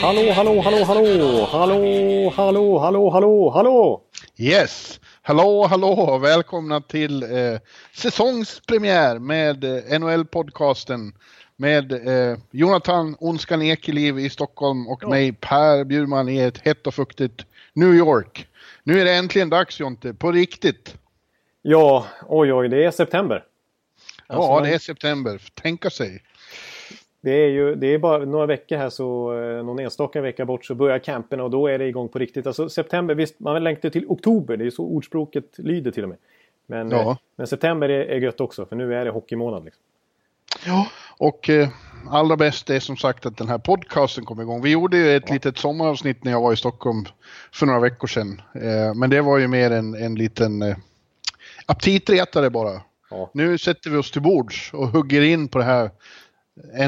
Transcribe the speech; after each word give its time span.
Hallå, 0.00 0.32
hallå, 0.32 0.60
hallå, 0.60 0.84
hallå, 0.84 1.44
hallå, 1.44 2.32
hallå, 2.36 2.78
hallå, 2.78 3.10
hallå, 3.10 3.50
hallå. 3.50 4.02
Yes! 4.36 5.00
Hallå, 5.22 5.66
hallå! 5.66 6.18
Välkomna 6.18 6.80
till 6.80 7.22
eh, 7.22 7.60
säsongspremiär 7.92 9.18
med 9.18 9.64
eh, 9.64 9.98
NHL-podcasten 9.98 11.12
med 11.56 11.92
eh, 11.92 12.38
Jonathan 12.50 13.16
Onskan 13.20 13.62
Ekeliv 13.62 14.18
i 14.18 14.30
Stockholm 14.30 14.88
och 14.88 15.08
mig 15.08 15.32
Per 15.32 15.84
Bjurman 15.84 16.28
i 16.28 16.38
ett 16.38 16.58
hett 16.58 16.86
och 16.86 16.94
fuktigt 16.94 17.46
New 17.72 17.94
York. 17.94 18.46
Nu 18.84 19.00
är 19.00 19.04
det 19.04 19.14
äntligen 19.14 19.50
dags 19.50 19.80
Jonte, 19.80 20.14
på 20.14 20.32
riktigt. 20.32 20.96
Ja, 21.62 22.06
oj, 22.28 22.52
oj, 22.52 22.68
det 22.68 22.84
är 22.84 22.90
september. 22.90 23.44
Alltså, 24.26 24.50
ja, 24.50 24.60
det 24.60 24.74
är 24.74 24.78
september. 24.78 25.40
Tänka 25.54 25.90
sig. 25.90 26.22
Det 27.20 27.30
är 27.30 27.48
ju 27.48 27.74
det 27.74 27.86
är 27.86 27.98
bara 27.98 28.24
några 28.24 28.46
veckor 28.46 28.76
här, 28.76 28.90
så 28.90 29.38
eh, 29.42 29.64
någon 29.64 29.78
enstaka 29.78 30.20
vecka 30.20 30.44
bort 30.44 30.64
så 30.64 30.74
börjar 30.74 30.98
campen 30.98 31.40
och 31.40 31.50
då 31.50 31.66
är 31.66 31.78
det 31.78 31.86
igång 31.86 32.08
på 32.08 32.18
riktigt. 32.18 32.46
Alltså 32.46 32.68
september, 32.68 33.14
visst, 33.14 33.40
man 33.40 33.64
längtar 33.64 33.90
till 33.90 34.04
oktober, 34.08 34.56
det 34.56 34.66
är 34.66 34.70
så 34.70 34.84
ordspråket 34.84 35.44
lyder 35.56 35.90
till 35.90 36.02
och 36.02 36.08
med. 36.08 36.18
Men, 36.66 36.90
Ja. 36.90 37.10
eh, 37.10 37.16
men 37.36 37.46
september 37.46 37.88
är, 37.88 38.04
är 38.04 38.20
gött 38.20 38.40
också, 38.40 38.66
för 38.66 38.76
nu 38.76 38.94
är 38.94 39.04
det 39.04 39.10
hockeymånad. 39.10 39.64
Liksom. 39.64 39.82
Ja, 40.66 40.86
och 41.18 41.50
eh, 41.50 41.68
allra 42.10 42.36
bäst 42.36 42.70
är 42.70 42.80
som 42.80 42.96
sagt 42.96 43.26
att 43.26 43.36
den 43.36 43.48
här 43.48 43.58
podcasten 43.58 44.24
kom 44.24 44.40
igång. 44.40 44.62
Vi 44.62 44.70
gjorde 44.70 44.96
ju 44.96 45.16
ett 45.16 45.30
litet 45.30 45.58
sommaravsnitt 45.58 46.24
när 46.24 46.32
jag 46.32 46.40
var 46.40 46.52
i 46.52 46.56
Stockholm 46.56 47.04
för 47.52 47.66
några 47.66 47.80
veckor 47.80 48.08
sedan. 48.08 48.42
Eh, 48.54 48.94
men 48.94 49.10
det 49.10 49.20
var 49.20 49.38
ju 49.38 49.48
mer 49.48 49.70
en, 49.70 49.94
en 49.94 50.14
liten 50.14 50.62
eh, 50.62 50.76
aptitretare 51.66 52.50
bara. 52.50 52.80
Ja. 53.10 53.30
Nu 53.34 53.58
sätter 53.58 53.90
vi 53.90 53.96
oss 53.96 54.10
till 54.10 54.22
bords 54.22 54.70
och 54.74 54.88
hugger 54.88 55.22
in 55.22 55.48
på 55.48 55.58
det 55.58 55.64
här 55.64 55.90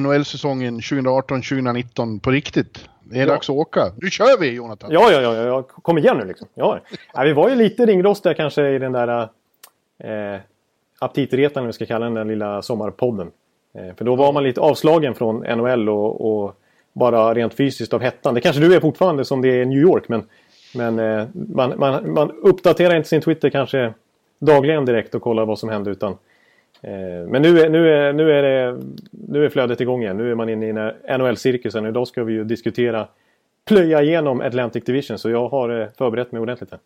NHL-säsongen 0.01 0.81
2018-2019 0.81 2.20
på 2.20 2.31
riktigt. 2.31 2.89
Det 3.05 3.17
är 3.19 3.20
Ja. 3.20 3.27
dags 3.27 3.51
att 3.51 3.56
åka. 3.56 3.81
Nu 3.97 4.11
kör 4.11 4.41
vi 4.41 4.51
Jonathan! 4.51 4.91
Ja, 4.92 5.12
ja, 5.12 5.20
ja, 5.20 5.34
ja, 5.34 5.62
kom 5.62 5.98
igen 5.98 6.17
nu 6.19 6.25
liksom. 6.25 6.48
Ja. 6.55 6.81
Ja, 7.15 7.23
vi 7.23 7.33
var 7.33 7.48
ju 7.48 7.55
lite 7.55 7.87
ringrostiga 7.87 8.34
kanske 8.34 8.69
i 8.70 8.78
den 8.78 8.93
där 8.93 9.28
eh, 9.98 10.41
aptitretaren, 10.98 11.67
vi 11.67 11.73
ska 11.73 11.87
kalla 11.87 12.05
den, 12.05 12.15
den 12.15 12.28
lilla 12.28 12.62
sommarpodden. 12.62 13.31
Eh, 13.75 13.95
för 13.97 14.05
då 14.05 14.15
var 14.17 14.33
man 14.33 14.43
lite 14.45 14.61
avslagen 14.61 15.15
från 15.15 15.37
NHL 15.37 15.89
och, 15.89 16.43
och 16.45 16.56
bara 16.93 17.34
rent 17.34 17.55
fysiskt 17.55 17.93
av 17.95 18.00
hettan. 18.00 18.34
Det 18.34 18.41
kanske 18.41 18.62
du 18.62 18.75
är 18.75 18.81
fortfarande 18.81 19.25
som 19.25 19.43
det 19.43 19.48
är 19.48 19.62
i 19.62 19.67
New 19.67 19.78
York, 19.78 20.09
men, 20.09 20.23
men 20.75 20.98
eh, 20.98 21.27
man, 21.33 21.75
man, 21.78 22.12
man 22.12 22.31
uppdaterar 22.31 22.95
inte 22.97 23.09
sin 23.09 23.20
Twitter 23.23 23.50
kanske 23.50 23.95
dagligen 24.39 24.84
direkt 24.84 25.15
och 25.15 25.23
kollar 25.23 25.45
vad 25.47 25.59
som 25.59 25.69
händer 25.69 25.91
utan 25.91 26.17
Eh, 26.83 27.28
men 27.28 27.42
nu 27.42 27.61
är, 27.61 27.70
nu, 27.70 27.88
är, 27.88 28.12
nu, 28.12 28.33
är 28.33 28.42
det, 28.42 28.83
nu 29.11 29.44
är 29.44 29.48
flödet 29.48 29.80
igång 29.80 30.02
igen. 30.02 30.16
Nu 30.16 30.30
är 30.30 30.34
man 30.34 30.48
inne 30.48 30.66
i 30.66 30.72
NHL-cirkusen. 31.19 31.86
Idag 31.86 32.08
ska 32.08 32.25
vi 32.25 32.33
ju 32.33 32.44
diskutera 32.44 33.08
plöja 33.64 34.02
igenom 34.02 34.41
Atlantic 34.41 34.84
Division. 34.84 35.19
Så 35.19 35.30
jag 35.30 35.48
har 35.48 35.80
eh, 35.80 35.88
förberett 35.98 36.33
mig 36.33 36.41
ordentligt 36.41 36.70
här. 36.70 36.80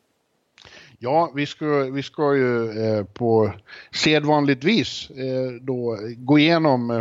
Ja, 0.98 1.32
vi 1.34 1.46
ska, 1.46 1.66
vi 1.66 2.02
ska 2.02 2.34
ju 2.34 2.70
eh, 2.70 3.04
på 3.04 3.52
sedvanligt 3.90 4.64
vis 4.64 5.10
eh, 5.10 5.52
då 5.60 5.98
gå 6.16 6.38
igenom 6.38 6.90
eh, 6.90 6.96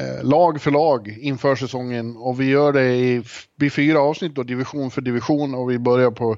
eh 0.00 0.24
lag 0.24 0.60
för 0.60 0.70
lag 0.70 1.18
inför 1.20 1.54
säsongen 1.54 2.16
och 2.16 2.40
vi 2.40 2.50
gör 2.50 2.72
det 2.72 2.94
i 2.94 3.22
blir 3.56 3.70
fyra 3.70 4.00
avsnitt 4.00 4.34
då, 4.34 4.42
division 4.42 4.90
för 4.90 5.00
division 5.00 5.54
och 5.54 5.70
vi 5.70 5.78
börjar 5.78 6.10
på 6.10 6.36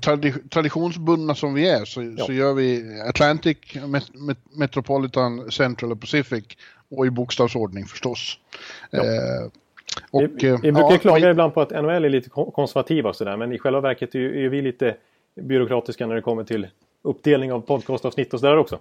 tradi 0.00 0.32
traditionsbundna 0.50 1.34
som 1.34 1.54
vi 1.54 1.68
är 1.68 1.84
så, 1.84 2.02
Ja. 2.02 2.24
så 2.24 2.32
gör 2.32 2.54
vi 2.54 3.00
Atlantic, 3.08 3.56
Met 3.86 4.14
Met 4.14 4.38
Metropolitan, 4.56 5.50
Central 5.50 5.92
och 5.92 6.00
Pacific 6.00 6.44
och 6.90 7.06
i 7.06 7.10
bokstavsordning 7.10 7.84
förstås. 7.86 8.38
Ja. 8.90 8.98
Eh, 9.04 9.50
och, 10.10 10.22
vi, 10.22 10.46
eh, 10.48 10.56
vi 10.62 10.72
brukar 10.72 10.90
ja, 10.92 10.98
klaga 10.98 11.30
ibland 11.30 11.54
på 11.54 11.60
att 11.60 11.70
NHL 11.70 12.04
är 12.04 12.08
lite 12.08 12.30
kon- 12.30 12.50
konservativa 12.52 13.08
och 13.08 13.16
sådär. 13.16 13.36
Men 13.36 13.52
i 13.52 13.58
själva 13.58 13.80
verket 13.80 14.14
är, 14.14 14.18
ju- 14.18 14.44
är 14.44 14.48
vi 14.48 14.62
lite 14.62 14.96
byråkratiska 15.40 16.06
när 16.06 16.14
det 16.14 16.22
kommer 16.22 16.44
till 16.44 16.66
uppdelning 17.02 17.52
av 17.52 17.60
podcastavsnitt 17.60 18.34
och 18.34 18.40
sådär 18.40 18.56
också. 18.56 18.78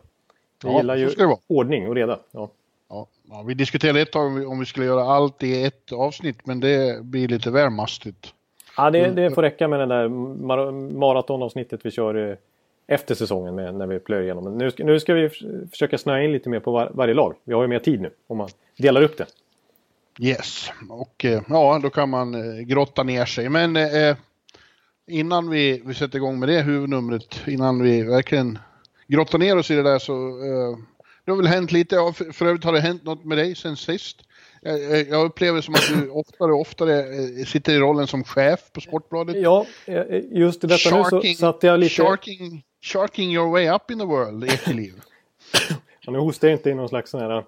Vi 0.64 0.70
Ja, 0.70 0.78
gillar 0.78 0.96
ju 0.96 1.10
ordning 1.48 1.88
och 1.88 1.96
reda. 1.96 2.20
Ja. 2.32 2.50
Ja, 2.90 3.08
ja, 3.30 3.44
vi 3.48 3.54
diskuterade 3.54 4.02
ett 4.02 4.12
tag 4.12 4.26
om 4.26 4.36
vi, 4.36 4.46
om 4.46 4.60
vi 4.60 4.66
skulle 4.66 4.86
göra 4.86 5.04
allt 5.04 5.44
i 5.44 5.64
ett 5.64 5.92
avsnitt, 5.92 6.46
men 6.46 6.60
det 6.60 7.04
blir 7.04 7.28
lite 7.28 7.52
väl 7.52 7.70
mastigt. 7.70 8.34
Ja, 8.78 8.88
Mm. 8.88 9.16
det, 9.16 9.22
det 9.22 9.32
får 9.36 9.42
räcka 9.42 9.68
med 9.68 9.80
det 9.80 9.86
där 9.86 10.08
mar- 10.10 10.98
maratonavsnittet 10.98 11.80
vi 11.84 11.92
kör 11.92 12.38
efter 12.88 13.16
säsongen 13.16 13.56
med, 13.56 13.76
när 13.76 13.88
vi 13.88 14.00
plöjer 14.00 14.24
igenom. 14.24 14.44
Men 14.44 14.58
nu 14.58 14.72
ska, 14.72 14.84
nu 14.84 15.00
ska 15.00 15.14
vi 15.14 15.30
försöka 15.72 15.98
snöa 15.98 16.24
in 16.24 16.32
lite 16.32 16.50
mer 16.50 16.60
på 16.60 16.72
var, 16.72 16.92
varje 16.94 17.14
lag. 17.14 17.36
Vi 17.44 17.54
har 17.54 17.62
ju 17.62 17.68
mer 17.68 17.80
tid 17.80 18.02
nu 18.02 18.12
om 18.28 18.38
man 18.38 18.50
delar 18.78 19.02
upp 19.02 19.18
det. 19.18 19.26
Yes, 20.20 20.72
och 20.90 21.26
eh, 21.26 21.42
ja, 21.50 21.80
då 21.84 21.90
kan 21.90 22.10
man 22.10 22.36
eh, 22.36 22.62
grotta 22.66 23.04
ner 23.04 23.26
sig. 23.26 23.50
Men 23.50 23.76
eh, 23.76 24.16
innan 25.08 25.50
vi, 25.50 25.82
vi 25.86 25.94
sätter 25.94 26.18
igång 26.18 26.40
med 26.40 26.50
det 26.50 26.62
huvudnumret, 26.62 27.42
innan 27.48 27.84
vi 27.84 28.04
verkligen 28.04 28.60
grottar 29.08 29.38
ner 29.40 29.58
oss 29.58 29.72
i 29.72 29.76
det 29.76 29.84
där 29.84 30.00
så 30.00 30.14
eh, 30.28 30.78
det 31.26 31.32
har 31.32 31.38
väl 31.38 31.48
hänt 31.48 31.72
lite, 31.72 31.96
ja, 31.96 32.14
för, 32.14 32.26
för 32.26 32.46
övrigt 32.46 32.64
har 32.64 32.74
det 32.74 32.80
hänt 32.80 33.04
något 33.04 33.26
med 33.26 33.38
dig 33.38 33.56
sen 33.56 33.76
sist. 33.78 34.18
Jag, 34.68 35.08
jag- 35.08 35.26
upplever 35.26 35.62
som 35.62 35.74
att 35.74 35.88
du 35.94 36.10
oftare 36.12 36.54
och 36.54 36.62
oftare 36.62 37.00
eh, 37.00 37.46
sitter 37.46 37.74
i 37.74 37.80
rollen 37.80 38.08
som 38.08 38.24
chef 38.24 38.72
på 38.74 38.82
Sportbladet. 38.82 39.36
Ja, 39.36 39.66
eh, 39.86 40.04
just 40.32 40.64
i 40.64 40.68
detta 40.68 40.98
nu 40.98 41.04
så 41.04 41.22
satte 41.22 41.68
jag 41.68 41.80
lite... 41.80 42.04
sharking, 42.04 42.64
sharking 42.82 43.34
your 43.34 43.52
way 43.52 43.70
up 43.70 43.92
in 43.92 44.00
the 44.00 44.06
world, 44.06 44.44
Ekeliv. 44.44 44.94
Ja, 46.02 46.12
nu 46.12 46.20
hostar 46.20 46.48
jag 46.48 46.56
inte 46.56 46.70
i 46.70 46.74
någon 46.74 46.90
slags 46.90 47.12
sån 47.12 47.22
här 47.22 47.44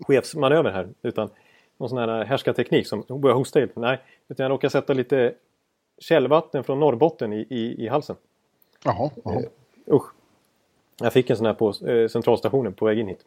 chefsmanöver 0.00 0.70
här. 0.70 0.88
Utan 1.02 1.30
någon 1.76 1.88
sån 1.88 1.98
här 1.98 2.24
härskarteknik 2.24 2.86
som 2.86 3.04
börjar 3.08 3.36
hosta 3.36 3.62
i. 3.62 3.68
Nej, 3.74 3.98
utan 4.28 4.44
jag 4.44 4.50
råkar 4.50 4.68
sätta 4.68 4.92
lite 4.92 5.34
källvatten 5.98 6.64
från 6.64 6.80
Norrbotten 6.80 7.32
i, 7.32 7.46
i, 7.50 7.84
i 7.84 7.88
halsen. 7.88 8.16
Jaha, 8.84 9.10
jaha. 9.24 9.42
Usch. 9.92 10.06
Jag 11.00 11.12
fick 11.12 11.30
en 11.30 11.36
sån 11.36 11.46
här 11.46 11.54
på 11.54 11.68
eh, 11.88 12.08
centralstationen 12.08 12.72
på 12.72 12.84
väg 12.84 12.98
in 12.98 13.08
hit. 13.08 13.20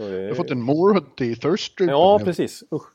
Eh, 0.00 0.06
Du 0.06 0.28
har 0.28 0.34
fått 0.34 0.50
en 0.50 0.62
morot 0.62 1.20
i 1.20 1.34
thirst 1.36 1.80
Ja, 1.80 2.20
precis. 2.24 2.64
Usch. 2.72 2.86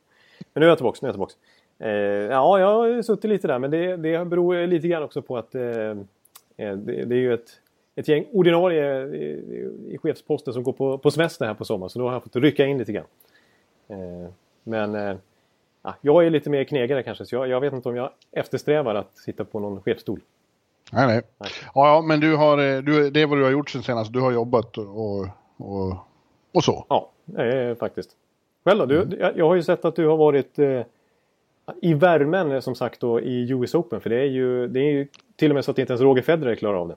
Men 0.54 0.62
nu 0.62 0.66
är 0.66 0.70
jag 0.70 0.78
tillbaka. 0.78 1.00
Nu 1.02 1.06
är 1.06 1.10
jag 1.10 1.14
tillbaka. 1.16 1.34
Eh, 1.80 1.90
ja, 2.32 2.60
jag 2.60 2.68
har 2.68 3.02
suttit 3.02 3.30
lite 3.30 3.48
där. 3.48 3.60
Men 3.60 3.72
det, 3.72 3.98
det 3.98 4.26
beror 4.26 4.68
lite 4.68 4.88
grann 4.88 5.04
också 5.04 5.22
på 5.22 5.38
att 5.38 5.56
eh, 5.56 5.64
eh, 5.64 5.96
det, 6.58 7.06
det 7.06 7.16
är 7.16 7.20
ju 7.20 7.34
ett, 7.34 7.50
ett 7.96 8.08
gäng 8.08 8.26
ordinarie 8.32 9.04
i, 9.06 9.44
i 9.90 9.98
chefsposten 9.98 10.54
som 10.54 10.64
går 10.64 10.74
på, 10.74 10.98
på 10.98 11.12
semester 11.12 11.46
här 11.46 11.54
på 11.54 11.66
sommaren. 11.66 11.90
Så 11.90 12.00
då 12.00 12.06
har 12.06 12.14
jag 12.14 12.24
fått 12.24 12.36
rycka 12.36 12.66
in 12.66 12.78
lite 12.78 12.92
grann. 12.92 13.06
Eh, 13.88 14.30
men 14.64 14.96
eh, 14.96 15.16
ja, 15.84 15.96
jag 16.02 16.26
är 16.26 16.30
lite 16.30 16.50
mer 16.50 16.64
knegare 16.64 17.04
kanske. 17.04 17.26
Så 17.26 17.36
jag, 17.36 17.48
jag 17.48 17.60
vet 17.62 17.74
inte 17.74 17.90
om 17.90 17.96
jag 17.96 18.10
eftersträvar 18.32 18.96
att 18.96 19.18
sitta 19.18 19.46
på 19.46 19.60
någon 19.60 19.82
chefsstol. 19.82 20.20
Nej, 20.92 21.08
nej. 21.08 21.22
Nej. 21.38 21.50
Ja, 21.76 21.96
ja, 21.96 22.02
men 22.02 22.20
du 22.20 22.36
har, 22.36 22.58
eh, 22.58 22.82
du, 22.82 23.10
det 23.10 23.22
är 23.22 23.28
vad 23.28 23.38
du 23.38 23.44
har 23.44 23.52
gjort 23.52 23.70
sen 23.70 23.84
senast. 23.84 24.14
Du 24.14 24.20
har 24.20 24.32
jobbat 24.32 24.78
och, 24.78 25.28
och, 25.58 25.96
och 26.52 26.64
så. 26.64 26.86
Ja, 26.90 27.12
eh, 27.44 27.76
faktiskt. 27.76 28.10
Själv 28.66 28.80
då? 28.80 28.86
Du, 28.86 29.18
jag, 29.20 29.38
jag 29.38 29.48
har 29.48 29.56
ju 29.56 29.64
sett 29.64 29.86
att 29.86 29.96
du 29.96 30.08
har 30.08 30.18
varit 30.18 30.60
eh, 30.60 30.82
i 31.82 31.94
värmen 31.94 32.52
eh, 32.52 32.60
som 32.60 32.76
sagt 32.76 33.00
då 33.02 33.22
i 33.22 33.52
US 33.52 33.76
Open. 33.76 34.02
För 34.02 34.10
det 34.10 34.20
är 34.20 34.26
ju, 34.26 34.68
det 34.68 34.80
är 34.80 34.92
ju 34.92 35.08
till 35.36 35.52
och 35.52 35.56
med 35.56 35.66
så 35.66 35.72
att 35.72 35.80
inte 35.80 35.94
ens 35.94 36.02
Roger 36.02 36.22
Federer 36.22 36.56
klarar 36.56 36.78
av 36.78 36.88
det. 36.88 36.96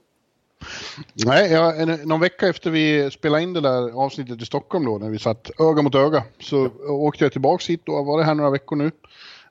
Nej, 1.26 1.52
jag, 1.52 1.80
en, 1.80 2.08
någon 2.08 2.20
vecka 2.20 2.48
efter 2.48 2.70
vi 2.70 3.10
spelade 3.10 3.42
in 3.42 3.52
det 3.52 3.60
där 3.60 4.04
avsnittet 4.04 4.42
i 4.42 4.46
Stockholm 4.46 4.84
då, 4.84 4.98
när 4.98 5.10
vi 5.10 5.18
satt 5.18 5.50
öga 5.60 5.82
mot 5.82 5.94
öga, 5.94 6.24
så 6.40 6.68
åkte 6.88 7.24
jag 7.24 7.32
tillbaks 7.32 7.70
hit 7.70 7.88
och 7.88 7.94
har 7.94 8.04
varit 8.04 8.26
här 8.26 8.34
några 8.34 8.50
veckor 8.50 8.76
nu. 8.76 8.90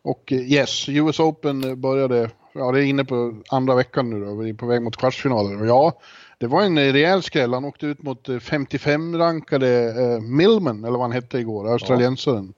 Och 0.02 0.32
eh, 0.32 0.52
yes, 0.52 0.90
US 0.90 1.20
Open 1.20 1.82
började, 1.82 2.30
ja 2.54 2.72
det 2.72 2.80
är 2.80 2.84
inne 2.84 3.06
på 3.06 3.42
andra 3.50 3.76
veckan 3.76 4.10
nu 4.10 4.26
då, 4.26 4.36
vi 4.36 4.50
är 4.50 4.54
på 4.54 4.66
väg 4.66 4.82
mot 4.82 4.98
kvartsfinaler. 4.98 5.62
Och 5.62 5.68
ja, 5.68 6.00
det 6.44 6.48
var 6.48 6.62
en 6.64 6.78
eh, 6.78 6.94
rejäl 6.94 7.24
skräll. 7.24 7.54
Han 7.54 7.66
åkte 7.66 7.86
ut 7.86 8.04
mot 8.04 8.30
eh, 8.30 8.34
55-rankade 8.34 10.02
eh, 10.02 10.22
Millman, 10.22 10.84
eller 10.84 10.98
vad 10.98 11.02
han 11.02 11.12
hette 11.12 11.40
igår, 11.40 11.72
australiensaren. 11.72 12.54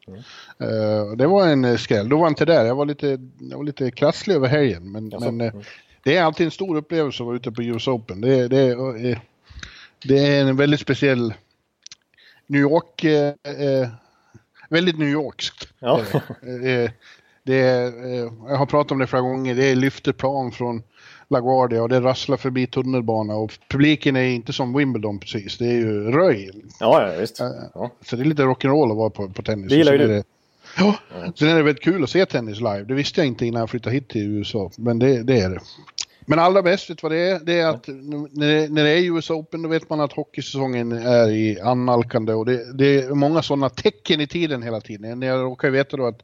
Eh, 0.60 1.18
det 1.18 1.28
var 1.28 1.48
en 1.48 1.66
eh, 1.66 1.78
skräll. 1.78 2.10
Då 2.10 2.18
var 2.18 2.26
jag 2.26 2.32
inte 2.32 2.46
där. 2.46 2.66
Jag 2.66 2.76
var 2.76 2.86
lite, 2.86 3.08
jag 3.40 3.58
var 3.58 3.64
lite 3.64 3.92
krasslig 3.92 4.36
över 4.36 4.48
helgen. 4.48 4.92
Men, 4.92 5.10
Jaså? 5.10 5.32
men 5.32 5.42
eh, 5.48 5.54
det 6.04 6.18
är 6.18 6.24
alltid 6.24 6.46
en 6.46 6.52
stor 6.52 6.78
upplevelse 6.78 7.24
att 7.24 7.28
vara 7.28 7.36
ute 7.36 7.52
på 7.52 7.64
US 7.64 7.88
Open. 7.88 8.22
Det, 8.22 8.48
det, 8.48 8.72
eh, 8.72 9.18
det 10.06 10.20
är 10.20 10.46
en 10.46 10.56
väldigt 10.56 10.80
speciell 10.80 11.34
New 12.48 12.62
York... 12.62 13.04
Eh, 13.04 13.34
eh, 13.44 13.90
väldigt 14.70 15.00
New 15.00 15.10
Yorkskt. 15.10 15.68
Ja. 15.80 16.00
Eh, 16.64 16.92
det 17.44 17.60
är, 17.62 18.06
eh, 18.06 18.32
jag 18.48 18.58
har 18.58 18.66
pratat 18.66 18.92
om 18.92 19.00
det 19.00 19.08
flera 19.08 19.22
gånger, 19.22 19.56
det 19.56 19.66
är 19.66 19.76
lyfteplan 19.76 20.52
från 20.52 20.84
LaGuardia 21.28 21.84
och 21.84 21.90
det 21.90 22.00
rasslar 22.00 22.38
förbi 22.38 22.68
tunnelbana 22.68 23.36
och 23.36 23.52
publiken 23.70 24.16
är 24.16 24.24
inte 24.24 24.54
som 24.54 24.78
Wimbledon 24.78 25.20
precis, 25.20 25.58
det 25.58 25.66
är 25.66 25.74
ju 25.74 26.12
röj. 26.12 26.52
Ja, 26.80 27.08
ja 27.10 27.20
visst. 27.20 27.40
Ja. 27.74 27.92
Så 28.06 28.16
det 28.16 28.24
är 28.24 28.26
lite 28.26 28.44
rock'n'roll 28.44 28.92
att 28.92 28.98
vara 28.98 29.10
på, 29.10 29.30
på 29.30 29.42
tennis. 29.42 29.70
Det 29.70 29.76
gillar 29.76 29.94
ju 29.94 30.08
du. 30.08 30.24
Ja, 30.78 30.96
sen 31.36 31.48
är 31.48 31.56
det 31.56 31.64
väldigt 31.64 31.84
kul 31.84 32.04
att 32.04 32.10
se 32.10 32.26
tennis 32.26 32.58
live. 32.58 32.84
Det 32.84 32.94
visste 32.94 33.22
jag 33.22 33.28
inte 33.28 33.46
innan 33.46 33.60
jag 33.60 33.70
flyttade 33.70 33.96
hit 33.96 34.10
till 34.10 34.22
USA, 34.22 34.72
men 34.78 35.00
det, 35.00 35.24
det 35.24 35.40
är 35.40 35.50
det. 35.50 35.60
Men 36.26 36.40
allra 36.40 36.62
bäst, 36.62 36.90
vet 36.90 36.98
du 36.98 37.02
vad 37.02 37.12
det 37.12 37.30
är? 37.30 37.40
Det 37.40 37.60
är 37.60 37.68
att 37.68 37.88
när 37.88 38.48
det, 38.48 38.70
när 38.70 38.84
det 38.84 38.90
är 38.90 39.18
US 39.18 39.30
Open 39.30 39.62
då 39.62 39.70
vet 39.70 39.90
man 39.90 40.02
att 40.02 40.14
hockeysäsongen 40.14 40.92
är 40.92 41.30
i 41.30 41.60
annalkande 41.60 42.34
och 42.34 42.46
det, 42.46 42.78
det 42.78 43.04
är 43.04 43.10
många 43.10 43.42
sådana 43.42 43.70
tecken 43.70 44.22
i 44.22 44.28
tiden 44.28 44.64
hela 44.64 44.82
tiden. 44.82 45.22
Jag 45.22 45.42
råkar 45.42 45.68
ju 45.68 45.72
veta 45.72 45.98
då 45.98 46.06
att 46.06 46.22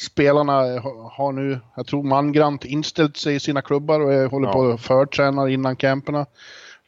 spelarna 0.00 0.52
ha- 0.78 1.12
har 1.16 1.32
nu, 1.32 1.60
jag 1.76 1.86
tror 1.86 2.02
mangrant 2.02 2.64
inställt 2.64 3.16
sig 3.16 3.34
i 3.34 3.40
sina 3.40 3.62
klubbar 3.62 4.00
och 4.00 4.30
håller 4.30 4.46
Ja. 4.48 4.52
på 4.52 4.58
och 4.58 4.80
förtränar 4.80 5.48
innan 5.48 5.76
camperna. 5.76 6.26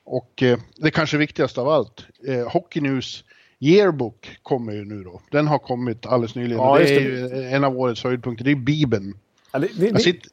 Och 0.05 0.43
eh, 0.43 0.58
det 0.76 0.91
kanske 0.91 1.17
viktigaste 1.17 1.61
av 1.61 1.69
allt, 1.69 2.06
eh, 2.29 2.53
Hockey 2.53 2.81
News 2.81 3.25
Yearbook 3.61 4.38
kommer 4.43 4.73
ju 4.73 4.85
nu 4.85 5.03
då. 5.05 5.20
Den 5.31 5.47
har 5.47 5.58
kommit 5.58 6.06
alldeles 6.06 6.35
nyligen. 6.35 6.58
Ja, 6.62 6.79
det 6.79 6.97
är 6.97 7.00
ju 7.00 7.44
en 7.44 7.64
av 7.64 7.79
årets 7.79 8.05
höjdpunkter, 8.05 8.44
det 8.44 8.50
är 8.50 8.55
Bibeln. 8.56 9.14
Ja, 9.52 9.59
det, 9.59 9.69
det, 9.93 9.99
sitter, 10.00 10.31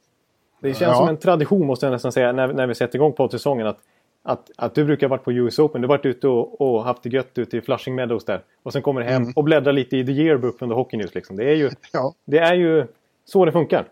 det 0.62 0.68
känns 0.74 0.82
Ja. 0.82 0.96
som 0.98 1.10
en 1.10 1.18
tradition 1.18 1.68
måste 1.68 1.86
jag 1.86 1.94
nästan 1.94 2.12
säga 2.12 2.32
när, 2.32 2.54
när 2.54 2.68
vi 2.68 2.76
sätter 2.76 2.96
igång 2.96 3.14
på 3.14 3.30
säsongen 3.30 3.68
att, 3.68 3.78
att, 4.24 4.52
att 4.58 4.76
du 4.76 4.86
brukar 4.86 5.08
varit 5.08 5.24
på 5.24 5.32
US 5.32 5.60
Open. 5.60 5.82
Du 5.82 5.88
har 5.88 5.98
varit 5.98 6.06
ute 6.06 6.28
och, 6.28 6.62
och 6.62 6.84
haft 6.84 7.04
det 7.04 7.10
gött 7.10 7.38
ute 7.38 7.58
i 7.58 7.62
Flushing 7.62 7.96
Meadows 7.96 8.26
där. 8.26 8.44
Och 8.64 8.74
sen 8.74 8.82
kommer 8.82 9.02
du 9.02 9.08
hem 9.08 9.22
Mm. 9.22 9.34
och 9.36 9.44
bläddrar 9.44 9.74
lite 9.74 9.98
i 9.98 10.06
The 10.06 10.12
Yearbook 10.12 10.60
The 10.60 10.66
Hockey 10.66 10.98
News. 10.98 11.16
Liksom. 11.16 11.36
Det, 11.36 11.44
är 11.52 11.56
ju, 11.56 11.70
ja. 11.94 12.14
det 12.26 12.38
är 12.38 12.54
ju 12.54 12.88
så 13.26 13.46
det 13.46 13.52
funkar. 13.52 13.88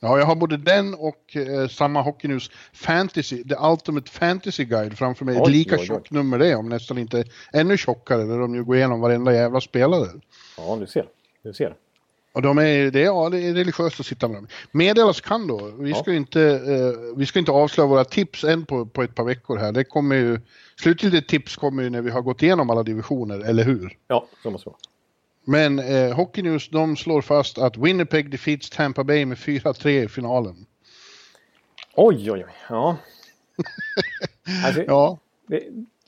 ja, 0.00 0.18
jag 0.18 0.26
har 0.26 0.36
både 0.36 0.56
den 0.56 0.94
och 0.94 1.36
eh, 1.36 1.68
samma 1.68 2.02
Hockey 2.02 2.28
News 2.28 2.50
Fantasy, 2.72 3.44
The 3.44 3.54
Ultimate 3.72 4.10
Fantasy 4.10 4.64
Guide 4.64 4.98
framför 4.98 5.24
mig. 5.24 5.36
Ett 5.36 5.42
Oj, 5.46 5.52
lika 5.52 5.74
oj, 5.74 5.80
oj. 5.80 5.86
tjockt 5.86 6.10
nummer 6.10 6.38
det, 6.38 6.54
om 6.54 6.68
nästan 6.68 6.98
inte 6.98 7.24
ännu 7.52 7.76
tjockare, 7.76 8.22
där 8.22 8.38
de 8.38 8.54
ju 8.54 8.64
går 8.64 8.76
igenom 8.76 9.00
varenda 9.00 9.32
jävla 9.34 9.60
spelare. 9.60 10.06
Ja, 10.56 10.76
du 10.80 10.86
ser. 10.86 11.06
Du 11.42 11.52
ser. 11.52 11.74
Och 12.38 12.42
de 12.42 12.58
är, 12.58 12.90
det, 12.90 13.00
är, 13.00 13.04
ja, 13.04 13.28
det 13.30 13.38
är 13.38 13.54
religiöst 13.54 14.00
att 14.00 14.06
sitta 14.06 14.28
med 14.28 14.36
dem. 14.36 14.46
Meddelas 14.72 15.20
kan 15.20 15.46
då, 15.46 15.70
vi 15.78 15.94
ska 15.94 16.02
Ja. 16.06 16.12
ju 16.12 16.16
inte, 16.16 16.42
eh, 16.42 17.16
vi 17.16 17.26
ska 17.26 17.38
inte 17.38 17.52
avslöja 17.52 17.86
våra 17.88 18.04
tips 18.04 18.44
än 18.44 18.66
på, 18.66 18.86
på 18.86 19.02
ett 19.02 19.14
par 19.14 19.24
veckor 19.24 19.56
här. 19.56 19.72
Det 19.72 19.84
kommer 19.84 20.16
ju, 20.16 20.40
slutgiltigt 20.80 21.30
tips 21.30 21.56
kommer 21.56 21.82
ju 21.82 21.90
när 21.90 22.02
vi 22.02 22.10
har 22.10 22.22
gått 22.22 22.42
igenom 22.42 22.70
alla 22.70 22.82
divisioner, 22.82 23.40
eller 23.40 23.64
hur? 23.64 23.96
Ja, 24.08 24.26
så 24.42 24.50
måste 24.50 24.68
det 24.68 24.70
vara. 24.70 24.78
Men 25.44 25.78
eh, 25.78 26.16
Hockey 26.16 26.42
News, 26.42 26.68
de 26.68 26.96
slår 26.96 27.22
fast 27.22 27.58
att 27.58 27.76
Winnipeg 27.76 28.30
defeats 28.30 28.70
Tampa 28.70 29.04
Bay 29.04 29.26
med 29.26 29.38
4-3 29.38 29.88
i 29.88 30.08
finalen. 30.08 30.66
Oj, 31.94 32.30
oj, 32.32 32.44
oj. 32.46 32.54
Ja. 32.68 32.96
Alltså, 34.66 34.82
Ja, 34.82 35.18
det, 35.46 35.62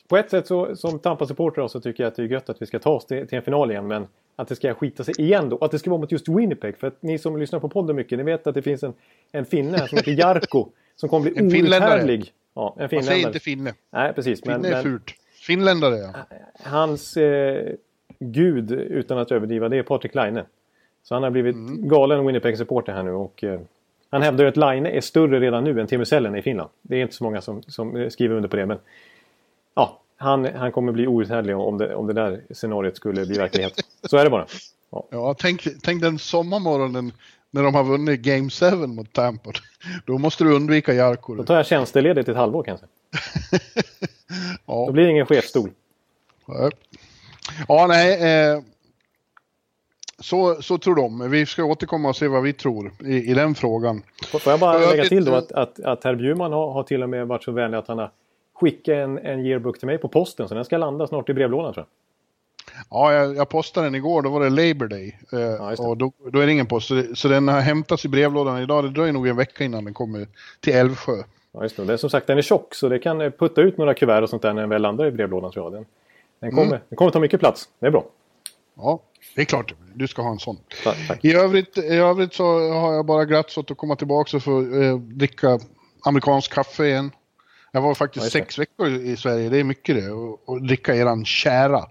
på 0.08 0.16
ett 0.16 0.30
sätt 0.30 0.46
så, 0.46 0.76
som 0.76 0.98
Tampa-supporter 0.98 1.68
så 1.68 1.80
tycker 1.80 2.02
jag 2.02 2.08
att 2.10 2.16
det 2.16 2.22
är 2.22 2.26
gött 2.26 2.48
att 2.48 2.62
vi 2.62 2.66
ska 2.66 2.78
ta 2.78 2.90
oss 2.90 3.06
till, 3.06 3.28
till 3.28 3.38
en 3.38 3.44
final 3.44 3.70
igen. 3.70 3.86
Men 3.86 4.06
att 4.40 4.48
det 4.48 4.56
ska 4.56 4.74
skita 4.74 5.04
sig 5.04 5.14
igen 5.18 5.48
då. 5.48 5.58
Att 5.60 5.70
det 5.70 5.78
ska 5.78 5.90
vara 5.90 6.00
mot 6.00 6.12
just 6.12 6.28
Winnipeg. 6.28 6.76
För 6.76 6.86
att 6.86 7.02
ni 7.02 7.18
som 7.18 7.36
lyssnar 7.38 7.60
på 7.60 7.68
podden 7.68 7.96
mycket, 7.96 8.18
ni 8.18 8.24
vet 8.24 8.46
att 8.46 8.54
det 8.54 8.62
finns 8.62 8.82
en, 8.82 8.94
en 9.32 9.44
finne 9.44 9.78
här 9.78 9.86
som 9.86 9.98
heter 9.98 10.12
Jarko. 10.12 10.68
Som 10.96 11.08
kommer 11.08 11.30
bli 11.30 11.50
finländare. 11.50 11.92
outhärdlig. 11.94 12.32
Ja, 12.54 12.74
en 12.76 12.80
man 12.82 12.88
säger 12.88 13.02
finländare. 13.02 13.28
inte 13.28 13.40
finne. 13.40 13.74
Nej, 13.90 14.12
precis. 14.12 14.44
Men, 14.44 14.62
Finne 14.62 14.68
är 14.68 14.72
men 14.72 14.82
fult. 14.82 15.14
Finländare 15.46 15.96
ja. 15.96 16.12
hans 16.62 17.16
eh, 17.16 17.72
gud, 18.18 18.72
utan 18.72 19.18
att 19.18 19.32
överdriva, 19.32 19.68
det 19.68 19.76
är 19.76 19.82
Patrik 19.82 20.14
Laine. 20.14 20.42
Så 21.02 21.14
han 21.14 21.22
har 21.22 21.30
blivit 21.30 21.54
Mm. 21.54 21.88
galen 21.88 22.26
Winnipeg-supporter 22.26 22.92
här 22.92 23.02
nu. 23.02 23.10
Och, 23.10 23.44
eh, 23.44 23.60
han 24.10 24.22
hävdar 24.22 24.44
ju 24.44 24.48
att 24.48 24.56
Laine 24.56 24.86
är 24.86 25.00
större 25.00 25.40
redan 25.40 25.64
nu 25.64 25.80
än 25.80 26.06
Selänne 26.06 26.38
i 26.38 26.42
Finland. 26.42 26.70
Det 26.82 26.96
är 26.96 27.02
inte 27.02 27.14
så 27.14 27.24
många 27.24 27.40
som, 27.40 27.62
som 27.62 27.96
eh, 27.96 28.08
skriver 28.08 28.34
under 28.36 28.48
på 28.48 28.56
det. 28.56 28.66
Men 28.66 28.78
ja, 29.74 30.00
han, 30.20 30.44
han 30.54 30.72
kommer 30.72 30.92
bli 30.92 31.06
outhärdlig 31.06 31.56
om 31.56 31.78
det, 31.78 31.94
om 31.94 32.06
det 32.06 32.12
där 32.12 32.40
scenariot 32.54 32.96
skulle 32.96 33.26
bli 33.26 33.38
verklighet. 33.38 33.72
Så 34.02 34.16
är 34.16 34.24
det 34.24 34.30
bara. 34.30 34.46
Ja, 35.10 35.34
tänk, 35.38 35.66
tänk 35.82 36.02
den 36.02 36.18
sommarmorgonen 36.18 37.12
när 37.50 37.62
de 37.62 37.74
har 37.74 37.84
vunnit 37.84 38.20
Game 38.20 38.50
7 38.50 38.70
mot 38.86 39.12
Tampa. 39.12 39.50
Då 40.06 40.18
måste 40.18 40.44
du 40.44 40.54
undvika 40.54 40.92
Då 40.92 40.98
Jarko. 40.98 41.44
tar 41.44 41.56
jag 41.56 41.66
tjänsteledigt 41.66 42.28
ett 42.28 42.36
halvår 42.36 42.62
kanske. 42.62 42.86
Då 44.66 44.86
Ja, 44.86 44.92
blir 44.92 45.04
det 45.04 45.10
ingen 45.10 45.26
chefsstol. 45.26 45.70
ja 47.68 47.86
nej. 47.88 48.22
Eh, 48.52 48.60
så, 50.18 50.62
så 50.62 50.78
tror 50.78 50.94
de. 50.94 51.30
Vi 51.30 51.46
ska 51.46 51.64
återkomma 51.64 52.08
och 52.08 52.16
se 52.16 52.28
vad 52.28 52.42
vi 52.42 52.52
tror 52.52 52.92
i, 53.04 53.30
i 53.30 53.34
den 53.34 53.54
frågan. 53.54 54.02
Får 54.26 54.40
jag 54.52 54.60
bara 54.60 54.82
Ja, 54.82 54.90
lägga 54.90 55.04
till 55.04 55.24
då 55.24 55.34
att, 55.34 55.52
att, 55.52 55.80
att 55.80 56.04
herr 56.04 56.14
Bjurman 56.14 56.52
har, 56.52 56.72
har 56.72 56.82
till 56.82 57.02
och 57.02 57.08
med 57.08 57.26
varit 57.26 57.42
så 57.44 57.52
vänlig 57.52 57.78
att 57.78 57.88
han 57.88 57.98
har 57.98 58.10
skickat 58.60 58.92
en, 58.92 59.18
en 59.18 59.46
yearbook 59.46 59.78
till 59.78 59.86
mig 59.86 59.98
på 59.98 60.08
posten. 60.08 60.48
Så 60.48 60.54
den 60.54 60.64
ska 60.64 60.76
landa 60.78 61.06
snart 61.06 61.28
i 61.28 61.34
brevlådan 61.34 61.74
tror 61.74 61.86
jag. 61.86 61.96
Ja, 62.90 63.12
jag, 63.12 63.36
jag 63.36 63.48
postade 63.48 63.86
den 63.86 63.94
igår, 63.94 64.22
då 64.22 64.30
var 64.30 64.40
det 64.40 64.50
Labour 64.50 64.88
Day. 64.88 65.18
Eh, 65.32 65.38
det. 65.38 65.76
och 65.78 65.96
då, 65.96 66.12
då 66.32 66.38
är 66.38 66.46
det 66.46 66.52
ingen 66.52 66.66
post. 66.66 66.88
Så, 66.88 66.94
det, 66.94 67.16
så 67.16 67.28
den 67.28 67.48
har 67.48 67.60
hämtats 67.60 68.04
i 68.04 68.08
brevlådan 68.08 68.62
idag. 68.62 68.84
Det 68.84 68.90
dröjer 68.90 69.12
nog 69.12 69.28
en 69.28 69.36
vecka 69.36 69.64
innan 69.64 69.84
den 69.84 69.94
kommer 69.94 70.26
till 70.60 70.72
Älvsjö. 70.72 71.12
Ja, 71.52 71.62
just 71.62 71.76
det. 71.76 71.84
det 71.84 71.92
är 71.92 71.96
som 71.96 72.10
sagt, 72.10 72.26
den 72.26 72.38
är 72.38 72.42
tjock 72.42 72.74
så 72.74 72.88
det 72.88 72.98
kan 72.98 73.20
eh, 73.20 73.30
putta 73.30 73.60
ut 73.60 73.78
några 73.78 73.94
kuvert 73.94 74.22
och 74.22 74.30
sånt 74.30 74.42
där 74.42 74.52
när 74.52 74.60
den 74.62 74.70
väl 74.70 74.82
landar 74.82 75.06
i 75.06 75.10
brevlådan 75.10 75.52
tror 75.52 75.64
jag. 75.64 75.72
Den, 75.72 75.86
den, 76.40 76.50
kommer, 76.50 76.66
Mm. 76.66 76.80
den 76.88 76.96
kommer 76.96 77.10
ta 77.10 77.20
mycket 77.20 77.40
plats. 77.40 77.68
Det 77.78 77.86
är 77.86 77.90
bra. 77.90 78.04
Ja, 78.76 79.00
det 79.34 79.40
är 79.40 79.44
klart. 79.44 79.74
Du 79.94 80.08
ska 80.08 80.22
ha 80.22 80.30
en 80.30 80.38
sån. 80.38 80.56
Tack. 80.84 81.08
tack. 81.08 81.24
I 81.24 81.34
övrigt, 81.34 81.78
I 81.78 81.96
övrigt 81.96 82.34
så 82.34 82.44
har 82.72 82.92
jag 82.92 83.06
bara 83.06 83.24
glatts 83.24 83.58
åt 83.58 83.70
att 83.70 83.76
komma 83.76 83.96
tillbaka 83.96 84.36
och 84.36 84.42
få 84.42 84.60
eh, 84.82 84.96
dricka 84.98 85.58
amerikansk 86.04 86.52
kaffe 86.52 86.84
igen. 86.86 87.10
Jag 87.72 87.80
var 87.80 87.94
faktiskt 87.94 88.24
Ja, 88.24 88.30
sex 88.30 88.58
veckor 88.58 88.88
i 88.88 89.16
Sverige, 89.16 89.48
det 89.48 89.56
är 89.60 89.64
mycket 89.64 89.96
det. 89.96 90.10
Och, 90.10 90.48
och 90.48 90.62
dricka 90.62 90.94
eran 90.94 91.24
kära. 91.24 91.84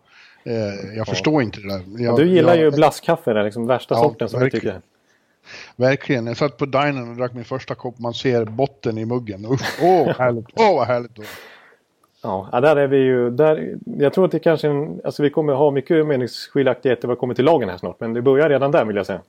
Eh, 0.43 0.95
jag 0.97 1.07
förstår 1.07 1.41
inte 1.41 1.59
det 1.61 1.67
där. 1.67 1.83
Jag, 2.03 2.15
Du 2.15 2.25
gillar 2.29 2.55
jag, 2.55 2.63
ju 2.63 2.71
blasskaffe, 2.71 3.33
den 3.33 3.45
liksom 3.45 3.67
värsta 3.67 3.95
Ja, 3.95 4.01
sorten 4.03 4.29
som 4.29 4.39
jag 4.39 4.45
verkligen. 4.45 4.75
tycker. 4.75 4.87
Verkligen. 5.75 6.27
Jag 6.27 6.37
satt 6.37 6.57
på 6.57 6.65
dinern 6.65 7.09
och 7.09 7.15
drack 7.15 7.33
min 7.33 7.45
första 7.45 7.75
kopp. 7.75 7.99
Man 7.99 8.13
ser 8.13 8.45
botten 8.45 8.97
i 8.97 9.05
muggen. 9.05 9.45
Usch, 9.45 9.79
åh 9.81 10.05
vad 10.05 10.15
härligt. 10.15 10.45
Åh 10.55 10.75
vad 10.75 10.87
härligt. 10.87 11.15
då. 11.15 11.23
Ja, 12.23 12.49
ja, 12.51 12.61
där 12.61 12.75
är 12.75 12.87
vi 12.87 12.97
ju... 12.97 13.29
Där, 13.29 13.77
jag 13.85 14.13
tror 14.13 14.25
att 14.25 14.31
det 14.31 14.39
kanske... 14.39 14.67
En, 14.67 15.01
alltså 15.03 15.23
vi 15.23 15.29
kommer 15.29 15.53
ha 15.53 15.71
mycket 15.71 16.07
meningsskiljaktigheter 16.07 17.07
vad 17.07 17.17
kommer 17.17 17.33
till 17.33 17.45
lagen 17.45 17.69
här 17.69 17.77
snart. 17.77 17.99
Men 17.99 18.13
det 18.13 18.21
börjar 18.21 18.49
redan 18.49 18.71
där 18.71 18.85
vill 18.85 18.95
jag 18.95 19.05
säga. 19.05 19.21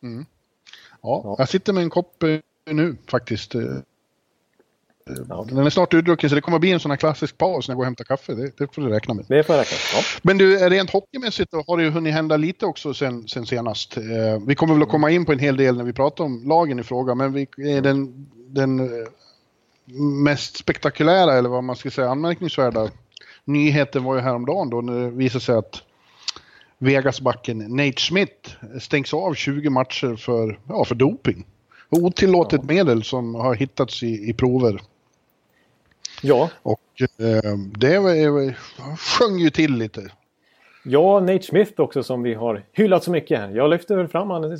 Ja, 0.00 0.08
Ja. 1.02 1.34
Jag 1.38 1.48
sitter 1.48 1.72
med 1.72 1.82
en 1.82 1.90
kopp 1.90 2.22
eh, 2.22 2.38
nu 2.74 2.96
faktiskt. 3.10 3.54
Ja. 5.28 5.46
Den 5.48 5.58
är 5.58 5.70
snart 5.70 5.94
utdrucken 5.94 6.30
så 6.30 6.34
det 6.34 6.40
kommer 6.40 6.58
bli 6.58 6.72
en 6.72 6.80
sån 6.80 6.90
här 6.90 6.96
klassisk 6.96 7.38
paus 7.38 7.68
när 7.68 7.72
jag 7.72 7.76
går 7.76 7.82
och 7.82 7.86
hämtar 7.86 8.04
kaffe. 8.04 8.34
Det, 8.34 8.56
det 8.58 8.74
får 8.74 8.82
du 8.82 8.88
räkna 8.88 9.14
med. 9.14 9.24
Det 9.28 9.42
får 9.42 9.54
jag 9.54 9.60
räkna. 9.60 9.76
Ja. 9.94 10.02
Men 10.22 10.38
du, 10.38 10.56
rent 10.56 10.90
hockeymässigt 10.90 11.50
då 11.50 11.64
har 11.66 11.76
det 11.76 11.82
ju 11.82 11.90
hunnit 11.90 12.14
hända 12.14 12.36
lite 12.36 12.66
också 12.66 12.94
sen, 12.94 13.28
sen 13.28 13.46
senast. 13.46 13.96
Eh, 13.96 14.02
vi 14.46 14.54
kommer 14.54 14.74
väl 14.74 14.82
att 14.82 14.88
komma 14.88 15.10
in 15.10 15.24
på 15.24 15.32
en 15.32 15.38
hel 15.38 15.56
del 15.56 15.76
när 15.76 15.84
vi 15.84 15.92
pratar 15.92 16.24
om 16.24 16.42
lagen 16.48 16.78
i 16.78 16.82
fråga, 16.82 17.14
men 17.14 17.32
vi, 17.32 17.42
eh, 17.42 17.82
den, 17.82 18.26
den 18.48 18.80
eh, 18.80 19.08
mest 20.24 20.56
spektakulära, 20.56 21.32
eller 21.32 21.48
vad 21.48 21.64
man 21.64 21.76
ska 21.76 21.90
säga, 21.90 22.10
anmärkningsvärda 22.10 22.88
nyheten 23.44 24.04
var 24.04 24.14
ju 24.14 24.20
häromdagen 24.20 24.70
då 24.70 24.80
när 24.80 25.00
det 25.00 25.10
visade 25.10 25.44
sig 25.44 25.54
att 25.54 25.82
Vegasbacken 26.78 27.58
Nate 27.58 28.00
Schmidt 28.00 28.56
stängs 28.80 29.14
av 29.14 29.34
20 29.34 29.70
matcher 29.70 30.16
för, 30.16 30.58
ja, 30.68 30.84
för 30.84 30.94
doping. 30.94 31.46
Otillåtet 31.90 32.64
medel 32.64 33.04
som 33.04 33.34
har 33.34 33.54
hittats 33.54 34.02
i, 34.02 34.30
i 34.30 34.32
prover. 34.32 34.80
Ja, 36.22 36.50
Och 36.62 36.80
eh, 37.00 37.56
det 37.78 38.54
sjöng 38.98 39.38
ju 39.38 39.50
till 39.50 39.74
lite. 39.74 40.10
Ja, 40.84 41.20
Nate 41.20 41.42
Smith 41.42 41.80
också 41.80 42.02
som 42.02 42.22
vi 42.22 42.34
har 42.34 42.62
hyllat 42.72 43.04
så 43.04 43.10
mycket 43.10 43.38
här. 43.38 43.50
Jag 43.50 43.70
lyfte 43.70 43.96
väl 43.96 44.08
fram 44.08 44.30
honom 44.30 44.58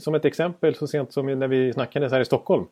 som 0.00 0.14
ett 0.14 0.24
exempel 0.24 0.74
så 0.74 0.86
sent 0.86 1.12
som 1.12 1.38
när 1.38 1.48
vi 1.48 1.72
snackades 1.72 2.12
här 2.12 2.20
i 2.20 2.24
Stockholm. 2.24 2.64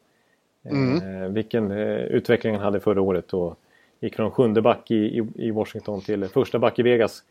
Eh, 0.64 1.28
vilken 1.28 1.70
eh, 1.70 1.96
utveckling 1.96 2.54
han 2.54 2.64
hade 2.64 2.80
förra 2.80 3.00
året 3.00 3.34
och 3.34 3.58
gick 4.00 4.16
från 4.16 4.30
sjunde 4.30 4.62
back 4.62 4.90
i, 4.90 4.94
i, 4.94 5.22
i 5.34 5.50
Washington 5.50 6.00
till 6.00 6.28
första 6.28 6.58
back 6.58 6.78
i 6.78 6.82
Vegas. 6.82 7.22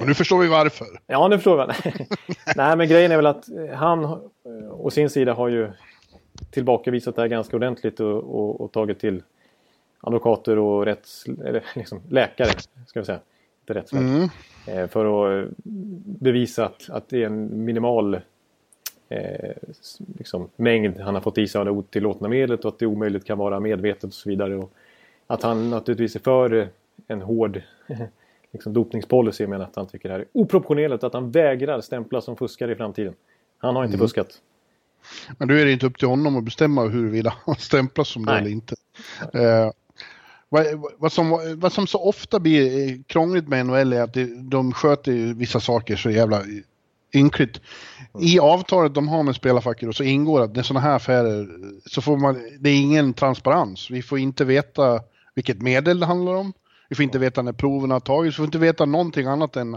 Och 0.00 0.06
nu 0.06 0.14
förstår 0.14 0.38
vi 0.38 0.48
varför. 0.48 0.86
Ja, 1.06 1.28
nu 1.28 1.36
förstår 1.36 1.58
jag. 1.58 1.74
Nej, 2.56 2.76
men 2.76 2.88
grejen 2.88 3.12
är 3.12 3.16
väl 3.16 3.26
att 3.26 3.48
eh, 3.48 3.74
han 3.74 4.04
eh, 4.04 4.18
å 4.72 4.90
sin 4.90 5.10
sida 5.10 5.34
har 5.34 5.48
ju 5.48 5.70
tillbakavisat 6.50 7.16
det 7.16 7.22
här 7.22 7.28
ganska 7.28 7.56
ordentligt 7.56 8.00
och, 8.00 8.16
och, 8.16 8.60
och 8.60 8.72
tagit 8.72 9.00
till 9.00 9.22
advokater 10.00 10.58
och 10.58 10.84
rätts, 10.84 11.26
eller 11.44 11.64
liksom 11.74 12.00
läkare, 12.08 12.50
ska 12.86 13.00
vi 13.00 13.06
säga. 13.06 13.20
Inte 13.60 13.80
rättsverk. 13.80 14.02
Mm. 14.02 14.28
Eh, 14.66 14.88
för 14.88 15.38
att 15.38 15.46
eh, 15.46 15.50
bevisa 16.04 16.66
att, 16.66 16.90
att 16.90 17.08
det 17.08 17.22
är 17.22 17.26
en 17.26 17.64
minimal 17.64 18.14
eh, 19.08 19.52
liksom, 20.18 20.48
mängd 20.56 21.00
han 21.00 21.14
har 21.14 21.22
fått 21.22 21.38
i 21.38 21.48
sig 21.48 21.58
av 21.58 21.64
det 21.64 21.70
otillåtna 21.70 22.28
medlet 22.28 22.64
och 22.64 22.68
att 22.68 22.78
det 22.78 22.86
omöjligt 22.86 23.24
kan 23.24 23.38
vara 23.38 23.60
medvetet 23.60 24.04
och 24.04 24.14
så 24.14 24.28
vidare. 24.28 24.56
Och 24.56 24.72
att 25.26 25.42
han 25.42 25.70
naturligtvis 25.70 26.16
är 26.16 26.20
för 26.20 26.68
en 27.06 27.22
hård 27.22 27.62
liksom, 28.52 28.72
dopningspolicy 28.72 29.46
men 29.46 29.60
att 29.60 29.76
han 29.76 29.86
tycker 29.86 30.08
det 30.08 30.14
här 30.14 30.20
är 30.20 30.26
oproportionerligt 30.32 31.04
att 31.04 31.12
han 31.12 31.30
vägrar 31.30 31.80
stämpla 31.80 32.20
som 32.20 32.36
fuskare 32.36 32.72
i 32.72 32.74
framtiden. 32.74 33.14
Han 33.58 33.76
har 33.76 33.84
inte 33.84 33.94
mm. 33.94 34.04
fuskat. 34.04 34.40
Men 35.38 35.48
då 35.48 35.54
är 35.54 35.64
det 35.64 35.72
inte 35.72 35.86
upp 35.86 35.98
till 35.98 36.08
honom 36.08 36.36
att 36.36 36.44
bestämma 36.44 36.88
huruvida 36.88 37.34
han 37.46 37.54
stämplas 37.58 38.08
som 38.08 38.24
det 38.24 38.32
Nej. 38.32 38.40
eller 38.40 38.50
inte. 38.50 38.74
Eh, 39.34 39.70
vad, 40.48 40.66
vad, 40.98 41.12
som, 41.12 41.56
vad 41.56 41.72
som 41.72 41.86
så 41.86 41.98
ofta 41.98 42.40
blir 42.40 43.02
krångligt 43.02 43.48
med 43.48 43.66
NHL 43.66 43.92
är 43.92 44.02
att 44.02 44.14
det, 44.14 44.50
de 44.50 44.72
sköter 44.72 45.34
vissa 45.34 45.60
saker 45.60 45.96
så 45.96 46.10
jävla 46.10 46.42
ynkligt. 47.14 47.60
I 48.20 48.38
avtalet 48.38 48.94
de 48.94 49.08
har 49.08 49.22
med 49.22 49.34
spelarfacket 49.34 49.96
så 49.96 50.04
ingår 50.04 50.42
att 50.42 50.56
när 50.56 50.62
sådana 50.62 50.80
här 50.80 50.96
affärer 50.96 51.48
så 51.86 52.02
får 52.02 52.16
man, 52.16 52.42
det 52.60 52.70
är 52.70 52.80
ingen 52.80 53.14
transparens. 53.14 53.90
Vi 53.90 54.02
får 54.02 54.18
inte 54.18 54.44
veta 54.44 55.00
vilket 55.34 55.62
medel 55.62 56.00
det 56.00 56.06
handlar 56.06 56.34
om. 56.34 56.52
Vi 56.88 56.96
får 56.96 57.02
inte 57.02 57.18
veta 57.18 57.42
när 57.42 57.52
proven 57.52 57.90
har 57.90 58.00
tagits. 58.00 58.34
Vi 58.34 58.36
får 58.36 58.44
inte 58.44 58.58
veta 58.58 58.84
någonting 58.84 59.26
annat 59.26 59.56
än, 59.56 59.74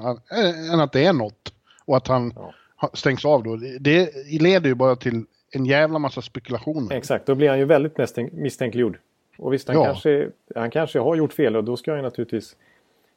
än 0.73 0.79
att 0.79 0.91
det 0.91 1.05
är 1.05 1.13
något. 1.13 1.53
Och 1.85 1.97
att 1.97 2.07
han 2.07 2.33
ja. 2.35 2.89
stängs 2.93 3.25
av 3.25 3.43
då. 3.43 3.55
Det 3.79 4.09
leder 4.41 4.69
ju 4.69 4.75
bara 4.75 4.95
till 4.95 5.25
en 5.51 5.65
jävla 5.65 5.99
massa 5.99 6.21
spekulationer. 6.21 6.95
Exakt, 6.95 7.25
då 7.25 7.35
blir 7.35 7.49
han 7.49 7.59
ju 7.59 7.65
väldigt 7.65 7.97
misstänkliggjord. 8.31 8.97
Och 9.41 9.53
visst, 9.53 9.67
han, 9.67 9.77
ja. 9.77 9.85
kanske, 9.85 10.29
han 10.55 10.71
kanske 10.71 10.99
har 10.99 11.15
gjort 11.15 11.33
fel 11.33 11.55
och 11.55 11.63
då 11.63 11.77
ska 11.77 11.93
han 11.93 12.03
naturligtvis 12.03 12.55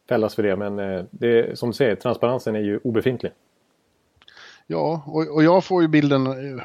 fällas 0.08 0.34
för 0.34 0.42
det. 0.42 0.56
Men 0.56 0.78
eh, 0.78 1.04
det, 1.10 1.58
som 1.58 1.70
du 1.70 1.74
säger, 1.74 1.94
transparensen 1.94 2.56
är 2.56 2.60
ju 2.60 2.80
obefintlig. 2.84 3.32
Ja, 4.66 5.02
och, 5.06 5.34
och 5.34 5.44
jag 5.44 5.64
får 5.64 5.82
ju 5.82 5.88
bilden... 5.88 6.26
Eh, 6.26 6.64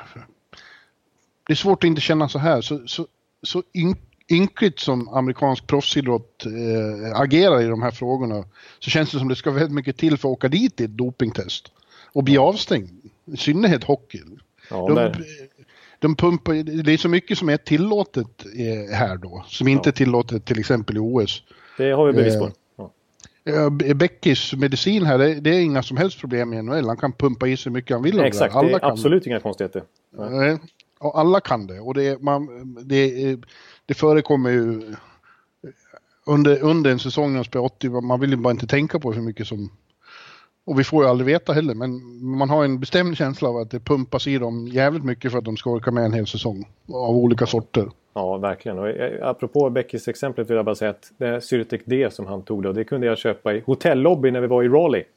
det 1.48 1.54
är 1.54 1.56
svårt 1.56 1.84
att 1.84 1.88
inte 1.88 2.02
känna 2.02 2.30
så 2.30 2.40
här. 2.40 2.62
Så, 2.62 2.88
så, 2.88 3.08
så 3.44 3.64
ynkligt 4.30 4.80
som 4.80 5.10
amerikansk 5.10 5.68
proffsidrott 5.68 6.46
eh, 6.46 7.20
agerar 7.22 7.62
i 7.62 7.68
de 7.68 7.82
här 7.82 7.92
frågorna 7.92 8.44
så 8.80 8.90
känns 8.90 9.12
det 9.12 9.20
som 9.20 9.28
det 9.28 9.36
ska 9.36 9.52
väldigt 9.52 9.76
mycket 9.76 9.98
till 9.98 10.18
för 10.18 10.30
att 10.30 10.34
åka 10.34 10.48
dit 10.48 10.82
i 10.82 10.84
ett 10.84 10.98
dopingtest 10.98 11.72
och 12.14 12.24
bli 12.24 12.38
avstängd. 12.38 12.90
I 13.26 13.38
synnerhet 13.38 13.84
hockey. 13.84 14.22
Ja, 14.70 14.88
de, 14.88 15.24
de 16.00 16.16
pumpar, 16.16 16.54
det 16.84 16.94
är 16.94 16.98
så 16.98 17.10
mycket 17.10 17.38
som 17.38 17.50
är 17.50 17.58
tillåtet 17.58 18.46
eh, 18.56 18.96
här 18.96 19.18
då, 19.18 19.46
som 19.48 19.68
inte 19.68 19.90
är 19.90 19.92
tillåtet 19.92 20.46
till 20.46 20.60
exempel 20.60 20.98
i 20.98 21.00
OS. 21.00 21.44
Det 21.78 21.92
har 21.92 22.08
vi 22.08 22.14
bevis 22.14 22.38
på. 22.40 22.52
Eh, 23.46 23.94
Beckis 23.96 24.54
medicin 24.54 25.06
här, 25.06 25.18
det, 25.18 25.34
det, 25.34 25.50
är 25.50 25.60
inga 25.60 25.84
som 25.84 25.98
helst 25.98 26.20
problem 26.20 26.54
i 26.54 26.62
NHL. 26.62 26.88
Han 26.88 26.98
kan 26.98 27.14
pumpa 27.14 27.48
i 27.48 27.58
sig 27.58 27.72
mycket 27.72 27.96
han 27.96 28.04
vill. 28.04 28.20
Exakt, 28.20 28.56
alla 28.56 28.68
det 28.68 28.74
är 28.74 28.92
absolut 28.92 29.28
inga 29.28 29.40
konstigheter. 29.40 29.84
Nej. 30.18 30.58
Och 31.00 31.20
alla 31.20 31.40
kan 31.40 31.68
det. 31.68 31.80
Och 31.80 31.94
det, 31.94 32.22
man, 32.22 32.48
det, 32.84 33.38
det 33.86 33.94
förekommer 33.94 34.50
ju 34.50 34.96
under, 36.26 36.64
under 36.64 36.92
en 36.92 37.00
säsong 37.00 37.30
när 37.30 37.38
man 37.38 37.44
spelar 37.44 37.66
80, 37.66 37.90
man 37.90 38.20
vill 38.20 38.30
ju 38.30 38.36
bara 38.36 38.52
inte 38.52 38.68
tänka 38.68 39.00
på 39.00 39.14
hur 39.14 39.22
mycket 39.22 39.48
som... 39.48 39.72
Och 40.70 40.80
vi 40.80 40.84
får 40.84 41.04
ju 41.04 41.10
aldrig 41.10 41.26
veta 41.26 41.54
heller, 41.54 41.74
men 41.74 42.02
man 42.38 42.50
har 42.50 42.66
en 42.66 42.80
bestämd 42.80 43.18
känsla 43.18 43.50
av 43.50 43.58
att 43.58 43.72
det 43.72 43.80
pumpas 43.80 44.28
i 44.28 44.38
dem 44.38 44.68
jävligt 44.68 45.04
mycket 45.04 45.32
för 45.32 45.38
att 45.38 45.46
de 45.46 45.58
ska 45.58 45.70
orka 45.70 45.92
med 45.92 46.06
en 46.06 46.14
hel 46.14 46.28
säsong. 46.28 46.68
Av 46.94 47.18
olika 47.18 47.46
sorter. 47.46 47.90
Ja, 48.14 48.38
verkligen. 48.38 48.80
Och 48.80 48.90
eh, 48.90 49.28
apropå 49.28 49.70
Beckys 49.70 50.08
exemplet 50.08 50.50
vill 50.50 50.56
jag 50.56 50.66
bara 50.66 50.76
säga 50.76 50.92
att 50.92 51.12
det 51.18 51.28
här 51.28 51.40
Syrtec 51.40 51.82
D 51.86 52.10
som 52.12 52.26
han 52.26 52.42
tog 52.42 52.64
då, 52.64 52.72
det 52.72 52.84
kunde 52.84 53.08
jag 53.08 53.18
köpa 53.18 53.54
i 53.54 53.64
hotellobby 53.66 54.32
när 54.32 54.42
vi 54.42 54.48
var 54.48 54.64
i 54.64 54.68
Raleigh. 54.68 55.08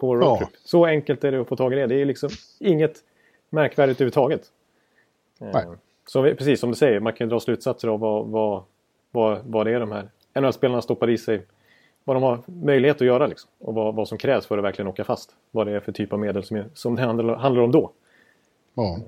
På 0.00 0.16
roadtrip. 0.16 0.48
Ja. 0.52 0.58
Så 0.64 0.86
enkelt 0.86 1.24
är 1.24 1.32
det 1.32 1.40
att 1.40 1.48
få 1.48 1.56
tag 1.56 1.72
i 1.72 1.76
det. 1.76 1.86
Det 1.86 2.00
är 2.00 2.04
liksom 2.04 2.30
inget 2.58 2.94
märkvärdigt 3.50 4.00
överhuvudtaget. 4.00 4.42
Eh, 5.40 5.48
Nej. 5.52 5.64
Så 6.06 6.22
precis 6.22 6.60
som 6.60 6.70
du 6.70 6.76
säger, 6.76 7.00
man 7.00 7.12
kan 7.12 7.28
dra 7.28 7.40
slutsatser 7.40 7.88
av 7.88 8.00
vad, 8.00 8.26
vad, 8.26 8.62
vad, 9.10 9.40
vad 9.44 9.66
det 9.66 9.72
är 9.72 9.80
de 9.80 9.92
här 9.92 10.08
NHL-spelarna 10.40 10.82
stoppar 10.82 11.10
i 11.10 11.18
sig. 11.18 11.42
Vad 12.04 12.16
de 12.16 12.22
har 12.22 12.42
möjlighet 12.46 12.96
att 12.96 13.06
göra 13.06 13.26
liksom. 13.26 13.50
Och 13.58 13.74
vad, 13.74 13.94
vad 13.94 14.08
som 14.08 14.18
krävs 14.18 14.46
för 14.46 14.58
att 14.58 14.64
verkligen 14.64 14.88
åka 14.88 15.04
fast. 15.04 15.30
Vad 15.50 15.66
det 15.66 15.72
är 15.72 15.80
för 15.80 15.92
typ 15.92 16.12
av 16.12 16.18
medel 16.18 16.44
som, 16.44 16.56
är, 16.56 16.68
som 16.74 16.96
det 16.96 17.02
handlar, 17.02 17.36
handlar 17.36 17.62
om 17.62 17.72
då. 17.72 17.90
Ja 18.74 18.98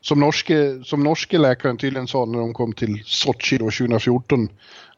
som 0.00 0.20
norske, 0.20 0.84
som 0.84 1.04
norske 1.04 1.38
läkaren 1.38 1.76
tydligen 1.76 2.06
sa 2.06 2.24
när 2.24 2.38
de 2.38 2.54
kom 2.54 2.72
till 2.72 3.02
Sochi 3.04 3.58
då 3.58 3.64
2014. 3.64 4.48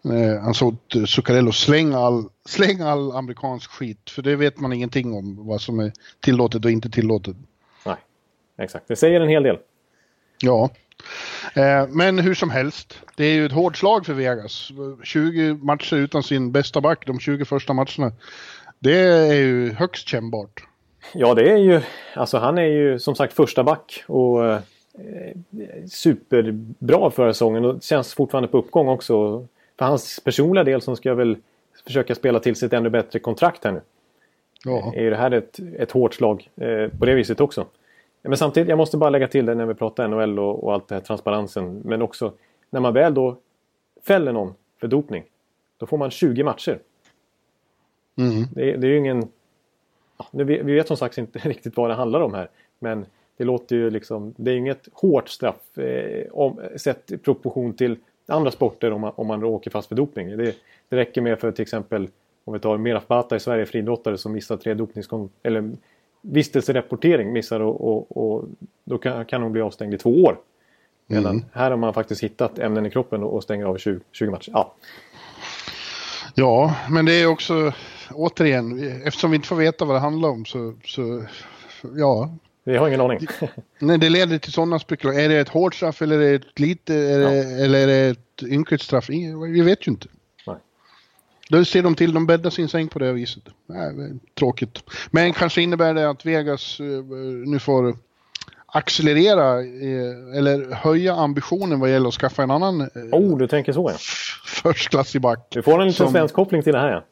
Eh, 0.04 0.42
han 0.42 0.54
sa 0.54 0.74
till 0.88 1.06
Zuccarello, 1.06 1.52
släng 1.52 1.94
all, 1.94 2.24
släng 2.44 2.80
all 2.80 3.12
amerikansk 3.12 3.70
skit. 3.70 4.10
För 4.10 4.22
det 4.22 4.36
vet 4.36 4.60
man 4.60 4.72
ingenting 4.72 5.14
om 5.14 5.46
vad 5.46 5.60
som 5.60 5.80
är 5.80 5.92
tillåtet 6.20 6.64
och 6.64 6.70
inte 6.70 6.90
tillåtet. 6.90 7.36
Nej, 7.86 7.96
exakt. 8.58 8.88
Det 8.88 8.96
säger 8.96 9.20
en 9.20 9.28
hel 9.28 9.42
del. 9.42 9.58
Ja. 10.42 10.70
Eh, 11.54 11.86
men 11.88 12.18
hur 12.18 12.34
som 12.34 12.50
helst, 12.50 12.98
det 13.16 13.24
är 13.24 13.34
ju 13.34 13.46
ett 13.46 13.52
hårt 13.52 13.76
slag 13.76 14.06
för 14.06 14.14
Vegas. 14.14 14.70
20 15.02 15.54
matcher 15.54 15.96
utan 15.96 16.22
sin 16.22 16.52
bästa 16.52 16.80
back, 16.80 17.06
de 17.06 17.20
20 17.20 17.44
första 17.44 17.72
matcherna. 17.72 18.12
Det 18.78 18.98
är 19.00 19.34
ju 19.34 19.72
högst 19.72 20.08
kännbart. 20.08 20.64
Ja, 21.14 21.34
det 21.34 21.50
är 21.50 21.56
ju... 21.56 21.80
Alltså 22.14 22.38
han 22.38 22.58
är 22.58 22.62
ju 22.62 22.98
som 22.98 23.14
sagt 23.14 23.32
första 23.32 23.64
back 23.64 24.04
och 24.06 24.44
eh, 24.46 24.60
superbra 25.90 27.10
förra 27.10 27.32
säsongen 27.32 27.64
och 27.64 27.82
känns 27.82 28.14
fortfarande 28.14 28.48
på 28.48 28.58
uppgång 28.58 28.88
också. 28.88 29.46
För 29.78 29.84
hans 29.84 30.20
personliga 30.24 30.64
del 30.64 30.80
som 30.80 30.96
ska 30.96 31.14
väl 31.14 31.36
försöka 31.86 32.14
spela 32.14 32.40
till 32.40 32.56
sig 32.56 32.66
ett 32.66 32.72
ännu 32.72 32.90
bättre 32.90 33.18
kontrakt 33.18 33.64
här 33.64 33.72
nu. 33.72 33.80
Ja. 34.64 34.92
Är 34.96 35.10
det 35.10 35.16
här 35.16 35.30
ett, 35.30 35.58
ett 35.78 35.90
hårt 35.90 36.14
slag 36.14 36.50
eh, 36.56 36.88
på 36.98 37.06
det 37.06 37.14
viset 37.14 37.40
också? 37.40 37.66
Men 38.28 38.38
samtidigt, 38.38 38.68
jag 38.68 38.78
måste 38.78 38.96
bara 38.96 39.10
lägga 39.10 39.28
till 39.28 39.46
det 39.46 39.54
när 39.54 39.66
vi 39.66 39.74
pratar 39.74 40.08
NHL 40.08 40.38
och, 40.38 40.64
och 40.64 40.72
allt 40.72 40.88
det 40.88 40.94
här 40.94 41.02
transparensen. 41.02 41.82
Men 41.84 42.02
också 42.02 42.32
när 42.70 42.80
man 42.80 42.94
väl 42.94 43.14
då 43.14 43.36
fäller 44.06 44.32
någon 44.32 44.54
för 44.80 44.88
dopning. 44.88 45.24
Då 45.76 45.86
får 45.86 45.98
man 45.98 46.10
20 46.10 46.42
matcher. 46.42 46.78
Mm. 48.16 48.44
Det, 48.54 48.76
det, 48.76 48.86
är 48.86 48.90
ju 48.90 48.96
ingen... 48.96 49.28
Ja, 50.18 50.26
vi, 50.30 50.44
vi 50.44 50.74
vet 50.74 50.88
som 50.88 50.96
sagt 50.96 51.18
inte 51.18 51.38
riktigt 51.48 51.76
vad 51.76 51.90
det 51.90 51.94
handlar 51.94 52.20
om 52.20 52.34
här. 52.34 52.48
Men 52.78 53.06
det 53.36 53.44
låter 53.44 53.76
ju 53.76 53.90
liksom, 53.90 54.34
det 54.36 54.50
är 54.50 54.56
inget 54.56 54.88
hårt 54.92 55.28
straff 55.28 55.78
eh, 55.78 56.26
om, 56.32 56.60
sett 56.76 57.12
i 57.12 57.18
proportion 57.18 57.72
till 57.72 57.96
andra 58.26 58.50
sporter 58.50 58.92
om 58.92 59.00
man, 59.00 59.12
om 59.16 59.26
man 59.26 59.44
åker 59.44 59.70
fast 59.70 59.88
för 59.88 59.94
dopning. 59.94 60.36
Det, 60.36 60.54
det 60.88 60.96
räcker 60.96 61.20
med 61.20 61.40
för 61.40 61.52
till 61.52 61.62
exempel 61.62 62.08
om 62.44 62.52
vi 62.52 62.60
tar 62.60 62.78
Meraf 62.78 63.06
Bata 63.06 63.36
i 63.36 63.40
Sverige, 63.40 63.66
friidrottare 63.66 64.18
som 64.18 64.32
missar 64.32 64.56
tre 64.56 64.74
dopningskon... 64.74 65.30
eller 65.42 65.70
vistelserapportering 66.32 67.32
missar 67.32 67.60
och, 67.60 67.88
och, 67.88 68.16
och 68.16 68.44
då 68.84 68.98
kan, 68.98 69.24
kan 69.24 69.42
hon 69.42 69.52
bli 69.52 69.60
avstängd 69.60 69.94
i 69.94 69.98
två 69.98 70.22
år. 70.22 70.38
Medan 71.06 71.32
mm. 71.32 71.44
här 71.52 71.70
har 71.70 71.78
man 71.78 71.94
faktiskt 71.94 72.22
hittat 72.22 72.58
ämnen 72.58 72.86
i 72.86 72.90
kroppen 72.90 73.22
och, 73.22 73.42
stänger 73.42 73.64
av 73.66 73.76
20, 73.76 74.00
20 74.12 74.30
matcher. 74.30 74.50
Ja. 74.54 74.74
ja, 76.34 76.74
men 76.90 77.04
det 77.04 77.12
är 77.12 77.26
också 77.26 77.72
återigen, 78.10 78.92
eftersom 79.04 79.30
vi 79.30 79.36
inte 79.36 79.48
får 79.48 79.56
veta 79.56 79.84
vad 79.84 79.96
det 79.96 80.00
handlar 80.00 80.28
om 80.28 80.44
så, 80.44 80.74
så 80.84 81.24
ja, 81.96 82.30
vi 82.64 82.76
har 82.76 82.88
ingen 82.88 83.00
aning. 83.00 83.18
Nej, 83.78 83.98
det 83.98 84.08
leder 84.08 84.38
till 84.38 84.52
sådana 84.52 84.78
spekulationer. 84.78 85.24
Är 85.24 85.28
det 85.28 85.40
ett 85.40 85.48
hårt 85.48 85.74
straff 85.74 86.02
eller 86.02 86.18
är 86.18 86.30
det 86.30 86.34
ett 86.34 86.60
lite, 86.60 86.94
är 86.94 87.20
ja. 87.20 87.30
eller 87.64 87.78
är 87.78 87.86
det 87.86 88.08
ett 88.08 88.42
ynkligt 88.42 88.82
straff? 88.82 89.08
Vi 89.52 89.60
vet 89.60 89.86
ju 89.86 89.90
inte. 89.90 90.08
Då 91.48 91.64
ser 91.64 91.82
de 91.82 91.94
till, 91.94 92.12
de 92.12 92.26
bäddar 92.26 92.50
sin 92.50 92.68
säng 92.68 92.88
på 92.88 92.98
det 92.98 93.12
viset. 93.12 93.42
Nej, 93.66 94.12
tråkigt. 94.38 94.82
Men 95.10 95.32
kanske 95.32 95.62
innebär 95.62 95.94
det 95.94 96.10
att 96.10 96.26
Vegas 96.26 96.80
uh, 96.80 97.04
nu 97.46 97.58
får 97.58 97.96
accelerera 98.66 99.60
uh, 99.60 100.36
eller 100.38 100.74
höja 100.74 101.14
ambitionen 101.14 101.80
vad 101.80 101.90
gäller 101.90 102.08
att 102.08 102.14
skaffa 102.14 102.42
en 102.42 102.50
annan... 102.50 102.80
Uh, 102.80 102.88
oh, 103.12 103.38
du 103.38 103.48
tänker 103.48 103.72
så 103.72 103.90
ja. 103.90 103.96
Förstklassig 104.62 105.20
back. 105.20 105.46
Du 105.50 105.62
får 105.62 105.80
en 105.80 105.88
liten 105.88 106.10
svensk 106.10 106.34
koppling 106.34 106.62
till 106.62 106.72
det 106.72 106.80
här 106.80 106.90
ja. 106.90 107.04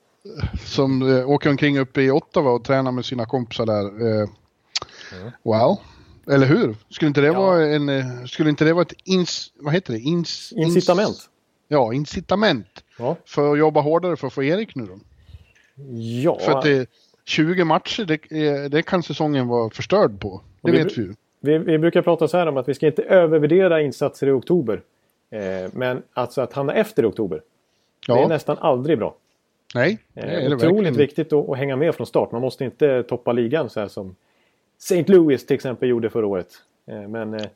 Som 0.65 1.03
åker 1.27 1.51
omkring 1.51 1.79
uppe 1.79 2.03
i 2.03 2.11
Ottawa 2.11 2.51
och 2.51 2.65
tränar 2.65 2.93
med 2.93 3.05
sina 3.05 3.27
kompisar 3.27 3.67
där. 3.67 3.89
Mm. 3.89 5.31
Wow. 5.43 5.79
Eller 6.31 6.47
hur? 6.47 6.77
Skulle 6.91 7.09
inte 7.09 7.21
det 7.21 7.27
ja. 7.27 7.41
vara 7.41 7.67
en, 7.67 7.89
eh, 7.89 8.25
skulle 8.27 8.51
inte 8.51 8.65
det 8.65 8.73
vara 8.73 8.83
ett 8.83 8.95
ins, 9.05 9.53
vad 9.61 9.75
heter 9.75 9.93
det? 9.93 9.99
Ins, 9.99 10.53
incitament. 10.57 11.09
Ins, 11.09 11.29
ja, 11.69 11.93
incitament. 11.93 12.85
Ja. 12.99 13.17
För 13.25 13.53
att 13.53 13.59
jobba 13.59 13.81
hårdare 13.81 14.17
för 14.17 14.27
att 14.27 14.33
få 14.33 14.43
Erik 14.43 14.75
nu 14.75 14.87
då. 14.87 14.99
Ja. 16.23 16.39
För 16.39 16.53
att 16.53 16.63
det, 16.63 16.91
20 17.25 17.65
matcher, 17.65 18.05
det, 18.05 18.69
det 18.69 18.83
kan 18.83 19.03
säsongen 19.03 19.49
vara 19.49 19.71
förstörd 19.71 20.21
på. 20.21 20.41
Det 20.63 20.71
vi, 20.73 20.79
vet 20.79 20.99
vi 20.99 21.03
ju. 21.03 21.15
Vi, 21.41 21.59
vi, 21.59 21.79
brukar 21.79 22.03
prata 22.03 22.29
så 22.29 22.37
här 22.37 22.47
om 22.47 22.57
att 22.57 22.69
vi 22.69 22.75
ska 22.75 22.87
inte 22.87 23.03
övervärdera 23.03 23.83
insatser 23.83 24.27
i 24.27 24.31
oktober. 24.31 24.83
Eh, 25.31 25.71
men 25.73 26.03
alltså 26.13 26.41
att 26.41 26.53
hamna 26.53 26.75
efter 26.75 27.03
i 27.03 27.07
oktober. 27.07 27.43
Ja. 28.09 28.15
Det 28.15 28.23
är 28.23 28.29
nästan 28.29 28.59
aldrig 28.59 28.99
bra. 28.99 29.15
Nej, 29.75 29.99
det 30.13 30.21
är 30.21 30.27
eh, 30.27 30.47
Otroligt 30.47 30.63
verkligen. 30.63 30.95
viktigt 30.95 31.33
att, 31.33 31.49
att, 31.49 31.59
hänga 31.59 31.77
med 31.77 31.95
från 31.95 32.07
start. 32.07 32.33
Man 32.33 32.41
måste 32.41 32.65
inte 32.65 33.03
toppa 33.03 33.33
ligan 33.33 33.71
så 33.71 33.81
här 33.81 33.89
som 33.89 34.17
St. 34.79 35.05
Louis 35.07 35.47
till 35.47 35.55
exempel 35.55 35.89
gjorde 35.89 36.11
förra 36.11 36.27
året. 36.27 36.49
Eh, 36.87 37.09
men, 37.09 37.35
eh, 37.35 37.47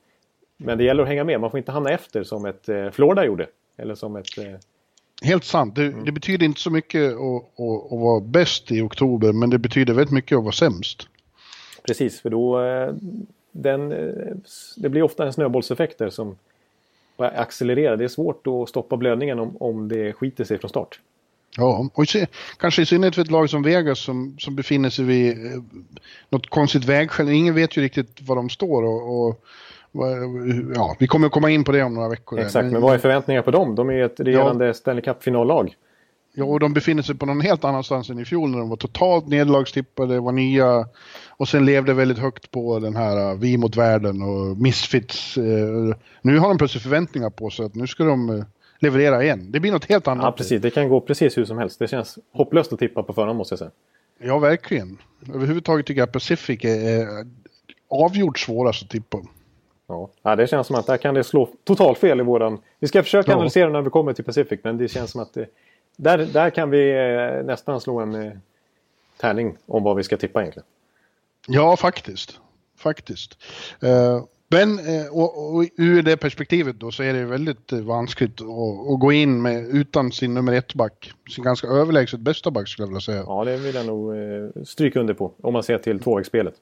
men 0.57 0.79
det 0.79 0.85
gäller 0.85 1.03
att 1.03 1.09
hänga 1.09 1.25
med. 1.25 1.41
Man 1.41 1.51
får 1.51 1.59
inte 1.59 1.73
hamna 1.73 1.91
efter 1.91 2.23
som 2.23 2.47
ett 2.47 2.69
eh, 2.69 2.91
Florida 2.91 3.25
gjorde. 3.25 3.47
Eller 3.81 3.95
som 3.95 4.17
ett... 4.17 4.27
Helt 5.23 5.45
sant. 5.45 5.75
Det, 5.75 5.87
mm. 5.87 6.05
det 6.05 6.13
betyder 6.13 6.47
inte 6.47 6.61
så 6.61 6.71
mycket 6.71 7.13
att, 7.13 7.61
att, 7.61 7.93
att, 7.93 8.01
vara 8.01 8.21
bäst 8.21 8.71
i 8.71 8.81
oktober, 8.81 9.33
men 9.33 9.51
det 9.51 9.59
betyder 9.59 9.95
väldigt 9.95 10.15
mycket 10.15 10.39
att 10.39 10.45
vara 10.45 10.53
sämst. 10.53 11.09
Precis, 11.83 12.21
för 12.21 12.31
då... 12.31 12.61
Den, 13.53 13.89
det 14.77 14.89
blir 14.89 15.03
ofta 15.03 15.27
en 15.27 15.33
snöbollseffekt 15.33 16.01
som 16.11 16.37
accelererar. 17.17 17.97
Det 17.97 18.05
är 18.05 18.09
svårt 18.09 18.47
att 18.47 18.69
stoppa 18.69 18.97
blödningen 18.97 19.39
om, 19.39 19.57
om 19.61 19.89
det 19.89 20.13
skiter 20.13 20.45
sig 20.45 20.59
från 20.59 20.69
start. 20.69 21.01
Ja, 21.57 21.91
och 21.95 22.09
se, 22.09 22.27
kanske 22.59 22.83
i 22.83 22.87
synnerhet 22.87 23.15
för 23.15 23.23
ett 23.23 23.31
lag 23.31 23.51
som 23.51 23.63
Vegas 23.63 23.99
som, 23.99 24.37
som 24.39 24.57
befinner 24.57 24.91
sig 24.91 25.05
vid 25.05 25.47
eh, 25.47 25.63
något 26.31 26.51
konstigt 26.51 26.85
vägskäl. 26.85 27.29
Ingen 27.29 27.55
vet 27.55 27.77
ju 27.77 27.83
riktigt 27.83 28.23
var 28.23 28.37
de 28.37 28.51
står 28.51 28.83
och, 28.83 29.27
och 29.27 29.45
ja, 30.75 30.97
vi 30.99 31.07
kommer 31.07 31.27
att 31.27 31.33
komma 31.33 31.51
in 31.51 31.65
på 31.65 31.73
det 31.73 31.83
om 31.83 31.95
några 31.95 32.09
veckor. 32.09 32.39
Exakt, 32.39 32.65
men, 32.65 32.73
men 32.73 32.83
vad 32.83 32.95
är 32.95 32.99
förväntningarna 32.99 33.43
på 33.43 33.51
dem? 33.51 33.75
De 33.75 33.89
är 33.89 33.95
ju 33.95 34.05
ett 34.05 34.21
regerande 34.21 34.67
ja, 34.67 34.75
Stanley 34.75 35.03
Cup-finallag. 35.03 35.75
Ja, 36.33 36.45
och 36.45 36.61
de 36.61 36.73
befinner 36.73 37.03
sig 37.03 37.15
på 37.15 37.27
någon 37.27 37.41
helt 37.41 37.65
annanstans 37.65 38.11
än 38.11 38.19
i 38.19 38.25
fjol 38.25 38.51
när 38.51 38.59
de 38.59 38.69
var 38.69 38.77
totalt 38.77 39.29
nederlagstippade, 39.29 40.21
var 40.21 40.33
nya 40.33 40.87
och 41.29 41.49
sen 41.49 41.67
levde 41.67 41.95
väldigt 41.95 42.19
högt 42.19 42.51
på 42.51 42.79
den 42.79 42.97
här 42.97 43.33
uh, 43.33 43.39
vi 43.39 43.57
mot 43.57 43.77
världen 43.77 44.23
och 44.23 44.57
misfits. 44.57 45.39
Uh, 45.39 45.95
nu 46.23 46.39
har 46.39 46.49
de 46.49 46.59
plötsligt 46.59 46.83
förväntningar 46.83 47.31
på 47.31 47.51
sig 47.51 47.67
att 47.67 47.75
nu 47.75 47.87
ska 47.87 48.05
de 48.05 48.31
uh, 48.31 48.45
leverera 48.83 49.25
igen. 49.25 49.47
Det 49.51 49.61
blir 49.61 49.73
något 49.73 49.85
helt 49.85 50.09
annat. 50.09 50.25
Ja, 50.25 50.33
precis. 50.33 50.63
Det 50.63 50.71
kan 50.71 50.89
gå 50.89 51.01
precis 51.01 51.39
hur 51.39 51.45
som 51.45 51.59
helst. 51.59 51.79
Det 51.79 51.89
känns 51.89 52.19
hopplöst 52.33 52.73
att 52.73 52.79
tippa 52.79 53.03
på 53.03 53.13
förhand 53.13 53.39
måste 53.39 53.53
jag 53.53 53.59
säga. 53.59 53.71
Ja, 54.19 54.39
verkligen. 54.39 54.99
Överhuvudtaget 55.35 55.87
tycker 55.87 56.01
jag 56.01 56.13
Pacific 56.13 56.65
är 56.65 57.07
avgjort 57.89 58.39
svårast 58.39 58.83
att 58.83 58.91
tippa. 58.91 59.19
Ja, 60.23 60.37
det 60.37 60.47
känns 60.47 60.67
som 60.67 60.77
att 60.77 60.87
där 60.87 60.97
kan 60.97 61.15
det 61.15 61.25
slå 61.25 61.49
totalt 61.65 61.99
fel 61.99 62.21
i 62.21 62.23
våran... 62.23 62.59
Vi 62.79 62.89
ska 62.89 63.03
försöka 63.03 63.35
analysera 63.35 63.69
när 63.69 63.83
vi 63.83 63.91
kommer 63.91 64.13
till 64.13 64.25
Pacific, 64.25 64.61
men 64.63 64.79
det 64.79 64.89
känns 64.89 65.11
som 65.11 65.21
att 65.21 65.35
det, 65.35 65.47
där, 65.97 66.19
där 66.19 66.51
kan 66.51 66.71
vi 66.71 66.91
eh, 66.91 67.45
nästan 67.45 67.81
slå 67.81 68.01
en 68.01 68.15
eh, 68.15 68.33
tärning 69.17 69.57
om 69.67 69.83
vad 69.83 69.97
vi 69.97 70.03
ska 70.03 70.17
tippa 70.17 70.41
egentligen. 70.41 70.67
Ja, 71.47 71.77
faktiskt. 71.77 72.41
Faktiskt. 72.77 73.39
Uh, 73.85 74.25
men 74.51 74.79
uh, 74.79 75.07
och, 75.07 75.55
och, 75.55 75.65
ur 75.77 76.03
det 76.03 76.17
perspektivet 76.17 76.81
då 76.81 76.91
så 76.91 77.03
är 77.03 77.15
det 77.15 77.25
väldigt 77.25 77.73
uh, 77.73 77.81
vanskligt 77.81 78.41
att, 78.41 78.93
att 78.93 79.01
gå 79.01 79.13
in 79.13 79.43
med 79.43 79.69
utan 79.69 80.13
sin 80.13 80.35
nummer 80.35 80.53
ett 80.53 80.75
back. 80.75 81.13
Sin 81.31 81.45
ganska 81.45 81.67
överlägset 81.67 82.21
bästa 82.21 82.51
back 82.51 82.69
skulle 82.69 82.85
jag 82.85 82.89
vilja 82.89 83.01
säga. 83.01 83.25
Ja, 83.27 83.45
det 83.45 83.57
vill 83.57 83.75
jag 83.75 83.87
nog 83.87 84.17
uh, 84.17 84.51
stryka 84.65 85.01
under 85.01 85.15
på. 85.15 85.33
Om 85.43 85.53
man 85.53 85.63
ser 85.63 85.79
till 85.79 86.01
tvåvägsspelet. 86.01 86.55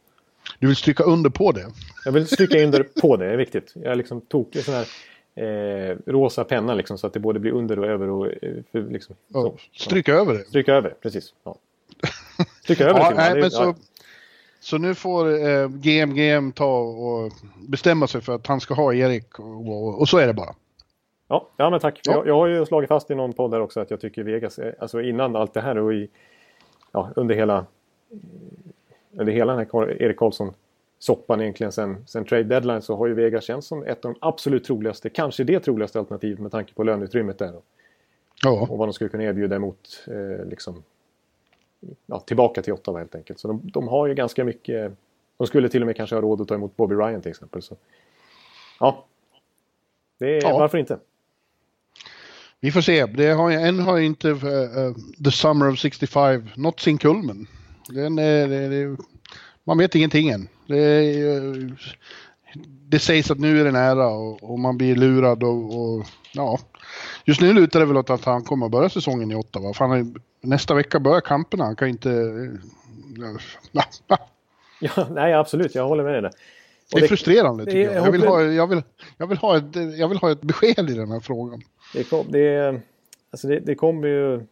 Du 0.59 0.66
vill 0.66 0.76
stryka 0.76 1.04
under 1.04 1.30
på 1.30 1.52
det? 1.52 1.66
Jag 2.04 2.12
vill 2.12 2.26
stryka 2.26 2.59
under 2.64 2.83
på 3.00 3.16
det, 3.16 3.26
det 3.26 3.33
är 3.33 3.37
viktigt. 3.37 3.73
Jag 3.75 3.97
liksom 3.97 4.21
tog 4.21 4.57
en 4.57 4.62
sån 4.62 4.75
här 4.75 4.87
eh, 5.38 5.97
rosa 6.07 6.45
penna 6.45 6.75
liksom, 6.75 6.99
så 6.99 7.07
att 7.07 7.12
det 7.12 7.21
både 7.21 7.38
blir 7.38 7.52
under 7.52 7.78
och 7.78 7.87
över. 7.87 8.09
Och, 8.09 8.33
liksom, 8.73 9.16
så, 9.33 9.57
stryka 9.76 10.14
över 10.14 10.35
det? 10.35 10.45
Stryka 10.45 10.75
över, 10.75 10.95
precis. 11.02 11.35
Ja. 11.45 11.57
Stryka 12.62 12.85
över 12.85 13.00
ja, 13.00 13.12
nej, 13.16 13.40
men 13.40 13.50
så, 13.50 13.62
ja. 13.62 13.75
Så 14.69 14.79
nu 14.79 14.95
får 14.95 15.49
eh, 15.49 15.69
GMGM 15.69 16.53
ta 16.53 16.79
och 16.81 17.33
bestämma 17.69 18.07
sig 18.07 18.21
för 18.21 18.35
att 18.35 18.47
han 18.47 18.61
ska 18.61 18.75
ha 18.75 18.95
Erik 18.95 19.39
och, 19.39 20.01
och, 20.01 20.09
så 20.09 20.19
är 20.19 20.27
det 20.27 20.35
bara. 20.35 20.55
Ja, 21.29 21.49
ja 21.57 21.71
men 21.71 21.81
tack. 21.81 22.01
Ja. 22.03 22.13
Jag, 22.13 22.27
jag, 22.27 22.35
har 22.35 22.47
ju 22.47 22.67
slagit 22.67 22.89
fast 22.89 23.11
i 23.11 23.15
någon 23.15 23.33
podd 23.33 23.51
där 23.51 23.61
också 23.61 23.81
att 23.81 23.91
jag 23.91 24.01
tycker 24.01 24.23
Vegas, 24.23 24.61
alltså 24.79 25.03
innan 25.03 25.37
allt 25.37 25.55
det 25.55 25.61
här 25.61 25.79
och 25.79 25.95
i, 25.95 26.09
ja, 26.93 27.11
under 27.17 27.35
hela 27.35 27.67
under 29.13 29.33
hela 29.33 29.57
den 29.57 29.67
här 29.73 30.03
Erik 30.03 30.17
Karlsson-soppan 30.17 31.41
egentligen 31.41 31.73
sen, 31.73 32.05
sen 32.07 32.25
trade 32.25 32.45
deadline 32.45 32.83
så 32.83 32.97
har 32.97 33.07
ju 33.07 33.15
Vegas 33.15 33.45
känts 33.45 33.67
som 33.67 33.83
ett 33.83 34.05
av 34.05 34.13
de 34.13 34.19
absolut 34.21 34.65
troligaste, 34.65 35.11
kanske 35.11 35.45
det 35.45 35.61
troligaste 35.61 35.99
alternativet 35.99 36.39
med 36.39 36.53
tanke 36.53 36.75
på 36.75 36.85
löneutrymmet 36.85 37.39
där. 37.39 37.53
Ja. 38.45 38.67
Och 38.71 38.79
vad 38.79 38.89
de 38.89 38.93
skulle 38.93 39.11
kunna 39.11 39.25
erbjuda 39.25 39.57
emot 39.57 40.05
eh, 40.07 40.47
liksom, 40.47 40.83
ja, 42.07 42.21
tillbaka 42.21 42.63
till 42.63 42.73
Ottawa 42.73 42.99
helt 42.99 43.15
enkelt. 43.15 43.39
Så 43.39 43.49
de, 43.49 43.61
de, 43.65 43.89
har 43.89 44.07
ju 44.07 44.15
ganska 44.15 44.45
mycket, 44.45 44.93
de 45.37 45.47
skulle 45.47 45.69
till 45.69 45.83
och 45.83 45.87
med 45.87 45.97
kanske 45.97 46.17
ha 46.17 46.23
råd 46.23 46.41
att 46.41 46.49
ta 46.49 46.55
emot 46.55 46.77
Bobby 46.77 46.95
Ryan 46.95 47.23
till 47.23 47.31
exempel. 47.31 47.63
Så, 47.63 47.77
ja, 48.81 49.05
det 50.19 50.37
är, 50.37 50.43
ja. 50.43 50.59
varför 50.59 50.79
inte? 50.79 50.99
Vi 52.61 52.73
får 52.73 52.81
se. 52.81 53.07
Det 53.07 53.31
har, 53.31 53.51
än 53.51 53.79
har 53.79 53.99
inte 53.99 54.29
uh, 54.29 54.45
uh, 54.45 54.95
The 55.25 55.31
Summer 55.31 55.69
of 55.69 55.79
65 55.79 56.49
nått 56.57 56.81
sin 56.81 56.99
kulmen. 56.99 57.47
Den 57.89 58.19
är, 58.19 58.49
det, 58.49 58.69
det, 58.69 58.97
man 59.65 59.79
vet 59.79 59.95
ingenting 59.95 60.29
än. 60.29 60.49
Det, 60.67 61.15
det 62.89 62.99
sägs 62.99 63.31
att 63.31 63.39
nu 63.39 63.61
är 63.61 63.65
det 63.65 63.73
nära 63.73 64.09
och, 64.09 64.51
och 64.51 64.59
man 64.59 64.79
blir 64.79 64.97
lurad 64.97 65.43
och, 65.43 65.81
och, 65.81 66.07
ja. 66.33 66.59
Just 67.25 67.41
nu 67.41 67.53
lutar 67.53 67.81
det 67.81 67.87
väl 67.87 67.97
åt 67.97 68.11
att 68.11 68.25
han 68.25 68.45
kommer 68.45 68.67
att 68.67 68.73
börja 68.73 68.88
säsongen 68.88 69.31
i 69.33 69.35
Ottawa. 69.35 69.75
För 69.75 69.85
han, 69.85 70.14
nästa 70.40 70.74
vecka 70.74 71.01
börjar 71.01 71.20
kamperna. 71.20 71.64
Han 71.64 71.77
kan 71.77 71.88
inte... 71.88 72.09
Ja, 74.81 75.09
nej 75.11 75.35
absolut, 75.35 75.74
jag 75.74 75.88
håller 75.88 76.05
med 76.05 76.12
dig 76.12 76.22
där. 76.22 76.31
det 76.90 76.98
är 76.98 77.01
det, 77.01 77.09
frustrerande 77.09 77.64
tycker 77.64 77.79
jag. 77.79 78.07
Jag 78.07 78.12
vill, 78.12 78.22
ha, 78.22 78.42
jag, 78.42 78.66
vill, 78.66 78.83
jag, 79.16 79.27
vill 79.27 79.38
ha 79.38 79.57
ett, 79.57 79.98
jag 79.98 80.09
vill 80.09 80.18
ha 80.18 80.33
ett 80.33 80.42
besked 80.42 80.90
i 80.90 80.94
den 80.94 81.11
här 81.11 81.20
frågan. 81.20 81.62
Det, 81.94 82.05
kom, 82.05 82.27
det, 82.29 82.81
alltså 83.31 83.48
det, 83.48 83.61
det 83.61 83.74
kommer 83.74 84.09
ju 84.09 84.46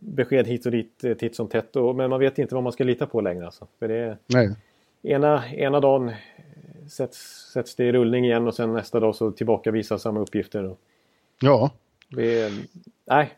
besked 0.00 0.46
hit 0.46 0.66
och 0.66 0.72
dit 0.72 1.04
eh, 1.04 1.14
titt 1.14 1.36
som 1.36 1.48
tätt. 1.48 1.76
Och, 1.76 1.96
men 1.96 2.10
man 2.10 2.20
vet 2.20 2.38
inte 2.38 2.54
vad 2.54 2.64
man 2.64 2.72
ska 2.72 2.84
lita 2.84 3.06
på 3.06 3.20
längre. 3.20 3.46
Alltså. 3.46 3.66
För 3.78 3.88
det 3.88 4.18
Nej. 4.26 4.50
Ena, 5.02 5.50
ena 5.50 5.80
dagen 5.80 6.12
sätts, 6.90 7.50
sätts 7.52 7.76
det 7.76 7.84
i 7.84 7.92
rullning 7.92 8.24
igen 8.24 8.46
och 8.46 8.54
sen 8.54 8.72
nästa 8.72 9.00
dag 9.00 9.14
så 9.14 9.30
tillbakavisas 9.30 10.02
samma 10.02 10.20
uppgifter. 10.20 10.76
Ja. 11.40 11.70
Det 12.08 12.52
nej, 13.04 13.32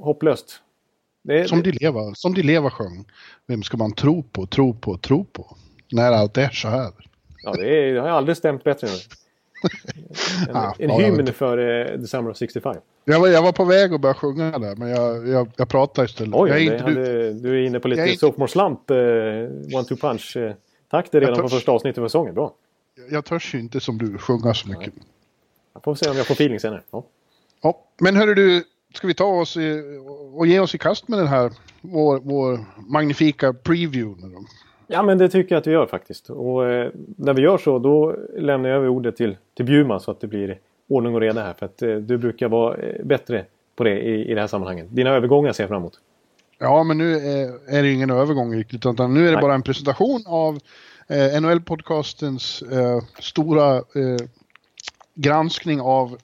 hopplöst. 0.00 0.62
Det, 1.26 1.48
som, 1.48 1.62
det... 1.62 1.70
De 1.70 1.78
leva, 1.78 2.14
som 2.14 2.34
De 2.34 2.42
Leva 2.42 2.70
sjöng. 2.70 3.04
Vem 3.46 3.62
ska 3.62 3.76
man 3.76 3.92
tro 3.92 4.22
på, 4.22 4.46
tro 4.46 4.74
på, 4.74 4.98
tro 4.98 5.24
på? 5.24 5.56
När 5.92 6.12
allt 6.12 6.38
är 6.38 6.48
så 6.48 6.68
här. 6.68 6.92
Ja, 7.42 7.52
det, 7.52 7.68
är, 7.68 7.94
det 7.94 8.00
har 8.00 8.08
aldrig 8.08 8.36
stämt 8.36 8.64
bättre. 8.64 8.88
En, 10.48 10.56
ah, 10.56 10.74
en 10.78 10.90
hymn 10.90 11.26
för 11.32 11.96
The 11.98 12.06
Summer 12.06 12.30
of 12.30 12.36
65. 12.36 12.76
Jag 13.04 13.20
var, 13.20 13.28
jag 13.28 13.42
var 13.42 13.52
på 13.52 13.64
väg 13.64 13.94
att 13.94 14.00
börja 14.00 14.14
sjunga 14.14 14.58
där, 14.58 14.76
men 14.76 14.88
jag, 14.88 15.28
jag, 15.28 15.50
jag 15.56 15.68
pratar 15.68 16.04
istället. 16.04 16.34
Oj, 16.34 16.50
jag 16.50 16.58
är 16.58 16.72
inte, 16.72 16.84
hade, 16.84 17.32
du... 17.32 17.62
är 17.62 17.66
inne 17.66 17.80
på 17.80 17.88
lite 17.88 18.16
sophomore 18.16 18.48
slump, 18.48 18.90
uh, 18.90 18.96
one-two 18.96 19.96
punch. 19.96 20.36
Uh, 20.36 20.52
tack 20.90 21.10
det 21.10 21.20
redan 21.20 21.42
på 21.42 21.48
första 21.48 21.72
avsnittet 21.72 21.98
av 21.98 22.08
säsongen. 22.08 22.34
Bra. 22.34 22.54
Jag 23.10 23.24
törs 23.24 23.54
ju 23.54 23.58
inte 23.58 23.80
som 23.80 23.98
du 23.98 24.18
sjunga 24.18 24.54
så 24.54 24.68
mycket. 24.68 24.94
Nej. 24.96 25.06
Jag 25.74 25.82
får 25.82 25.94
se 25.94 26.10
om 26.10 26.16
jag 26.16 26.26
får 26.26 26.34
feeling 26.34 26.60
senare. 26.60 26.82
Ja. 26.90 27.04
ja 27.62 27.82
men 28.00 28.16
hörru 28.16 28.34
du, 28.34 28.64
ska 28.94 29.06
vi 29.06 29.14
ta 29.14 29.24
oss 29.24 29.56
i, 29.56 29.82
och 30.34 30.46
ge 30.46 30.60
oss 30.60 30.74
i 30.74 30.78
kast 30.78 31.08
med 31.08 31.18
den 31.18 31.28
här, 31.28 31.52
vår, 31.80 32.20
vår 32.22 32.58
magnifika 32.88 33.52
preview? 33.52 34.22
Ja, 34.86 35.02
men 35.02 35.18
det 35.18 35.28
tycker 35.28 35.54
jag 35.54 35.60
att 35.60 35.66
vi 35.66 35.72
gör 35.72 35.86
faktiskt. 35.86 36.30
Och 36.30 36.70
eh, 36.70 36.90
när 37.16 37.34
vi 37.34 37.42
gör 37.42 37.58
så, 37.58 37.78
då 37.78 38.16
lämnar 38.36 38.68
jag 38.68 38.76
över 38.76 38.88
ordet 38.88 39.16
till, 39.16 39.36
till 39.56 39.64
Bjurman 39.64 40.00
så 40.00 40.10
att 40.10 40.20
det 40.20 40.26
blir 40.26 40.58
ordning 40.88 41.14
och 41.14 41.20
reda 41.20 41.42
här. 41.42 41.54
För 41.54 41.66
att 41.66 41.82
eh, 41.82 41.94
du 41.94 42.18
brukar 42.18 42.48
vara 42.48 42.76
eh, 42.76 43.04
bättre 43.04 43.44
på 43.76 43.84
det 43.84 44.00
i, 44.00 44.30
i 44.30 44.34
det 44.34 44.40
här 44.40 44.48
sammanhanget. 44.48 44.86
Dina 44.90 45.10
övergångar 45.10 45.52
ser 45.52 45.62
jag 45.62 45.68
fram 45.68 45.82
emot. 45.82 46.00
Ja, 46.58 46.82
men 46.82 46.98
nu 46.98 47.16
är, 47.16 47.76
är 47.76 47.82
det 47.82 47.92
ingen 47.92 48.10
övergång 48.10 48.54
riktigt, 48.54 48.86
utan 48.86 49.14
nu 49.14 49.20
är 49.20 49.26
det 49.26 49.32
Nej. 49.32 49.42
bara 49.42 49.54
en 49.54 49.62
presentation 49.62 50.22
av 50.26 50.58
eh, 51.08 51.40
NHL-podcastens 51.40 52.62
eh, 52.72 53.02
stora 53.20 53.76
eh, 53.76 54.26
granskning 55.14 55.80
av 55.80 56.18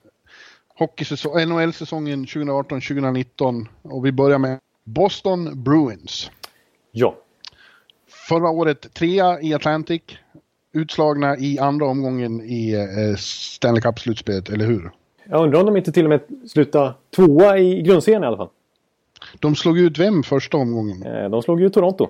NHL-säsongen 1.47 2.25
2018-2019. 2.25 3.67
Och 3.83 4.07
vi 4.07 4.13
börjar 4.13 4.39
med 4.39 4.59
Boston 4.85 5.63
Bruins. 5.63 6.31
Ja. 6.93 7.17
Förra 8.29 8.51
året 8.51 8.95
trea 8.95 9.41
i 9.41 9.55
Atlantic. 9.55 10.03
Utslagna 10.73 11.37
i 11.37 11.59
andra 11.59 11.87
omgången 11.87 12.41
i 12.41 12.73
eh, 12.73 13.17
Stanley 13.17 13.81
Cup-slutspelet, 13.81 14.49
eller 14.51 14.67
hur? 14.67 14.91
Jag 15.25 15.43
undrar 15.45 15.61
om 15.61 15.67
de 15.67 15.77
inte 15.77 15.93
till 15.93 16.05
och 16.05 16.09
med 16.09 16.21
slutade 16.49 16.95
tvåa 17.17 17.59
i 17.59 17.83
grundserien 17.83 18.23
i 18.23 18.27
alla 18.27 18.37
fall. 18.37 18.49
De 19.41 19.57
slog 19.57 19.79
ut 19.79 19.99
vem 19.99 20.23
första 20.23 20.57
omgången? 20.57 21.03
Eh, 21.03 21.31
de 21.31 21.43
slog 21.43 21.63
ut 21.63 21.73
Toronto. 21.73 22.09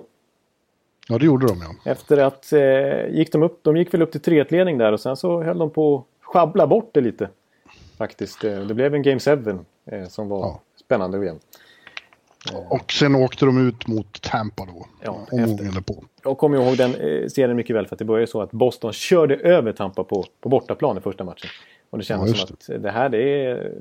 Ja, 1.07 1.17
det 1.17 1.25
gjorde 1.25 1.47
de 1.47 1.61
ja. 1.61 1.91
Efter 1.91 2.17
att 2.17 2.53
eh, 2.53 3.15
gick 3.17 3.31
de 3.31 3.43
upp, 3.43 3.59
de 3.63 3.77
gick 3.77 3.93
väl 3.93 4.01
upp 4.01 4.11
till 4.11 4.21
3-1-ledning 4.21 4.77
där 4.77 4.91
och 4.91 4.99
sen 4.99 5.15
så 5.15 5.43
höll 5.43 5.57
de 5.57 5.69
på 5.69 5.95
att 5.97 6.25
schabbla 6.25 6.67
bort 6.67 6.89
det 6.93 7.01
lite. 7.01 7.29
Faktiskt. 8.03 8.43
Eh, 8.43 8.59
det 8.59 8.73
blev 8.73 8.95
en 8.95 9.01
Game 9.03 9.19
7 9.19 9.31
eh, 9.85 10.07
som 10.07 10.29
var 10.29 10.39
ja. 10.39 10.61
spännande 10.85 11.23
igen. 11.23 11.39
Och 12.69 12.91
sen 12.91 13.15
åkte 13.15 13.45
de 13.45 13.67
ut 13.67 13.87
mot 13.87 14.21
Tampa 14.21 14.65
då. 14.65 14.85
Ja, 15.03 15.27
efter. 15.31 15.81
på. 15.81 16.03
Jag 16.23 16.37
kommer 16.37 16.57
ihåg 16.57 16.77
den 16.77 16.95
eh, 16.95 17.27
serien 17.27 17.55
mycket 17.55 17.75
väl 17.75 17.87
för 17.87 17.95
att 17.95 17.99
det 17.99 18.05
började 18.05 18.27
så 18.27 18.41
att 18.41 18.51
Boston 18.51 18.93
körde 18.93 19.35
över 19.35 19.71
Tampa 19.71 20.03
på, 20.03 20.25
på 20.41 20.49
bortaplan 20.49 20.97
i 20.97 21.01
första 21.01 21.23
matchen. 21.23 21.49
Och 21.89 21.97
det 21.97 22.03
kändes 22.03 22.29
ja, 22.29 22.47
som 22.47 22.53
att 22.53 22.83
det 22.83 22.91
här 22.91 23.09
det 23.09 23.45
är... 23.45 23.71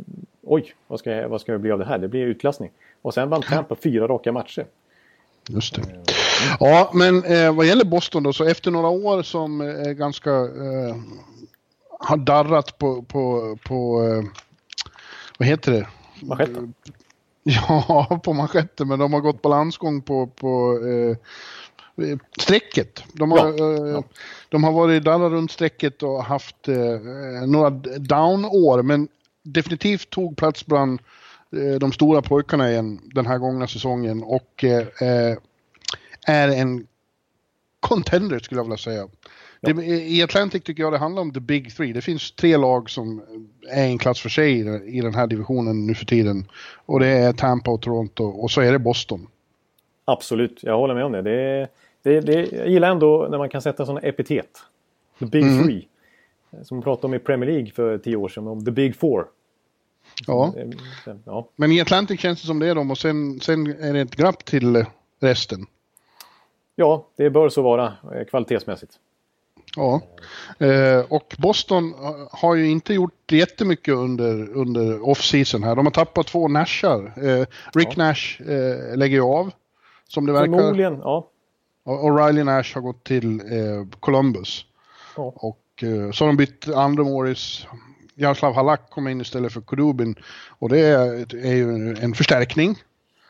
Oj, 0.43 0.75
vad 0.87 0.99
ska, 0.99 1.29
vad 1.29 1.41
ska 1.41 1.53
det 1.53 1.59
bli 1.59 1.71
av 1.71 1.79
det 1.79 1.85
här? 1.85 1.99
Det 1.99 2.09
blir 2.09 2.27
utklassning. 2.27 2.71
Och 3.03 3.15
sen 3.15 3.31
vann 3.31 3.43
Tampa 3.43 3.75
fyra 3.75 4.09
raka 4.09 4.33
matcher. 4.33 4.67
Just 5.49 5.75
det. 5.75 5.83
Ja, 6.61 6.91
men 6.95 7.25
eh, 7.25 7.55
vad 7.55 7.67
gäller 7.67 7.85
Boston 7.85 8.23
då, 8.23 8.33
så 8.33 8.45
efter 8.45 8.71
några 8.71 8.89
år 8.89 9.23
som 9.23 9.61
är 9.61 9.89
eh, 9.89 9.93
ganska... 9.93 10.31
Eh, 10.31 10.97
har 12.03 12.17
darrat 12.17 12.79
på... 12.79 13.03
på, 13.03 13.57
på 13.65 14.03
eh, 14.03 14.23
vad 15.38 15.49
heter 15.49 15.73
det? 15.73 15.87
Manschetten? 16.23 16.75
Ja, 17.45 18.21
på 18.25 18.33
manschetten, 18.33 18.88
men 18.88 18.99
de 18.99 19.12
har 19.12 19.21
gått 19.21 19.43
balansgång 19.43 20.03
på, 20.03 20.27
på 20.27 20.81
eh, 20.87 21.17
strecket. 22.41 23.05
De 23.12 23.31
har, 23.31 23.55
ja, 23.59 23.88
ja. 23.88 24.03
de 24.49 24.65
har 24.65 24.73
varit 24.73 25.05
där 25.05 25.19
runt 25.19 25.51
strecket 25.51 26.03
och 26.03 26.25
haft 26.25 26.69
eh, 26.69 27.01
några 27.47 27.71
down-år, 27.99 28.83
men 28.83 29.09
definitivt 29.43 30.11
tog 30.11 30.37
plats 30.37 30.67
bland 30.67 31.01
eh, 31.57 31.79
de 31.79 31.93
stora 31.93 32.23
pojkarna 32.23 32.71
igen 32.71 33.01
den 33.15 33.27
här 33.27 33.38
gångna 33.38 33.67
säsongen 33.67 34.23
och 34.23 34.65
eh, 34.65 35.37
är 36.27 36.49
en 36.49 36.87
contender 37.81 38.38
skulle 38.38 38.59
jag 38.59 38.65
vilja 38.65 38.77
säga. 38.77 39.09
Ja. 39.64 39.72
Det, 39.72 39.85
I 39.87 40.22
Atlantic 40.22 40.62
tycker 40.62 40.83
jag 40.83 40.92
det 40.92 40.98
handlar 40.98 41.22
om 41.22 41.33
the 41.33 41.40
big 41.40 41.77
three. 41.77 41.92
Det 41.92 42.01
finns 42.01 42.33
tre 42.33 42.57
lag 42.57 42.90
som 42.90 43.22
är 43.70 43.85
en 43.85 43.98
klass 43.98 44.20
för 44.20 44.29
sig 44.29 44.59
i, 44.96 45.01
den 45.01 45.14
här 45.14 45.27
divisionen 45.27 45.87
nu 45.87 45.94
för 45.94 46.05
tiden. 46.05 46.46
Och 46.87 47.01
det 47.01 47.07
är 47.07 47.33
Tampa 47.33 47.70
och 47.70 47.83
Toronto 47.83 48.25
och 48.25 48.51
så 48.51 48.61
är 48.61 48.72
det 48.72 48.79
Boston. 48.79 49.27
Absolut, 50.05 50.62
jag 50.62 50.79
håller 50.79 50.94
med 50.94 51.05
om 51.05 51.12
det. 51.12 51.22
det, 51.22 51.68
det, 52.03 52.20
det 52.20 52.53
jag 52.53 52.68
gillar 52.68 52.90
ändå 52.90 53.29
när 53.31 53.38
man 53.38 53.48
kan 53.48 53.62
sätta 53.62 53.87
sådana 53.87 54.01
epitet. 54.01 54.59
The 55.18 55.27
big 55.27 55.42
mm. 55.42 55.64
three. 55.64 55.88
Som 56.62 56.77
man 56.77 56.83
pratade 56.83 57.07
om 57.07 57.14
i 57.14 57.18
Premier 57.18 57.51
League 57.51 57.70
för 57.70 57.98
tio 57.98 58.16
år 58.16 58.29
sedan, 58.29 58.46
om 58.46 58.64
the 58.64 58.70
big 58.70 58.96
four. 58.96 59.27
Ja. 60.27 60.55
ja. 61.25 61.48
Men 61.57 61.72
i 61.72 61.81
Atlantic 61.81 62.20
känns 62.20 62.40
det 62.40 62.46
som 62.46 62.59
det 62.59 62.68
är 62.68 62.75
de 62.75 62.90
och 62.90 62.98
sen, 62.98 63.40
sen 63.40 63.66
är 63.66 63.92
det 63.92 64.01
ett 64.01 64.16
glapp 64.16 64.44
till 64.44 64.85
resten. 65.20 65.66
Ja, 66.75 67.07
det 67.16 67.31
bör 67.31 67.48
så 67.48 67.62
vara 67.62 67.92
eh, 68.14 68.25
kvalitetsmässigt. 68.25 68.92
Ja, 69.77 70.01
eh, 70.59 71.05
och 71.09 71.35
Boston 71.39 71.95
har 72.31 72.55
ju 72.55 72.71
inte 72.71 72.95
gjort 72.95 73.33
jättemycket 73.33 73.95
under, 73.95 74.53
under 74.57 75.09
off-season 75.09 75.63
här. 75.63 75.77
De 75.77 75.87
har 75.87 75.91
tappat 75.91 76.27
två 76.27 76.49
Nashar. 76.49 77.13
Eh, 77.17 77.47
Rick 77.75 77.89
ja. 77.91 77.95
Nash 77.97 78.43
eh, 78.53 78.97
lägger 78.97 79.17
ju 79.17 79.23
av, 79.23 79.51
som 80.09 80.27
det 80.27 80.33
verkar. 80.33 80.59
Förmodligen, 80.59 80.99
ja. 80.99 81.29
Och 81.85 82.19
Riley 82.19 82.45
Nash 82.45 82.75
har 82.75 82.81
gått 82.81 83.05
till 83.05 83.41
eh, 83.41 83.87
Columbus. 84.01 84.65
Ja. 85.17 85.33
Och 85.37 85.83
eh, 85.83 86.11
så 86.11 86.25
har 86.25 86.27
de 86.27 86.37
bytt 86.37 86.69
andra 86.69 87.05
Morris. 87.05 87.67
Jaroslav 88.15 88.55
Halak 88.55 88.91
kommer 88.91 89.11
in 89.11 89.21
istället 89.21 89.53
för 89.53 89.61
Kudubin. 89.61 90.15
Och 90.49 90.69
det 90.69 90.79
är, 90.79 91.35
är 91.47 91.55
ju 91.55 91.97
en 92.01 92.15
förstärkning, 92.15 92.77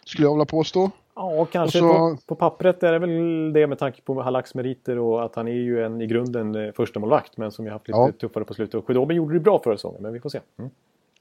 skulle 0.05 0.26
jag 0.26 0.35
vilja 0.35 0.44
påstå. 0.44 0.90
Ja, 1.14 1.46
kanske 1.53 1.79
så... 1.79 1.88
på, 1.88 2.16
på, 2.27 2.35
pappret 2.35 2.83
är 2.83 2.92
det 2.92 2.98
väl 2.98 3.53
det 3.53 3.66
med 3.66 3.79
tanke 3.79 4.03
på 4.03 4.22
Halaks 4.22 4.55
meriter 4.55 4.98
och 4.98 5.25
att 5.25 5.37
han 5.37 5.48
är 5.48 5.53
ju 5.53 5.85
en 5.85 6.01
i 6.01 6.07
grunden 6.07 6.55
eh, 6.55 6.72
första 6.72 7.01
målvakt 7.01 7.37
men 7.37 7.51
som 7.51 7.64
ju 7.64 7.70
haft 7.70 7.88
lite 7.88 7.98
ja. 7.98 8.12
tuffare 8.20 8.44
på 8.44 8.55
slutet. 8.55 8.75
Och 8.75 8.87
Khudobin 8.87 9.16
gjorde 9.16 9.35
det 9.35 9.40
bra 9.40 9.61
förra 9.64 9.77
säsongen, 9.77 10.03
men 10.03 10.12
vi 10.12 10.20
får 10.20 10.31
se. 10.31 10.40
Mm. 10.59 10.70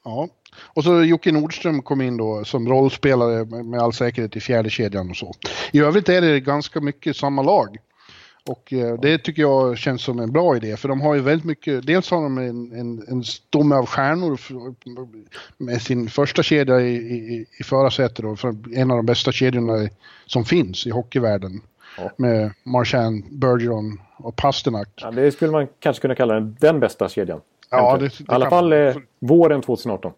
Ja, 0.03 0.27
och 0.73 0.83
så 0.83 1.03
Jocke 1.03 1.31
Nordström 1.31 1.81
kom 1.81 2.01
in 2.01 2.17
då 2.17 2.43
som 2.43 2.69
rollspelare 2.69 3.63
med 3.63 3.79
all 3.79 3.93
säkerhet 3.93 4.35
i 4.35 4.39
fjärde 4.39 4.69
kedjan 4.69 5.09
och 5.09 5.17
så. 5.17 5.31
I 5.71 5.79
övrigt 5.79 6.09
är 6.09 6.21
det 6.21 6.39
ganska 6.39 6.81
mycket 6.81 7.15
samma 7.15 7.41
lag. 7.41 7.77
Och 8.49 8.73
eh, 8.73 8.99
det 9.01 9.17
tycker 9.17 9.41
jag 9.41 9.77
känns 9.77 10.01
som 10.01 10.19
en 10.19 10.31
bra 10.31 10.55
idé 10.55 10.77
för 10.77 10.89
de 10.89 11.01
har 11.01 11.15
ju 11.15 11.21
väldigt 11.21 11.45
mycket, 11.45 11.87
dels 11.87 12.11
har 12.11 12.21
de 12.21 12.37
en, 12.37 12.71
en, 12.71 13.03
en 13.07 13.23
stomme 13.23 13.75
av 13.75 13.85
stjärnor 13.85 14.39
med 15.57 15.81
sin 15.81 16.09
första 16.09 16.43
kedja 16.43 16.81
i, 16.81 16.95
i, 16.95 17.45
i 17.59 17.63
förarsätet 17.63 18.25
en 18.75 18.91
av 18.91 18.97
de 18.97 19.05
bästa 19.05 19.31
kedjorna 19.31 19.89
som 20.25 20.45
finns 20.45 20.87
i 20.87 20.89
hockeyvärlden. 20.89 21.61
Ja. 21.97 22.11
Med 22.17 22.53
Marchand, 22.63 23.23
Bergeron 23.31 24.01
och 24.17 24.35
Pasternak. 24.35 24.89
Ja, 24.95 25.11
det 25.11 25.31
skulle 25.31 25.51
man 25.51 25.67
kanske 25.79 26.01
kunna 26.01 26.15
kalla 26.15 26.33
den, 26.33 26.57
den 26.59 26.79
bästa 26.79 27.09
kedjan. 27.09 27.41
Ja, 27.69 27.97
det, 27.97 28.07
det 28.07 28.21
I 28.21 28.25
alla 28.27 28.49
fall 28.49 28.73
eh, 28.73 28.95
våren 29.19 29.61
2018. 29.61 30.11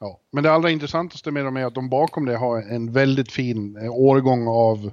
Ja, 0.00 0.18
men 0.30 0.44
det 0.44 0.52
allra 0.52 0.70
intressantaste 0.70 1.30
med 1.30 1.44
dem 1.44 1.56
är 1.56 1.64
att 1.64 1.74
de 1.74 1.88
bakom 1.88 2.24
det 2.24 2.36
har 2.36 2.62
en 2.62 2.92
väldigt 2.92 3.32
fin 3.32 3.76
eh, 3.76 3.92
årgång 3.92 4.48
av 4.48 4.90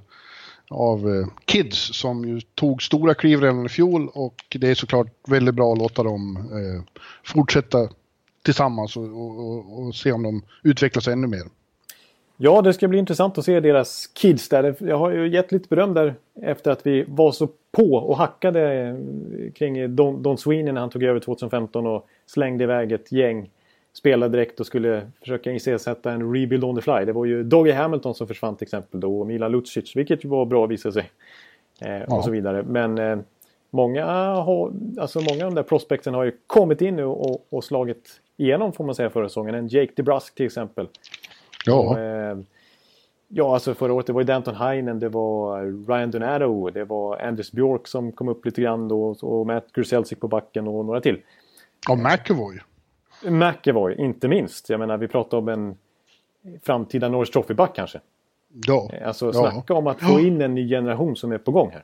av 0.72 1.10
eh, 1.10 1.28
Kids 1.46 1.78
som 1.78 2.26
ju 2.26 2.42
tog 2.42 2.84
stora 2.84 3.14
kliv 3.14 3.42
redan 3.42 3.66
i 3.66 3.70
fjol 3.70 4.10
och 4.14 4.58
det 4.60 4.68
är 4.68 4.76
såklart 4.76 5.08
väldigt 5.28 5.56
bra 5.56 5.74
att 5.74 5.80
låta 5.80 6.04
dem 6.04 6.38
eh, 6.38 6.94
fortsätta 7.24 7.90
tillsammans 8.44 8.98
och, 8.98 9.04
och, 9.04 9.80
och, 9.80 9.96
se 9.96 10.12
om 10.12 10.24
de 10.24 10.42
utvecklas 10.64 11.08
ännu 11.08 11.28
mer. 11.28 11.44
Ja, 12.38 12.62
det 12.62 12.74
ska 12.74 12.88
bli 12.88 13.00
intressant 13.00 13.38
att 13.38 13.46
se 13.46 13.60
deras 13.60 14.08
kids 14.08 14.50
där. 14.50 14.76
Jag 14.80 14.98
har 14.98 15.12
ju 15.12 15.30
gett 15.30 15.52
lite 15.52 15.68
beröm 15.70 15.94
där 15.94 16.16
efter 16.42 16.72
att 16.72 16.86
vi 16.86 17.06
var 17.08 17.32
så 17.32 17.50
på 17.72 17.94
och 17.94 18.18
hackade 18.18 18.74
eh, 18.74 18.96
kring 19.54 19.96
Don, 19.96 20.24
Don 20.24 20.38
Sweeney 20.38 20.74
när 20.74 20.82
han 20.82 20.90
tog 20.90 21.04
över 21.04 21.20
2015 21.20 21.88
och 21.88 22.08
slängde 22.26 22.64
iväg 22.64 22.92
ett 22.92 23.12
gäng 23.12 23.50
spelade 23.93 24.38
direkt 24.38 24.60
och 24.60 24.65
skulle 24.65 25.12
försöka 25.19 25.51
iscensätta 25.51 26.12
en 26.12 26.34
rebuild 26.34 26.63
on 26.63 26.75
the 26.75 26.82
fly. 26.82 27.06
Det 27.06 27.13
var 27.13 27.25
ju 27.25 27.43
Doggy 27.43 27.71
Hamilton 27.71 28.15
som 28.15 28.27
försvann 28.27 28.56
till 28.56 28.65
exempel 28.65 28.99
då 28.99 29.19
och 29.19 29.27
Milan 29.27 29.51
Lucic, 29.51 29.95
vilket 29.95 30.25
ju 30.25 30.30
var 30.30 30.45
bra 30.45 30.65
visade 30.65 30.93
sig. 30.93 31.12
Eh, 31.82 31.97
ja. 31.97 32.17
Och 32.17 32.23
så 32.23 32.32
vidare. 32.32 32.63
Men 32.63 32.97
eh, 32.97 33.19
många, 33.69 34.06
har, 34.36 34.73
alltså 34.99 35.19
många 35.19 35.45
av 35.45 35.51
de 35.51 35.56
där 35.56 35.63
prospekten 35.63 36.13
har 36.13 36.23
ju 36.23 36.32
kommit 36.47 36.82
in 36.82 36.95
nu 36.95 37.06
och, 37.06 37.54
och, 37.54 37.63
slagit 37.63 38.21
igenom 38.38 38.73
får 38.73 38.84
man 38.84 38.95
säga 38.95 39.10
förra 39.10 39.30
säsongen. 39.30 39.56
En 39.56 39.67
Jake 39.67 39.91
DeBrusk 39.95 40.36
till 40.36 40.45
exempel. 40.45 40.88
Ja. 41.65 41.80
Och, 41.80 41.99
eh, 41.99 42.38
ja, 43.27 43.54
alltså 43.54 43.73
förra 43.73 43.93
året 43.93 44.08
det 44.08 44.13
var 44.13 44.21
ju 44.21 44.25
Danton 44.25 44.56
Heinen, 44.56 44.99
det 44.99 45.10
var 45.10 45.62
Ryan 45.88 46.12
Donato, 46.12 46.69
det 46.69 46.84
var 46.84 47.17
Anders 47.17 47.51
Bjork 47.51 47.88
som 47.88 48.12
kom 48.12 48.30
upp 48.30 48.45
lite 48.45 48.62
grann 48.62 48.88
då 48.88 49.15
och 49.21 49.47
Matt 49.47 49.71
Grzelcyk 49.73 50.19
på 50.19 50.27
backen 50.27 50.67
och 50.67 50.86
några 50.86 51.01
till. 51.01 51.21
Ja, 51.88 51.95
McEvoy. 51.95 52.60
McEvoy, 53.24 53.96
inte 53.96 54.28
minst. 54.28 54.70
Jag 54.70 54.80
menar, 54.80 54.98
vi 54.98 55.08
pratar 55.08 55.38
om 55.38 55.48
en 55.48 55.78
framtida 56.64 57.10
Norris 57.10 57.32
Trophy-back 57.32 57.76
kanske. 57.76 58.00
Ja. 58.68 58.90
Eh, 58.94 59.08
alltså 59.08 59.34
snacka 59.34 59.64
ja. 59.68 59.76
om 59.76 59.88
att 59.88 60.02
få 60.02 60.20
in 60.20 60.42
en 60.42 60.56
ny 60.56 60.70
generation 60.70 61.16
som 61.16 61.32
är 61.32 61.38
på 61.38 61.52
gång 61.52 61.72
här. 61.72 61.84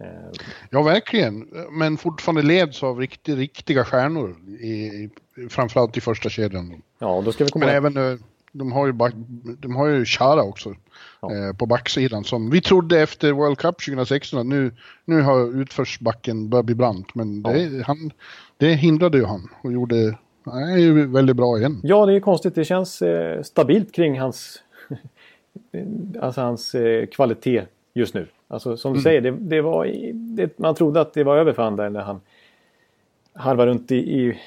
Eh, 0.00 0.30
ja, 0.70 0.82
verkligen. 0.82 1.48
Men 1.70 1.96
fortfarande 1.96 2.42
leds 2.42 2.82
av 2.82 2.98
riktigt, 2.98 3.36
riktiga 3.38 3.84
stjärnor. 3.84 4.36
I, 4.60 5.10
framförallt 5.50 5.96
i 5.96 6.00
första 6.00 6.28
kedjan. 6.28 6.82
Ja, 6.98 7.22
då 7.24 7.32
ska 7.32 7.44
vi 7.44 7.50
komma 7.50 7.66
Men 7.66 7.74
även, 7.74 7.96
eh, 7.96 8.18
de 8.52 8.72
har 8.72 8.86
ju, 8.86 8.92
back, 8.92 9.14
de 9.58 9.76
har 9.76 9.86
ju 9.86 10.04
Chara 10.04 10.42
också. 10.42 10.74
Ja. 11.20 11.34
Eh, 11.34 11.52
på 11.52 11.66
backsidan. 11.66 12.24
Som 12.24 12.50
vi 12.50 12.60
trodde 12.60 13.00
efter 13.00 13.32
World 13.32 13.58
Cup 13.58 13.84
2016 13.84 14.38
att 14.40 14.46
nu, 14.46 14.72
nu 15.04 15.20
har 15.20 15.60
utförsbacken 15.60 16.48
börjat 16.48 16.66
bli 16.66 16.74
brant. 16.74 17.14
Men 17.14 17.42
ja. 17.42 17.52
det, 17.52 17.82
han, 17.86 18.10
det 18.56 18.74
hindrade 18.74 19.18
ju 19.18 19.24
han 19.24 19.48
och 19.62 19.72
gjorde 19.72 20.18
han 20.44 20.62
är 20.62 20.76
ju 20.76 21.06
väldigt 21.06 21.36
bra 21.36 21.58
igen. 21.58 21.80
Ja, 21.82 22.06
det 22.06 22.14
är 22.14 22.20
konstigt. 22.20 22.54
Det 22.54 22.64
känns 22.64 23.02
eh, 23.02 23.42
stabilt 23.42 23.92
kring 23.92 24.20
hans, 24.20 24.62
alltså 26.20 26.40
hans 26.40 26.74
eh, 26.74 27.06
kvalitet 27.06 27.62
just 27.94 28.14
nu. 28.14 28.26
Alltså 28.48 28.76
som 28.76 28.92
du 28.92 28.96
mm. 28.96 29.02
säger, 29.02 29.20
det, 29.20 29.30
det 29.30 29.60
var, 29.60 29.90
det, 30.12 30.58
man 30.58 30.74
trodde 30.74 31.00
att 31.00 31.14
det 31.14 31.24
var 31.24 31.36
över 31.36 31.52
för 31.52 31.62
han 31.62 31.76
där 31.76 31.90
när 31.90 32.00
han 32.00 32.20
harvade 33.32 33.70
runt 33.70 33.92
i, 33.92 33.96
i, 33.96 34.38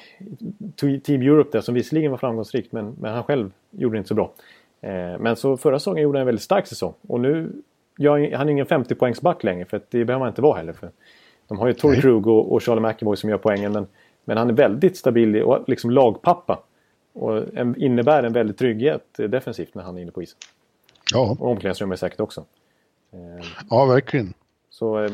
Team 1.00 1.22
Europe 1.22 1.50
där 1.52 1.60
som 1.60 1.74
visserligen 1.74 2.10
var 2.10 2.18
framgångsrikt 2.18 2.72
men, 2.72 2.96
men 3.00 3.14
han 3.14 3.24
själv 3.24 3.50
gjorde 3.70 3.96
det 3.96 3.98
inte 3.98 4.08
så 4.08 4.14
bra. 4.14 4.32
Eh, 4.80 5.18
men 5.18 5.36
så 5.36 5.56
förra 5.56 5.78
säsongen 5.78 6.02
gjorde 6.02 6.18
han 6.18 6.20
en 6.20 6.26
väldigt 6.26 6.42
stark 6.42 6.66
säsong 6.66 6.94
och 7.08 7.20
nu 7.20 7.52
gör 7.98 8.36
han 8.36 8.48
ingen 8.48 8.66
50 8.66 8.94
poängsback 8.94 9.44
längre 9.44 9.64
för 9.64 9.80
det 9.90 10.04
behöver 10.04 10.24
han 10.24 10.28
inte 10.28 10.42
vara 10.42 10.56
heller. 10.56 10.72
För 10.72 10.90
de 11.48 11.58
har 11.58 11.66
ju 11.66 11.72
Torrey 11.72 12.00
Krug 12.00 12.26
och, 12.26 12.52
och 12.52 12.62
Charlie 12.62 12.80
McAvoy 12.80 13.16
som 13.16 13.30
gör 13.30 13.38
poängen 13.38 13.72
men 13.72 13.86
men 14.28 14.36
han 14.36 14.48
är 14.48 14.52
väldigt 14.52 14.96
stabil 14.96 15.42
och 15.42 15.64
liksom 15.66 15.90
lagpappa. 15.90 16.62
Och 17.12 17.42
innebär 17.76 18.22
en 18.22 18.32
väldig 18.32 18.56
trygghet 18.56 19.04
defensivt 19.16 19.74
när 19.74 19.82
han 19.82 19.98
är 19.98 20.02
inne 20.02 20.12
på 20.12 20.22
isen. 20.22 20.38
Ja. 21.12 21.36
Och 21.40 21.50
omklädningsrummet 21.50 22.00
säkert 22.00 22.20
också. 22.20 22.44
Eh, 23.12 23.46
ja, 23.70 23.84
verkligen. 23.84 24.34
Så 24.70 25.04
eh, 25.04 25.12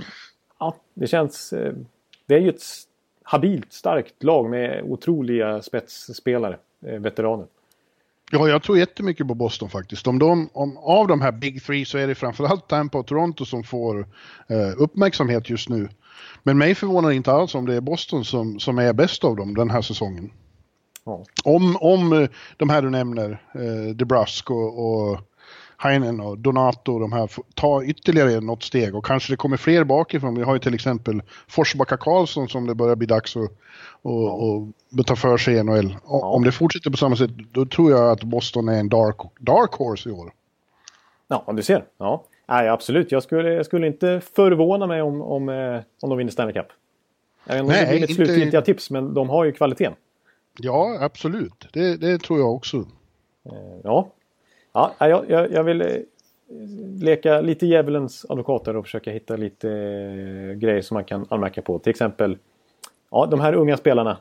ja, 0.59 0.77
det 0.95 1.07
känns... 1.07 1.53
Eh, 1.53 1.73
det 2.27 2.35
är 2.35 2.39
ju 2.39 2.49
ett 2.49 2.63
habilt, 3.23 3.73
starkt 3.73 4.23
lag 4.23 4.51
med 4.51 4.83
otroliga 4.83 5.63
spetsspelare, 5.63 6.59
veteraner. 6.81 7.47
Ja, 8.31 8.49
jag 8.49 8.63
tror 8.63 8.79
jättemycket 8.79 9.29
på 9.29 9.35
Boston 9.35 9.71
faktiskt. 9.71 10.07
Om 10.07 10.19
de, 10.19 10.49
om, 10.53 10.77
av 10.77 11.09
de 11.09 11.21
här 11.21 11.33
Big 11.33 11.65
Three 11.65 11.85
så 11.85 11.99
är 11.99 12.07
det 12.07 12.15
framförallt 12.15 12.69
Tampa 12.69 12.99
och 12.99 13.07
Toronto 13.07 13.45
som 13.45 13.65
får 13.65 14.07
eh, 14.49 14.73
uppmärksamhet 14.79 15.51
just 15.51 15.69
nu. 15.69 15.89
Men 16.43 16.59
mig 16.59 16.75
förvånar 16.75 17.11
inte 17.11 17.33
alls 17.33 17.55
om 17.55 17.67
det 17.67 17.75
är 17.75 17.81
Boston 17.81 18.25
som, 18.25 18.61
som 18.61 18.79
är 18.79 18.93
bäst 18.93 19.25
av 19.25 19.37
dem 19.37 19.55
den 19.55 19.71
här 19.71 19.83
säsongen. 19.83 20.33
Ja. 21.05 21.25
Om, 21.45 21.77
om 21.81 22.13
eh, 22.13 22.29
de 22.57 22.71
här 22.71 22.83
du 22.83 22.91
nämner, 22.91 23.43
eh, 23.55 23.95
DeBrusk 23.95 24.51
och, 24.51 24.87
och 24.87 25.21
Heinen 25.77 26.21
och 26.21 26.39
Donato 26.39 26.99
de 26.99 27.13
här 27.13 27.31
tar 27.55 27.85
ytterligare 27.85 28.41
något 28.41 28.63
steg 28.63 28.95
och 28.95 29.07
kanske 29.07 29.33
det 29.33 29.37
kommer 29.37 29.57
fler 29.57 29.85
bakifrån. 29.85 30.35
Vi 30.35 30.43
har 30.43 30.55
ju 30.55 30.61
till 30.61 30.75
exempel 30.75 31.23
Forsbacka 31.49 31.97
Karlsson 31.97 32.49
som 32.49 32.67
det 32.67 32.75
börjar 32.75 32.97
bli 32.97 33.07
dags 33.07 33.37
att 33.37 33.51
och, 34.03 34.49
och 34.49 35.07
ta 35.07 35.17
för 35.17 35.37
sig 35.37 35.55
i 35.55 35.63
NHL. 35.63 35.97
Ja. 36.05 36.27
Om 36.27 36.45
det 36.45 36.53
fortsätter 36.53 36.91
på 36.91 36.97
samma 36.97 37.17
sätt 37.17 37.31
då 37.53 37.67
tror 37.67 37.91
jag 37.91 38.11
att 38.11 38.23
Boston 38.23 38.69
är 38.69 38.81
en 38.81 38.89
dark, 38.89 39.17
dark 39.41 39.73
horse 39.73 40.09
i 40.09 40.13
år. 40.13 40.33
Ja, 41.29 41.53
du 41.53 41.63
ser. 41.63 41.85
Ja. 41.99 42.25
Nej, 42.47 42.69
absolut. 42.69 43.13
Jag 43.13 43.23
skulle, 43.23 43.53
jag 43.53 43.67
skulle 43.67 43.87
inte 43.87 44.21
förvåna 44.21 44.87
mig 44.87 45.03
om, 45.03 45.23
om, 45.23 45.49
eh, 45.49 45.81
om 46.01 46.09
de 46.09 46.19
vinner 46.19 46.33
Stanley 46.33 46.55
Cup. 46.55 46.67
Jag 47.47 47.55
vet 47.55 47.63
inte 47.63 47.73
om 47.75 47.81
det 47.81 47.87
blir 47.87 48.01
mitt 48.01 48.11
inte... 48.11 48.25
slutgiltiga 48.25 48.63
tips, 48.63 48.91
men 48.91 49.15
de 49.15 49.29
har 49.29 49.45
ju 49.45 49.53
kvaliteten. 49.53 49.95
Ja, 50.59 50.99
absolut. 51.01 51.69
Det, 51.73 51.97
det 51.97 52.19
tror 52.19 52.39
jag 52.39 52.55
också. 52.55 52.77
Eh, 52.77 53.81
ja, 53.85 54.09
ja 54.73 54.95
jag, 54.99 55.31
jag, 55.31 55.53
jag 55.53 55.65
vill 55.65 55.81
eh, 55.81 55.89
leka 57.01 57.41
lite 57.41 57.67
djävulens 57.67 58.27
advokater 58.29 58.77
och 58.77 58.85
försöka 58.85 59.11
hitta 59.11 59.37
lite 59.37 59.69
grejer 60.59 60.83
som 60.83 60.95
man 60.95 61.05
kan 61.05 61.27
anmärka 61.31 61.63
på. 61.63 61.79
Till 61.79 61.91
exempel 61.91 62.39
ja, 63.11 63.27
de 63.27 63.41
här 63.41 63.55
unga 63.55 63.77
spelarna. 63.77 64.19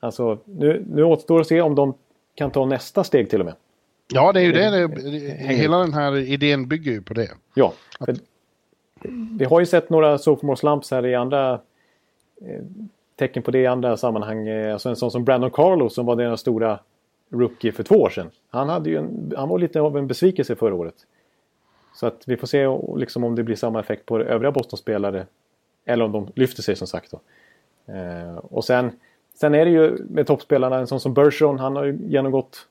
Alltså, 0.00 0.38
nu, 0.44 0.84
nu 0.90 1.04
återstår 1.04 1.40
att 1.40 1.46
se 1.46 1.60
om 1.60 1.74
de 1.74 1.94
kan 2.34 2.50
ta 2.50 2.66
nästa 2.66 3.04
steg 3.04 3.30
till 3.30 3.40
och 3.40 3.46
med. 3.46 3.54
Ja, 4.08 4.32
det 4.32 4.40
är 4.40 4.44
ju 4.44 4.52
det. 4.52 4.70
det, 4.70 4.86
det 4.86 5.54
hela 5.54 5.78
den 5.78 5.92
här 5.92 6.16
idén 6.16 6.68
bygger 6.68 6.92
ju 6.92 7.02
på 7.02 7.14
det. 7.14 7.30
Ja. 7.54 7.72
För, 7.98 8.16
vi 9.38 9.44
har 9.44 9.60
ju 9.60 9.66
sett 9.66 9.90
några 9.90 10.18
sophomore 10.18 10.56
slumps 10.56 10.90
här 10.90 11.06
i 11.06 11.14
andra 11.14 11.52
eh, 12.40 12.62
tecken 13.16 13.42
på 13.42 13.50
det 13.50 13.58
i 13.58 13.66
andra 13.66 13.96
sammanhang. 13.96 14.48
Eh, 14.48 14.72
alltså 14.72 14.88
en 14.88 14.96
sån 14.96 15.10
som 15.10 15.24
Brandon 15.24 15.50
Carlos 15.50 15.94
som 15.94 16.06
var 16.06 16.16
deras 16.16 16.40
stora 16.40 16.78
rookie 17.30 17.72
för 17.72 17.82
två 17.82 17.94
år 17.94 18.10
sedan. 18.10 18.30
Han, 18.50 18.68
hade 18.68 18.90
ju 18.90 18.96
en, 18.96 19.32
han 19.36 19.48
var 19.48 19.58
lite 19.58 19.80
av 19.80 19.98
en 19.98 20.06
besvikelse 20.06 20.56
förra 20.56 20.74
året. 20.74 20.94
Så 21.94 22.06
att 22.06 22.22
vi 22.26 22.36
får 22.36 22.46
se 22.46 22.66
liksom, 22.96 23.24
om 23.24 23.34
det 23.34 23.42
blir 23.42 23.56
samma 23.56 23.80
effekt 23.80 24.06
på 24.06 24.20
övriga 24.20 24.52
Boston-spelare. 24.52 25.26
Eller 25.84 26.04
om 26.04 26.12
de 26.12 26.28
lyfter 26.34 26.62
sig 26.62 26.76
som 26.76 26.86
sagt. 26.86 27.10
Då. 27.10 27.20
Eh, 27.92 28.36
och 28.36 28.64
sen, 28.64 28.90
sen 29.34 29.54
är 29.54 29.64
det 29.64 29.70
ju 29.70 29.98
med 30.10 30.26
toppspelarna, 30.26 30.78
en 30.78 30.86
sån 30.86 31.00
som 31.00 31.14
Bergeron, 31.14 31.58
han 31.58 31.76
har 31.76 31.84
ju 31.84 31.98
genomgått 32.06 32.66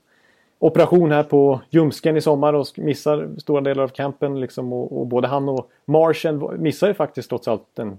operation 0.59 1.11
här 1.11 1.23
på 1.23 1.61
ljumsken 1.69 2.17
i 2.17 2.21
sommar 2.21 2.53
och 2.53 2.67
missar 2.75 3.29
stora 3.37 3.61
delar 3.61 3.83
av 3.83 3.87
campen. 3.87 4.39
Liksom, 4.39 4.73
och, 4.73 4.99
och 4.99 5.07
både 5.07 5.27
han 5.27 5.49
och 5.49 5.69
Martian 5.85 6.61
missar 6.61 6.87
ju 6.87 6.93
faktiskt 6.93 7.29
trots 7.29 7.47
allt 7.47 7.79
en, 7.79 7.97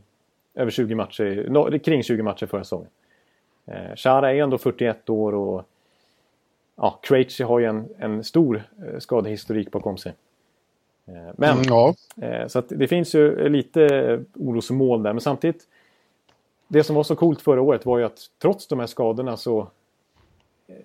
över 0.55 0.71
20 0.71 0.95
matcher, 0.95 1.47
no, 1.51 1.79
kring 1.79 2.03
20 2.03 2.23
matcher 2.23 2.47
förra 2.47 2.65
säsongen. 2.65 2.89
Eh, 3.67 3.97
Shara 3.97 4.33
är 4.33 4.43
ändå 4.43 4.59
41 4.59 5.11
år 5.11 5.35
och 5.35 5.67
ja, 6.77 6.99
Krejci 7.03 7.43
har 7.43 7.59
ju 7.59 7.67
en, 7.67 7.89
en 7.99 8.25
stor 8.25 8.63
eh, 8.79 8.99
skadehistorik 8.99 9.71
bakom 9.71 9.97
sig. 9.97 10.15
Eh, 11.07 11.33
men, 11.37 11.51
mm, 11.53 11.65
ja. 11.69 11.95
Eh, 12.23 12.47
så 12.47 12.63
det 12.69 12.89
finns 12.89 13.15
ju 13.15 13.49
lite 13.49 14.25
orosmål 14.35 15.03
där, 15.03 15.13
men 15.13 15.21
samtidigt 15.21 15.63
det 16.69 16.85
som 16.85 16.97
var 16.97 17.03
så 17.03 17.17
coolt 17.17 17.41
förra 17.41 17.61
året 17.61 17.87
var 17.87 17.99
ju 17.99 18.05
att 18.05 18.19
trots 18.39 18.67
de 18.67 18.79
här 18.81 18.87
skadorna 18.87 19.37
så 19.37 19.69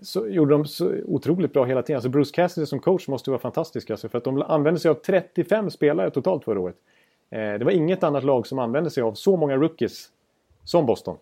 så 0.02 0.28
gjorde 0.28 0.52
de 0.54 0.66
så 0.66 0.94
otroligt 1.06 1.54
bra 1.54 1.66
hela 1.66 1.82
tiden. 1.82 1.96
Alltså 1.98 2.10
Bruce 2.10 2.32
Cassidy 2.34 2.66
som 2.66 2.80
coach 2.80 3.08
måste 3.08 3.30
vara 3.30 3.42
fantastisk. 3.42 3.90
Alltså, 3.90 4.10
för 4.10 4.18
att 4.18 4.24
de 4.24 4.42
använde 4.42 4.80
sig 4.80 4.92
av 4.92 4.96
35 4.96 5.72
spelare 5.72 6.12
totalt 6.12 6.44
förra 6.44 6.60
året. 6.60 6.76
Eh, 7.32 7.40
det 7.40 7.66
var 7.66 7.72
inget 7.72 8.04
annat 8.04 8.24
lag 8.24 8.48
som 8.48 8.60
använde 8.60 8.90
sig 8.90 9.04
av 9.04 9.14
så 9.14 9.38
många 9.38 9.56
rookies 9.56 10.10
som 10.64 10.86
Boston. 10.86 11.18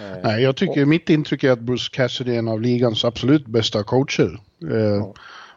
Eh, 0.00 0.18
Nej, 0.22 0.42
jag 0.42 0.56
tycker, 0.56 0.82
och, 0.82 0.88
mitt 0.88 1.10
intryck 1.10 1.44
är 1.44 1.50
att 1.50 1.60
Bruce 1.60 1.90
Cassidy 1.92 2.34
är 2.34 2.38
en 2.38 2.48
av 2.48 2.60
ligans 2.60 3.04
absolut 3.04 3.46
bästa 3.46 3.82
coacher. 3.82 4.40
Eh, 4.70 4.76
ja. 4.76 5.14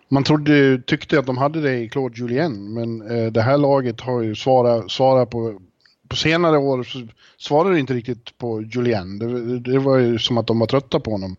Man 0.08 0.24
trodde, 0.24 0.82
tyckte 0.82 1.20
att 1.20 1.26
de 1.26 1.38
hade 1.38 1.62
det 1.62 1.78
i 1.78 1.90
Claude 1.90 2.16
Julien, 2.18 2.74
men 2.74 3.00
det 3.34 3.42
här 3.42 3.58
laget 3.58 4.02
har 4.02 4.22
ju 4.22 4.36
svarat, 4.36 4.92
svarat 4.92 5.30
på 5.30 5.62
på 6.08 6.16
senare 6.16 6.58
år 6.58 6.84
så 6.84 7.08
svarade 7.38 7.80
inte 7.80 7.94
riktigt 7.94 8.38
på 8.38 8.62
Julien. 8.62 9.20
Det, 9.20 9.60
det, 9.60 9.80
var 9.80 9.98
ju 9.98 10.20
som 10.20 10.38
att 10.38 10.48
de 10.48 10.60
var 10.60 10.68
trötta 10.68 11.00
på 11.00 11.12
honom. 11.12 11.36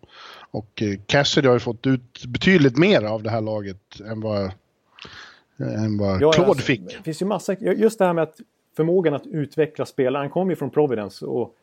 Och 0.51 0.83
eh, 0.83 0.99
Cassidy 1.07 1.49
har 1.49 1.55
ju 1.55 1.61
fått 1.61 1.87
ut 1.87 2.25
betydligt 2.27 2.77
mer 2.77 3.03
av 3.03 3.23
det 3.23 3.31
här 3.31 3.41
laget 3.41 4.01
än 4.01 4.21
vad, 4.21 4.51
än 5.59 5.99
vad 5.99 6.23
ja, 6.23 6.33
Claude 6.33 6.51
alltså, 6.51 6.65
fick. 6.67 6.97
Det 6.97 7.03
finns 7.03 7.23
ju 7.23 7.27
massa, 7.27 7.55
just 7.55 7.99
det 7.99 8.05
här 8.05 8.13
med 8.13 8.23
att 8.23 8.41
förmågan 8.77 9.15
att 9.15 9.27
utveckla 9.27 9.87
spelare. 9.87 10.21
Han 10.21 10.31
kom 10.31 10.51
ju 10.51 10.57
från 10.57 10.71
Providence 10.71 11.27
och, 11.27 11.55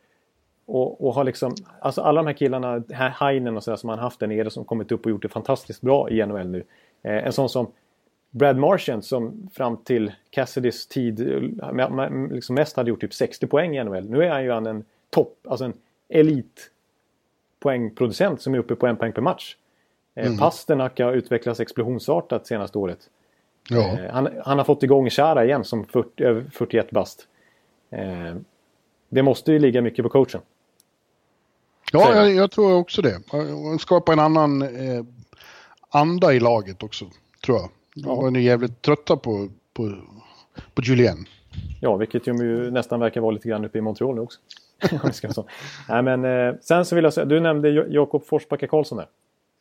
och, 0.66 1.06
och 1.06 1.14
har 1.14 1.24
liksom, 1.24 1.54
alltså 1.80 2.00
alla 2.00 2.22
de 2.22 2.26
här 2.26 2.34
killarna, 2.34 2.82
Heinen 2.90 3.56
och 3.56 3.64
sådär 3.64 3.76
som 3.76 3.88
han 3.88 3.98
haft 3.98 4.20
där 4.20 4.26
nere 4.26 4.50
som 4.50 4.64
kommit 4.64 4.92
upp 4.92 5.04
och 5.04 5.10
gjort 5.10 5.22
det 5.22 5.28
fantastiskt 5.28 5.80
bra 5.80 6.10
i 6.10 6.26
NHL 6.26 6.48
nu. 6.48 6.64
Eh, 7.02 7.26
en 7.26 7.32
sån 7.32 7.48
som 7.48 7.66
Brad 8.34 8.56
Marchand 8.56 9.04
som 9.04 9.50
fram 9.52 9.76
till 9.76 10.12
Cassidys 10.30 10.86
tid 10.86 11.20
liksom 12.30 12.54
mest 12.54 12.76
hade 12.76 12.90
gjort 12.90 13.00
typ 13.00 13.14
60 13.14 13.46
poäng 13.46 13.76
i 13.76 13.84
NHL. 13.84 14.10
Nu 14.10 14.24
är 14.24 14.30
han 14.30 14.44
ju 14.44 14.70
en 14.70 14.84
topp, 15.10 15.38
alltså 15.48 15.64
en 15.64 15.72
elit 16.08 16.70
poängproducent 17.60 18.42
som 18.42 18.54
är 18.54 18.58
uppe 18.58 18.74
på 18.74 18.86
en 18.86 18.96
poäng 18.96 19.12
per 19.12 19.22
match. 19.22 19.56
Eh, 20.14 20.26
mm. 20.26 20.38
Pasternak 20.38 21.00
har 21.00 21.12
utvecklats 21.12 21.60
explosionsartat 21.60 22.46
senaste 22.46 22.78
året. 22.78 22.98
Ja. 23.68 23.98
Eh, 23.98 24.12
han, 24.12 24.28
han, 24.44 24.58
har 24.58 24.64
fått 24.64 24.82
igång 24.82 25.10
Chara 25.10 25.44
igen 25.44 25.64
som 25.64 25.84
40, 25.84 26.50
41 26.50 26.90
bast. 26.90 27.26
Eh, 27.90 28.34
det 29.08 29.22
måste 29.22 29.52
ju 29.52 29.58
ligga 29.58 29.82
mycket 29.82 30.02
på 30.02 30.08
coachen. 30.08 30.40
Ja, 31.92 32.14
jag, 32.14 32.34
jag, 32.34 32.50
tror 32.50 32.74
också 32.74 33.02
det. 33.02 33.20
Skapa 33.80 34.12
en 34.12 34.18
annan 34.18 34.62
eh, 34.62 35.04
anda 35.88 36.34
i 36.34 36.40
laget 36.40 36.82
också, 36.82 37.04
tror 37.44 37.58
jag. 37.58 37.70
De 37.94 38.16
var 38.16 38.30
nu 38.30 38.42
jävligt 38.42 38.82
trötta 38.82 39.16
på, 39.16 39.48
på, 39.72 39.96
på 40.74 40.82
Julien. 40.82 41.16
Ja, 41.80 41.96
vilket 41.96 42.26
ju 42.26 42.70
nästan 42.70 43.00
verkar 43.00 43.20
vara 43.20 43.30
lite 43.30 43.48
grann 43.48 43.64
uppe 43.64 43.78
i 43.78 43.80
Montreal 43.80 44.14
nu 44.14 44.20
också. 44.20 44.40
Nej, 45.88 46.02
men, 46.02 46.24
eh, 46.24 46.54
sen 46.60 46.84
så 46.84 46.94
vill 46.94 47.04
jag 47.04 47.12
säga, 47.12 47.24
du 47.24 47.40
nämnde 47.40 47.68
Jakob 47.70 48.24
Forsbacka 48.24 48.66
Karlsson 48.66 48.98
där. 48.98 49.06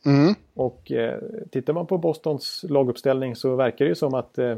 Mm. 0.05 0.35
Och 0.53 0.91
eh, 0.91 1.19
tittar 1.51 1.73
man 1.73 1.87
på 1.87 1.97
Bostons 1.97 2.65
laguppställning 2.69 3.35
så 3.35 3.55
verkar 3.55 3.85
det 3.85 3.89
ju 3.89 3.95
som 3.95 4.13
att 4.13 4.37
eh, 4.37 4.57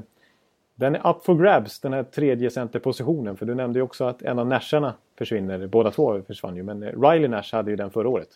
den 0.75 0.95
är 0.95 1.09
up 1.09 1.25
for 1.25 1.35
grabs, 1.35 1.79
den 1.79 1.93
här 1.93 2.03
tredje 2.03 2.49
centerpositionen. 2.49 3.37
För 3.37 3.45
du 3.45 3.55
nämnde 3.55 3.79
ju 3.79 3.83
också 3.83 4.03
att 4.03 4.21
en 4.21 4.39
av 4.39 4.47
Nasharna 4.47 4.93
försvinner. 5.17 5.67
Båda 5.67 5.91
två 5.91 6.21
försvann 6.27 6.55
ju, 6.55 6.63
men 6.63 6.83
eh, 6.83 7.01
Riley 7.01 7.27
Nash 7.27 7.49
hade 7.51 7.71
ju 7.71 7.77
den 7.77 7.91
förra 7.91 8.09
året. 8.09 8.29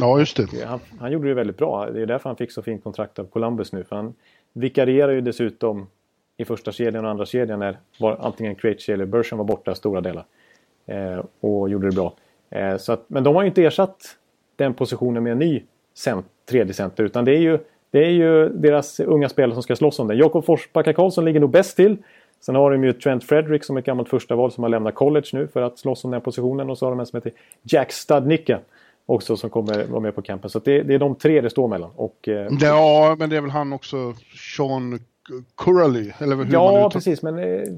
Ja, 0.00 0.18
just 0.18 0.36
det. 0.36 0.64
Han, 0.66 0.80
han, 1.00 1.12
gjorde 1.12 1.28
det 1.28 1.34
väldigt 1.34 1.56
bra. 1.56 1.90
Det 1.90 2.02
är 2.02 2.06
därför 2.06 2.28
han 2.28 2.36
fick 2.36 2.52
så 2.52 2.62
fint 2.62 2.84
kontrakt 2.84 3.18
av 3.18 3.24
Columbus 3.24 3.72
nu. 3.72 3.84
För 3.84 3.96
han 3.96 4.14
vikarierar 4.52 5.12
ju 5.12 5.20
dessutom 5.20 5.86
i 6.36 6.44
första 6.44 6.72
kedjan 6.72 7.04
och 7.04 7.10
andra 7.10 7.26
kedjan 7.26 7.58
när 7.58 7.78
var, 7.98 8.16
antingen 8.20 8.54
Krejci 8.54 8.92
eller 8.92 9.06
Bershon 9.06 9.38
var 9.38 9.44
borta 9.44 9.74
stora 9.74 10.00
delar. 10.00 10.24
Eh, 10.86 11.24
och 11.40 11.70
gjorde 11.70 11.90
det 11.90 11.94
bra. 11.94 12.14
Eh, 12.50 12.76
så 12.76 12.92
att, 12.92 13.04
men 13.06 13.24
de 13.24 13.34
har 13.34 13.42
ju 13.42 13.48
inte 13.48 13.64
ersatt 13.64 14.16
den 14.56 14.74
positionen 14.74 15.22
med 15.22 15.32
en 15.32 15.38
ny 15.38 15.62
cent, 15.94 16.26
tredje 16.46 16.74
center 16.74 17.04
utan 17.04 17.24
det 17.24 17.32
är, 17.32 17.40
ju, 17.40 17.58
det 17.90 18.04
är 18.04 18.10
ju 18.10 18.48
deras 18.48 19.00
unga 19.00 19.28
spelare 19.28 19.54
som 19.54 19.62
ska 19.62 19.76
slåss 19.76 19.98
om 19.98 20.08
det. 20.08 20.14
Jakob 20.14 20.44
Forsbacka 20.44 20.92
Karlsson 20.92 21.24
ligger 21.24 21.40
nog 21.40 21.50
bäst 21.50 21.76
till. 21.76 21.96
Sen 22.40 22.54
har 22.54 22.70
de 22.70 22.84
ju 22.84 22.92
Trent 22.92 23.24
Frederick 23.24 23.64
som 23.64 23.76
ett 23.76 23.84
gammalt 23.84 24.08
första 24.08 24.36
val 24.36 24.52
som 24.52 24.64
har 24.64 24.68
lämnat 24.68 24.94
college 24.94 25.28
nu 25.32 25.48
för 25.48 25.62
att 25.62 25.78
slåss 25.78 26.04
om 26.04 26.10
den 26.10 26.20
positionen. 26.20 26.70
Och 26.70 26.78
så 26.78 26.86
har 26.86 26.90
de 26.90 27.00
en 27.00 27.06
som 27.06 27.16
heter 27.16 27.32
Jack 27.62 27.92
Studnicka 27.92 28.60
också 29.08 29.36
som 29.36 29.50
kommer 29.50 29.84
vara 29.84 30.00
med 30.00 30.14
på 30.14 30.22
campen. 30.22 30.50
Så 30.50 30.58
det, 30.58 30.82
det, 30.82 30.94
är 30.94 30.98
de 30.98 31.14
tre 31.14 31.40
det 31.40 31.50
står 31.50 31.68
mellan. 31.68 31.90
Och, 31.96 32.28
eh, 32.28 32.48
ja, 32.60 33.16
men 33.18 33.30
det 33.30 33.36
är 33.36 33.40
väl 33.40 33.50
han 33.50 33.72
också, 33.72 34.14
Sean 34.56 35.00
Curley? 35.56 36.12
Eller 36.18 36.36
hur 36.36 36.52
ja, 36.52 36.90
precis. 36.92 37.22
Men 37.22 37.38
eh, 37.38 37.68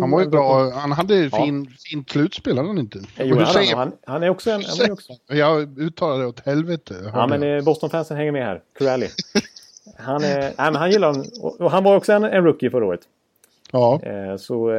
han 0.00 0.10
var 0.10 0.20
ju 0.20 0.28
bra. 0.28 0.70
Han 0.70 0.92
hade 0.92 1.30
fin, 1.30 1.66
ja. 1.70 1.76
fint 1.90 2.10
slutspel, 2.10 2.56
hade 2.56 2.68
han 2.68 2.78
inte? 2.78 3.00
Jo, 3.18 3.36
han, 3.36 3.46
säger... 3.46 3.76
han, 3.76 3.92
han, 4.06 4.22
är 4.22 4.28
också 4.28 4.50
en... 4.50 4.62
Han 4.64 4.86
är 4.86 4.92
också... 4.92 5.12
Jag 5.26 5.78
uttalar 5.78 6.18
det 6.18 6.26
åt 6.26 6.46
helvete. 6.46 6.94
Ja, 7.14 7.26
men 7.26 7.42
eh, 7.42 7.64
Boston-fansen 7.64 8.16
hänger 8.16 8.32
med 8.32 8.44
här. 8.44 8.62
Curally. 8.78 9.08
han, 9.98 10.24
är, 10.24 10.40
nej, 10.40 10.54
men 10.56 10.74
han 10.74 10.90
gillar 10.90 11.24
Och 11.42 11.70
han 11.70 11.84
var 11.84 11.96
också 11.96 12.12
en, 12.12 12.24
en 12.24 12.44
rookie 12.44 12.70
förra 12.70 12.86
året. 12.86 13.00
Ja. 13.72 14.00
Eh, 14.02 14.36
så... 14.36 14.70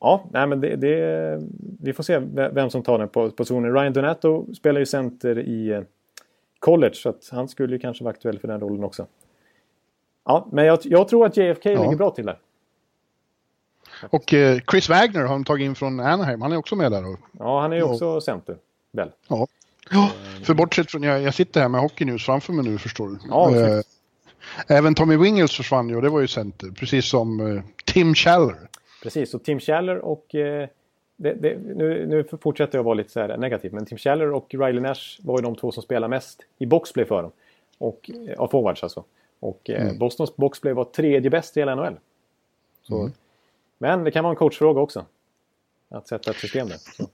Ja, 0.00 0.24
nej 0.30 0.46
men 0.46 0.60
det, 0.60 0.76
det, 0.76 1.42
Vi 1.80 1.92
får 1.92 2.02
se 2.02 2.18
vem 2.34 2.70
som 2.70 2.82
tar 2.82 2.98
den 2.98 3.08
positionen. 3.08 3.74
Ryan 3.74 3.92
Donato 3.92 4.54
spelar 4.54 4.80
ju 4.80 4.86
center 4.86 5.38
i 5.38 5.70
eh, 5.70 5.80
college. 6.58 6.94
Så 6.94 7.08
att 7.08 7.28
han 7.32 7.48
skulle 7.48 7.74
ju 7.74 7.78
kanske 7.78 8.04
vara 8.04 8.14
aktuell 8.14 8.38
för 8.38 8.48
den 8.48 8.60
rollen 8.60 8.84
också. 8.84 9.06
Ja, 10.24 10.48
men 10.52 10.64
jag, 10.64 10.78
jag 10.82 11.08
tror 11.08 11.26
att 11.26 11.36
JFK 11.36 11.70
ja. 11.70 11.82
ligger 11.82 11.96
bra 11.96 12.10
till 12.10 12.26
där. 12.26 12.38
Och 14.10 14.34
eh, 14.34 14.60
Chris 14.70 14.88
Wagner 14.88 15.20
har 15.20 15.34
de 15.34 15.44
tagit 15.44 15.64
in 15.64 15.74
från 15.74 16.00
Anaheim. 16.00 16.42
Han 16.42 16.52
är 16.52 16.56
också 16.56 16.76
med 16.76 16.92
där. 16.92 17.12
Och, 17.12 17.18
ja, 17.38 17.60
han 17.60 17.72
är 17.72 17.82
också 17.82 18.06
och, 18.06 18.22
center. 18.22 18.56
Väl? 18.92 19.10
Ja. 19.28 19.46
ja, 19.90 20.10
för 20.44 20.54
bortsett 20.54 20.90
från... 20.90 21.02
Jag, 21.02 21.22
jag 21.22 21.34
sitter 21.34 21.60
här 21.60 21.68
med 21.68 21.80
Hockey 21.80 22.04
News 22.04 22.26
framför 22.26 22.52
mig 22.52 22.64
nu, 22.64 22.78
förstår 22.78 23.08
du. 23.08 23.18
Ja, 23.28 23.56
eh, 23.56 23.80
även 24.66 24.94
Tommy 24.94 25.16
Wingels 25.16 25.56
försvann 25.56 25.88
ju 25.88 25.96
och 25.96 26.02
det 26.02 26.08
var 26.08 26.20
ju 26.20 26.28
center. 26.28 26.70
Precis 26.70 27.08
som 27.08 27.40
eh, 27.40 27.62
Tim 27.84 28.14
Schaller. 28.14 28.69
Precis, 29.02 29.34
och 29.34 29.44
Tim 29.44 29.60
Schaller 29.60 29.98
och... 29.98 30.34
Eh, 30.34 30.68
det, 31.22 31.34
det, 31.34 31.58
nu, 31.58 32.06
nu 32.06 32.24
fortsätter 32.40 32.78
jag 32.78 32.82
vara 32.82 32.94
lite 32.94 33.10
så 33.10 33.26
negativ, 33.26 33.72
men 33.72 33.86
Tim 33.86 33.98
Schaller 33.98 34.32
och 34.32 34.54
Riley 34.54 34.80
Nash 34.80 35.20
var 35.22 35.38
ju 35.38 35.42
de 35.42 35.56
två 35.56 35.72
som 35.72 35.82
spelade 35.82 36.10
mest 36.10 36.42
i 36.58 36.66
boxplay 36.66 37.04
för 37.04 37.22
dem. 37.22 37.32
Och, 37.78 38.10
eh, 38.28 38.40
av 38.40 38.48
forwards 38.48 38.82
alltså. 38.82 39.04
Och 39.40 39.70
eh, 39.70 39.82
mm. 39.82 39.98
Bostons 39.98 40.36
boxplay 40.36 40.72
var 40.72 40.84
tredje 40.84 41.30
bäst 41.30 41.56
i 41.56 41.60
hela 41.60 41.74
NHL. 41.74 41.98
Så 42.82 43.00
mm. 43.00 43.12
Men 43.78 44.04
det 44.04 44.10
kan 44.10 44.24
vara 44.24 44.30
en 44.30 44.36
coachfråga 44.36 44.80
också. 44.80 45.04
Att 45.88 46.08
sätta 46.08 46.30
ett 46.30 46.36
system 46.36 46.68
där. 46.68 46.76
Så. 46.76 47.10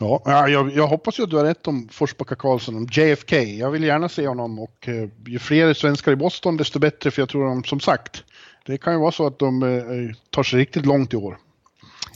Ja, 0.00 0.48
jag, 0.48 0.70
jag, 0.70 0.86
hoppas 0.86 1.18
ju 1.18 1.22
att 1.22 1.30
du 1.30 1.36
har 1.36 1.44
rätt 1.44 1.66
om 1.66 1.88
Forsbacka 1.88 2.34
Karlsson, 2.34 2.76
om 2.76 2.86
JFK. 2.90 3.36
Jag 3.36 3.70
vill 3.70 3.84
gärna 3.84 4.08
se 4.08 4.28
honom 4.28 4.58
och 4.58 4.88
eh, 4.88 5.08
ju 5.26 5.38
fler 5.38 5.74
svenskar 5.74 6.12
i 6.12 6.16
Boston 6.16 6.56
desto 6.56 6.78
bättre 6.78 7.10
för 7.10 7.22
jag 7.22 7.28
tror 7.28 7.48
de, 7.48 7.64
som 7.64 7.80
sagt, 7.80 8.24
det 8.72 8.78
kan 8.78 8.92
ju 8.92 8.98
vara 8.98 9.12
så 9.12 9.26
att 9.26 9.38
de 9.38 9.62
eh, 9.62 10.16
tar 10.30 10.42
sig 10.42 10.60
riktigt 10.60 10.86
långt 10.86 11.12
i 11.12 11.16
år. 11.16 11.38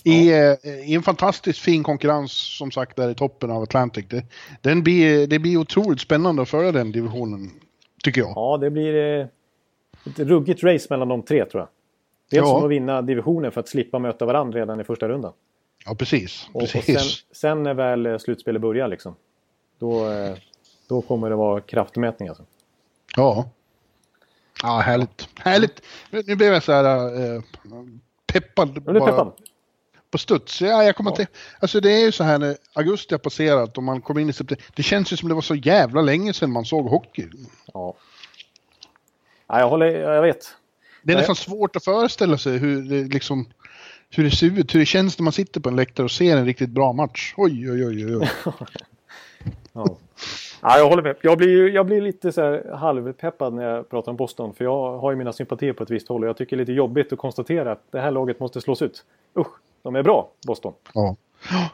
I, 0.04 0.32
eh, 0.32 0.54
I, 0.84 0.94
en 0.94 1.02
fantastiskt 1.02 1.58
fin 1.58 1.82
konkurrens 1.82 2.32
som 2.32 2.70
sagt 2.70 2.96
där 2.96 3.10
i 3.10 3.14
toppen 3.14 3.50
av 3.50 3.62
Atlantic. 3.62 4.04
Det, 4.08 4.24
den 4.60 4.82
blir, 4.82 5.26
det 5.26 5.38
blir 5.38 5.56
otroligt 5.56 6.00
spännande 6.00 6.42
att 6.42 6.48
föra 6.48 6.72
den 6.72 6.92
divisionen, 6.92 7.50
tycker 8.04 8.20
jag. 8.20 8.32
Ja, 8.36 8.58
det 8.60 8.70
blir 8.70 9.20
eh, 9.20 9.26
ett 10.06 10.18
ruggigt 10.18 10.62
race 10.62 10.86
mellan 10.90 11.08
de 11.08 11.22
tre 11.22 11.44
tror 11.44 11.60
jag. 11.60 11.68
Dels 12.30 12.48
ja. 12.48 12.54
som 12.54 12.64
att 12.64 12.70
vinna 12.70 13.02
divisionen 13.02 13.52
för 13.52 13.60
att 13.60 13.68
slippa 13.68 13.98
möta 13.98 14.24
varandra 14.24 14.60
redan 14.60 14.80
i 14.80 14.84
första 14.84 15.08
rundan. 15.08 15.32
Ja, 15.84 15.94
precis. 15.94 16.48
Och, 16.52 16.60
precis. 16.60 16.78
och 16.78 16.84
sen, 16.84 17.26
sen, 17.32 17.62
när 17.62 17.74
väl 17.74 18.06
eh, 18.06 18.18
slutspelet 18.18 18.62
börjar 18.62 18.88
liksom, 18.88 19.14
då, 19.78 20.10
eh, 20.10 20.36
då 20.88 21.02
kommer 21.02 21.30
det 21.30 21.36
vara 21.36 21.60
kraftmätning 21.60 22.28
alltså. 22.28 22.44
Ja. 23.16 23.48
Ja, 24.62 24.78
härligt. 24.80 25.28
Härligt. 25.38 25.82
Nu 26.10 26.36
blev 26.36 26.52
jag 26.52 26.62
så 26.62 26.72
här 26.72 26.84
äh, 27.34 27.42
peppad. 28.26 28.88
Är 28.88 28.92
du 28.92 29.00
peppad? 29.00 29.32
På 30.10 30.18
studs. 30.18 30.60
Ja, 30.60 30.84
jag 30.84 30.96
kommer 30.96 31.10
ja. 31.10 31.16
inte... 31.20 31.32
Alltså 31.60 31.80
det 31.80 31.90
är 31.90 32.00
ju 32.00 32.12
så 32.12 32.24
här 32.24 32.38
när 32.38 32.56
augusti 32.72 33.14
har 33.14 33.18
passerat 33.18 33.76
och 33.76 33.82
man 33.82 34.00
kommer 34.00 34.20
in 34.20 34.30
i 34.30 34.32
september. 34.32 34.64
Det 34.74 34.82
känns 34.82 35.12
ju 35.12 35.16
som 35.16 35.28
det 35.28 35.34
var 35.34 35.42
så 35.42 35.54
jävla 35.54 36.02
länge 36.02 36.32
sedan 36.32 36.52
man 36.52 36.64
såg 36.64 36.86
hockey. 36.86 37.28
Ja. 37.74 37.94
Ja, 39.46 39.58
jag 39.58 39.68
håller... 39.68 39.86
Jag 39.86 40.22
vet. 40.22 40.54
Det 41.02 41.12
är 41.12 41.16
nästan 41.16 41.36
svårt 41.36 41.76
att 41.76 41.84
föreställa 41.84 42.38
sig 42.38 42.58
hur 42.58 42.82
det 42.82 43.14
liksom 43.14 43.46
hur 44.10 44.24
det 44.24 44.30
ser 44.30 44.46
ut, 44.46 44.74
hur 44.74 44.80
det 44.80 44.86
känns 44.86 45.18
när 45.18 45.24
man 45.24 45.32
sitter 45.32 45.60
på 45.60 45.68
en 45.68 45.76
läktare 45.76 46.04
och 46.04 46.10
ser 46.10 46.36
en 46.36 46.44
riktigt 46.44 46.70
bra 46.70 46.92
match. 46.92 47.34
Oj, 47.36 47.70
oj, 47.70 47.86
oj, 47.86 48.16
oj. 48.16 48.30
ja 49.72 49.96
ja, 50.62 50.78
jag 50.78 50.88
håller 50.88 51.02
med. 51.02 51.16
Jag 51.22 51.38
blir, 51.38 51.68
jag 51.68 51.86
blir 51.86 52.00
lite 52.00 52.32
så 52.32 52.40
här 52.40 52.74
halvpeppad 52.74 53.54
när 53.54 53.64
jag 53.64 53.90
pratar 53.90 54.12
om 54.12 54.16
Boston. 54.16 54.54
För 54.54 54.64
jag 54.64 54.98
har 54.98 55.10
ju 55.10 55.16
mina 55.16 55.32
sympatier 55.32 55.72
på 55.72 55.82
ett 55.82 55.90
visst 55.90 56.08
håll 56.08 56.22
och 56.22 56.28
jag 56.28 56.36
tycker 56.36 56.56
det 56.56 56.60
är 56.60 56.62
lite 56.64 56.72
jobbigt 56.72 57.12
att 57.12 57.18
konstatera 57.18 57.72
att 57.72 57.82
det 57.90 58.00
här 58.00 58.10
laget 58.10 58.40
måste 58.40 58.60
slås 58.60 58.82
ut. 58.82 59.04
Usch, 59.38 59.52
de 59.82 59.96
är 59.96 60.02
bra, 60.02 60.30
Boston. 60.46 60.72
Ja, 60.94 61.16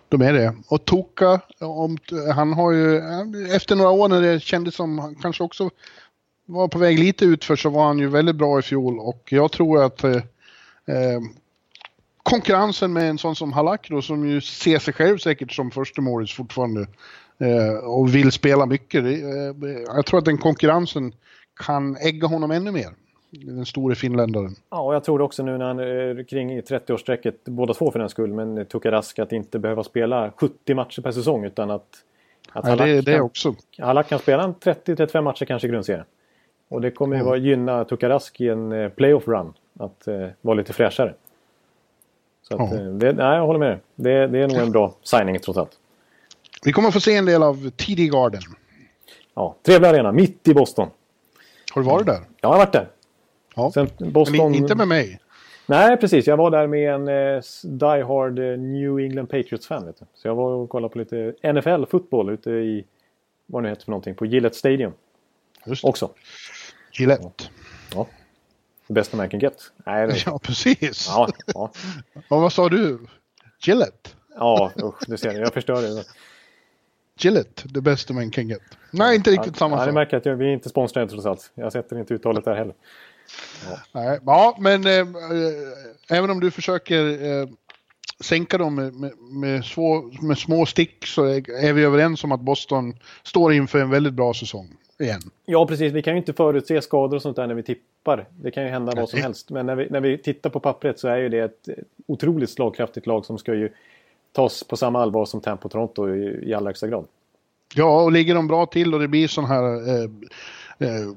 de 0.09 0.23
är 0.23 0.33
det. 0.33 0.55
Och 0.69 0.85
Toka, 0.85 1.41
om, 1.61 1.99
han 2.35 2.53
har 2.53 2.73
ju, 2.73 2.99
efter 3.57 3.77
några 3.77 3.91
år 3.91 4.09
när 4.09 4.23
det 4.23 4.41
kändes 4.41 4.75
som 4.75 4.99
han 4.99 5.15
kanske 5.15 5.45
också 5.45 5.71
var 6.47 6.69
på 6.69 6.79
väg 6.79 6.99
lite 6.99 7.25
utför 7.25 7.57
så 7.57 7.71
var 7.71 7.87
han 7.87 7.99
ju 7.99 8.09
väldigt 8.09 8.37
bra 8.37 8.59
i 8.59 8.63
fjol 8.63 8.99
och 8.99 9.29
jag 9.33 9.53
tror 9.53 9.83
att 9.85 10.05
eh, 10.05 10.17
eh 10.87 11.21
konkurrensen 12.23 12.93
med 12.93 13.11
en 13.11 13.19
sån 13.19 13.37
som 13.37 13.53
Halakro, 13.53 14.03
som 14.03 14.29
ju 14.29 14.41
ser 14.41 14.79
sig 14.79 14.95
själv 14.95 15.19
säkert 15.19 15.53
som 15.53 15.71
förstemålis 15.71 16.33
fortfarande 16.33 16.87
och 17.83 18.15
vill 18.15 18.33
spela 18.33 18.67
mycket. 18.67 19.05
Eh, 19.05 19.11
jag 19.87 20.07
tror 20.07 20.19
att 20.19 20.25
den 20.25 20.39
konkurrensen 20.39 21.13
kan 21.65 21.97
ägga 21.97 22.27
honom 22.27 22.51
ännu 22.51 22.71
mer. 22.71 22.89
Den 23.31 23.67
store 23.67 23.95
finländaren. 23.95 24.55
Ja, 24.71 24.81
och 24.81 24.95
jag 24.95 25.05
tror 25.05 25.21
också 25.21 25.43
nu 25.43 25.59
när 25.59 25.67
han 25.67 25.79
är 25.79 26.23
kring 26.23 26.61
30-årsstrecket, 26.61 27.35
båda 27.45 27.75
två 27.75 27.91
för 27.91 27.99
den 27.99 28.09
skull, 28.09 28.33
men 28.33 28.67
Tukarask 28.67 29.19
att 29.19 29.33
inte 29.33 29.59
behöva 29.59 29.85
spela 29.85 30.33
70 30.37 30.75
matcher 30.75 31.03
per 31.03 31.13
säsong 31.13 31.45
utan 31.45 31.71
att, 31.71 31.83
att 32.53 32.65
ja, 32.65 32.71
Halak, 32.71 32.87
det, 32.87 33.01
det 33.01 33.13
kan, 33.13 33.21
också. 33.21 33.55
Halak 33.79 34.09
kan 34.09 34.19
spela 34.19 34.55
30-35 34.61 35.21
matcher 35.21 35.45
kanske 35.45 35.69
i 35.69 35.71
grundserien. 35.71 36.05
Och 36.69 36.81
det 36.81 36.91
kommer 36.91 37.17
ju 37.17 37.23
mm. 37.23 37.45
gynna 37.45 37.85
Tukarask 37.85 38.41
i 38.41 38.49
en 38.49 38.73
eh, 38.73 38.89
playoff 38.89 39.29
run 39.29 39.53
att 39.79 40.09
eh, 40.09 40.27
vara 40.41 40.55
lite 40.55 40.73
fräschare. 40.73 41.15
Så 42.43 42.55
att. 42.55 42.73
Eh, 42.73 42.87
det, 42.87 43.13
nej, 43.13 43.37
jag 43.37 43.47
håller 43.47 43.59
med 43.59 43.79
det, 43.95 44.27
det 44.27 44.39
är 44.39 44.49
nog 44.49 44.57
en 44.57 44.73
bra 44.73 44.95
signing 45.03 45.39
trots 45.39 45.59
allt. 45.59 45.79
Vi 46.65 46.73
kommer 46.73 46.91
få 46.91 47.01
se 47.01 47.17
en 47.17 47.25
del 47.25 47.43
av 47.43 47.71
TD 47.71 48.09
Garden. 48.09 48.43
Ja, 49.35 49.57
trevlig 49.63 49.89
arena, 49.89 50.13
mitt 50.13 50.49
i 50.49 50.55
Boston. 50.55 50.89
Har 51.73 51.83
du 51.83 51.89
varit 51.89 52.07
där? 52.07 52.15
Ja, 52.15 52.27
jag 52.41 52.49
har 52.49 52.59
varit 52.59 52.73
där. 52.73 52.89
Ja. 53.55 53.73
Sen 53.73 53.91
Boston... 53.99 54.37
Men 54.37 54.55
inte 54.55 54.75
med 54.75 54.89
mig? 54.89 55.21
Nej, 55.67 55.97
precis. 55.97 56.27
Jag 56.27 56.37
var 56.37 56.51
där 56.51 56.67
med 56.67 56.95
en 56.95 57.09
eh, 57.09 57.43
Die 57.63 58.03
Hard 58.03 58.39
eh, 58.39 58.59
New 58.59 58.99
England 58.99 59.27
Patriots-fan. 59.27 59.93
Så 60.15 60.29
jag 60.29 60.35
var 60.35 60.53
och 60.53 60.71
kollade 60.71 60.93
på 60.93 60.99
lite 60.99 61.35
NFL-fotboll 61.43 62.31
ute 62.31 62.51
i, 62.51 62.85
vad 63.47 63.63
det 63.63 63.69
heter 63.69 63.85
för 63.85 63.91
någonting, 63.91 64.15
på 64.15 64.27
Gillette 64.27 64.57
Stadium. 64.57 64.93
Just 65.67 65.83
det. 65.83 65.89
Också. 65.89 66.11
Gillette. 66.93 67.23
Ja. 67.25 67.41
ja. 67.95 68.07
Bästa 68.87 69.17
man 69.17 69.29
can 69.29 69.41
get. 69.41 69.73
Nej, 69.87 70.07
det... 70.07 70.23
Ja, 70.27 70.39
precis. 70.39 71.09
Ja, 71.09 71.29
ja. 71.55 71.71
Vad 72.29 72.53
sa 72.53 72.69
du? 72.69 72.99
Gillette? 73.61 74.11
Ja, 74.35 74.73
usch, 74.83 75.03
du 75.07 75.17
ser, 75.17 75.41
jag 75.41 75.55
förstör 75.55 75.83
det. 75.83 76.05
Gillette, 77.19 77.69
the 77.75 77.81
best 77.81 78.11
man 78.11 78.31
can 78.31 78.49
get. 78.49 78.63
Nej, 78.91 79.17
inte 79.17 79.31
riktigt 79.31 79.53
ja, 79.53 79.59
samma 79.59 79.79
sak. 79.79 79.89
Ja, 79.89 79.93
märker 79.93 80.17
att 80.17 80.27
jag, 80.27 80.37
vi 80.37 80.45
är 80.45 80.53
inte 80.53 80.69
sponsrade 80.69 81.09
trots 81.09 81.27
allt. 81.27 81.51
Jag 81.55 81.73
sätter 81.73 81.99
inte 81.99 82.15
uttalet 82.15 82.45
där 82.45 82.55
heller. 82.55 82.75
Ja, 83.71 83.79
Nej, 83.93 84.21
ja 84.27 84.57
men 84.61 84.87
äh, 84.87 85.07
även 86.11 86.31
om 86.31 86.41
du 86.41 86.51
försöker 86.51 87.25
äh, 87.41 87.49
sänka 88.21 88.59
dem 88.59 88.75
med, 88.75 88.95
med, 88.95 89.13
med, 89.19 89.65
svå, 89.65 90.11
med, 90.23 90.39
små 90.39 90.67
stick 90.67 91.07
så 91.07 91.25
är, 91.25 91.73
vi 91.73 91.85
överens 91.85 92.25
om 92.25 92.33
att 92.33 92.41
Boston 92.41 92.95
står 93.23 93.53
inför 93.53 93.79
en 93.79 93.91
väldigt 93.91 94.15
bra 94.15 94.35
säsong 94.35 94.77
igen. 94.99 95.21
Ja, 95.47 95.67
precis. 95.67 95.93
Vi 95.93 96.03
kan 96.03 96.13
ju 96.13 96.19
inte 96.19 96.33
förutse 96.33 96.83
skador 96.83 97.17
och 97.17 97.23
sånt 97.23 97.37
där 97.37 97.47
när 97.47 97.55
vi 97.55 97.63
tippar. 97.63 98.29
Det 98.41 98.51
kan 98.51 98.63
ju 98.63 98.69
hända 98.69 98.93
vad 98.97 99.09
som 99.09 99.21
helst. 99.21 99.51
Men 99.51 99.67
när 99.67 99.77
vi, 99.77 99.87
när 99.91 100.01
vi 100.01 100.19
tittar 100.19 100.51
på 100.51 100.61
pappret 100.61 100.99
så 100.99 101.09
är 101.09 101.17
ju 101.17 101.29
det 101.29 101.39
ett 101.39 101.69
otroligt 102.07 102.51
slagkraftigt 102.51 103.07
lag 103.07 103.25
som 103.25 103.39
ska 103.39 103.55
ju 103.55 103.73
tas 104.39 104.65
på 104.65 104.77
samma 104.77 105.03
allvar 105.03 105.25
som 105.25 105.41
Tempo 105.41 105.69
Toronto 105.69 106.09
i, 106.09 106.49
i 106.49 106.55
allra 106.55 106.69
högsta 106.69 106.89
grad. 106.89 107.07
Ja, 107.75 108.03
och 108.03 108.13
ligger 108.13 108.35
de 108.35 108.49
bra 108.49 108.67
till 108.67 108.95
och 108.95 109.01
det 109.01 109.09
blir 109.09 109.29
sån 109.29 109.45
här 109.45 109.65
eh, 109.89 110.11
eh, 110.79 111.09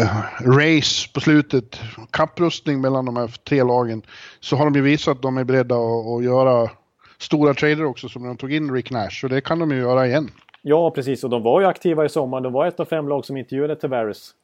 eh, 0.00 0.08
race 0.40 1.08
på 1.14 1.20
slutet, 1.20 1.80
kapprustning 2.10 2.80
mellan 2.80 3.04
de 3.04 3.16
här 3.16 3.28
tre 3.28 3.62
lagen, 3.62 4.02
så 4.40 4.56
har 4.56 4.64
de 4.64 4.74
ju 4.74 4.82
visat 4.82 5.16
att 5.16 5.22
de 5.22 5.38
är 5.38 5.44
beredda 5.44 5.74
att, 5.74 6.06
att 6.06 6.24
göra 6.24 6.70
stora 7.18 7.54
trader 7.54 7.84
också 7.84 8.08
som 8.08 8.22
de 8.22 8.36
tog 8.36 8.52
in 8.52 8.74
Rick 8.74 8.90
Nash. 8.90 9.24
Och 9.24 9.28
det 9.28 9.40
kan 9.40 9.58
de 9.58 9.70
ju 9.70 9.78
göra 9.78 10.06
igen. 10.06 10.30
Ja, 10.62 10.90
precis. 10.90 11.24
Och 11.24 11.30
de 11.30 11.42
var 11.42 11.60
ju 11.60 11.66
aktiva 11.66 12.04
i 12.04 12.08
sommar. 12.08 12.40
De 12.40 12.52
var 12.52 12.66
ett 12.66 12.80
av 12.80 12.84
fem 12.84 13.08
lag 13.08 13.24
som 13.24 13.36
intervjuade 13.36 13.76
Tavares. 13.76 14.34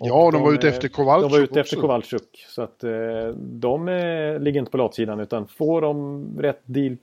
Ja, 0.00 0.30
de, 0.30 0.32
de 0.32 0.42
var 0.42 0.52
ute 0.52 0.68
efter 0.68 0.88
Kowalczyk 0.88 1.30
De 1.30 1.36
var 1.36 1.44
ute 1.44 1.60
efter 1.60 1.76
Kowalczyk. 1.76 2.46
Så 2.48 2.62
att 2.62 2.84
eh, 2.84 2.90
de 3.36 3.88
eh, 3.88 4.38
ligger 4.40 4.60
inte 4.60 4.70
på 4.70 4.76
latsidan 4.76 5.20
utan 5.20 5.48
får 5.48 5.80
de 5.80 6.24
rätt 6.38 6.60
deal 6.64 6.96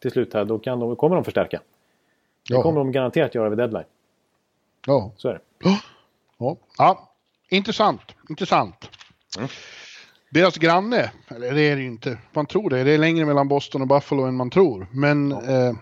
till 0.00 0.10
slut 0.10 0.34
här 0.34 0.44
då 0.44 0.58
kan 0.58 0.80
de, 0.80 0.96
kommer 0.96 1.16
de 1.16 1.24
förstärka. 1.24 1.60
Ja. 2.48 2.56
Det 2.56 2.62
kommer 2.62 2.78
de 2.78 2.92
garanterat 2.92 3.34
göra 3.34 3.48
vid 3.48 3.58
deadline. 3.58 3.84
Ja. 4.86 5.12
Så 5.16 5.28
är 5.28 5.32
det. 5.32 5.40
Ja, 6.38 6.56
ja. 6.78 7.10
intressant. 7.48 8.02
Intressant. 8.28 8.90
Mm. 9.38 9.48
Deras 10.30 10.56
granne, 10.56 11.10
eller 11.28 11.54
det 11.54 11.60
är 11.60 11.76
det 11.76 11.82
ju 11.82 11.88
inte, 11.88 12.18
man 12.32 12.46
tror 12.46 12.70
det, 12.70 12.84
det 12.84 12.90
är 12.90 12.98
längre 12.98 13.24
mellan 13.24 13.48
Boston 13.48 13.82
och 13.82 13.88
Buffalo 13.88 14.22
än 14.22 14.34
man 14.34 14.50
tror. 14.50 14.86
Men 14.92 15.30
ja. 15.30 15.68
eh, 15.68 15.74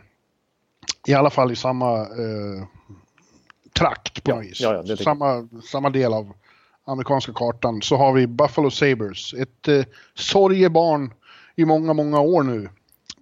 i 1.06 1.14
alla 1.14 1.30
fall 1.30 1.52
i 1.52 1.56
samma 1.56 2.00
eh, 2.00 2.66
trakt 3.72 4.24
på 4.24 4.30
ja, 4.30 4.34
något 4.34 4.44
vis. 4.44 4.60
Ja, 4.60 4.82
ja, 4.84 4.96
samma, 4.96 5.48
samma 5.64 5.90
del 5.90 6.12
av 6.12 6.32
amerikanska 6.84 7.32
kartan 7.32 7.82
så 7.82 7.96
har 7.96 8.12
vi 8.12 8.26
Buffalo 8.26 8.70
Sabres. 8.70 9.34
Ett 9.34 9.68
eh, 9.68 9.84
sorgebarn 10.14 11.12
i 11.56 11.64
många, 11.64 11.92
många 11.92 12.20
år 12.20 12.42
nu. 12.42 12.68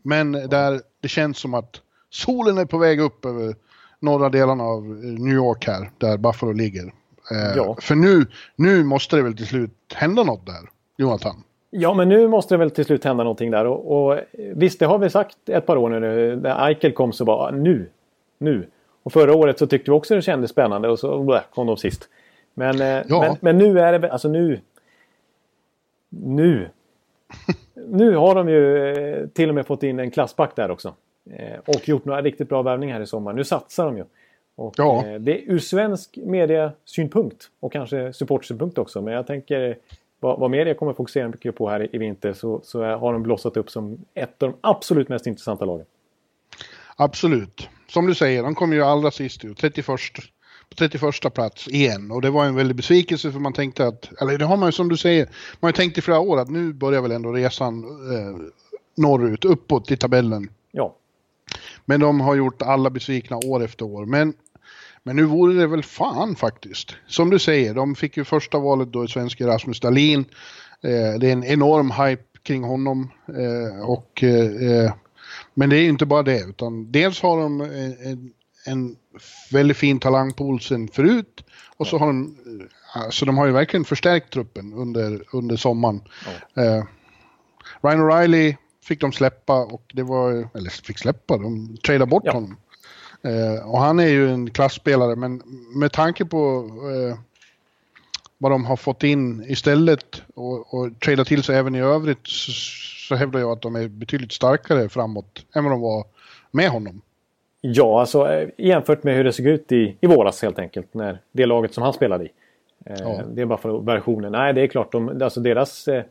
Men 0.03 0.33
där 0.33 0.81
det 1.01 1.09
känns 1.09 1.38
som 1.38 1.55
att 1.55 1.81
solen 2.11 2.59
är 2.59 2.64
på 2.64 2.79
väg 2.79 3.01
upp 3.01 3.25
över 3.25 3.55
norra 4.01 4.29
delarna 4.29 4.64
av 4.64 4.85
eh, 4.85 5.22
New 5.22 5.35
York 5.35 5.66
här, 5.66 5.90
där 5.98 6.16
Buffalo 6.16 6.53
ligger. 6.53 6.85
Eh, 7.31 7.57
ja. 7.57 7.77
För 7.81 7.94
nu, 7.94 8.27
nu 8.57 8.85
måste 8.85 9.16
det 9.16 9.22
väl 9.22 9.37
till 9.37 9.46
slut 9.46 9.92
hända 9.94 10.22
något 10.22 10.46
där, 10.46 10.68
Jonathan? 10.96 11.44
Ja, 11.70 11.94
men 11.94 12.09
nu 12.09 12.29
måste 12.29 12.55
det 12.55 12.59
väl 12.59 12.70
till 12.70 12.85
slut 12.85 13.05
hända 13.05 13.25
någonting 13.25 13.51
där. 13.51 13.66
Och, 13.66 14.11
och 14.12 14.18
visst, 14.55 14.79
det 14.79 14.87
har 14.87 14.98
vi 14.98 15.11
sagt 15.11 15.48
ett 15.48 15.66
par 15.66 15.77
år 15.77 15.90
nu. 15.90 16.37
När 16.37 16.68
Eichel 16.68 16.92
kom 16.92 17.12
så 17.12 17.25
var 17.25 17.53
nu, 17.53 17.90
nu. 18.38 18.66
Och 19.03 19.12
förra 19.12 19.35
året 19.35 19.59
så 19.59 19.66
tyckte 19.66 19.90
vi 19.90 19.96
också 19.96 20.14
det 20.14 20.22
kändes 20.22 20.51
spännande 20.51 20.88
och 20.88 20.98
så 20.98 21.22
blä, 21.22 21.42
kom 21.55 21.66
de 21.66 21.77
sist. 21.77 22.09
Men, 22.55 22.81
eh, 22.81 23.03
ja. 23.09 23.21
men, 23.21 23.37
men, 23.41 23.59
nu 23.59 23.81
är 23.81 23.99
det 23.99 24.12
alltså 24.12 24.29
nu. 24.29 24.61
Nu. 26.09 26.69
nu 27.75 28.17
har 28.17 28.35
de 28.35 28.49
ju 28.49 28.87
eh, 28.87 29.27
till 29.27 29.49
och 29.49 29.55
med 29.55 29.67
fått 29.67 29.83
in 29.83 29.99
en 29.99 30.11
klassback 30.11 30.57
där 30.57 30.71
också. 30.71 30.95
Eh, 31.31 31.59
och 31.67 31.88
gjort 31.88 32.05
några 32.05 32.23
riktigt 32.23 32.49
bra 32.49 32.62
värvningar 32.62 32.95
här 32.95 33.03
i 33.03 33.07
sommar. 33.07 33.33
Nu 33.33 33.45
satsar 33.45 33.87
de 33.87 33.97
ju. 33.97 34.05
Och, 34.55 34.75
ja. 34.77 35.05
det 35.21 35.38
är 35.38 35.53
ur 35.53 35.59
svensk 35.59 36.17
mediasynpunkt 36.17 37.51
och 37.61 37.73
kanske 37.73 38.12
supportsynpunkt 38.12 38.79
också. 38.79 39.03
Men 39.03 39.15
jag 39.15 39.27
tänker 39.27 39.79
vad, 40.21 40.38
vad 40.38 40.51
media 40.51 40.75
kommer 40.75 40.93
fokusera 40.93 41.29
mycket 41.29 41.57
på 41.57 41.69
här 41.69 41.95
i, 41.95 41.99
vinter 41.99 42.33
så, 42.33 42.61
så 42.65 42.85
har 42.85 43.12
de 43.12 43.23
blossat 43.23 43.57
upp 43.57 43.71
som 43.71 44.05
ett 44.15 44.43
av 44.43 44.51
de 44.51 44.59
absolut 44.61 45.09
mest 45.09 45.27
intressanta 45.27 45.65
lagen. 45.65 45.87
Absolut. 46.97 47.69
Som 47.88 48.07
du 48.07 48.15
säger, 48.15 48.43
de 48.43 48.55
kom 48.55 48.73
ju 48.73 48.83
allra 48.83 49.11
sist 49.11 49.45
ut, 49.45 49.59
31, 49.59 49.87
på 49.87 49.97
31 50.75 51.35
plats 51.35 51.69
igen. 51.69 52.11
Och 52.11 52.23
det 52.23 52.31
var 52.31 52.45
en 52.45 52.55
väldig 52.55 52.77
besvikelse 52.77 53.33
för 53.33 53.39
man 53.39 53.53
tänkte 53.53 53.87
att, 53.87 54.23
eller 54.23 54.39
det 54.39 54.45
har 54.45 54.57
man 54.57 54.69
ju 54.69 54.73
som 54.73 54.89
du 54.89 54.97
säger, 54.97 55.25
man 55.27 55.33
har 55.61 55.69
ju 55.69 55.73
tänkt 55.73 55.99
i 55.99 56.01
flera 56.01 56.21
år 56.21 56.41
att 56.41 56.51
nu 56.51 56.73
börjar 56.73 57.03
väl 57.03 57.11
ändå 57.11 57.33
resan 57.33 57.85
eh, 57.85 58.53
norrut, 58.97 59.45
uppåt 59.45 59.91
i 59.91 59.97
tabellen. 59.97 60.51
Ja. 60.70 60.97
Men 61.85 62.01
de 62.01 62.20
har 62.20 62.35
gjort 62.35 62.62
alla 62.62 62.91
besvikna 62.91 63.37
år 63.37 63.64
efter 63.64 63.85
år. 63.85 64.07
Men 64.07 64.35
men 65.05 65.16
nu 65.16 65.25
vore 65.25 65.55
det 65.55 65.66
väl 65.66 65.83
fan 65.83 66.37
faktiskt. 66.37 66.97
Som 67.07 67.31
du 67.31 67.39
säger, 67.39 67.75
de 67.75 67.95
fick 67.95 68.16
ju 68.16 68.25
första 68.25 68.59
valet 68.59 68.93
då 68.93 69.05
i 69.05 69.09
svenska 69.09 69.47
Rasmus 69.47 69.81
Dahlin. 69.81 70.25
Eh, 70.83 71.18
det 71.20 71.29
är 71.29 71.33
en 71.33 71.45
enorm 71.45 71.91
hype 71.91 72.23
kring 72.43 72.64
honom. 72.64 73.11
Eh, 73.29 73.89
och, 73.91 74.23
eh, 74.23 74.93
men 75.55 75.70
det 75.70 75.77
är 75.77 75.81
ju 75.81 75.89
inte 75.89 76.07
bara 76.07 76.23
det, 76.23 76.41
utan 76.41 76.93
dels 76.93 77.23
har 77.23 77.41
de 77.41 77.61
en, 77.61 77.97
en 78.11 78.33
väldigt 79.51 79.77
fin 79.77 80.01
talangpool 80.01 80.61
sen 80.61 80.89
förut. 80.89 81.45
Och 81.77 81.87
så 81.87 81.99
har 81.99 82.07
de, 82.07 82.37
alltså 82.95 83.25
de 83.25 83.39
har 83.39 83.47
ju 83.47 83.53
verkligen 83.53 83.85
förstärkt 83.85 84.33
truppen 84.33 84.73
under, 84.73 85.23
under 85.33 85.57
sommaren. 85.57 86.01
Ja. 86.55 86.63
Eh, 86.63 86.85
Ryan 87.83 88.01
O'Reilly 88.01 88.57
fick 88.85 89.01
de 89.01 89.13
släppa 89.13 89.65
och 89.65 89.93
det 89.95 90.03
var, 90.03 90.49
eller 90.55 90.71
fick 90.71 90.99
släppa, 90.99 91.39
de 91.39 91.77
tradade 91.77 92.11
bort 92.11 92.23
ja. 92.27 92.33
honom. 92.33 92.57
Eh, 93.23 93.69
och 93.69 93.79
han 93.81 94.01
är 94.01 94.09
ju 94.09 94.31
en 94.31 94.51
klassspelare 94.51 95.17
men 95.17 95.43
med 95.75 95.93
tanke 95.93 96.25
på 96.25 96.69
eh, 96.91 97.19
vad 98.39 98.53
de 98.53 98.65
har 98.65 98.77
fått 98.77 99.03
in 99.03 99.45
istället 99.49 100.23
och, 100.35 100.75
och 100.75 101.01
trada 101.01 101.25
till 101.25 101.43
sig 101.43 101.57
även 101.57 101.75
i 101.75 101.81
övrigt 101.81 102.27
så, 102.27 102.53
så 103.09 103.15
hävdar 103.15 103.41
jag 103.41 103.51
att 103.51 103.63
de 103.63 103.77
är 103.77 103.89
betydligt 103.89 104.33
starkare 104.33 104.89
framåt 104.89 105.47
än 105.55 105.65
vad 105.65 105.73
de 105.73 105.81
var 105.81 106.05
med 106.51 106.69
honom. 106.69 107.03
Ja, 107.65 108.01
alltså 108.01 108.29
eh, 108.33 108.49
jämfört 108.57 109.03
med 109.03 109.17
hur 109.17 109.25
det 109.25 109.33
såg 109.33 109.47
ut 109.47 109.73
i, 109.73 109.97
i 110.01 110.07
våras 110.07 110.43
helt 110.43 110.59
enkelt. 110.59 110.95
När 110.95 111.19
det 111.33 111.47
laget 111.47 111.75
som 111.75 111.83
han 111.83 111.93
spelade 111.93 112.25
i. 112.25 112.31
Eh, 112.87 112.97
ja. 112.99 113.23
Det 113.33 113.43
är 113.43 113.47
bara 113.47 113.59
för 113.59 113.79
versionen. 113.79 114.33
Nej, 114.33 114.53
det 114.53 114.61
är 114.61 114.67
klart. 114.67 114.93
De, 114.93 115.23
alltså 115.23 115.41
deras 115.41 115.89
eh, 115.89 116.05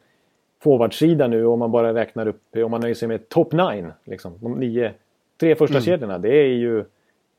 forwardsida 0.64 1.28
nu 1.28 1.46
om 1.46 1.60
man 1.60 1.72
bara 1.72 1.94
räknar 1.94 2.28
upp, 2.28 2.42
om 2.56 2.72
man 2.72 2.82
nöjer 2.82 2.96
sig 2.96 3.08
med 3.08 3.30
top 3.30 3.52
9. 3.52 3.92
Liksom, 4.04 4.34
de 4.40 4.60
nio, 4.60 4.94
tre 5.40 5.56
första 5.56 5.78
mm. 5.78 5.86
kedjorna. 5.86 6.18
Det 6.18 6.36
är 6.36 6.48
ju 6.48 6.86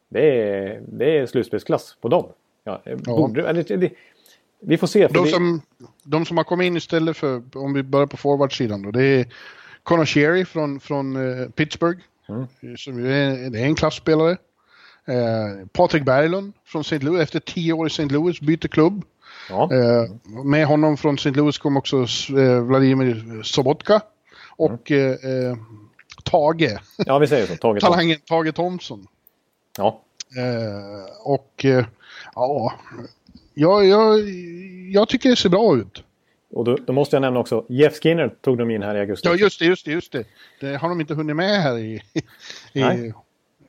det 0.08 0.40
är, 0.40 0.82
det 0.88 1.18
är 1.18 1.26
slutspelsklass 1.26 1.96
på 2.00 2.08
dem. 2.08 2.28
Ja, 2.64 2.82
ja. 2.84 2.96
Borde, 2.96 3.48
eller, 3.48 3.76
det, 3.76 3.90
vi 4.60 4.76
får 4.76 4.86
se. 4.86 5.06
De 5.06 5.26
som, 5.26 5.62
de 6.02 6.24
som 6.24 6.36
har 6.36 6.44
kommit 6.44 6.66
in 6.66 6.76
istället 6.76 7.16
för, 7.16 7.42
om 7.54 7.72
vi 7.72 7.82
börjar 7.82 8.06
på 8.06 8.16
forwardsidan 8.16 8.82
då, 8.82 8.90
det 8.90 9.04
är 9.04 9.26
Conor 9.82 10.04
Sherry 10.04 10.44
från, 10.44 10.80
från 10.80 11.16
uh, 11.16 11.48
Pittsburgh. 11.48 12.00
Mm. 12.28 12.76
Som 12.76 12.98
är, 12.98 13.50
det 13.50 13.60
är 13.60 13.64
en 13.64 13.74
klassspelare. 13.74 14.36
Uh, 15.08 15.66
Patrik 15.72 16.04
Berglund 16.04 16.52
från 16.64 16.80
St. 16.80 16.98
Louis, 16.98 17.22
efter 17.22 17.40
tio 17.40 17.72
år 17.72 17.86
i 17.86 17.90
St. 17.90 18.04
Louis, 18.04 18.40
byter 18.40 18.68
klubb. 18.68 19.04
Ja. 19.48 19.70
Uh, 19.72 20.44
med 20.44 20.66
honom 20.66 20.96
från 20.96 21.14
St. 21.14 21.30
Louis 21.30 21.58
kom 21.58 21.76
också 21.76 22.06
Vladimir 22.62 23.42
Sobotka 23.42 24.00
och 24.56 24.90
mm. 24.90 25.58
Tage. 26.24 26.78
Ja, 26.96 27.18
vi 27.18 27.26
säger 27.26 27.46
så. 27.46 27.56
Tage 27.56 27.80
Talangen 27.80 28.18
Tage 28.26 28.54
Thomsson. 28.54 29.06
Ja. 29.76 30.00
och 31.24 31.64
ja, 32.34 32.72
jag, 33.54 33.86
jag, 33.86 34.20
jag 34.92 35.08
tycker 35.08 35.30
det 35.30 35.36
ser 35.36 35.48
bra 35.48 35.76
ut. 35.76 36.04
Och 36.52 36.64
då, 36.64 36.76
då, 36.86 36.92
måste 36.92 37.16
jag 37.16 37.20
nämna 37.20 37.40
också, 37.40 37.64
Jeff 37.68 38.00
Skinner 38.02 38.34
tog 38.40 38.58
de 38.58 38.70
in 38.70 38.82
här 38.82 38.94
i 38.94 39.00
augusti. 39.00 39.28
Ja, 39.28 39.34
just 39.34 39.58
det, 39.58 39.64
just 39.64 39.84
det, 39.84 39.92
just 39.92 40.12
det. 40.12 40.24
Det 40.60 40.76
har 40.76 40.88
de 40.88 41.00
inte 41.00 41.14
hunnit 41.14 41.36
med 41.36 41.62
här 41.62 41.78
i, 41.78 42.02
i, 42.72 43.12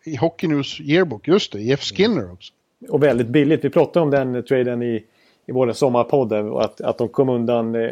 i 0.04 0.16
Hockey 0.16 0.48
News 0.48 0.82
Yearbook. 0.82 1.28
Just 1.28 1.52
det, 1.52 1.62
Jeff 1.62 1.82
Skinner 1.82 2.32
också. 2.32 2.54
Och 2.90 3.04
väldigt 3.04 3.28
billigt. 3.28 3.66
Vi 3.66 3.70
pratade 3.70 4.04
om 4.04 4.12
den 4.12 4.44
traden 4.44 4.84
i, 4.84 5.04
i 5.46 5.52
vår 5.52 5.74
sommarpodd. 5.74 6.34
Att, 6.34 6.82
att 6.82 6.98
de 6.98 7.10
kom 7.10 7.30
undan 7.30 7.76
eh, 7.76 7.90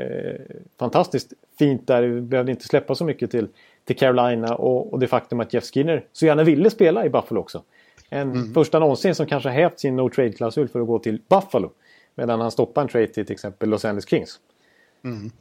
fantastiskt 0.79 1.33
fint 1.59 1.87
där. 1.87 2.03
Vi 2.03 2.21
behövde 2.21 2.51
inte 2.51 2.65
släppa 2.65 2.95
så 2.95 3.05
mycket 3.05 3.31
till, 3.31 3.47
till 3.85 3.95
Carolina. 3.95 4.55
Och, 4.55 4.93
och 4.93 4.99
det 4.99 5.07
faktum 5.07 5.39
att 5.39 5.53
Jeff 5.53 5.63
Skinner 5.63 6.05
så 6.11 6.25
gärna 6.25 6.43
ville 6.43 6.69
spela 6.69 7.05
i 7.05 7.09
Buffalo 7.09 7.39
också. 7.39 7.63
En 8.09 8.31
mm. 8.31 8.53
första 8.53 8.79
någonsin 8.79 9.15
som 9.15 9.25
kanske 9.25 9.49
hävt 9.49 9.79
sin 9.79 9.95
no 9.95 10.09
trade-klausul 10.09 10.67
för 10.67 10.81
att 10.81 10.87
gå 10.87 10.99
till 10.99 11.21
Buffalo. 11.27 11.71
Medan 12.15 12.41
han 12.41 12.51
stoppar 12.51 12.81
en 12.81 12.87
trade 12.87 13.07
till 13.07 13.25
till 13.25 13.33
exempel 13.33 13.69
Los 13.69 13.85
Angeles 13.85 14.09
Kings. 14.09 14.39
Mm. 15.03 15.31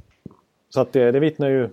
Så 0.69 0.81
att 0.81 0.93
det, 0.93 1.13
det 1.13 1.21
vittnar 1.21 1.49
ju... 1.49 1.69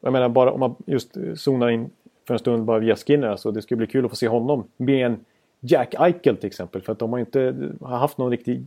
Jag 0.00 0.12
menar 0.12 0.28
bara 0.28 0.52
om 0.52 0.60
man 0.60 0.74
just 0.86 1.16
zonar 1.34 1.68
in 1.68 1.90
för 2.26 2.34
en 2.34 2.38
stund 2.38 2.64
bara 2.64 2.78
via 2.78 2.96
Skinner. 2.96 3.28
Alltså 3.28 3.50
det 3.50 3.62
skulle 3.62 3.78
bli 3.78 3.86
kul 3.86 4.04
att 4.04 4.10
få 4.10 4.16
se 4.16 4.28
honom 4.28 4.64
med 4.76 5.06
en 5.06 5.24
Jack 5.60 5.94
Eichel 5.94 6.36
till 6.36 6.46
exempel. 6.46 6.82
För 6.82 6.92
att 6.92 6.98
de 6.98 7.12
har 7.12 7.20
inte 7.20 7.54
haft 7.80 8.18
någon 8.18 8.30
riktig 8.30 8.66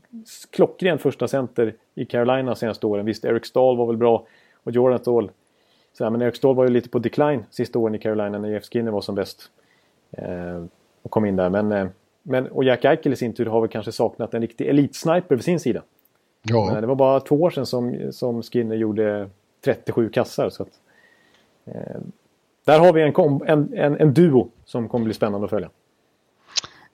klockren 0.49 0.99
första 0.99 1.27
center 1.27 1.73
i 1.95 2.05
Carolina 2.05 2.55
senaste 2.55 2.87
åren. 2.87 3.05
Visst, 3.05 3.25
Eric 3.25 3.45
Stahl 3.45 3.77
var 3.77 3.87
väl 3.87 3.97
bra 3.97 4.25
och 4.63 4.71
Jordan 4.71 4.99
Stahl. 4.99 5.31
Så 5.97 6.09
men 6.09 6.21
Eric 6.21 6.35
Stahl 6.35 6.55
var 6.55 6.63
ju 6.63 6.69
lite 6.69 6.89
på 6.89 6.99
decline 6.99 7.45
sista 7.49 7.79
åren 7.79 7.95
i 7.95 7.99
Carolina 7.99 8.39
när 8.39 8.49
Jeff 8.49 8.63
Skinner 8.63 8.91
var 8.91 9.01
som 9.01 9.15
bäst. 9.15 9.51
Eh, 10.11 10.63
och 11.01 11.11
kom 11.11 11.25
in 11.25 11.35
där. 11.35 11.49
Men, 11.49 11.71
eh, 11.71 11.87
men, 12.23 12.47
och 12.47 12.63
Jack 12.63 12.85
Eichel 12.85 13.13
i 13.13 13.15
sin 13.15 13.33
tur 13.33 13.45
har 13.45 13.61
väl 13.61 13.69
kanske 13.69 13.91
saknat 13.91 14.33
en 14.33 14.41
riktig 14.41 14.67
elitsniper 14.67 15.35
vid 15.35 15.43
sin 15.43 15.59
sida. 15.59 15.81
Ja. 16.43 16.71
Men 16.73 16.81
det 16.81 16.87
var 16.87 16.95
bara 16.95 17.19
två 17.19 17.41
år 17.41 17.49
sedan 17.49 17.65
som, 17.65 18.11
som 18.11 18.43
Skinner 18.43 18.75
gjorde 18.75 19.29
37 19.65 20.09
kassar. 20.09 20.49
Så 20.49 20.63
att, 20.63 20.69
eh, 21.65 22.01
där 22.65 22.79
har 22.79 22.93
vi 22.93 23.01
en, 23.01 23.41
en, 23.47 23.73
en, 23.73 23.99
en, 23.99 24.13
duo 24.13 24.49
som 24.65 24.89
kommer 24.89 25.05
bli 25.05 25.13
spännande 25.13 25.45
att 25.45 25.49
följa. 25.49 25.69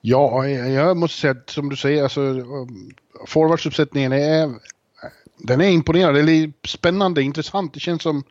Ja, 0.01 0.47
jag 0.47 0.97
måste 0.97 1.17
säga 1.17 1.31
att 1.31 1.49
som 1.49 1.69
du 1.69 1.75
säger, 1.75 2.03
alltså, 2.03 2.21
forwardsuppsättningen 3.27 4.13
är, 4.13 4.49
den 5.37 5.61
är 5.61 5.69
imponerande. 5.69 6.21
Det 6.21 6.31
är 6.31 6.53
spännande, 6.67 7.21
intressant. 7.21 7.73
Det 7.73 7.79
känns 7.79 8.03
som 8.03 8.23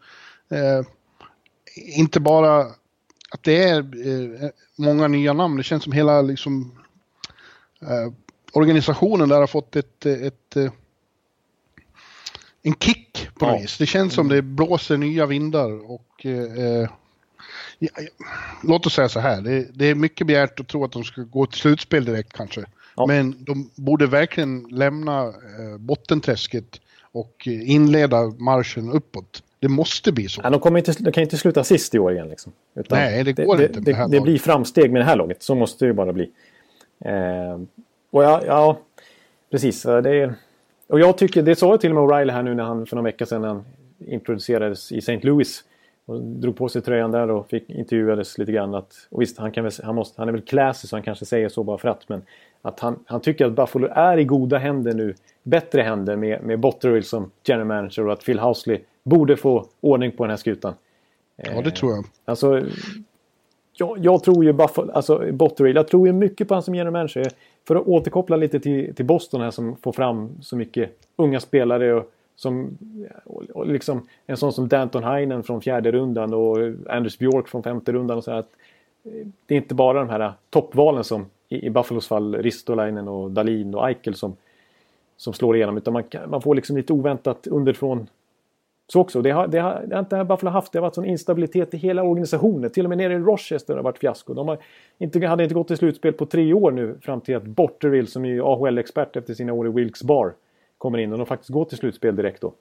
eh, 0.51 0.87
inte 1.97 2.21
bara 2.21 2.61
att 3.31 3.43
det 3.43 3.63
är 3.63 3.79
eh, 3.79 4.51
många 4.77 5.09
nya 5.09 5.33
namn. 5.33 5.57
Det 5.57 5.63
känns 5.63 5.85
som 5.85 5.93
hela 5.93 6.23
liksom, 6.23 6.73
eh, 7.81 8.13
organisationen 8.53 9.29
där 9.29 9.41
har 9.41 9.47
fått 9.47 9.77
ett, 9.77 10.07
ett, 10.07 10.23
ett 10.23 10.57
eh, 10.57 10.73
en 12.63 12.75
kick 12.75 13.29
på 13.39 13.47
något 13.47 13.63
vis. 13.63 13.79
Det 13.79 13.87
känns 13.87 14.15
som 14.15 14.29
det 14.29 14.43
blåser 14.43 14.97
nya 14.97 15.27
vindar 15.27 15.91
och 15.91 16.27
eh, 16.27 16.89
ja, 17.79 17.91
låt 18.63 18.87
oss 18.87 18.95
säga 18.95 19.09
så 19.09 19.21
här. 19.21 19.41
Det, 19.41 19.67
det, 19.75 19.87
är 19.87 19.95
mycket 19.95 20.27
begärt 20.27 20.61
att 20.61 20.69
tro 20.69 20.85
att 20.85 20.93
de 20.93 21.05
ska 21.05 21.23
gå 21.23 21.47
till 21.47 21.61
slutspel 21.61 22.05
direkt 22.05 22.33
kanske. 22.33 22.65
Ja. 22.97 23.07
Men 23.07 23.45
de 23.45 23.71
borde 23.75 24.07
verkligen 24.07 24.63
lämna 24.71 25.23
eh, 25.27 25.79
bottenträsket 25.79 26.81
och 27.13 27.47
inleda 27.47 28.27
marschen 28.27 28.91
uppåt. 28.91 29.43
Det 29.61 29.69
måste 29.69 30.13
bli 30.13 30.29
så. 30.29 30.41
Ja, 30.45 30.51
de, 30.51 30.61
kommer 30.61 30.79
inte, 30.79 30.93
de 30.99 31.13
kan 31.13 31.23
inte 31.23 31.37
sluta 31.37 31.65
sist 31.65 31.95
i 31.95 31.99
år 31.99 32.13
igen. 32.13 32.29
Liksom. 32.29 32.53
Utan 32.75 32.99
Nej, 32.99 33.25
det 33.25 33.33
går 33.33 33.57
det, 33.57 33.67
inte. 33.67 33.81
Det, 33.81 33.93
det, 33.93 34.09
det 34.09 34.21
blir 34.21 34.39
framsteg 34.39 34.93
med 34.93 35.01
det 35.01 35.05
här 35.05 35.17
laget. 35.17 35.43
Så 35.43 35.55
måste 35.55 35.85
det 35.85 35.87
ju 35.87 35.93
bara 35.93 36.13
bli. 36.13 36.31
Eh, 37.05 37.61
och 38.11 38.25
ja, 38.25 38.43
ja, 38.47 38.81
precis. 39.51 39.83
Det 39.83 39.89
är, 39.89 40.35
och 40.89 41.01
jag 41.01 41.19
tycker, 41.19 41.43
det 41.43 41.57
sa 41.57 41.71
jag 41.71 41.81
till 41.81 41.91
och 41.91 41.95
med 41.95 42.05
O'Reilly 42.05 42.33
här 42.33 42.43
nu 42.43 42.55
när 42.55 42.65
han 42.65 42.87
för 42.87 42.97
några 42.97 43.05
veckor 43.05 43.25
sedan 43.25 43.45
han 43.45 43.65
introducerades 43.99 44.93
i 44.93 44.99
St. 44.99 45.21
Louis. 45.23 45.65
Och 46.07 46.23
drog 46.23 46.57
på 46.57 46.69
sig 46.69 46.83
tröjan 46.83 47.11
där 47.11 47.31
och 47.31 47.49
fick 47.49 47.71
intervjuades 47.71 48.39
lite 48.39 48.53
grann. 48.53 48.75
Att, 48.75 48.93
och 49.11 49.23
visst, 49.23 49.39
han, 49.39 49.53
kan 49.53 49.65
väl, 49.65 49.73
han, 49.83 49.95
måste, 49.95 50.21
han 50.21 50.29
är 50.29 50.33
väl 50.33 50.43
classy 50.43 50.89
så 50.89 50.97
han 50.97 51.03
kanske 51.03 51.25
säger 51.25 51.49
så 51.49 51.65
bara 51.65 51.79
för 51.79 51.89
att. 51.89 52.09
Men 52.09 52.23
att 52.63 52.81
han, 52.81 52.99
han 53.07 53.21
tycker 53.21 53.47
att 53.47 53.53
Buffalo 53.53 53.89
är 53.91 54.19
i 54.19 54.25
goda 54.25 54.59
händer 54.59 54.95
nu. 54.95 55.15
Bättre 55.43 55.83
händer 55.83 56.17
med, 56.17 56.43
med 56.43 56.61
Botterill 56.61 57.05
som 57.05 57.31
general 57.45 57.67
manager 57.67 58.07
och 58.07 58.13
att 58.13 58.25
Phil 58.25 58.39
Housley 58.39 58.81
borde 59.03 59.37
få 59.37 59.67
ordning 59.81 60.13
på 60.13 60.25
den 60.25 60.31
här 60.31 60.37
skutan. 60.37 60.75
Ja, 61.37 61.63
det 61.63 61.71
tror 61.71 61.93
jag. 61.93 61.99
Eh, 61.99 62.05
alltså, 62.25 62.63
jag, 63.73 63.99
jag 63.99 64.23
tror 64.23 64.45
ju 64.45 64.53
Buffalo, 64.53 64.93
alltså 64.93 65.33
Botterill, 65.33 65.77
jag 65.77 65.89
tror 65.89 66.07
ju 66.07 66.13
mycket 66.13 66.49
på 66.49 66.55
han 66.55 66.63
som 66.63 66.75
general 66.75 66.93
manager. 66.93 67.33
För 67.69 67.77
att 67.77 67.87
återkoppla 67.87 68.37
lite 68.37 68.61
till, 68.61 68.95
till 68.95 69.05
Boston 69.05 69.41
här 69.41 69.51
som 69.51 69.77
får 69.77 69.93
fram 69.93 70.31
så 70.41 70.57
mycket 70.57 70.99
unga 71.17 71.41
spelare. 71.41 71.95
Och, 71.95 72.13
som, 72.37 72.79
och 73.55 73.67
liksom 73.67 74.07
en 74.27 74.37
sån 74.37 74.53
som 74.53 74.69
Danton 74.69 75.05
Heinen 75.05 75.43
från 75.43 75.61
fjärde 75.61 75.93
rundan 75.93 76.35
och 76.35 76.57
Anders 76.89 77.19
Björk 77.19 77.49
från 77.49 77.63
femte 77.63 77.93
rundan. 77.93 78.19
Och 78.19 78.25
så 78.25 78.33
att, 78.33 78.49
eh, 79.05 79.27
det 79.47 79.55
är 79.55 79.59
inte 79.59 79.75
bara 79.75 79.99
de 79.99 80.09
här 80.09 80.33
toppvalen 80.51 81.05
som 81.05 81.27
i, 81.49 81.67
i 81.67 81.71
Buffalos 81.71 82.09
fall 82.09 82.35
Ristolainen 82.35 83.09
och 83.09 83.31
Dalin 83.31 83.75
och 83.75 83.89
Eichel 83.89 84.15
som, 84.15 84.37
som 85.17 85.33
slår 85.33 85.57
igenom. 85.57 85.77
Utan 85.77 85.93
man, 85.93 86.05
man 86.29 86.43
får 86.43 86.55
liksom 86.55 86.77
lite 86.77 86.93
oväntat 86.93 87.47
underifrån 87.47 88.07
så 88.93 89.01
också. 89.01 89.23
Det 89.23 89.31
har, 89.31 89.47
det 89.47 89.59
har, 89.59 89.85
det 89.87 89.95
har 89.95 90.01
inte 90.01 90.25
Buffalo 90.25 90.51
haft. 90.51 90.73
Det 90.73 90.79
har 90.79 90.83
varit 90.83 90.95
sån 90.95 91.05
instabilitet 91.05 91.75
i 91.75 91.77
hela 91.77 92.03
organisationen. 92.03 92.71
Till 92.71 92.85
och 92.85 92.89
med 92.89 92.99
nere 92.99 93.13
i 93.13 93.19
Rochester 93.19 93.75
har 93.75 93.77
det 93.79 93.85
varit 93.85 93.99
fiasko. 93.99 94.35
De 94.35 94.49
har 94.49 94.59
inte, 94.99 95.27
hade 95.27 95.43
inte 95.43 95.55
gått 95.55 95.67
till 95.67 95.77
slutspel 95.77 96.13
på 96.13 96.27
tre 96.27 96.53
år 96.53 96.71
nu 96.71 96.99
fram 97.01 97.21
till 97.21 97.37
att 97.37 97.45
Botterville 97.45 98.09
som 98.09 98.25
är 98.25 98.41
AHL-expert 98.53 99.17
efter 99.17 99.35
sina 99.35 99.53
år 99.53 99.67
i 99.67 99.71
Wilkes 99.71 100.03
Bar 100.03 100.35
kommer 100.79 100.99
in 100.99 101.13
och 101.13 101.19
de 101.19 101.27
faktiskt 101.27 101.51
går 101.51 101.65
till 101.65 101.79
slutspel 101.79 102.17
direkt 102.17 102.41
då. 102.41 102.53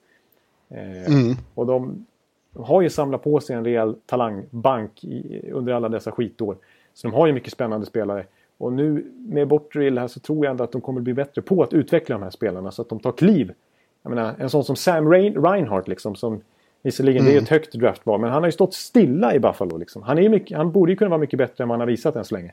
Eh, 0.68 1.06
mm. 1.06 1.36
Och 1.54 1.66
de 1.66 2.06
har 2.54 2.82
ju 2.82 2.90
samlat 2.90 3.22
på 3.22 3.40
sig 3.40 3.56
en 3.56 3.64
rejäl 3.64 3.94
talangbank 4.06 5.04
i, 5.04 5.50
under 5.52 5.72
alla 5.72 5.88
dessa 5.88 6.12
skitår. 6.12 6.56
Så 6.94 7.08
de 7.08 7.14
har 7.14 7.26
ju 7.26 7.32
mycket 7.32 7.52
spännande 7.52 7.86
spelare. 7.86 8.24
Och 8.58 8.72
nu 8.72 9.12
med 9.16 9.48
Botterill 9.48 9.98
här 9.98 10.08
så 10.08 10.20
tror 10.20 10.44
jag 10.44 10.50
ändå 10.50 10.64
att 10.64 10.72
de 10.72 10.80
kommer 10.80 11.00
bli 11.00 11.14
bättre 11.14 11.42
på 11.42 11.62
att 11.62 11.72
utveckla 11.72 12.14
de 12.14 12.22
här 12.22 12.30
spelarna 12.30 12.70
så 12.70 12.82
att 12.82 12.88
de 12.88 13.00
tar 13.00 13.12
kliv 13.12 13.52
jag 14.02 14.10
menar, 14.10 14.34
en 14.38 14.50
sån 14.50 14.64
som 14.64 14.76
Sam 14.76 15.10
Rein 15.10 15.44
Reinhardt 15.44 15.88
liksom. 15.88 16.14
Som, 16.14 16.40
visserligen 16.82 17.20
mm. 17.20 17.32
det 17.32 17.38
är 17.38 17.42
ett 17.42 17.48
högt 17.48 17.72
draftval. 17.72 18.20
Men 18.20 18.30
han 18.30 18.42
har 18.42 18.48
ju 18.48 18.52
stått 18.52 18.74
stilla 18.74 19.34
i 19.34 19.38
Buffalo. 19.38 19.76
Liksom. 19.76 20.02
Han, 20.02 20.18
är 20.18 20.28
mycket, 20.28 20.56
han 20.56 20.72
borde 20.72 20.92
ju 20.92 20.96
kunna 20.96 21.08
vara 21.08 21.20
mycket 21.20 21.38
bättre 21.38 21.62
än 21.62 21.68
vad 21.68 21.74
han 21.74 21.80
har 21.80 21.86
visat 21.86 22.16
än 22.16 22.24
så 22.24 22.34
länge. 22.34 22.52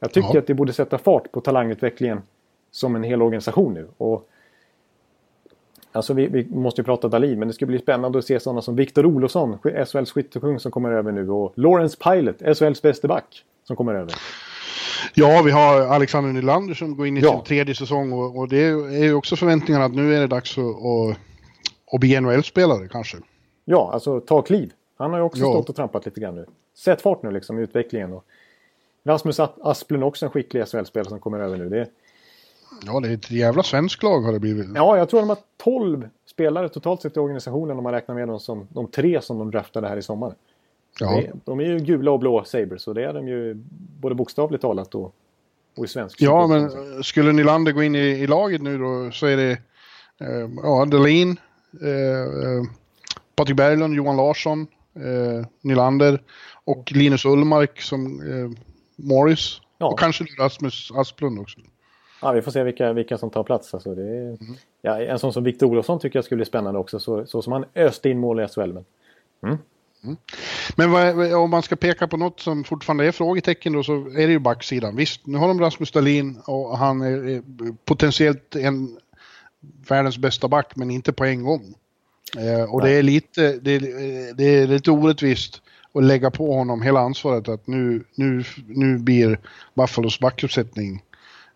Jag 0.00 0.12
tycker 0.12 0.34
ja. 0.34 0.38
att 0.38 0.46
det 0.46 0.54
borde 0.54 0.72
sätta 0.72 0.98
fart 0.98 1.32
på 1.32 1.40
talangutvecklingen 1.40 2.22
som 2.70 2.96
en 2.96 3.02
hel 3.02 3.22
organisation 3.22 3.74
nu. 3.74 3.88
Och, 3.98 4.28
alltså 5.92 6.14
vi, 6.14 6.26
vi 6.26 6.46
måste 6.50 6.80
ju 6.80 6.84
prata 6.84 7.08
Dalin, 7.08 7.38
men 7.38 7.48
det 7.48 7.54
ska 7.54 7.66
bli 7.66 7.78
spännande 7.78 8.18
att 8.18 8.24
se 8.24 8.40
sådana 8.40 8.62
som 8.62 8.76
Viktor 8.76 9.06
Olofsson, 9.06 9.58
SHLs 9.86 10.10
skyttekung 10.10 10.60
som 10.60 10.72
kommer 10.72 10.92
över 10.92 11.12
nu. 11.12 11.30
Och 11.30 11.52
Lawrence 11.54 11.96
Pilot, 11.96 12.56
SHLs 12.58 12.82
bäste 12.82 13.08
back, 13.08 13.44
som 13.64 13.76
kommer 13.76 13.94
över. 13.94 14.14
Ja, 15.14 15.42
vi 15.42 15.50
har 15.50 15.80
Alexander 15.80 16.32
Nylander 16.32 16.74
som 16.74 16.96
går 16.96 17.06
in 17.06 17.16
i 17.16 17.20
ja. 17.20 17.32
sin 17.32 17.44
tredje 17.44 17.74
säsong 17.74 18.12
och, 18.12 18.38
och 18.38 18.48
det 18.48 18.62
är 18.62 19.04
ju 19.04 19.14
också 19.14 19.36
förväntningarna 19.36 19.84
att 19.84 19.94
nu 19.94 20.14
är 20.14 20.20
det 20.20 20.26
dags 20.26 20.58
att, 20.58 20.64
att, 20.64 21.16
att 21.92 22.00
bli 22.00 22.20
NHL-spelare 22.20 22.88
kanske. 22.88 23.16
Ja, 23.64 23.90
alltså 23.92 24.20
ta 24.20 24.42
kliv. 24.42 24.72
Han 24.98 25.10
har 25.10 25.18
ju 25.18 25.24
också 25.24 25.40
ja. 25.40 25.50
stått 25.52 25.68
och 25.68 25.76
trampat 25.76 26.04
lite 26.04 26.20
grann 26.20 26.34
nu. 26.34 26.46
Sätt 26.74 27.02
fart 27.02 27.22
nu 27.22 27.30
liksom 27.30 27.58
i 27.58 27.62
utvecklingen. 27.62 28.12
Och 28.12 28.24
Rasmus 29.04 29.40
Asplund 29.40 30.04
också 30.04 30.26
en 30.26 30.32
skicklig 30.32 30.68
SHL-spelare 30.68 31.08
som 31.08 31.20
kommer 31.20 31.40
över 31.40 31.56
nu. 31.56 31.68
Det, 31.68 31.88
Ja, 32.86 33.00
det 33.00 33.08
är 33.08 33.14
ett 33.14 33.30
jävla 33.30 33.62
svensk 33.62 34.02
lag 34.02 34.20
har 34.20 34.32
det 34.32 34.38
blivit. 34.38 34.66
Ja, 34.74 34.96
jag 34.96 35.08
tror 35.08 35.20
de 35.20 35.28
har 35.28 35.38
12 35.56 36.08
spelare 36.26 36.68
totalt 36.68 37.02
sett 37.02 37.16
i 37.16 37.20
organisationen 37.20 37.76
om 37.76 37.82
man 37.82 37.92
räknar 37.92 38.14
med 38.14 38.28
dem 38.28 38.40
som 38.40 38.68
de 38.70 38.86
tre 38.86 39.22
som 39.22 39.38
de 39.38 39.50
draftade 39.50 39.88
här 39.88 39.96
i 39.96 40.02
sommar. 40.02 40.34
Ja. 41.00 41.22
de 41.44 41.60
är 41.60 41.64
ju 41.64 41.78
gula 41.78 42.10
och 42.10 42.18
blå 42.18 42.44
Sabres 42.44 42.88
och 42.88 42.94
det 42.94 43.04
är 43.04 43.12
de 43.12 43.28
ju 43.28 43.54
både 44.00 44.14
bokstavligt 44.14 44.62
talat 44.62 44.94
och, 44.94 45.14
och 45.76 45.84
i 45.84 45.88
svensk. 45.88 46.22
Ja, 46.22 46.46
men 46.46 46.70
skulle 47.04 47.32
Nylander 47.32 47.72
gå 47.72 47.82
in 47.82 47.94
i, 47.94 47.98
i, 47.98 48.26
laget 48.26 48.62
nu 48.62 48.78
då 48.78 49.10
så 49.12 49.26
är 49.26 49.36
det 49.36 49.50
eh, 50.20 50.50
ja, 50.62 50.84
Dahlin, 50.84 51.40
eh, 51.82 52.20
eh, 52.20 52.62
Patrik 53.36 53.56
Berglund, 53.56 53.94
Johan 53.94 54.16
Larsson, 54.16 54.66
eh, 54.94 55.46
Nylander 55.60 56.22
och 56.64 56.92
Linus 56.92 57.24
Ullmark 57.24 57.80
som 57.80 58.20
eh, 58.20 58.62
Morris. 58.96 59.60
Ja. 59.78 59.86
Och 59.86 59.98
kanske 59.98 60.24
Rasmus 60.38 60.90
Asplund 60.94 61.38
också. 61.38 61.60
Ja, 62.22 62.32
vi 62.32 62.42
får 62.42 62.50
se 62.50 62.62
vilka, 62.62 62.92
vilka 62.92 63.18
som 63.18 63.30
tar 63.30 63.42
plats. 63.42 63.74
Alltså, 63.74 63.94
det 63.94 64.02
är, 64.02 64.28
mm. 64.28 64.56
ja, 64.82 65.00
en 65.00 65.18
sån 65.18 65.32
som 65.32 65.44
Victor 65.44 65.66
Olofsson 65.66 65.98
tycker 65.98 66.16
jag 66.16 66.24
skulle 66.24 66.36
bli 66.36 66.44
spännande 66.44 66.80
också. 66.80 66.98
Så, 66.98 67.26
så 67.26 67.42
som 67.42 67.52
han 67.52 67.64
öste 67.74 68.08
in 68.10 68.18
mål 68.18 68.40
i 68.40 68.48
SHL. 68.48 68.60
Men, 68.60 68.84
mm. 69.42 69.58
Mm. 70.06 70.16
Men 70.76 70.90
vad, 70.90 71.32
om 71.32 71.50
man 71.50 71.62
ska 71.62 71.76
peka 71.76 72.06
på 72.06 72.16
något 72.16 72.40
som 72.40 72.64
fortfarande 72.64 73.06
är 73.06 73.12
frågetecken 73.12 73.72
då 73.72 73.82
så 73.82 73.92
är 73.94 74.26
det 74.26 74.32
ju 74.32 74.38
backsidan. 74.38 74.96
Visst, 74.96 75.26
nu 75.26 75.38
har 75.38 75.48
de 75.48 75.60
Rasmus 75.60 75.90
Dahlin 75.90 76.40
och 76.46 76.78
han 76.78 77.00
är 77.00 77.42
potentiellt 77.84 78.56
en 78.56 78.98
världens 79.88 80.18
bästa 80.18 80.48
back 80.48 80.76
men 80.76 80.90
inte 80.90 81.12
på 81.12 81.24
en 81.24 81.42
gång. 81.42 81.74
Eh, 82.38 82.74
och 82.74 82.82
det 82.82 82.90
är, 82.90 83.02
lite, 83.02 83.52
det, 83.52 83.78
det, 84.32 84.44
är 84.44 84.66
lite 84.66 84.90
orättvist 84.90 85.62
att 85.94 86.04
lägga 86.04 86.30
på 86.30 86.54
honom 86.54 86.82
hela 86.82 87.00
ansvaret 87.00 87.48
att 87.48 87.66
nu, 87.66 88.04
nu, 88.14 88.44
nu 88.66 88.98
blir 88.98 89.38
Buffalos 89.74 90.20
backuppsättning 90.20 91.02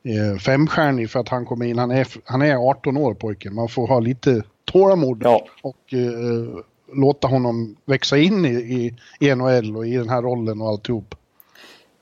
eh, 0.03 0.39
femstjärnig 0.39 1.11
för 1.11 1.21
att 1.21 1.29
han 1.29 1.47
kommer 1.47 1.67
in. 1.67 1.79
Han 1.79 1.91
är, 1.91 2.07
han 2.25 2.43
är 2.43 2.71
18 2.71 2.97
år 2.97 3.15
pojken. 3.15 3.55
Man 3.55 3.69
får 3.69 3.89
ha 3.89 4.01
lite 4.01 4.43
tålamod 4.65 5.23
ja. 5.25 5.47
och 5.63 5.95
eh, 5.95 6.65
låta 6.93 7.29
honom 7.29 7.77
växa 7.85 8.19
in 8.19 8.45
i, 8.45 8.95
i, 9.21 9.35
NHL 9.35 9.77
och 9.77 9.87
i 9.87 9.97
den 9.97 10.09
här 10.09 10.23
rollen 10.23 10.61
och 10.61 10.69
alltihop. 10.69 11.15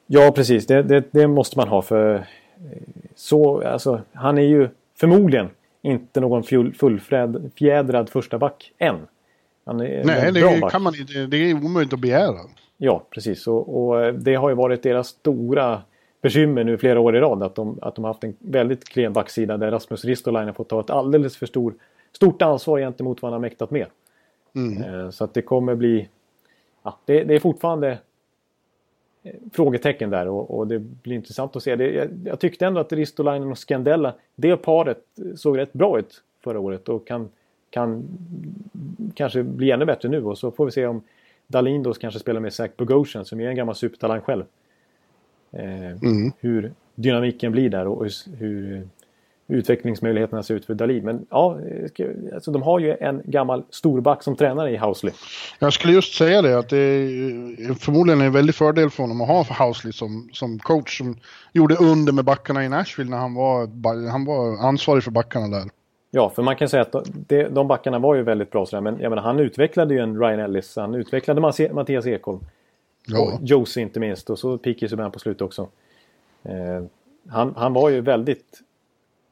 Ja, 0.07 0.32
precis. 0.34 0.66
Det, 0.66 0.82
det, 0.82 1.05
det 1.11 1.26
måste 1.26 1.59
man 1.59 1.68
ha 1.68 1.82
för 1.82 2.14
eh, 2.14 2.20
så, 3.14 3.62
alltså, 3.62 4.01
han 4.12 4.39
är 4.39 4.43
ju 4.43 4.68
förmodligen 5.01 5.51
inte 5.82 6.20
någon 6.20 6.43
fullfjädrad 6.72 8.09
första 8.09 8.39
back 8.39 8.72
än. 8.78 8.97
Han 9.64 9.80
är 9.80 10.05
Nej, 10.05 10.32
det, 10.32 10.70
kan 10.70 10.82
man, 10.82 10.93
det, 10.93 11.26
det 11.26 11.36
är 11.36 11.55
omöjligt 11.55 11.93
att 11.93 12.01
begära. 12.01 12.39
Ja, 12.76 13.05
precis. 13.11 13.47
Och, 13.47 13.84
och, 13.84 14.05
eh, 14.05 14.14
det 14.14 14.34
har 14.34 14.49
ju 14.49 14.55
varit 14.55 14.82
deras 14.82 15.09
stora 15.09 15.82
bekymmer 16.22 16.64
nu 16.64 16.78
flera 16.78 17.01
år 17.01 17.16
i 17.16 17.20
rad. 17.20 17.43
Att 17.43 17.55
de, 17.55 17.78
att 17.82 17.95
de 17.95 18.05
har 18.05 18.11
haft 18.11 18.24
en 18.24 18.36
väldigt 18.39 18.89
klen 18.89 19.12
backsida 19.12 19.57
där 19.57 19.70
Rasmus 19.70 20.05
Ristolainen 20.05 20.55
fått 20.55 20.68
ta 20.68 20.80
ett 20.80 20.91
alldeles 20.91 21.36
för 21.36 21.47
stor, 21.47 21.74
stort 22.12 22.43
ansvar 22.43 22.78
gentemot 22.78 23.22
vad 23.22 23.32
han 23.32 23.41
har 23.41 23.49
mäktat 23.49 23.70
med. 23.70 23.86
Mm. 24.59 24.83
Eh, 24.83 25.11
så 25.11 25.25
att 25.25 25.35
det 25.35 25.43
kommer 25.43 25.75
bli... 25.75 26.09
Ja, 26.83 26.99
det, 27.05 27.25
det 27.25 27.35
är 27.35 27.41
fortfarande 27.41 27.99
eh, 29.23 29.35
frågetecken 29.53 30.11
där 30.11 30.29
och, 30.29 30.59
och, 30.59 30.67
det 30.67 30.79
blir 30.79 31.17
intressant 31.17 31.57
att 31.57 31.63
se. 31.63 31.77
Det, 31.77 31.91
jag, 31.91 32.09
jag, 32.25 32.41
tyckte 32.41 32.67
ändå 32.67 32.81
att 32.81 32.93
Ristolainen 32.93 33.51
och 33.51 33.59
Scandella, 33.59 34.15
det 34.35 34.57
paret 34.57 35.05
såg 35.37 35.59
rätt 35.59 35.73
bra 35.73 35.99
ut 35.99 36.23
förra 36.45 36.61
året 36.61 36.89
och 36.89 37.07
kan, 37.07 37.29
kan 37.71 38.05
kanske 39.15 39.43
bli 39.43 39.71
ännu 39.71 39.85
bättre 39.85 40.09
nu 40.09 40.25
och 40.25 40.39
så 40.39 40.51
får 40.51 40.65
vi 40.65 40.73
se 40.73 40.87
om 40.87 41.03
Dalin 41.47 41.83
då 41.83 41.95
kanske 41.95 42.21
spelar 42.21 42.41
med 42.41 42.53
Zach 42.53 42.71
Bogosian 42.77 43.25
som 43.25 43.41
är 43.41 43.49
en 43.49 43.57
gammal 43.57 43.75
supertalang 43.75 44.21
själv. 44.21 44.45
Eh, 45.53 45.91
mm. 45.91 46.33
Hur 46.39 46.73
dynamiken 46.95 47.53
blir 47.53 47.71
där 47.71 47.87
och 47.87 48.05
hur, 48.05 48.37
hur 48.37 48.89
utvecklingsmöjligheterna 49.49 50.42
ser 50.42 50.55
ut 50.55 50.64
för 50.64 50.74
Dalin. 50.74 51.05
Men 51.05 51.26
ja, 51.30 51.59
alltså 52.34 52.51
de 52.51 52.62
har 52.62 52.78
ju 52.78 52.96
en 53.01 53.22
gammal 53.24 53.64
storback 53.70 54.22
som 54.22 54.36
tränare 54.36 54.70
i 54.70 54.76
Housley. 54.76 55.12
Jag 55.59 55.72
skulle 55.72 55.92
just 55.92 56.14
säga 56.14 56.42
det 56.42 56.59
att 56.59 56.68
det 56.68 56.76
är 56.76 57.74
förmodligen 57.74 58.20
en 58.20 58.32
väldig 58.32 58.55
fördel 58.55 58.90
för 58.90 59.03
honom 59.03 59.20
att 59.20 59.28
ha 59.28 59.66
Housley 59.66 59.92
som, 59.92 60.28
som 60.32 60.59
coach 60.59 60.99
som 60.99 61.16
gjorde 61.53 61.74
under 61.74 62.12
med 62.12 62.24
backarna 62.24 62.64
i 62.64 62.68
Nashville 62.68 63.11
när 63.11 63.18
han 63.18 63.34
var, 63.34 64.11
han 64.11 64.24
var 64.24 64.66
ansvarig 64.68 65.05
för 65.05 65.11
backarna 65.11 65.59
där. 65.59 65.70
Ja, 66.11 66.30
för 66.30 66.42
man 66.42 66.57
kan 66.57 66.68
säga 66.68 66.82
att 66.82 66.96
de, 67.28 67.44
de 67.44 67.68
backarna 67.68 67.99
var 67.99 68.14
ju 68.14 68.22
väldigt 68.22 68.51
bra 68.51 68.66
sådär, 68.66 68.80
men 68.80 69.01
jag 69.01 69.11
menar, 69.11 69.22
han 69.22 69.38
utvecklade 69.38 69.94
ju 69.94 70.01
en 70.01 70.20
Ryan 70.20 70.40
Ellis, 70.40 70.76
han 70.76 70.94
utvecklade 70.94 71.40
Mattias 71.72 72.07
Ekholm. 72.07 72.40
Ja. 73.07 73.20
Och 73.20 73.40
Josie 73.42 73.82
inte 73.82 74.01
minst 74.01 74.30
och 74.30 74.38
så 74.38 74.59
Piki 74.59 74.88
Subban 74.88 75.11
på 75.11 75.18
slutet 75.18 75.42
också. 75.42 75.68
Eh, 76.42 76.84
han, 77.28 77.55
han 77.57 77.72
var 77.72 77.88
ju 77.88 78.01
väldigt 78.01 78.61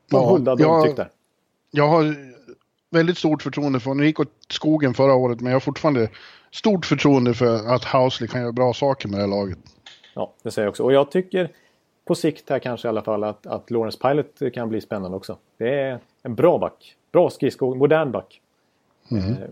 ja, 0.09 0.30
huldad 0.30 0.61
jag, 0.61 0.70
omtyckta. 0.70 1.07
Jag 1.70 1.88
har 1.88 2.16
väldigt 2.90 3.18
stort 3.18 3.42
förtroende 3.42 3.80
för. 3.80 3.94
Det 3.94 4.07
gick 4.07 4.20
åt 4.20 4.32
skogen 4.48 4.94
förra 4.94 5.14
året 5.14 5.40
men 5.40 5.52
jag 5.52 5.54
har 5.54 5.61
fortfarande 5.61 6.09
stort 6.50 6.86
förtroende 6.86 7.34
för 7.34 7.74
att 7.74 7.84
Housley 7.84 8.28
kan 8.28 8.40
göra 8.40 8.52
bra 8.52 8.74
saker 8.74 9.09
med 9.09 9.18
det 9.18 9.22
här 9.22 9.28
laget. 9.28 9.59
Ja, 10.14 10.32
det 10.42 10.50
säger 10.50 10.66
jag 10.66 10.70
också. 10.70 10.82
Och 10.82 10.92
jag 10.92 11.11
tycker 11.11 11.50
på 12.04 12.14
sikt 12.14 12.50
här 12.50 12.59
kanske 12.59 12.88
i 12.88 12.90
alla 12.90 13.02
fall 13.02 13.24
att, 13.24 13.46
att 13.46 13.70
Lawrence 13.70 13.98
Pilot 13.98 14.54
kan 14.54 14.68
bli 14.68 14.80
spännande 14.80 15.16
också. 15.16 15.38
Det 15.59 15.80
är 15.80 16.00
en 16.22 16.34
bra 16.34 16.59
back. 16.59 16.96
Bra 17.12 17.30
skridsko, 17.30 17.74
modern 17.74 18.12
back. 18.12 18.40
Mm. 19.11 19.24
Uh, 19.24 19.36
mm. 19.36 19.46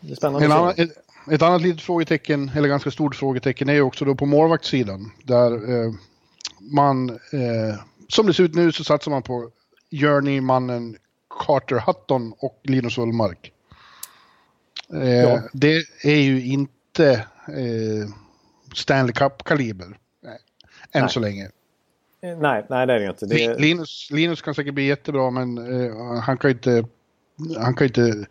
Det 0.00 0.12
är 0.12 0.16
spännande 0.16 0.46
en 0.46 0.52
annan, 0.52 0.74
ett, 0.76 0.90
ett, 1.30 1.42
annat 1.42 1.62
litet 1.62 1.82
frågetecken, 1.82 2.50
eller 2.56 2.68
ganska 2.68 2.90
stort 2.90 3.16
frågetecken, 3.16 3.68
är 3.68 3.72
ju 3.72 3.82
också 3.82 4.04
då 4.04 4.14
på 4.14 4.26
målvaktssidan. 4.26 5.10
Där 5.22 5.52
eh, 5.52 5.92
man 6.60 7.10
eh, 7.10 7.78
som 8.08 8.26
det 8.26 8.34
ser 8.34 8.44
ut 8.44 8.54
nu 8.54 8.72
så 8.72 8.84
satsar 8.84 9.10
man 9.10 9.22
på 9.22 9.50
Journey-mannen 9.90 10.96
Carter 11.46 11.82
Hutton 11.86 12.32
och 12.38 12.60
Linus 12.62 12.98
Ullmark. 12.98 13.52
Eh, 14.92 15.08
ja. 15.08 15.40
Det 15.52 15.82
är 16.02 16.20
ju 16.20 16.44
inte 16.44 17.12
eh, 17.48 18.08
Stanley 18.74 19.12
Cup-kaliber. 19.12 19.98
Än 20.92 21.02
nej. 21.02 21.10
så 21.10 21.20
länge. 21.20 21.44
Eh, 22.22 22.38
nej, 22.38 22.66
nej, 22.70 22.86
det 22.86 22.92
är 22.92 23.00
det 23.00 23.06
inte. 23.06 23.26
Det 23.26 23.58
Linus, 23.58 24.08
Linus 24.10 24.42
kan 24.42 24.54
säkert 24.54 24.74
bli 24.74 24.86
jättebra, 24.86 25.30
men 25.30 25.58
eh, 25.58 26.20
han 26.20 26.38
kan 26.38 26.50
inte 26.50 26.84
han 27.56 27.74
kan 27.74 27.86
inte 27.86 28.26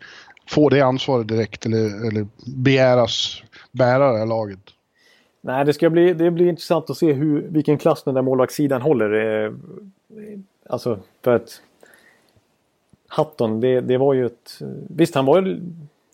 få 0.48 0.68
det 0.68 0.80
ansvaret 0.80 1.28
direkt 1.28 1.66
eller, 1.66 2.06
eller 2.06 2.26
begäras 2.46 3.42
bära 3.72 4.12
det 4.12 4.18
här 4.18 4.26
laget. 4.26 4.73
Nej, 5.46 5.64
det 5.64 5.72
ska 5.72 5.90
bli, 5.90 6.14
det 6.14 6.30
blir 6.30 6.48
intressant 6.48 6.90
att 6.90 6.96
se 6.96 7.12
hur, 7.12 7.42
vilken 7.42 7.78
klass 7.78 8.02
den 8.02 8.14
där 8.14 8.22
målvaktssidan 8.22 8.82
håller. 8.82 9.12
Eh, 9.44 9.52
alltså 10.66 10.98
för 11.22 11.34
att 11.34 11.62
Hatton, 13.08 13.60
det, 13.60 13.80
det 13.80 13.98
var 13.98 14.14
ju 14.14 14.26
ett... 14.26 14.58
Visst, 14.88 15.14
han 15.14 15.26
var 15.26 15.42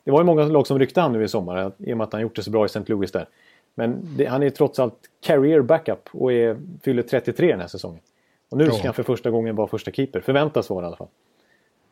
Det 0.05 0.11
var 0.11 0.21
ju 0.21 0.25
många 0.25 0.45
lag 0.45 0.67
som 0.67 0.79
ryckte 0.79 1.01
han 1.01 1.13
nu 1.13 1.25
i 1.25 1.29
sommar 1.29 1.73
i 1.79 1.93
och 1.93 1.97
med 1.97 2.05
att 2.05 2.13
han 2.13 2.23
gjort 2.23 2.37
det 2.37 2.43
så 2.43 2.51
bra 2.51 2.65
i 2.65 2.67
St. 2.67 2.83
Louis 2.87 3.13
där. 3.13 3.27
Men 3.75 3.99
det, 4.17 4.27
han 4.27 4.43
är 4.43 4.51
trots 4.51 4.79
allt 4.79 4.99
career 5.21 5.61
backup 5.61 6.09
och 6.13 6.33
är, 6.33 6.57
fyller 6.83 7.03
33 7.03 7.51
den 7.51 7.61
här 7.61 7.69
säsongen. 7.69 8.01
Och 8.49 8.59
nu 8.59 8.71
ska 8.71 8.85
han 8.85 8.95
för 8.95 9.03
första 9.03 9.31
gången 9.31 9.57
vara 9.57 9.67
första 9.67 9.91
keeper. 9.91 10.21
Förväntas 10.21 10.71
vara 10.71 10.85
i 10.85 10.87
alla 10.87 10.97
fall. 10.97 11.09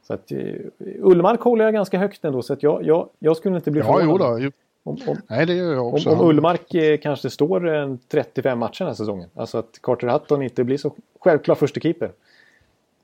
Så 0.07 0.15
att, 0.15 0.33
uh, 0.33 0.55
Ullmark 0.79 1.41
håller 1.41 1.65
jag 1.65 1.75
ganska 1.75 1.99
högt 1.99 2.25
ändå 2.25 2.43
så 2.43 2.53
att 2.53 2.63
jag, 2.63 2.87
jag, 2.87 3.09
jag 3.19 3.37
skulle 3.37 3.57
inte 3.57 3.71
bli 3.71 3.83
förvånad. 3.83 4.43
Ja, 4.43 4.51
om, 4.89 4.99
om, 5.07 5.17
Nej, 5.27 5.47
det 5.47 5.55
gör 5.55 5.73
jag 5.73 5.87
också. 5.87 6.11
Om, 6.11 6.21
om 6.21 6.29
Ullmark 6.29 6.75
eh, 6.75 6.99
kanske 6.99 7.31
står 7.31 7.67
en 7.69 7.99
35 8.09 8.59
matcher 8.59 8.79
den 8.79 8.89
här 8.89 8.95
säsongen. 8.95 9.29
Alltså 9.35 9.59
att 9.59 9.79
Carter 9.83 10.09
Hutton 10.09 10.43
inte 10.43 10.65
blir 10.65 10.79
så 10.79 10.95
självklar 11.21 11.55
första 11.55 11.81
keeper. 11.81 12.11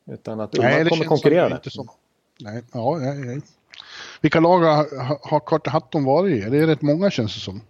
Utan 0.07 0.41
att 0.41 0.59
Ullmark 0.59 0.75
nej, 0.75 0.89
kommer 0.89 1.05
konkurrera 1.05 1.49
där. 1.49 1.71
Som, 1.71 1.89
nej, 2.41 2.63
ja, 2.73 2.97
nej, 3.01 3.19
nej. 3.19 3.41
Vilka 4.21 4.41
lag 4.41 4.59
har, 4.59 5.29
har 5.31 5.41
Carter 5.41 5.71
Hutton 5.71 6.05
varit 6.05 6.47
i? 6.47 6.51
Det 6.51 6.59
är 6.59 6.67
rätt 6.67 6.83
många 6.83 7.11
känns 7.11 7.35
det 7.35 7.41
som. 7.41 7.61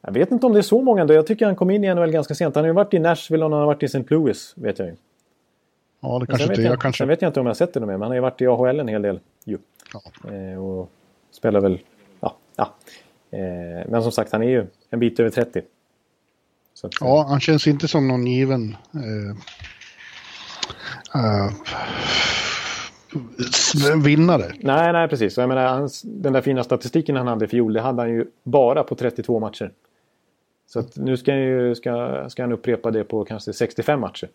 Jag 0.00 0.12
vet 0.12 0.30
inte 0.30 0.46
om 0.46 0.52
det 0.52 0.60
är 0.60 0.62
så 0.62 0.82
många 0.82 1.00
ändå. 1.00 1.14
Jag 1.14 1.26
tycker 1.26 1.46
han 1.46 1.56
kom 1.56 1.70
in 1.70 1.84
i 1.84 1.94
NHL 1.94 2.10
ganska 2.10 2.34
sent. 2.34 2.54
Han 2.54 2.64
har 2.64 2.68
ju 2.68 2.74
varit 2.74 2.94
i 2.94 2.98
Nashville 2.98 3.44
och 3.44 3.50
han 3.50 3.60
har 3.60 3.66
varit 3.66 3.82
i 3.82 3.86
St. 3.86 4.04
Louis, 4.08 4.52
vet 4.56 4.78
jag 4.78 4.88
ju. 4.88 4.94
Ja, 6.00 6.18
det 6.18 6.26
kanske 6.26 6.48
inte 6.48 6.62
jag, 6.62 6.72
jag 6.72 6.80
kanske... 6.80 6.98
Sen 6.98 7.08
vet 7.08 7.22
jag 7.22 7.28
inte 7.28 7.40
om 7.40 7.46
jag 7.46 7.50
har 7.50 7.54
sett 7.54 7.74
det 7.74 7.80
mer, 7.80 7.86
men 7.86 8.00
han 8.00 8.10
har 8.10 8.14
ju 8.14 8.20
varit 8.20 8.40
i 8.40 8.46
AHL 8.46 8.80
en 8.80 8.88
hel 8.88 9.02
del 9.02 9.20
ju. 9.44 9.58
Ja. 9.92 10.30
Eh, 10.32 10.64
och 10.64 10.90
spelar 11.30 11.60
väl... 11.60 11.78
Ja, 12.20 12.36
ja. 12.56 12.74
Eh, 13.30 13.88
men 13.88 14.02
som 14.02 14.12
sagt, 14.12 14.32
han 14.32 14.42
är 14.42 14.48
ju 14.48 14.66
en 14.90 15.00
bit 15.00 15.20
över 15.20 15.30
30. 15.30 15.62
Att, 16.82 16.92
ja, 17.00 17.26
han 17.28 17.40
känns 17.40 17.66
inte 17.66 17.88
som 17.88 18.08
någon 18.08 18.26
given 18.26 18.76
eh, 18.94 19.36
uh, 21.20 21.50
vinnare. 24.04 24.52
Nej, 24.60 24.92
nej 24.92 25.08
precis. 25.08 25.36
Jag 25.36 25.48
menar, 25.48 25.66
hans, 25.66 26.02
den 26.02 26.32
där 26.32 26.40
fina 26.40 26.64
statistiken 26.64 27.16
han 27.16 27.26
hade 27.26 27.44
i 27.44 27.48
fjol, 27.48 27.72
det 27.72 27.80
hade 27.80 28.02
han 28.02 28.10
ju 28.10 28.26
bara 28.42 28.82
på 28.84 28.94
32 28.94 29.40
matcher. 29.40 29.72
Så 30.66 30.84
nu 30.94 31.16
ska, 31.16 31.34
ju, 31.36 31.74
ska, 31.74 32.24
ska 32.30 32.42
han 32.42 32.52
upprepa 32.52 32.90
det 32.90 33.04
på 33.04 33.24
kanske 33.24 33.52
65 33.52 34.00
matcher. 34.00 34.28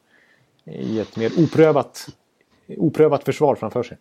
I 0.65 0.99
ett 0.99 1.17
mer 1.17 1.31
oprövat, 1.37 2.07
oprövat 2.77 3.23
försvar 3.23 3.55
framför 3.55 3.83
sig. 3.83 3.97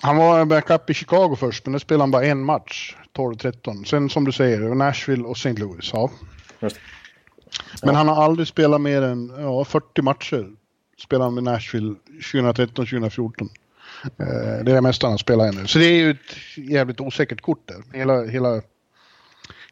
Han 0.00 0.16
var 0.16 0.44
backup 0.44 0.90
i 0.90 0.94
Chicago 0.94 1.36
först, 1.36 1.66
men 1.66 1.72
där 1.72 1.78
spelade 1.78 2.02
han 2.02 2.10
bara 2.10 2.24
en 2.24 2.44
match. 2.44 2.96
12-13. 3.16 3.84
Sen 3.84 4.10
som 4.10 4.24
du 4.24 4.32
säger, 4.32 4.60
Nashville 4.60 5.24
och 5.24 5.36
St. 5.36 5.52
Louis. 5.52 5.90
Ja. 5.92 6.10
Men 7.82 7.94
han 7.94 8.08
har 8.08 8.24
aldrig 8.24 8.48
spelat 8.48 8.80
mer 8.80 9.02
än 9.02 9.32
ja, 9.38 9.64
40 9.64 10.02
matcher 10.02 10.50
spelade 10.98 11.24
han 11.24 11.34
med 11.34 11.42
Nashville 11.42 11.94
2013-2014. 12.32 13.48
Eh, 14.04 14.26
det 14.64 14.70
är 14.70 14.74
det 14.74 14.80
mesta 14.80 15.08
han 15.08 15.18
spelar 15.18 15.52
nu. 15.52 15.66
Så 15.66 15.78
det 15.78 15.84
är 15.84 15.98
ju 15.98 16.10
ett 16.10 16.56
jävligt 16.56 17.00
osäkert 17.00 17.40
kort 17.40 17.68
där. 17.68 17.98
Hela, 17.98 18.24
hela, 18.24 18.62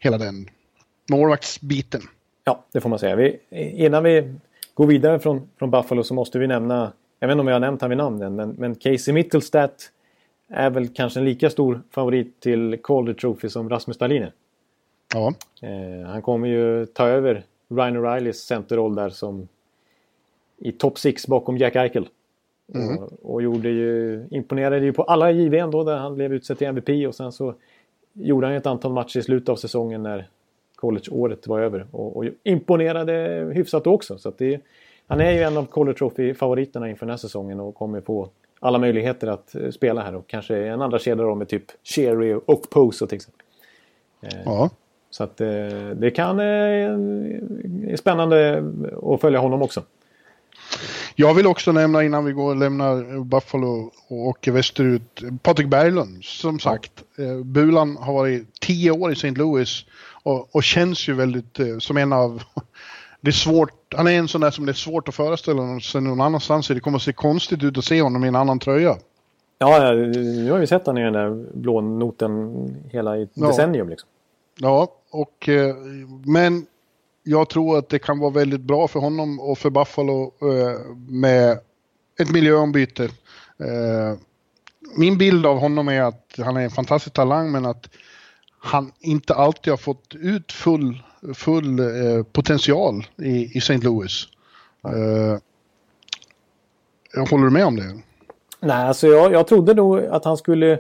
hela 0.01 0.19
den 0.19 0.49
målvaktsbiten. 1.11 2.03
Ja, 2.45 2.65
det 2.73 2.81
får 2.81 2.89
man 2.89 2.99
säga. 2.99 3.17
Vi, 3.17 3.39
innan 3.77 4.03
vi 4.03 4.35
går 4.75 4.87
vidare 4.87 5.19
från, 5.19 5.49
från 5.59 5.71
Buffalo 5.71 6.05
så 6.05 6.15
måste 6.15 6.39
vi 6.39 6.47
nämna, 6.47 6.93
jag 7.19 7.29
vet 7.29 7.33
inte 7.33 7.41
om 7.41 7.49
jag 7.49 7.55
har 7.55 7.61
nämnt 7.61 7.81
han 7.81 7.91
vid 7.91 7.99
namn 7.99 8.23
än, 8.23 8.37
men, 8.37 8.51
men 8.51 8.75
Casey 8.75 9.15
Mittelstadt 9.15 9.91
är 10.53 10.71
väl 10.71 10.89
kanske 10.89 11.21
en 11.21 11.25
lika 11.25 11.51
stor 11.51 11.83
favorit 11.91 12.41
till 12.41 12.79
Calder 12.83 13.15
Trophy 13.15 13.49
som 13.49 13.69
Rasmus 13.69 13.99
Dahlin 13.99 14.27
Ja. 15.15 15.35
Eh, 15.63 16.07
han 16.07 16.23
kommer 16.23 16.49
ju 16.49 16.87
ta 16.87 17.07
över 17.07 17.43
Ryan 17.69 17.97
O'Reillys 17.97 18.33
centerroll 18.33 18.95
där 18.95 19.11
som 19.11 19.49
i 20.59 20.73
top 20.73 20.99
6 20.99 21.27
bakom 21.27 21.59
Jack 21.59 21.77
Eichel. 21.77 22.09
Mm. 22.75 22.99
Och, 22.99 23.13
och, 23.23 23.43
gjorde 23.43 23.69
ju, 23.69 24.25
imponerade 24.31 24.85
ju 24.85 24.93
på 24.93 25.03
alla 25.03 25.31
JVM 25.31 25.71
då 25.71 25.85
där 25.85 25.97
han 25.97 26.15
blev 26.15 26.35
utsedd 26.35 26.59
till 26.59 26.67
MVP 26.67 27.09
och 27.09 27.15
sen 27.15 27.33
så 27.33 27.55
gjorde 28.13 28.47
han 28.47 28.57
ett 28.57 28.67
antal 28.67 28.93
matcher 28.93 29.19
i 29.19 29.23
slutet 29.23 29.49
av 29.49 29.57
säsongen 29.57 30.03
när 30.03 30.29
college-året 30.75 31.47
var 31.47 31.61
över. 31.61 31.87
Och, 31.91 32.17
och 32.17 32.25
imponerade 32.43 33.13
hyfsat 33.55 33.87
också. 33.87 34.19
Så 34.19 34.33
det, 34.37 34.61
han 35.07 35.21
är 35.21 35.33
ju 35.33 35.43
en 35.43 35.57
av 35.57 35.67
College 35.67 35.99
Trophy-favoriterna 35.99 36.91
inför 36.91 37.07
den 37.07 37.11
här 37.11 37.17
säsongen 37.17 37.61
och 37.61 37.75
kommer 37.75 38.01
få 38.01 38.29
alla 38.63 38.79
möjligheter 38.79 39.27
att 39.27 39.55
eh, 39.55 39.71
spela 39.71 40.03
här 40.03 40.15
och 40.15 40.27
kanske 40.27 40.57
en 40.57 40.83
andra 40.83 40.99
kedja 40.99 41.25
då 41.25 41.35
med 41.35 41.49
typ 41.49 41.65
Sherry 41.85 42.35
och 42.47 42.71
Pose 42.71 43.07
till 43.07 43.17
exempel. 43.17 43.43
Eh, 44.23 44.43
ja. 44.45 44.71
Så 45.11 45.25
att 45.25 45.41
eh, 45.41 45.49
det 45.95 46.11
kan 46.11 46.41
är 46.41 47.97
spännande 47.97 48.65
att 49.03 49.21
följa 49.21 49.39
honom 49.39 49.63
också. 49.63 49.83
Jag 51.15 51.35
vill 51.35 51.47
också 51.47 51.73
nämna 51.73 52.03
innan 52.03 52.25
vi 52.25 52.33
går 52.33 52.51
och 52.51 52.57
lämnar 52.57 53.25
Buffalo 53.25 53.91
och 54.09 54.27
åker 54.27 54.53
västerut. 54.53 55.23
Patrik 55.43 55.69
Berglund, 55.69 56.25
som 56.25 56.59
sagt. 56.59 56.93
Ja. 57.17 57.25
Bulan 57.45 57.97
har 57.97 58.13
varit 58.13 58.61
tio 58.61 58.91
år 58.91 59.11
i 59.11 59.13
St. 59.13 59.31
Louis 59.31 59.85
och, 60.23 60.55
och 60.55 60.63
känns 60.63 61.09
ju 61.09 61.13
väldigt 61.13 61.59
som 61.79 61.97
en 61.97 62.13
av 62.13 62.43
det 63.23 63.31
är 63.31 63.33
svårt, 63.33 63.95
han 63.95 64.07
är 64.07 64.13
en 64.13 64.29
sån 64.29 64.41
där 64.41 64.51
som 64.51 64.67
det 64.67 64.73
är 64.73 64.75
svårt 64.75 65.09
att 65.09 65.15
föreställa 65.15 65.81
sig 65.81 66.01
någon 66.01 66.21
annanstans. 66.21 66.69
Det 66.69 66.81
kommer 66.81 66.97
att 66.97 67.03
se 67.03 67.13
konstigt 67.13 67.63
ut 67.63 67.79
att 67.79 67.85
se 67.85 68.03
honom 68.03 68.25
i 68.25 68.29
en 68.29 68.37
annan 68.37 68.59
tröja. 68.59 68.97
Ja, 69.59 69.93
nu 69.93 70.51
har 70.51 70.59
vi 70.59 70.67
sett 70.67 70.87
honom 70.87 71.03
i 71.03 71.05
den 71.05 71.13
där 71.13 71.47
blå 71.55 71.81
noten 71.81 72.77
hela 72.91 73.17
i 73.17 73.29
ja. 73.35 73.47
decennium. 73.47 73.89
Liksom. 73.89 74.09
Ja, 74.59 74.93
och, 75.11 75.49
eh, 75.49 75.77
men 76.25 76.67
jag 77.23 77.49
tror 77.49 77.79
att 77.79 77.89
det 77.89 77.99
kan 77.99 78.19
vara 78.19 78.31
väldigt 78.31 78.61
bra 78.61 78.89
för 78.89 79.01
honom 79.01 79.41
och 79.41 79.59
för 79.59 79.71
Buffalo 79.71 80.33
eh, 80.41 80.97
med 81.09 81.59
ett 82.21 82.31
miljöombyte. 82.31 83.05
Eh, 83.59 84.19
min 84.97 85.19
bild 85.19 85.47
av 85.47 85.59
honom 85.59 85.89
är 85.89 86.03
att 86.03 86.35
han 86.39 86.57
är 86.57 86.61
en 86.61 86.71
fantastisk 86.71 87.15
talang 87.15 87.53
men 87.53 87.67
att 87.67 87.89
han 88.59 88.93
inte 89.01 89.35
alltid 89.35 89.73
har 89.73 89.79
fått 89.79 90.15
ut 90.15 90.53
full 90.53 91.03
full 91.35 91.79
eh, 91.79 92.23
potential 92.33 93.05
i, 93.17 93.57
i 93.57 93.59
St. 93.59 93.79
Louis. 93.79 94.29
Eh, 94.85 95.39
jag 97.15 97.27
håller 97.27 97.45
du 97.45 97.51
med 97.51 97.67
om 97.67 97.77
det? 97.77 98.03
Nej, 98.61 98.87
alltså 98.87 99.07
jag, 99.07 99.33
jag 99.33 99.47
trodde 99.47 99.75
nog 99.75 100.05
att 100.05 100.25
han 100.25 100.37
skulle 100.37 100.79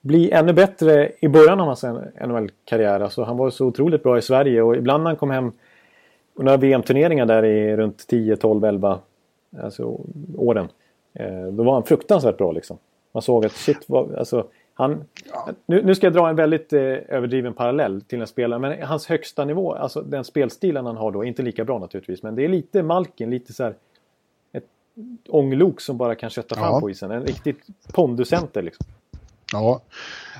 bli 0.00 0.30
ännu 0.30 0.52
bättre 0.52 1.12
i 1.20 1.28
början 1.28 1.60
av 1.60 1.66
hans 1.66 1.82
NHL-karriär. 2.26 3.00
Alltså 3.00 3.22
han 3.22 3.36
var 3.36 3.50
så 3.50 3.66
otroligt 3.66 4.02
bra 4.02 4.18
i 4.18 4.22
Sverige 4.22 4.62
och 4.62 4.76
ibland 4.76 5.02
när 5.02 5.10
han 5.10 5.16
kom 5.16 5.30
hem 5.30 5.52
några 6.38 6.56
VM-turneringar 6.56 7.26
där 7.26 7.44
i 7.44 7.76
runt 7.76 8.06
10, 8.06 8.36
12, 8.36 8.64
11 8.64 8.98
alltså, 9.62 10.00
åren. 10.36 10.68
Eh, 11.14 11.46
då 11.46 11.62
var 11.62 11.72
han 11.72 11.82
fruktansvärt 11.82 12.38
bra 12.38 12.52
liksom. 12.52 12.78
Man 13.12 13.22
såg 13.22 13.46
att 13.46 13.52
shit, 13.52 13.84
vad, 13.86 14.14
alltså, 14.14 14.46
han, 14.78 15.04
ja. 15.32 15.48
nu, 15.66 15.82
nu, 15.82 15.94
ska 15.94 16.06
jag 16.06 16.14
dra 16.14 16.28
en 16.28 16.36
väldigt 16.36 16.72
eh, 16.72 16.80
överdriven 17.08 17.54
parallell 17.54 18.00
till 18.00 18.20
en 18.20 18.26
spelare. 18.26 18.60
Men 18.60 18.82
hans 18.82 19.06
högsta 19.06 19.44
nivå, 19.44 19.74
alltså 19.74 20.02
den 20.02 20.24
spelstilen 20.24 20.86
han 20.86 20.96
har 20.96 21.12
då, 21.12 21.24
inte 21.24 21.42
lika 21.42 21.64
bra 21.64 21.78
naturligtvis. 21.78 22.22
Men 22.22 22.34
det 22.34 22.44
är 22.44 22.48
lite 22.48 22.82
Malkin, 22.82 23.30
lite 23.30 23.52
så 23.52 23.64
här 23.64 23.74
ett 24.52 24.64
ånglok 25.28 25.80
som 25.80 25.96
bara 25.96 26.14
kan 26.14 26.30
kötta 26.30 26.54
fram 26.54 26.74
ja. 26.74 26.80
på 26.80 26.90
isen. 26.90 27.10
En 27.10 27.22
riktigt 27.22 27.66
ponduscenter 27.92 28.62
liksom. 28.62 28.86
Ja, 29.52 29.82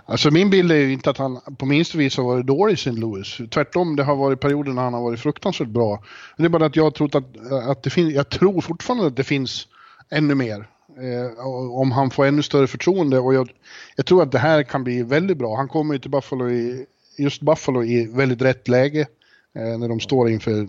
alltså 0.05 0.31
min 0.31 0.51
bild 0.51 0.73
är 0.73 0.77
ju 0.77 0.93
inte 0.93 1.11
att 1.11 1.19
han 1.19 1.41
på 1.59 1.67
minst 1.67 1.95
vis 1.95 2.17
har 2.17 2.25
varit 2.25 2.47
dålig 2.47 2.73
i 2.73 2.75
St. 2.75 2.91
Louis. 2.91 3.41
Tvärtom, 3.51 3.97
det 3.97 4.05
har 4.05 4.17
varit 4.17 4.41
perioder 4.41 4.73
när 4.73 4.83
han 4.83 4.95
har 4.95 5.03
varit 5.03 5.21
fruktansvärt 5.21 5.69
bra. 5.69 6.03
Det 6.37 6.45
är 6.45 6.49
bara 6.49 6.67
att 6.67 6.77
jag 6.77 6.95
tror 6.95 7.17
att, 7.17 7.25
att 7.69 7.83
det 7.83 7.91
finns, 7.91 8.15
jag 8.15 8.29
tror 8.29 8.61
fortfarande 8.61 9.07
att 9.07 9.17
det 9.17 9.25
finns 9.25 9.69
ännu 10.11 10.35
mer. 10.35 10.69
Eh, 11.01 11.47
om 11.71 11.93
han 11.93 12.11
får 12.11 12.27
ännu 12.27 12.43
större 12.43 12.67
förtroende 12.67 13.19
och 13.19 13.35
jag, 13.35 13.53
jag, 13.97 14.07
tror 14.07 14.23
att 14.23 14.33
det 14.33 14.39
här 14.39 14.63
kan 14.63 14.85
bli 14.85 15.03
väldigt 15.03 15.39
bra. 15.39 15.57
Han 15.57 15.69
kommer 15.69 15.95
ju 15.95 16.01
till 16.01 16.11
Buffalo 16.11 16.51
i, 16.51 16.87
just 17.17 17.43
Buffalo 17.43 17.85
i 17.85 18.07
väldigt 18.07 18.43
rätt 18.43 18.69
läge 18.69 19.07
eh, 19.55 19.79
när 19.79 19.89
de 19.89 20.01
står 20.01 20.31
inför 20.31 20.67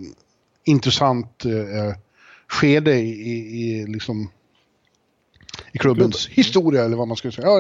intressant 0.63 1.45
eh, 1.45 1.95
skede 2.47 2.95
i, 2.95 3.09
i, 3.09 3.61
i, 3.61 3.87
liksom, 3.87 4.31
i 5.71 5.77
klubbens 5.77 6.27
historia 6.27 6.85
eller 6.85 6.97
vad 6.97 7.07
man 7.07 7.17
ska 7.17 7.31
säga. 7.31 7.47
Ja, 7.47 7.59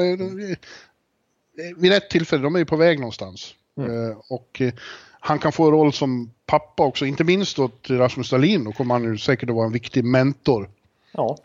vid 1.77 1.91
rätt 1.91 2.09
tillfälle, 2.09 2.43
de 2.43 2.55
är 2.55 2.59
ju 2.59 2.65
på 2.65 2.75
väg 2.75 2.99
någonstans. 2.99 3.53
Mm. 3.77 4.09
Eh, 4.09 4.17
och 4.29 4.61
eh, 4.61 4.73
han 5.19 5.39
kan 5.39 5.51
få 5.51 5.65
en 5.65 5.71
roll 5.71 5.93
som 5.93 6.31
pappa 6.45 6.83
också, 6.83 7.05
inte 7.05 7.23
minst 7.23 7.59
åt 7.59 7.89
Rasmus 7.89 8.29
Dahlin. 8.29 8.63
Då 8.63 8.71
kommer 8.71 8.95
han 8.95 9.03
ju 9.03 9.17
säkert 9.17 9.49
att 9.49 9.55
vara 9.55 9.65
en 9.65 9.71
viktig 9.71 10.03
mentor. 10.03 10.69
Ja, 11.11 11.37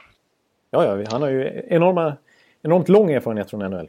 Ja, 0.74 0.84
ja, 0.84 1.04
han 1.10 1.22
har 1.22 1.28
ju 1.28 1.62
enorma, 1.68 2.16
enormt 2.62 2.88
lång 2.88 3.10
erfarenhet 3.10 3.50
från 3.50 3.70
NHL. 3.70 3.88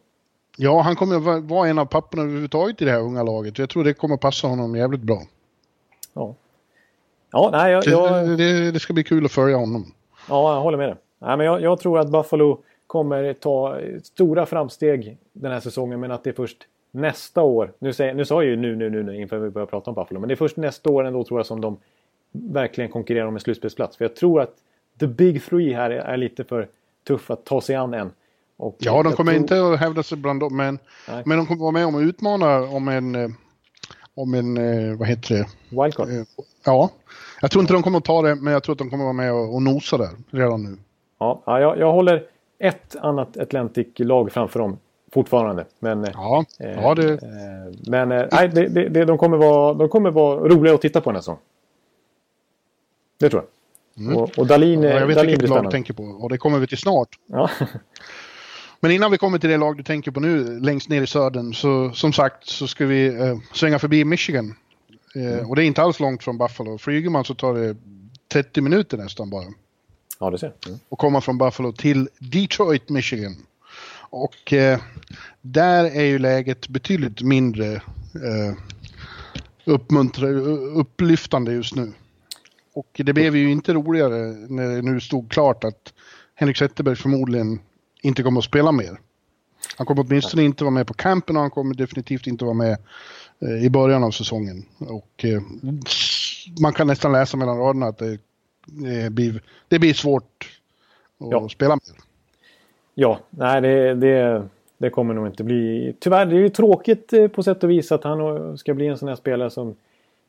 Ja, 0.58 0.82
han 0.82 0.96
kommer 0.96 1.40
vara 1.40 1.70
en 1.70 1.80
av 1.80 1.86
papporna 1.86 2.24
överhuvudtaget 2.24 2.82
i 2.82 2.86
det 2.86 2.92
här 2.92 3.00
unga 3.00 3.24
laget. 3.24 3.60
Jag 3.60 3.70
tror 3.70 3.84
det 3.84 3.94
kommer 3.94 4.18
passa 4.18 4.48
honom 4.48 4.76
jävligt 4.76 5.02
bra. 5.02 5.22
Ja. 6.14 6.36
Ja, 7.32 7.50
nej, 7.52 7.72
jag, 7.72 7.86
jag... 7.86 8.28
Det, 8.28 8.36
det, 8.36 8.72
det, 8.72 8.80
ska 8.80 8.94
bli 8.94 9.04
kul 9.04 9.26
att 9.26 9.32
följa 9.32 9.58
honom. 9.58 9.86
Ja, 10.30 10.56
jag 10.56 10.62
håller 10.62 10.78
med 10.78 10.90
dig. 10.90 10.96
Nej, 11.20 11.38
men 11.38 11.46
jag, 11.46 11.62
jag, 11.62 11.80
tror 11.80 12.00
att 12.00 12.10
Buffalo 12.10 12.60
kommer 12.88 13.34
ta 13.34 13.80
stora 14.04 14.46
framsteg 14.46 15.18
den 15.34 15.52
här 15.52 15.60
säsongen 15.60 16.00
men 16.00 16.12
att 16.12 16.24
det 16.24 16.30
är 16.30 16.34
först 16.34 16.58
nästa 16.92 17.42
år. 17.42 17.72
Nu, 17.80 17.94
säger, 17.94 18.14
nu 18.14 18.26
sa 18.26 18.44
jag 18.44 18.50
ju 18.50 18.56
nu, 18.56 18.76
nu, 18.76 18.90
nu, 18.90 19.04
nu 19.04 19.22
inför 19.22 19.38
vi 19.38 19.50
börjar 19.50 19.66
prata 19.66 19.92
om 19.92 19.96
Buffalo. 19.96 20.20
Men 20.20 20.28
det 20.28 20.34
är 20.34 20.36
först 20.36 20.58
nästa 20.58 20.90
år 20.90 21.04
ändå 21.04 21.24
tror 21.24 21.40
jag 21.40 21.46
som 21.46 21.62
de 21.62 21.78
verkligen 22.32 22.92
konkurrerar 22.92 23.26
om 23.26 23.34
en 23.34 23.40
slutspelsplats. 23.40 23.98
För 23.98 24.06
jag 24.06 24.16
tror 24.16 24.42
att 24.42 24.54
the 25.00 25.08
big 25.08 25.44
three 25.44 25.74
här 25.74 25.90
är 25.90 26.18
lite 26.18 26.44
för 26.44 26.68
tuff 27.08 27.32
att 27.32 27.46
ta 27.46 27.62
sig 27.62 27.76
an 27.76 27.94
än. 27.94 28.12
Och 28.58 28.76
ja, 28.80 29.04
de 29.04 29.14
kommer 29.14 29.32
tror... 29.32 29.42
inte 29.42 29.74
att 29.74 29.80
hävda 29.80 30.04
sig 30.04 30.18
bland 30.18 30.40
dem, 30.40 30.58
men, 30.58 30.80
men 31.26 31.38
de 31.38 31.46
kommer 31.46 31.62
vara 31.62 31.72
med 31.72 31.86
om 31.86 31.96
att 31.96 32.02
utmana 32.02 32.60
om 32.62 32.88
en, 32.88 33.16
eh, 33.16 33.30
om 34.14 34.34
en, 34.34 34.58
eh, 34.58 34.98
vad 34.98 35.08
heter 35.08 35.36
det? 35.36 35.48
Wildcard? 35.70 36.10
Eh, 36.10 36.24
ja, 36.66 36.90
jag 37.42 37.52
tror 37.52 37.62
inte 37.62 37.74
de 37.74 37.84
kommer 37.84 37.98
att 37.98 38.04
ta 38.04 38.22
det, 38.22 38.36
men 38.36 38.54
jag 38.54 38.64
tror 38.64 38.74
att 38.74 38.80
de 38.80 38.90
kommer 38.90 39.04
att 39.04 39.16
vara 39.16 39.26
med 39.26 39.34
och, 39.34 39.56
och 39.56 39.62
nosa 39.62 39.98
där 39.98 40.10
redan 40.32 40.64
nu. 40.64 40.78
Ja, 41.20 41.42
jag, 41.46 41.80
jag 41.80 41.92
håller 41.92 42.28
ett 42.60 42.96
annat 42.96 43.38
Atlantic-lag 43.38 44.32
framför 44.32 44.60
dem 44.60 44.78
fortfarande. 45.14 45.66
Men, 45.80 46.08
ja, 46.14 46.46
eh, 46.60 46.72
ja 46.72 46.96
det... 46.96 47.12
Eh, 47.12 47.20
men 47.88 48.12
eh, 48.12 48.26
nej, 48.32 48.50
det, 48.50 48.90
det, 48.90 49.06
de, 49.06 49.18
kommer 49.18 49.38
vara, 49.38 49.74
de 49.74 49.90
kommer 49.90 50.12
vara 50.12 50.40
roliga 50.40 50.74
att 50.74 50.82
titta 50.82 51.02
på 51.02 51.12
nästa 51.12 51.38
Det 53.20 53.30
tror 53.30 53.42
jag. 53.42 53.50
Mm. 53.98 54.18
Och, 54.18 54.40
och 54.40 54.48
Dalin, 54.48 54.84
ja, 54.84 54.90
jag 54.90 55.08
vet 55.08 55.16
Dalin 55.16 55.32
vilket 55.32 55.50
lag 55.50 55.64
du 55.64 55.72
tänker 55.72 55.94
på 55.94 56.04
och 56.04 56.30
det 56.30 56.38
kommer 56.38 56.60
vi 56.60 56.68
till 56.68 56.78
snart. 56.78 57.10
Ja. 57.26 57.50
Men 58.80 58.92
innan 58.92 59.12
vi 59.12 59.18
kommer 59.18 59.40
till 59.40 59.50
det 59.50 59.58
lag 59.58 59.78
du 59.78 59.84
tänker 59.84 60.12
på 60.12 60.20
nu, 60.20 60.60
längst 60.60 60.90
ner 60.90 61.02
i 61.02 61.08
södern, 61.08 61.54
så 61.54 61.92
som 61.92 62.14
sagt 62.14 62.48
så 62.48 62.68
ska 62.68 62.86
vi 62.86 63.08
eh, 63.08 63.38
svänga 63.54 63.80
förbi 63.80 64.06
Michigan. 64.06 64.56
Eh, 65.16 65.34
mm. 65.34 65.50
Och 65.50 65.56
det 65.56 65.64
är 65.64 65.66
inte 65.66 65.82
alls 65.82 66.00
långt 66.00 66.24
från 66.24 66.38
Buffalo. 66.38 66.78
Flyger 66.78 67.10
man 67.10 67.26
så 67.26 67.34
tar 67.34 67.54
det 67.54 67.76
30 68.34 68.62
minuter 68.62 68.98
nästan 68.98 69.30
bara. 69.30 69.46
Ja, 70.20 70.30
det 70.30 70.38
ser. 70.38 70.54
Mm. 70.68 70.80
Och 70.90 71.00
komma 71.00 71.22
från 71.22 71.38
Buffalo 71.38 71.72
till 71.72 72.10
Detroit, 72.20 72.90
Michigan. 72.90 73.36
Och 74.10 74.54
eh, 74.54 74.80
där 75.42 75.86
är 75.86 76.04
ju 76.04 76.20
läget 76.20 76.68
betydligt 76.68 77.22
mindre 77.22 77.74
eh, 77.74 78.54
upplyftande 80.76 81.54
just 81.54 81.76
nu. 81.76 81.92
Och 82.76 83.02
det 83.06 83.14
blev 83.14 83.36
ju 83.36 83.52
inte 83.52 83.74
roligare 83.74 84.18
när 84.50 84.76
det 84.76 84.82
nu 84.82 85.00
stod 85.00 85.32
klart 85.32 85.64
att 85.64 85.94
Henrik 86.36 86.58
Zetterberg 86.58 86.96
förmodligen 86.96 87.60
inte 88.02 88.24
kommer 88.24 88.40
att 88.40 88.46
spela 88.46 88.72
mer. 88.72 89.00
Han 89.78 89.88
kommer 89.88 90.06
åtminstone 90.08 90.44
inte 90.44 90.64
vara 90.64 90.74
med 90.74 90.88
på 90.88 90.94
campen 90.94 91.36
och 91.36 91.42
han 91.42 91.52
kommer 91.52 91.76
definitivt 91.76 92.28
inte 92.28 92.46
vara 92.46 92.54
med 92.54 92.78
eh, 93.40 93.66
i 93.66 93.70
början 93.70 94.04
av 94.04 94.12
säsongen. 94.12 94.66
Och 94.78 95.26
eh, 95.26 95.42
man 96.62 96.74
kan 96.74 96.88
nästan 96.88 97.12
läsa 97.12 97.38
mellan 97.38 97.58
raderna 97.58 97.86
att 97.86 97.98
det, 97.98 98.18
det, 98.66 99.10
blir, 99.10 99.42
det 99.68 99.80
blir 99.80 99.94
svårt 99.94 100.60
att 101.20 101.32
ja. 101.32 101.50
spela 101.50 101.76
mer. 101.76 101.96
Ja, 102.94 103.20
nej 103.30 103.62
det, 103.62 103.94
det, 103.94 104.48
det, 104.78 104.90
kommer 104.90 105.14
nog 105.14 105.28
inte 105.28 105.44
bli. 105.44 105.96
Tyvärr, 106.00 106.26
det 106.26 106.36
är 106.36 106.40
ju 106.40 106.50
tråkigt 106.50 107.14
eh, 107.14 107.28
på 107.28 107.44
sätt 107.44 107.64
och 107.64 107.70
vis 107.70 107.92
att 107.92 108.04
han 108.04 108.58
ska 108.58 108.74
bli 108.74 108.88
en 108.88 108.98
sån 108.98 109.08
här 109.08 109.16
spelare 109.16 109.50
som 109.50 109.76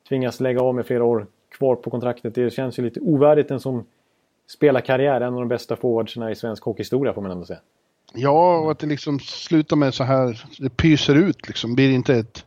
tvingas 0.09 0.41
lägga 0.41 0.61
av 0.61 0.75
med 0.75 0.87
flera 0.87 1.05
år 1.05 1.27
kvar 1.59 1.77
på 1.77 1.91
kontraktet. 1.91 2.35
Det 2.35 2.51
känns 2.51 2.79
ju 2.79 2.83
lite 2.83 3.01
ovärdigt 3.01 3.51
en 3.51 3.61
sån 3.61 3.85
spelarkarriär. 4.51 5.21
En 5.21 5.35
av 5.35 5.41
de 5.41 5.49
bästa 5.49 5.77
forwardsarna 5.77 6.31
i 6.31 6.35
svensk 6.35 6.63
hockeyhistoria 6.63 7.15
får 7.15 7.23
man 7.23 7.31
ändå 7.31 7.45
säga. 7.45 7.61
Ja, 8.15 8.59
och 8.59 8.71
att 8.71 8.79
det 8.79 8.87
liksom 8.87 9.21
slutar 9.21 9.77
med 9.77 9.95
så 9.95 10.05
här, 10.05 10.45
det 10.59 10.77
pyser 10.77 11.15
ut 11.15 11.47
liksom. 11.47 11.75
Blir 11.75 11.91
inte 11.91 12.15
ett... 12.15 12.45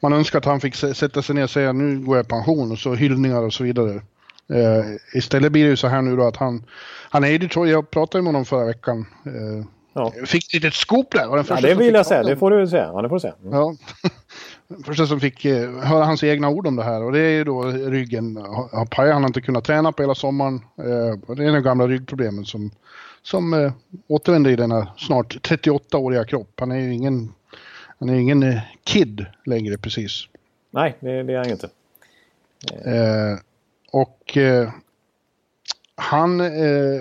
Man 0.00 0.12
önskar 0.12 0.38
att 0.38 0.44
han 0.44 0.60
fick 0.60 0.74
sätta 0.74 1.22
sig 1.22 1.34
ner 1.34 1.42
och 1.42 1.50
säga 1.50 1.72
nu 1.72 1.98
går 1.98 2.16
jag 2.16 2.24
i 2.24 2.28
pension 2.28 2.72
och 2.72 2.78
så 2.78 2.94
hyllningar 2.94 3.42
och 3.42 3.52
så 3.52 3.64
vidare. 3.64 4.02
Uh, 4.50 4.96
istället 5.14 5.52
blir 5.52 5.64
det 5.64 5.70
ju 5.70 5.76
så 5.76 5.86
här 5.86 6.02
nu 6.02 6.16
då 6.16 6.22
att 6.22 6.36
han, 6.36 6.64
han 7.10 7.24
är 7.24 7.30
i 7.30 7.38
Detroit, 7.38 7.72
jag 7.72 7.90
pratade 7.90 8.22
med 8.22 8.28
honom 8.28 8.44
förra 8.44 8.66
veckan. 8.66 9.06
Uh, 9.26 9.64
ja. 9.92 10.12
Fick 10.26 10.46
ett 10.46 10.54
litet 10.54 10.74
scoop 10.74 11.10
där. 11.10 11.26
Var 11.26 11.36
den 11.36 11.46
ja, 11.48 11.60
det 11.60 11.74
vill 11.74 11.94
jag 11.94 12.06
säga, 12.06 12.22
det 12.22 12.36
får 12.36 12.50
du 12.50 12.68
säga. 12.68 12.90
Ja, 12.92 13.02
det 13.02 13.08
får 13.08 13.16
du 13.16 13.20
säga. 13.20 13.34
Mm. 13.42 13.54
Ja. 13.54 13.74
Första 14.84 15.06
som 15.06 15.20
fick 15.20 15.44
uh, 15.44 15.78
höra 15.78 16.04
hans 16.04 16.24
egna 16.24 16.48
ord 16.48 16.66
om 16.66 16.76
det 16.76 16.82
här 16.82 17.02
och 17.02 17.12
det 17.12 17.20
är 17.20 17.30
ju 17.30 17.44
då 17.44 17.62
ryggen 17.62 18.36
har 18.72 18.86
pajat. 18.86 19.14
Han 19.14 19.22
har 19.22 19.28
inte 19.28 19.40
kunnat 19.40 19.64
träna 19.64 19.92
på 19.92 20.02
hela 20.02 20.14
sommaren. 20.14 20.60
det 21.26 21.44
är 21.44 21.52
de 21.52 21.62
gamla 21.62 21.86
ryggproblemen 21.86 22.44
som, 22.44 22.70
som 23.22 23.72
återvänder 24.06 24.50
i 24.50 24.56
denna 24.56 24.88
snart 24.96 25.48
38-åriga 25.48 26.24
kropp. 26.24 26.52
Han 26.60 26.72
är 26.72 26.80
ju 26.80 26.94
ingen, 26.94 27.32
han 27.98 28.08
är 28.08 28.14
ingen 28.14 28.60
kid 28.84 29.26
längre 29.44 29.78
precis. 29.78 30.28
Nej, 30.70 30.96
det, 31.00 31.22
det 31.22 31.32
är 31.32 31.38
han 31.38 31.50
inte. 31.50 31.68
Och 33.92 34.36
eh, 34.36 34.70
han 35.94 36.40
eh, 36.40 37.00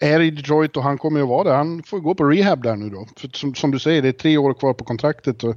är 0.00 0.20
i 0.20 0.30
Detroit 0.30 0.76
och 0.76 0.82
han 0.82 0.98
kommer 0.98 1.20
ju 1.20 1.26
vara 1.26 1.44
där. 1.44 1.56
Han 1.56 1.82
får 1.82 2.00
gå 2.00 2.14
på 2.14 2.24
rehab 2.24 2.62
där 2.62 2.76
nu 2.76 2.90
då. 2.90 3.06
För 3.16 3.28
som, 3.32 3.54
som, 3.54 3.70
du 3.70 3.78
säger, 3.78 4.02
det 4.02 4.08
är 4.08 4.12
tre 4.12 4.36
år 4.36 4.54
kvar 4.54 4.74
på 4.74 4.84
kontraktet. 4.84 5.44
Och 5.44 5.56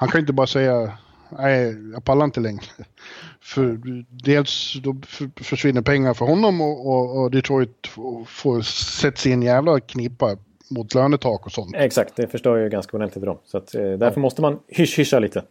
han 0.00 0.08
kan 0.08 0.20
inte 0.20 0.32
bara 0.32 0.46
säga 0.46 0.98
nej, 1.28 1.76
jag 1.92 2.04
pallar 2.04 2.24
inte 2.24 2.40
längre. 2.40 2.62
För 3.40 3.78
dels 4.24 4.74
då 4.82 4.96
försvinner 5.40 5.82
pengar 5.82 6.14
för 6.14 6.26
honom 6.26 6.60
och, 6.60 6.86
och, 6.86 7.22
och 7.22 7.30
Detroit 7.30 7.86
får, 8.26 8.62
sig 8.62 9.30
i 9.30 9.32
en 9.32 9.42
jävla 9.42 9.80
knipa 9.80 10.36
mot 10.70 10.94
lönetak 10.94 11.46
och 11.46 11.52
sånt. 11.52 11.74
Exakt, 11.74 12.16
det 12.16 12.28
förstör 12.28 12.56
ju 12.56 12.68
ganska 12.68 12.96
ordentligt 12.96 13.20
för 13.20 13.26
dem. 13.26 13.38
Så 13.44 13.58
att, 13.58 13.74
eh, 13.74 13.82
därför 13.82 14.16
ja. 14.16 14.22
måste 14.22 14.42
man 14.42 14.58
hysch-hyscha 14.68 15.20
lite. 15.20 15.44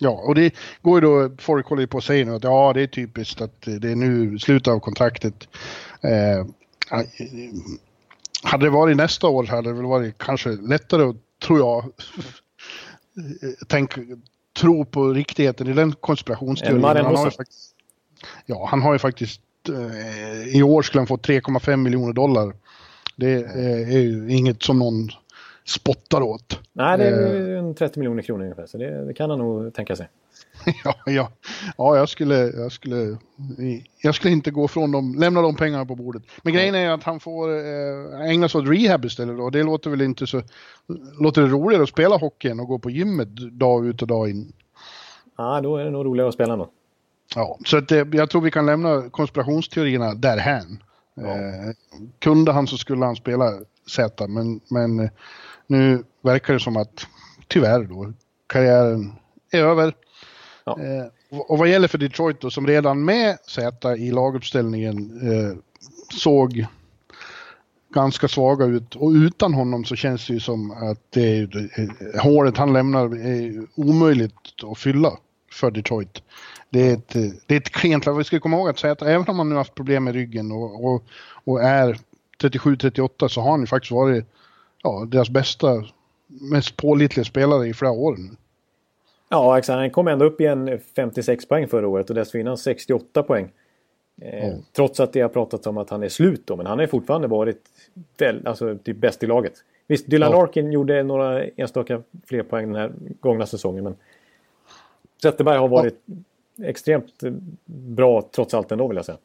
Ja, 0.00 0.10
och 0.10 0.34
det 0.34 0.54
går 0.82 1.00
ju 1.00 1.00
då, 1.00 1.36
folk 1.38 1.66
håller 1.66 1.86
på 1.86 1.98
att 1.98 2.04
säga 2.04 2.26
nu 2.26 2.34
att 2.34 2.44
ja, 2.44 2.72
det 2.74 2.82
är 2.82 2.86
typiskt 2.86 3.40
att 3.40 3.62
det 3.62 3.90
är 3.90 3.96
nu 3.96 4.38
slutet 4.38 4.68
av 4.68 4.78
kontraktet. 4.78 5.48
Eh, 6.00 6.46
hade 8.42 8.66
det 8.66 8.70
varit 8.70 8.96
nästa 8.96 9.28
år 9.28 9.44
hade 9.44 9.68
det 9.68 9.74
väl 9.74 9.86
varit 9.86 10.18
kanske 10.18 10.48
lättare, 10.48 11.14
tror 11.46 11.58
jag, 11.58 11.84
tänk, 13.66 13.94
tro 14.60 14.84
på 14.84 15.12
riktigheten 15.12 15.68
i 15.68 15.72
den 15.72 15.92
konspirationsteorin. 15.92 16.84
Han 16.84 17.16
har 17.16 17.30
faktiskt, 17.30 17.74
ja, 18.46 18.66
han 18.70 18.82
har 18.82 18.92
ju 18.92 18.98
faktiskt 18.98 19.40
eh, 19.68 20.56
i 20.56 20.62
år 20.62 20.82
skulle 20.82 21.00
han 21.00 21.06
få 21.06 21.16
3,5 21.16 21.76
miljoner 21.76 22.12
dollar. 22.12 22.54
Det 23.16 23.34
eh, 23.34 23.94
är 23.94 24.00
ju 24.00 24.32
inget 24.32 24.62
som 24.62 24.78
någon 24.78 25.08
spottar 25.64 26.22
åt. 26.22 26.60
Nej, 26.72 26.98
det 26.98 27.04
är 27.04 27.68
eh. 27.68 27.74
30 27.74 27.98
miljoner 27.98 28.22
kronor 28.22 28.42
ungefär, 28.42 28.66
så 28.66 28.78
det, 28.78 29.04
det, 29.04 29.14
kan 29.14 29.30
han 29.30 29.38
nog 29.38 29.74
tänka 29.74 29.96
sig. 29.96 30.08
ja, 30.84 30.94
ja. 31.06 31.30
ja 31.76 31.96
jag, 31.96 32.08
skulle, 32.08 32.34
jag, 32.34 32.72
skulle, 32.72 33.18
jag 34.02 34.14
skulle 34.14 34.32
inte 34.32 34.50
gå 34.50 34.68
från 34.68 34.92
dem, 34.92 35.14
lämna 35.14 35.42
de 35.42 35.56
pengarna 35.56 35.86
på 35.86 35.94
bordet. 35.94 36.22
Men 36.42 36.52
grejen 36.52 36.74
är 36.74 36.90
att 36.90 37.02
han 37.02 37.20
får 37.20 37.50
eh, 37.50 38.30
ägna 38.30 38.48
sig 38.48 38.60
åt 38.60 38.68
rehab 38.68 39.04
istället 39.04 39.36
då. 39.36 39.50
Det 39.50 39.62
låter 39.62 39.90
väl 39.90 40.02
inte 40.02 40.26
så... 40.26 40.42
Låter 41.20 41.42
det 41.42 41.48
roligare 41.48 41.82
att 41.82 41.88
spela 41.88 42.16
hockey 42.16 42.48
än 42.48 42.60
att 42.60 42.66
gå 42.66 42.78
på 42.78 42.90
gymmet 42.90 43.28
dag 43.36 43.86
ut 43.86 44.02
och 44.02 44.08
dag 44.08 44.30
in? 44.30 44.52
Ja, 45.36 45.60
då 45.60 45.76
är 45.76 45.84
det 45.84 45.90
nog 45.90 46.06
roligare 46.06 46.28
att 46.28 46.34
spela 46.34 46.56
då. 46.56 46.70
Ja, 47.34 47.58
så 47.66 47.76
att, 47.76 47.92
eh, 47.92 48.06
jag 48.12 48.30
tror 48.30 48.40
vi 48.40 48.50
kan 48.50 48.66
lämna 48.66 49.10
konspirationsteorierna 49.10 50.14
därhän. 50.14 50.82
Ja. 51.14 51.26
Eh, 51.26 51.74
kunde 52.18 52.52
han 52.52 52.66
så 52.66 52.76
skulle 52.76 53.04
han 53.04 53.16
spela 53.16 53.52
Z, 53.86 54.26
men, 54.26 54.60
men 54.70 55.10
nu 55.66 56.04
verkar 56.22 56.54
det 56.54 56.60
som 56.60 56.76
att 56.76 57.06
tyvärr 57.48 57.84
då 57.84 58.12
karriären 58.46 59.12
är 59.50 59.64
över. 59.64 59.94
Ja. 60.64 60.78
Eh, 60.80 61.06
och 61.48 61.58
vad 61.58 61.68
gäller 61.68 61.88
för 61.88 61.98
Detroit 61.98 62.40
då, 62.40 62.50
som 62.50 62.66
redan 62.66 63.04
med 63.04 63.38
Z 63.46 63.96
i 63.96 64.10
laguppställningen 64.10 65.20
eh, 65.22 65.56
såg 66.20 66.66
ganska 67.94 68.28
svaga 68.28 68.64
ut 68.64 68.96
och 68.96 69.10
utan 69.10 69.54
honom 69.54 69.84
så 69.84 69.96
känns 69.96 70.26
det 70.26 70.32
ju 70.32 70.40
som 70.40 70.70
att 70.70 71.00
det 71.10 71.38
är, 71.38 71.70
eh, 71.78 72.22
hålet 72.22 72.56
han 72.56 72.72
lämnar 72.72 73.04
är 73.04 73.66
omöjligt 73.74 74.34
att 74.72 74.78
fylla 74.78 75.12
för 75.52 75.70
Detroit. 75.70 76.22
Det 76.70 76.90
är 76.90 76.94
ett, 76.94 77.16
eh, 77.16 77.22
det 77.46 77.54
är 77.54 77.58
ett 77.58 77.70
klent 77.70 78.06
Vi 78.06 78.24
ska 78.24 78.40
komma 78.40 78.56
ihåg 78.56 78.68
att 78.68 78.78
Z, 78.78 79.06
även 79.06 79.28
om 79.28 79.38
han 79.38 79.48
nu 79.48 79.54
haft 79.54 79.74
problem 79.74 80.04
med 80.04 80.14
ryggen 80.14 80.52
och, 80.52 80.84
och, 80.84 81.04
och 81.44 81.62
är 81.62 81.98
37-38 82.42 83.28
så 83.28 83.40
har 83.40 83.50
han 83.50 83.60
ju 83.60 83.66
faktiskt 83.66 83.92
varit 83.92 84.24
ja, 84.82 85.04
deras 85.08 85.30
bästa, 85.30 85.84
mest 86.26 86.76
pålitliga 86.76 87.24
spelare 87.24 87.68
i 87.68 87.74
flera 87.74 87.92
år 87.92 88.16
nu. 88.16 88.30
Ja, 89.28 89.58
exakt. 89.58 89.76
Han 89.76 89.90
kom 89.90 90.08
ändå 90.08 90.24
upp 90.24 90.40
i 90.40 90.46
en 90.46 90.78
56 90.96 91.48
poäng 91.48 91.68
förra 91.68 91.88
året 91.88 92.10
och 92.10 92.16
dessförinnan 92.16 92.58
68 92.58 93.22
poäng. 93.22 93.52
Eh, 94.20 94.44
mm. 94.44 94.62
Trots 94.72 95.00
att 95.00 95.12
det 95.12 95.20
har 95.20 95.28
pratats 95.28 95.66
om 95.66 95.78
att 95.78 95.90
han 95.90 96.02
är 96.02 96.08
slut 96.08 96.42
då, 96.44 96.56
men 96.56 96.66
han 96.66 96.78
har 96.78 96.86
fortfarande 96.86 97.28
varit 97.28 97.62
väl, 98.18 98.46
alltså, 98.46 98.78
typ 98.78 98.96
bäst 98.96 99.22
i 99.22 99.26
laget. 99.26 99.52
Visst, 99.86 100.10
Dylan 100.10 100.32
ja. 100.32 100.38
Larkin 100.38 100.72
gjorde 100.72 101.02
några 101.02 101.44
enstaka 101.44 102.02
fler 102.26 102.42
poäng 102.42 102.66
den 102.66 102.76
här 102.76 102.92
gångna 103.20 103.46
säsongen, 103.46 103.84
men 103.84 103.96
Zetterberg 105.22 105.58
har 105.58 105.68
varit 105.68 106.02
ja. 106.06 106.66
extremt 106.66 107.22
bra 107.66 108.22
trots 108.22 108.54
allt 108.54 108.72
ändå 108.72 108.88
vill 108.88 108.96
jag 108.96 109.04
säga. 109.04 109.18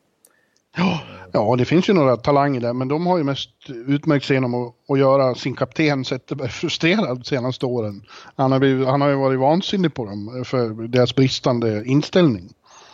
Ja, 1.32 1.56
det 1.58 1.66
finns 1.66 1.90
ju 1.90 1.94
några 1.94 2.18
talanger 2.18 2.62
där, 2.62 2.74
men 2.74 2.88
de 2.88 3.08
har 3.08 3.18
ju 3.18 3.24
mest 3.24 3.50
utmärkt 3.88 4.26
sig 4.26 4.36
genom 4.36 4.54
att, 4.54 4.74
att 4.90 5.00
göra 5.00 5.36
sin 5.36 5.56
kapten 5.56 6.06
Zetterberg 6.06 6.50
frustrerad 6.50 7.18
de 7.18 7.24
senaste 7.24 7.66
åren. 7.66 8.02
Han 8.36 8.52
har, 8.52 8.60
blivit, 8.60 8.88
han 8.88 9.02
har 9.02 9.10
ju 9.10 9.16
varit 9.16 9.40
vansinnig 9.40 9.94
på 9.94 10.06
dem 10.06 10.44
för 10.46 10.88
deras 10.88 11.16
bristande 11.16 11.84
inställning. 11.86 12.50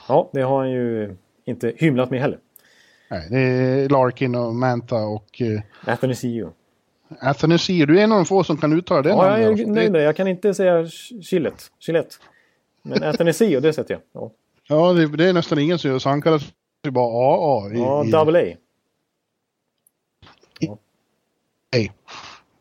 Ja, 0.07 0.30
det 0.34 0.41
har 0.41 0.59
han 0.59 0.71
ju 0.71 1.15
inte 1.45 1.73
hymlat 1.78 2.09
med 2.11 2.21
heller. 2.21 2.39
Nej, 3.09 3.28
det 3.30 3.39
är 3.39 3.89
Larkin 3.89 4.36
och 4.36 4.55
Manta 4.55 4.95
och... 4.95 5.41
Uh, 5.41 5.61
Athanasio. 5.86 6.51
Athanasio, 7.19 7.86
du 7.86 7.99
är 7.99 8.03
en 8.03 8.11
av 8.11 8.17
de 8.17 8.26
få 8.26 8.43
som 8.43 8.57
kan 8.57 8.73
uttala 8.73 9.01
det 9.01 9.09
Ja, 9.09 9.39
jag 9.39 9.59
är 9.59 9.65
nöjd 9.65 9.93
det... 9.93 10.01
Jag 10.01 10.15
kan 10.15 10.28
inte 10.28 10.53
säga 10.53 10.88
Chillet. 11.21 11.71
Chillet. 11.80 12.19
Men 12.82 13.03
Athanasio, 13.03 13.59
det 13.59 13.73
sätter 13.73 13.93
jag. 13.93 14.01
Ja, 14.13 14.32
ja 14.67 14.93
det, 14.93 15.17
det, 15.17 15.26
är 15.30 15.34
nästan 15.34 15.59
ingen 15.59 15.80
som 15.80 15.91
gör, 15.91 15.99
så 15.99 16.09
han 16.09 16.21
kallas 16.21 16.43
ju 16.86 16.91
bara 16.91 17.05
AA. 17.05 17.73
I, 17.73 17.79
ja, 17.79 18.03
double 18.03 18.53
A. 18.53 18.57
Ja. 20.59 20.77
A. 21.75 21.91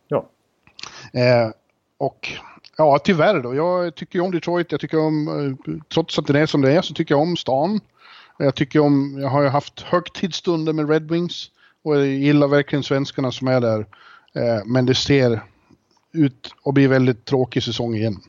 Ja. 0.09 0.29
Eh, 1.21 1.51
och 1.99 2.33
ja, 2.77 2.99
tyvärr 3.05 3.41
då. 3.41 3.55
Jag 3.55 3.95
tycker 3.95 4.21
om 4.21 4.31
Detroit. 4.31 4.73
Jag 4.73 4.81
tycker 4.81 4.99
om, 4.99 5.29
eh, 5.29 5.75
trots 5.95 6.19
att 6.19 6.27
det 6.27 6.41
är 6.41 6.47
som 6.47 6.63
det 6.63 6.73
är, 6.73 6.83
så 6.83 6.95
tycker 6.95 7.15
jag 7.15 7.23
om 7.23 7.37
stan. 7.37 7.81
Jag 8.39 8.55
tycker 8.55 8.81
om, 8.81 9.19
jag 9.21 9.29
har 9.29 9.43
ju 9.43 9.49
haft 9.49 9.81
högtidsstunder 9.81 10.73
med 10.73 10.91
Red 10.91 11.11
Wings 11.11 11.51
och 11.83 11.97
jag 11.97 12.07
gillar 12.07 12.49
verkligen 12.49 12.83
svenskarna 12.83 13.33
som 13.33 13.49
är 13.49 13.61
där. 13.61 13.87
Eh, 14.35 14.65
men 14.67 14.87
det 14.87 14.95
ser 14.95 15.41
ut 16.13 16.55
att 16.65 16.75
bli 16.75 16.87
väldigt 16.87 17.25
tråkig 17.25 17.63
säsong 17.63 17.95
igen. 17.95 18.21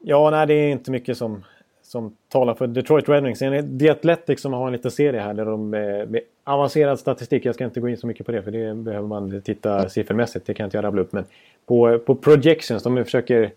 Ja, 0.00 0.30
nej, 0.30 0.46
det 0.46 0.54
är 0.54 0.68
inte 0.68 0.90
mycket 0.90 1.18
som 1.18 1.44
som 1.88 2.16
talar 2.28 2.54
för 2.54 2.66
Detroit 2.66 3.08
Red 3.08 3.24
Wings. 3.24 3.38
The 3.78 3.88
Athletic 3.90 4.40
som 4.40 4.52
har 4.52 4.66
en 4.66 4.72
liten 4.72 4.90
serie 4.90 5.20
här 5.20 5.34
där 5.34 5.44
de 5.44 5.70
med, 5.70 6.10
med 6.10 6.20
avancerad 6.44 6.98
statistik, 6.98 7.44
jag 7.44 7.54
ska 7.54 7.64
inte 7.64 7.80
gå 7.80 7.88
in 7.88 7.96
så 7.96 8.06
mycket 8.06 8.26
på 8.26 8.32
det 8.32 8.42
för 8.42 8.50
det 8.50 8.74
behöver 8.74 9.08
man 9.08 9.42
titta 9.42 9.88
siffermässigt, 9.88 10.46
det 10.46 10.54
kan 10.54 10.64
inte 10.64 10.76
jag 10.76 10.84
rabbla 10.84 11.02
upp. 11.02 11.12
Men 11.12 11.24
på, 11.66 11.98
på 11.98 12.14
projections, 12.14 12.82
de 12.82 13.04
försöker 13.04 13.52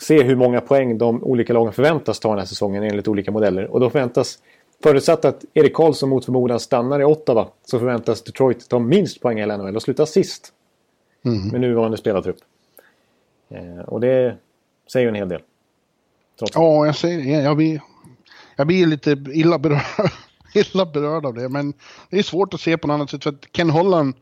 se 0.00 0.22
hur 0.22 0.36
många 0.36 0.60
poäng 0.60 0.98
de 0.98 1.24
olika 1.24 1.52
lagen 1.52 1.72
förväntas 1.72 2.20
ta 2.20 2.28
den 2.28 2.38
här 2.38 2.46
säsongen 2.46 2.82
enligt 2.82 3.08
olika 3.08 3.30
modeller. 3.30 3.66
Och 3.66 3.80
då 3.80 3.90
förväntas, 3.90 4.38
förutsatt 4.82 5.24
att 5.24 5.44
Erik 5.54 5.74
Karlsson 5.74 6.08
mot 6.08 6.24
förmodan 6.24 6.60
stannar 6.60 7.00
i 7.00 7.04
Ottawa, 7.04 7.48
så 7.64 7.78
förväntas 7.78 8.22
Detroit 8.22 8.68
ta 8.68 8.78
minst 8.78 9.20
poäng 9.20 9.38
i 9.38 9.40
hela 9.40 9.56
NHL 9.56 9.76
och 9.76 9.82
sluta 9.82 10.06
sist. 10.06 10.52
Mm. 11.24 11.48
Med 11.48 11.60
nuvarande 11.60 11.96
spelartrupp. 11.96 12.38
Eh, 13.48 13.78
och 13.86 14.00
det 14.00 14.36
säger 14.92 15.06
ju 15.06 15.08
en 15.08 15.14
hel 15.14 15.28
del. 15.28 15.40
Ja, 16.54 16.86
jag 16.86 16.96
säger 16.96 17.18
det. 17.18 17.42
Jag 17.42 17.56
blir, 17.56 17.80
jag 18.56 18.66
blir 18.66 18.86
lite 18.86 19.10
illa 19.10 19.58
berörd, 19.58 20.10
illa 20.54 20.86
berörd 20.86 21.26
av 21.26 21.34
det. 21.34 21.48
Men 21.48 21.72
det 22.10 22.18
är 22.18 22.22
svårt 22.22 22.54
att 22.54 22.60
se 22.60 22.78
på 22.78 22.86
något 22.86 22.94
annat 22.94 23.10
sätt. 23.10 23.22
För 23.22 23.30
att 23.30 23.52
Ken 23.52 23.70
Holland 23.70 24.14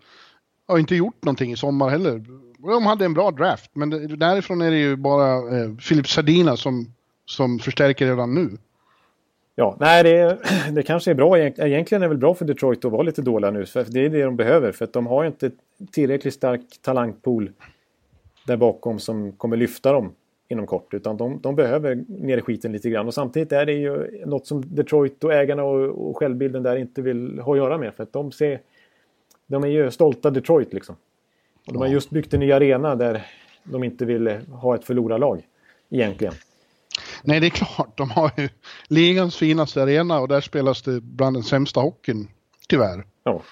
har 0.68 0.78
inte 0.78 0.94
gjort 0.94 1.24
någonting 1.24 1.52
i 1.52 1.56
sommar 1.56 1.88
heller. 1.88 2.24
De 2.58 2.86
hade 2.86 3.04
en 3.04 3.14
bra 3.14 3.30
draft. 3.30 3.70
Men 3.72 4.18
därifrån 4.18 4.60
är 4.60 4.70
det 4.70 4.78
ju 4.78 4.96
bara 4.96 5.34
eh, 5.34 5.76
Filip 5.80 6.08
Sardina 6.08 6.56
som, 6.56 6.94
som 7.26 7.58
förstärker 7.58 8.06
redan 8.06 8.34
nu. 8.34 8.56
Ja, 9.54 9.76
nej 9.80 10.02
det, 10.02 10.38
det 10.72 10.82
kanske 10.82 11.10
är 11.10 11.14
bra. 11.14 11.38
Egentligen 11.38 12.02
är 12.02 12.06
det 12.06 12.08
väl 12.08 12.18
bra 12.18 12.34
för 12.34 12.44
Detroit 12.44 12.84
att 12.84 12.92
vara 12.92 13.02
lite 13.02 13.22
dåliga 13.22 13.50
nu. 13.50 13.66
För 13.66 13.84
det 13.88 14.04
är 14.04 14.08
det 14.08 14.22
de 14.22 14.36
behöver. 14.36 14.72
För 14.72 14.84
att 14.84 14.92
de 14.92 15.06
har 15.06 15.24
inte 15.24 15.50
tillräckligt 15.92 16.34
stark 16.34 16.60
talangpool 16.82 17.50
där 18.46 18.56
bakom 18.56 18.98
som 18.98 19.32
kommer 19.32 19.56
lyfta 19.56 19.92
dem 19.92 20.12
inom 20.50 20.66
kort. 20.66 20.94
Utan 20.94 21.16
de, 21.16 21.40
de 21.40 21.56
behöver 21.56 22.04
ner 22.08 22.38
i 22.38 22.40
skiten 22.40 22.72
lite 22.72 22.90
grann. 22.90 23.06
Och 23.06 23.14
samtidigt 23.14 23.52
är 23.52 23.66
det 23.66 23.72
ju 23.72 24.22
något 24.26 24.46
som 24.46 24.74
Detroit 24.74 25.24
och 25.24 25.32
ägarna 25.34 25.62
och, 25.62 26.08
och 26.08 26.16
självbilden 26.16 26.62
där 26.62 26.76
inte 26.76 27.02
vill 27.02 27.38
ha 27.38 27.52
att 27.52 27.58
göra 27.58 27.78
med. 27.78 27.94
För 27.94 28.02
att 28.02 28.12
de 28.12 28.32
ser... 28.32 28.60
De 29.46 29.64
är 29.64 29.68
ju 29.68 29.90
stolta 29.90 30.30
Detroit 30.30 30.72
liksom. 30.72 30.96
Och 31.66 31.72
de 31.72 31.78
har 31.78 31.88
just 31.88 32.10
byggt 32.10 32.34
en 32.34 32.40
ny 32.40 32.52
arena 32.52 32.94
där 32.94 33.26
de 33.64 33.84
inte 33.84 34.04
vill 34.04 34.28
ha 34.50 34.74
ett 34.74 34.84
förlorarlag. 34.84 35.46
Egentligen. 35.90 36.34
Nej, 37.22 37.40
det 37.40 37.46
är 37.46 37.50
klart. 37.50 37.98
De 37.98 38.10
har 38.10 38.30
ju 38.36 38.48
ligans 38.88 39.36
finaste 39.36 39.82
arena 39.82 40.20
och 40.20 40.28
där 40.28 40.40
spelas 40.40 40.82
det 40.82 41.00
bland 41.00 41.36
den 41.36 41.42
sämsta 41.42 41.80
hockeyn. 41.80 42.28
Tyvärr. 42.68 43.04
Ja. 43.24 43.42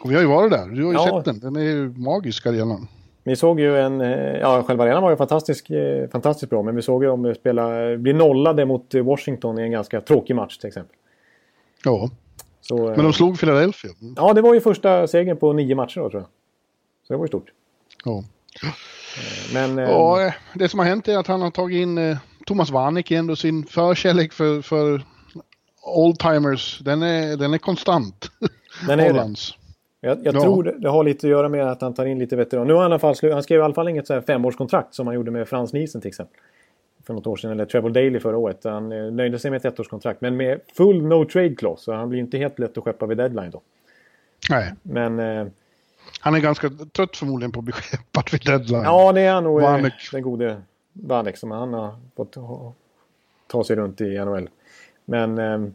Och 0.00 0.10
vi 0.10 0.14
har 0.14 0.22
ju 0.22 0.28
varit 0.28 0.50
där. 0.50 0.66
Du 0.66 0.84
har 0.84 0.92
ju 0.92 0.98
ja. 0.98 1.16
sett 1.16 1.24
den. 1.24 1.40
Den 1.40 1.56
är 1.56 1.70
ju 1.70 1.88
magisk 1.88 2.46
arenan. 2.46 2.88
Vi 3.30 3.36
såg 3.36 3.60
ju 3.60 3.78
en... 3.78 4.00
Eh, 4.00 4.38
ja, 4.38 4.62
själva 4.62 4.84
arenan 4.84 5.02
var 5.02 5.10
ju 5.10 5.16
fantastisk, 5.16 5.70
eh, 5.70 6.08
fantastiskt 6.08 6.50
bra. 6.50 6.62
Men 6.62 6.76
vi 6.76 6.82
såg 6.82 7.04
ju 7.04 7.28
vi 7.28 7.34
spela, 7.34 7.96
bli 7.96 8.12
nollade 8.12 8.66
mot 8.66 8.94
Washington 8.94 9.58
i 9.58 9.62
en 9.62 9.70
ganska 9.70 10.00
tråkig 10.00 10.36
match 10.36 10.58
till 10.58 10.68
exempel. 10.68 10.96
Ja. 11.84 12.10
Så, 12.60 12.76
men 12.76 12.96
de 12.96 13.06
eh, 13.06 13.12
slog 13.12 13.40
Philadelphia. 13.40 13.90
Ja, 14.16 14.32
det 14.32 14.42
var 14.42 14.54
ju 14.54 14.60
första 14.60 15.06
segern 15.06 15.36
på 15.36 15.52
nio 15.52 15.74
matcher 15.74 16.00
då 16.00 16.10
tror 16.10 16.22
jag. 16.22 16.28
Så 17.06 17.12
det 17.12 17.16
var 17.16 17.24
ju 17.24 17.28
stort. 17.28 17.52
Ja. 18.04 18.24
Men, 19.54 19.78
ja, 19.78 20.32
det 20.54 20.68
som 20.68 20.78
har 20.78 20.86
hänt 20.86 21.08
är 21.08 21.18
att 21.18 21.26
han 21.26 21.42
har 21.42 21.50
tagit 21.50 21.82
in 21.82 22.16
Thomas 22.46 22.70
Vanek 22.70 23.10
igen 23.10 23.30
och 23.30 23.38
sin 23.38 23.66
förkärlek 23.66 24.32
för, 24.32 24.62
för 24.62 25.02
oldtimers. 25.82 26.78
Den 26.84 27.02
är, 27.02 27.36
den 27.36 27.54
är 27.54 27.58
konstant. 27.58 28.30
Den 28.86 29.00
är 29.00 29.12
det. 29.12 29.34
Jag, 30.00 30.26
jag 30.26 30.34
ja. 30.34 30.40
tror 30.40 30.62
det 30.78 30.88
har 30.88 31.04
lite 31.04 31.26
att 31.26 31.30
göra 31.30 31.48
med 31.48 31.70
att 31.70 31.80
han 31.80 31.94
tar 31.94 32.06
in 32.06 32.18
lite 32.18 32.36
veteran. 32.36 32.66
Nu 32.66 32.72
har 32.72 32.82
han, 32.82 32.90
i 32.90 32.92
alla 32.92 32.98
fall, 32.98 33.32
han 33.32 33.42
skrev 33.42 33.60
i 33.60 33.62
alla 33.62 33.74
fall 33.74 33.88
inget 33.88 34.06
så 34.06 34.14
här 34.14 34.20
femårskontrakt 34.20 34.94
som 34.94 35.06
han 35.06 35.16
gjorde 35.16 35.30
med 35.30 35.48
Frans 35.48 35.72
Nielsen 35.72 36.00
till 36.00 36.08
exempel. 36.08 36.40
För 37.06 37.14
något 37.14 37.26
år 37.26 37.36
sedan, 37.36 37.50
eller 37.50 37.64
Trevor 37.64 37.90
Daley 37.90 38.20
förra 38.20 38.36
året. 38.36 38.64
Han 38.64 38.92
eh, 38.92 39.12
nöjde 39.12 39.38
sig 39.38 39.50
med 39.50 39.66
ett 39.66 39.78
ettårskontrakt. 39.78 40.20
Men 40.20 40.36
med 40.36 40.60
full 40.76 41.02
no 41.02 41.24
trade 41.24 41.54
clause. 41.54 41.82
Så 41.84 41.92
han 41.92 42.08
blir 42.08 42.20
inte 42.20 42.38
helt 42.38 42.58
lätt 42.58 42.78
att 42.78 42.84
skeppa 42.84 43.06
vid 43.06 43.18
deadline 43.18 43.50
då. 43.50 43.60
Nej. 44.50 44.74
Men... 44.82 45.18
Eh, 45.18 45.46
han 46.20 46.34
är 46.34 46.38
ganska 46.38 46.70
trött 46.92 47.16
förmodligen 47.16 47.52
på 47.52 47.58
att 47.58 47.64
bli 47.64 47.72
skeppad 47.76 48.24
vid 48.32 48.40
deadline. 48.46 48.82
Ja, 48.82 49.12
det 49.12 49.20
är 49.20 49.32
han 49.32 49.44
nog. 49.44 49.62
Eh, 49.62 49.86
den 50.12 50.22
gode 50.22 50.62
Vanek 50.92 51.36
som 51.36 51.50
han 51.50 51.72
har 51.74 51.94
fått 52.16 52.36
ta 53.46 53.64
sig 53.64 53.76
runt 53.76 54.00
i 54.00 54.18
NHL. 54.18 54.48
Men... 55.04 55.38
Eh, 55.38 55.70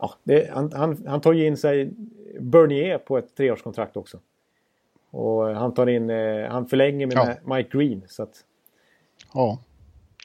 ja, 0.00 0.14
det, 0.24 0.50
han, 0.52 0.72
han, 0.72 1.04
han 1.06 1.20
tar 1.20 1.32
ju 1.32 1.46
in 1.46 1.56
sig 1.56 1.90
Bernier 2.40 2.98
på 2.98 3.18
ett 3.18 3.36
treårskontrakt 3.36 3.96
också. 3.96 4.18
Och 5.10 5.42
han 5.44 5.74
tar 5.74 5.86
in, 5.86 6.10
eh, 6.10 6.50
han 6.50 6.66
förlänger 6.66 7.06
med 7.06 7.16
ja. 7.16 7.54
Mike 7.56 7.78
Green. 7.78 8.02
Så 8.08 8.22
att, 8.22 8.34
ja. 9.34 9.58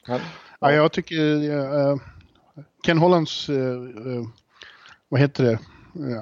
Han, 0.02 0.20
ja. 0.60 0.72
jag 0.72 0.92
tycker 0.92 1.16
uh, 1.16 1.96
Ken 2.86 2.98
Hollands, 2.98 3.48
uh, 3.48 4.26
vad 5.08 5.20
heter 5.20 5.44
det, 5.44 5.58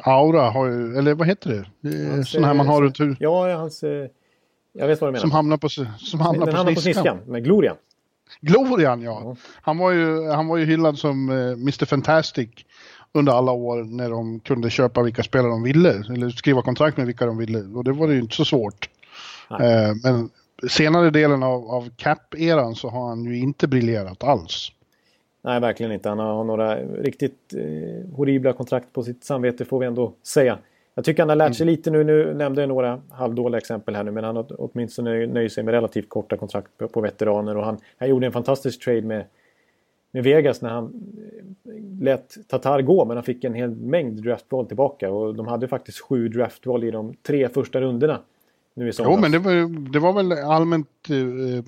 aura 0.05 0.51
har 0.51 0.67
ju, 0.67 0.99
eller 0.99 1.15
vad 1.15 1.27
heter 1.27 1.67
det? 1.81 2.09
Hans, 2.11 2.31
Sån 2.31 2.45
här 2.45 2.55
man 2.55 2.67
har 2.67 2.83
runt 2.83 3.01
hur... 3.01 3.17
Ja, 3.21 3.57
hans... 3.57 3.85
Jag 4.77 4.87
vet 4.87 5.01
vad 5.01 5.09
du 5.09 5.13
menar. 5.13 5.21
Som 5.21 5.31
hamnar 5.31 5.57
på, 5.57 5.69
som 5.69 6.21
hamnar 6.21 6.47
Den 6.47 6.55
på, 6.55 6.57
hamnar 6.57 6.75
på 6.75 6.81
sniskan. 6.81 7.19
Med 7.27 7.45
Glorian. 7.45 7.77
Glorian, 8.41 9.03
ja. 9.03 9.21
ja. 9.25 9.37
Han, 9.63 9.79
var 9.79 9.91
ju, 9.91 10.29
han 10.29 10.47
var 10.47 10.57
ju 10.57 10.65
hyllad 10.65 10.99
som 10.99 11.29
uh, 11.29 11.53
Mr 11.53 11.85
Fantastic 11.85 12.49
under 13.15 13.33
alla 13.33 13.53
år 13.53 13.85
när 13.85 14.11
de 14.11 14.41
kunde 14.41 14.71
köpa 14.71 15.03
vilka 15.03 15.23
spelare 15.23 15.51
de 15.51 15.63
ville 15.63 15.91
eller 15.91 16.29
skriva 16.29 16.63
kontrakt 16.63 16.97
med 16.97 17.07
vilka 17.07 17.27
de 17.27 17.39
ville 17.39 17.59
och 17.59 17.85
det 17.85 17.93
var 17.93 18.09
ju 18.09 18.21
inte 18.21 18.37
så 18.37 18.45
svårt. 18.45 18.89
Eh, 19.51 19.93
men 20.05 20.31
senare 20.69 21.11
delen 21.11 21.43
av, 21.43 21.71
av 21.71 21.89
Cap-eran 21.97 22.75
så 22.75 22.89
har 22.89 23.09
han 23.09 23.25
ju 23.25 23.39
inte 23.39 23.69
briljerat 23.69 24.25
alls. 24.25 24.73
Nej, 25.43 25.61
verkligen 25.61 25.93
inte. 25.93 26.09
Han 26.09 26.19
har 26.19 26.45
några 26.45 26.77
riktigt 26.77 27.55
eh, 27.55 28.17
horribla 28.17 28.53
kontrakt 28.53 28.93
på 28.93 29.03
sitt 29.03 29.25
samvete 29.25 29.65
får 29.65 29.79
vi 29.79 29.87
ändå 29.87 30.13
säga. 30.23 30.59
Jag 30.95 31.05
tycker 31.05 31.23
han 31.23 31.29
har 31.29 31.37
lärt 31.37 31.55
sig 31.55 31.65
mm. 31.65 31.73
lite 31.73 31.91
nu. 31.91 32.05
Nu 32.05 32.35
nämnde 32.35 32.63
jag 32.63 32.69
några 32.69 33.01
halvdåliga 33.11 33.59
exempel 33.59 33.95
här 33.95 34.05
nu 34.05 34.11
men 34.11 34.25
han 34.25 34.37
har 34.37 34.47
åtminstone 34.59 35.27
nöjt 35.27 35.53
sig 35.53 35.65
med 35.65 35.73
relativt 35.73 36.09
korta 36.09 36.37
kontrakt 36.37 36.69
på, 36.79 36.89
på 36.89 37.01
veteraner 37.01 37.57
och 37.57 37.65
han, 37.65 37.79
han 37.99 38.09
gjorde 38.09 38.27
en 38.27 38.33
fantastisk 38.33 38.85
trade 38.85 39.03
med 39.03 39.25
med 40.15 40.25
Vegas 40.25 40.63
när 40.63 40.71
han 40.71 40.85
eh, 41.67 42.05
lät 42.05 42.49
Tatar 42.49 42.83
gå 42.83 43.05
men 43.05 43.17
han 43.17 43.25
fick 43.25 43.45
en 43.45 43.55
hel 43.55 43.71
mängd 43.71 44.23
draftval 44.23 44.67
tillbaka 44.67 45.11
och 45.11 45.35
de 45.35 45.47
hade 45.47 45.69
faktiskt 45.69 46.01
sju 46.01 46.29
draftval 46.29 46.85
i 46.85 46.91
de 46.91 47.15
tre 47.23 47.49
första 47.49 47.81
rundorna. 47.81 48.21
Nu 48.75 48.89
i 48.89 48.93
jo 48.99 49.17
men 49.17 49.33
det 49.33 49.39
var, 49.39 49.91
det 49.93 49.99
var 49.99 50.13
väl 50.13 50.33
allmänt 50.33 50.89
eh, 51.11 51.65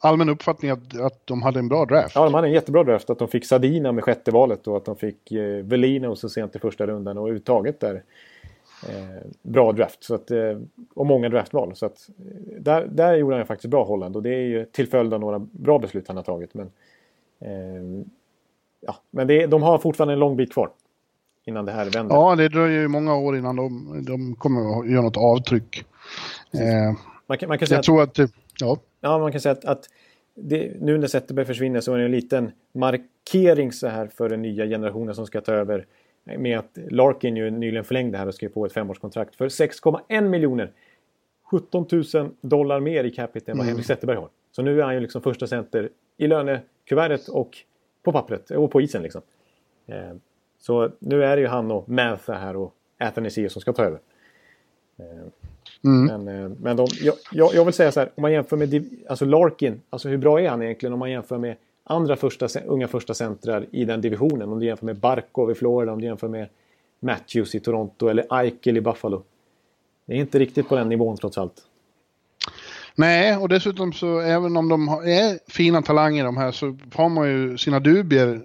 allmän 0.00 0.28
uppfattning 0.28 0.70
att, 0.70 1.00
att 1.00 1.26
de 1.26 1.42
hade 1.42 1.58
en 1.58 1.68
bra 1.68 1.84
draft. 1.84 2.14
Ja, 2.14 2.24
de 2.24 2.34
hade 2.34 2.46
en 2.46 2.52
jättebra 2.52 2.84
draft. 2.84 3.10
Att 3.10 3.18
de 3.18 3.28
fick 3.28 3.46
Sadina 3.46 3.92
med 3.92 4.04
sjätte 4.04 4.30
valet 4.30 4.66
och 4.66 4.76
att 4.76 4.84
de 4.84 4.96
fick 4.96 5.32
eh, 5.32 5.64
Velino 5.64 6.16
så 6.16 6.28
sent 6.28 6.56
i 6.56 6.58
första 6.58 6.86
rundan 6.86 7.18
och 7.18 7.22
överhuvudtaget 7.22 7.80
där. 7.80 8.02
Eh, 8.88 9.26
bra 9.42 9.72
draft 9.72 10.04
så 10.04 10.14
att, 10.14 10.30
eh, 10.30 10.58
och 10.94 11.06
många 11.06 11.28
draftval. 11.28 11.76
Så 11.76 11.86
att, 11.86 12.08
eh, 12.18 12.60
där, 12.60 12.86
där 12.86 13.14
gjorde 13.14 13.36
han 13.36 13.46
faktiskt 13.46 13.70
bra 13.70 13.84
Holland 13.84 14.16
och 14.16 14.22
det 14.22 14.34
är 14.34 14.46
ju 14.46 14.64
till 14.64 14.88
följd 14.88 15.14
av 15.14 15.20
några 15.20 15.38
bra 15.38 15.78
beslut 15.78 16.08
han 16.08 16.16
har 16.16 16.24
tagit. 16.24 16.54
Men 16.54 16.70
ja, 18.80 18.96
men 19.10 19.26
det, 19.26 19.46
de 19.46 19.62
har 19.62 19.78
fortfarande 19.78 20.12
en 20.12 20.20
lång 20.20 20.36
bit 20.36 20.52
kvar 20.52 20.70
innan 21.44 21.64
det 21.64 21.72
här 21.72 21.90
vänder. 21.90 22.14
Ja, 22.14 22.36
det 22.36 22.48
dröjer 22.48 22.80
ju 22.80 22.88
många 22.88 23.16
år 23.16 23.36
innan 23.36 23.56
de, 23.56 24.04
de 24.06 24.34
kommer 24.34 24.80
att 24.80 24.90
göra 24.90 25.02
något 25.02 25.16
avtryck. 25.16 25.84
Eh, 26.52 26.98
man 27.26 27.38
kan, 27.38 27.48
man 27.48 27.58
kan 27.58 27.68
säga 27.68 27.76
jag 27.76 27.80
att, 28.02 28.14
tror 28.14 28.24
att... 28.24 28.32
Ja. 28.60 28.78
ja, 29.00 29.18
man 29.18 29.32
kan 29.32 29.40
säga 29.40 29.52
att, 29.52 29.64
att 29.64 29.88
det, 30.34 30.80
nu 30.80 30.98
när 30.98 31.06
Zetterberg 31.06 31.46
försvinner 31.46 31.80
så 31.80 31.94
är 31.94 31.98
det 31.98 32.04
en 32.04 32.10
liten 32.10 32.50
markering 32.72 33.72
så 33.72 33.88
här 33.88 34.06
för 34.06 34.28
den 34.28 34.42
nya 34.42 34.66
generationen 34.66 35.14
som 35.14 35.26
ska 35.26 35.40
ta 35.40 35.52
över. 35.52 35.86
Med 36.24 36.58
att 36.58 36.78
Larkin 36.90 37.36
ju 37.36 37.50
nyligen 37.50 37.84
förlängde 37.84 38.18
här 38.18 38.26
och 38.26 38.34
skrev 38.34 38.48
på 38.48 38.66
ett 38.66 38.72
femårskontrakt 38.72 39.36
för 39.36 39.48
6,1 39.48 40.28
miljoner. 40.28 40.72
17 41.50 41.86
000 42.14 42.30
dollar 42.40 42.80
mer 42.80 43.04
i 43.04 43.10
capita 43.10 43.52
än 43.52 43.58
vad 43.58 43.64
mm. 43.64 43.72
Henrik 43.72 43.86
Zetterberg 43.86 44.16
har. 44.16 44.28
Så 44.52 44.62
nu 44.62 44.80
är 44.80 44.84
han 44.84 44.94
ju 44.94 45.00
liksom 45.00 45.22
första 45.22 45.46
center 45.46 45.90
i 46.16 46.26
lönekuvertet 46.90 47.28
och 47.28 47.58
på 48.02 48.12
pappret 48.12 48.50
och 48.50 48.70
på 48.70 48.80
isen 48.80 49.02
liksom. 49.02 49.22
Eh, 49.86 50.14
så 50.60 50.90
nu 50.98 51.24
är 51.24 51.36
det 51.36 51.42
ju 51.42 51.48
han 51.48 51.70
och 51.70 51.88
Mantha 51.88 52.34
här 52.34 52.56
och 52.56 52.74
Athanasius 52.98 53.52
som 53.52 53.62
ska 53.62 53.72
ta 53.72 53.84
över. 53.84 54.00
Eh, 54.98 55.04
mm. 55.84 56.24
Men, 56.24 56.44
eh, 56.44 56.50
men 56.60 56.76
de, 56.76 56.86
jag, 57.32 57.54
jag, 57.54 57.64
vill 57.64 57.74
säga 57.74 57.92
så 57.92 58.00
här, 58.00 58.10
om 58.14 58.22
man 58.22 58.32
jämför 58.32 58.56
med 58.56 58.84
alltså 59.08 59.24
Larkin, 59.24 59.80
alltså 59.90 60.08
hur 60.08 60.18
bra 60.18 60.40
är 60.40 60.48
han 60.48 60.62
egentligen 60.62 60.92
om 60.92 60.98
man 60.98 61.10
jämför 61.10 61.38
med 61.38 61.56
andra 61.84 62.16
första, 62.16 62.48
unga 62.66 62.88
första 62.88 63.14
centrar 63.14 63.66
i 63.70 63.84
den 63.84 64.00
divisionen? 64.00 64.52
Om 64.52 64.60
du 64.60 64.66
jämför 64.66 64.86
med 64.86 64.96
Barkov 64.96 65.50
i 65.50 65.54
Florida, 65.54 65.92
om 65.92 66.00
du 66.00 66.06
jämför 66.06 66.28
med 66.28 66.48
Matthews 67.00 67.54
i 67.54 67.60
Toronto 67.60 68.08
eller 68.08 68.26
Eichel 68.30 68.76
i 68.76 68.80
Buffalo. 68.80 69.22
Det 70.06 70.14
är 70.14 70.16
inte 70.16 70.38
riktigt 70.38 70.68
på 70.68 70.76
den 70.76 70.88
nivån 70.88 71.16
trots 71.16 71.38
allt. 71.38 71.67
Nej, 72.98 73.36
och 73.36 73.48
dessutom 73.48 73.92
så 73.92 74.20
även 74.20 74.56
om 74.56 74.68
de 74.68 74.88
är 74.88 75.50
fina 75.52 75.82
talanger 75.82 76.24
de 76.24 76.36
här 76.36 76.52
så 76.52 76.76
har 76.94 77.08
man 77.08 77.28
ju 77.28 77.58
sina 77.58 77.80
dubier 77.80 78.40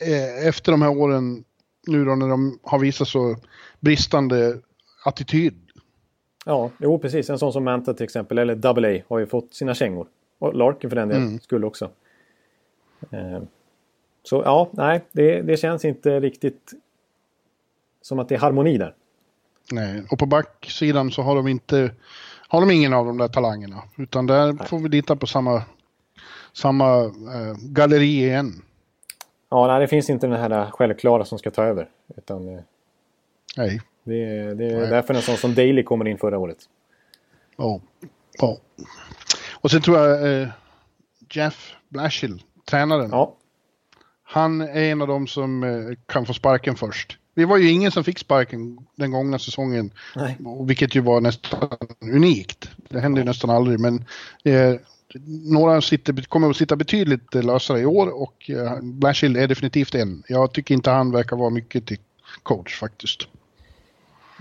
eh, 0.00 0.48
efter 0.48 0.72
de 0.72 0.82
här 0.82 0.98
åren 0.98 1.44
nu 1.86 2.04
då 2.04 2.14
när 2.14 2.28
de 2.28 2.58
har 2.62 2.78
visat 2.78 3.08
så 3.08 3.36
bristande 3.80 4.58
attityd. 5.04 5.54
Ja, 6.44 6.70
jo 6.78 6.98
precis. 6.98 7.30
En 7.30 7.38
sån 7.38 7.52
som 7.52 7.64
Manta 7.64 7.94
till 7.94 8.04
exempel, 8.04 8.38
eller 8.38 8.54
Double 8.54 8.98
A, 8.98 9.02
har 9.08 9.18
ju 9.18 9.26
fått 9.26 9.54
sina 9.54 9.74
kängor. 9.74 10.06
Och 10.38 10.54
Larkin 10.54 10.90
för 10.90 10.96
den 10.96 11.08
delen 11.08 11.26
mm. 11.26 11.40
skulle 11.40 11.66
också. 11.66 11.90
Eh, 13.10 13.42
så 14.22 14.42
ja, 14.44 14.70
nej, 14.72 15.04
det, 15.12 15.42
det 15.42 15.56
känns 15.56 15.84
inte 15.84 16.20
riktigt 16.20 16.72
som 18.02 18.18
att 18.18 18.28
det 18.28 18.34
är 18.34 18.38
harmoni 18.38 18.78
där. 18.78 18.94
Nej, 19.72 20.02
och 20.10 20.18
på 20.18 20.26
backsidan 20.26 21.10
så 21.10 21.22
har 21.22 21.36
de 21.36 21.48
inte 21.48 21.90
har 22.54 22.60
de 22.60 22.70
ingen 22.70 22.92
av 22.92 23.06
de 23.06 23.18
där 23.18 23.28
talangerna. 23.28 23.82
Utan 23.96 24.26
där 24.26 24.52
Nej. 24.52 24.66
får 24.66 24.78
vi 24.78 24.88
lita 24.88 25.16
på 25.16 25.26
samma, 25.26 25.62
samma 26.52 27.04
äh, 27.04 27.56
galleri 27.60 28.24
igen. 28.24 28.62
Ja, 29.50 29.66
nej, 29.66 29.80
det 29.80 29.88
finns 29.88 30.10
inte 30.10 30.26
den 30.26 30.40
här 30.40 30.70
självklara 30.70 31.24
som 31.24 31.38
ska 31.38 31.50
ta 31.50 31.62
över. 31.62 31.88
Utan, 32.16 32.48
eh, 32.48 32.60
Nej. 33.56 33.80
Det, 34.04 34.14
det 34.54 34.66
är 34.66 34.80
Nej. 34.80 34.90
därför 34.90 35.14
en 35.14 35.22
sån 35.22 35.36
som 35.36 35.54
Daly 35.54 35.82
kommer 35.82 36.08
in 36.08 36.18
förra 36.18 36.38
året. 36.38 36.58
Ja. 37.56 37.64
Oh. 38.42 38.50
Oh. 38.50 38.58
Och 39.60 39.70
sen 39.70 39.82
tror 39.82 39.98
jag 39.98 40.42
eh, 40.42 40.48
Jeff 41.30 41.74
Blashill, 41.88 42.42
tränaren. 42.70 43.10
Ja. 43.10 43.34
Han 44.22 44.60
är 44.60 44.82
en 44.92 45.02
av 45.02 45.08
dem 45.08 45.26
som 45.26 45.64
eh, 45.64 45.96
kan 46.06 46.26
få 46.26 46.34
sparken 46.34 46.76
först. 46.76 47.18
Vi 47.34 47.44
var 47.44 47.56
ju 47.56 47.70
ingen 47.70 47.90
som 47.90 48.04
fick 48.04 48.18
sparken 48.18 48.78
den 48.94 49.10
gångna 49.10 49.38
säsongen. 49.38 49.90
Nej. 50.16 50.38
Vilket 50.66 50.94
ju 50.94 51.00
var 51.00 51.20
nästan 51.20 51.68
unikt. 52.00 52.70
Det 52.88 53.00
händer 53.00 53.20
ju 53.20 53.26
nästan 53.26 53.50
aldrig 53.50 53.80
men 53.80 54.04
eh, 54.44 54.74
några 55.44 55.80
sitter, 55.80 56.22
kommer 56.22 56.50
att 56.50 56.56
sitta 56.56 56.76
betydligt 56.76 57.34
lösare 57.34 57.80
i 57.80 57.86
år 57.86 58.22
och 58.22 58.50
eh, 58.50 58.78
Blashill 58.82 59.36
är 59.36 59.48
definitivt 59.48 59.94
en. 59.94 60.22
Jag 60.28 60.52
tycker 60.52 60.74
inte 60.74 60.90
han 60.90 61.12
verkar 61.12 61.36
vara 61.36 61.50
mycket 61.50 61.86
till 61.86 61.98
coach 62.42 62.80
faktiskt. 62.80 63.28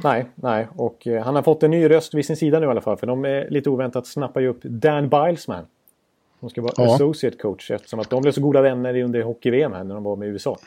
Nej, 0.03 0.25
nej, 0.35 0.67
och 0.75 1.07
eh, 1.07 1.23
han 1.23 1.35
har 1.35 1.41
fått 1.41 1.63
en 1.63 1.71
ny 1.71 1.89
röst 1.89 2.13
vid 2.13 2.25
sin 2.25 2.37
sida 2.37 2.59
nu 2.59 2.65
i 2.65 2.69
alla 2.69 2.81
fall. 2.81 2.97
För 2.97 3.07
de 3.07 3.25
är 3.25 3.49
lite 3.49 3.69
oväntat 3.69 4.07
snappar 4.07 4.41
ju 4.41 4.47
upp 4.47 4.63
Dan 4.63 5.09
Bilesman. 5.09 5.65
Hon 6.39 6.49
ska 6.49 6.61
vara 6.61 6.73
ja. 6.77 6.95
associate 6.95 7.37
coach 7.37 7.71
eftersom 7.71 7.99
att 7.99 8.09
de 8.09 8.21
blev 8.21 8.31
så 8.31 8.41
goda 8.41 8.61
vänner 8.61 9.03
under 9.03 9.21
hockey-VM 9.21 9.73
här 9.73 9.83
när 9.83 9.95
de 9.95 10.03
var 10.03 10.15
med 10.15 10.27
USA. 10.27 10.57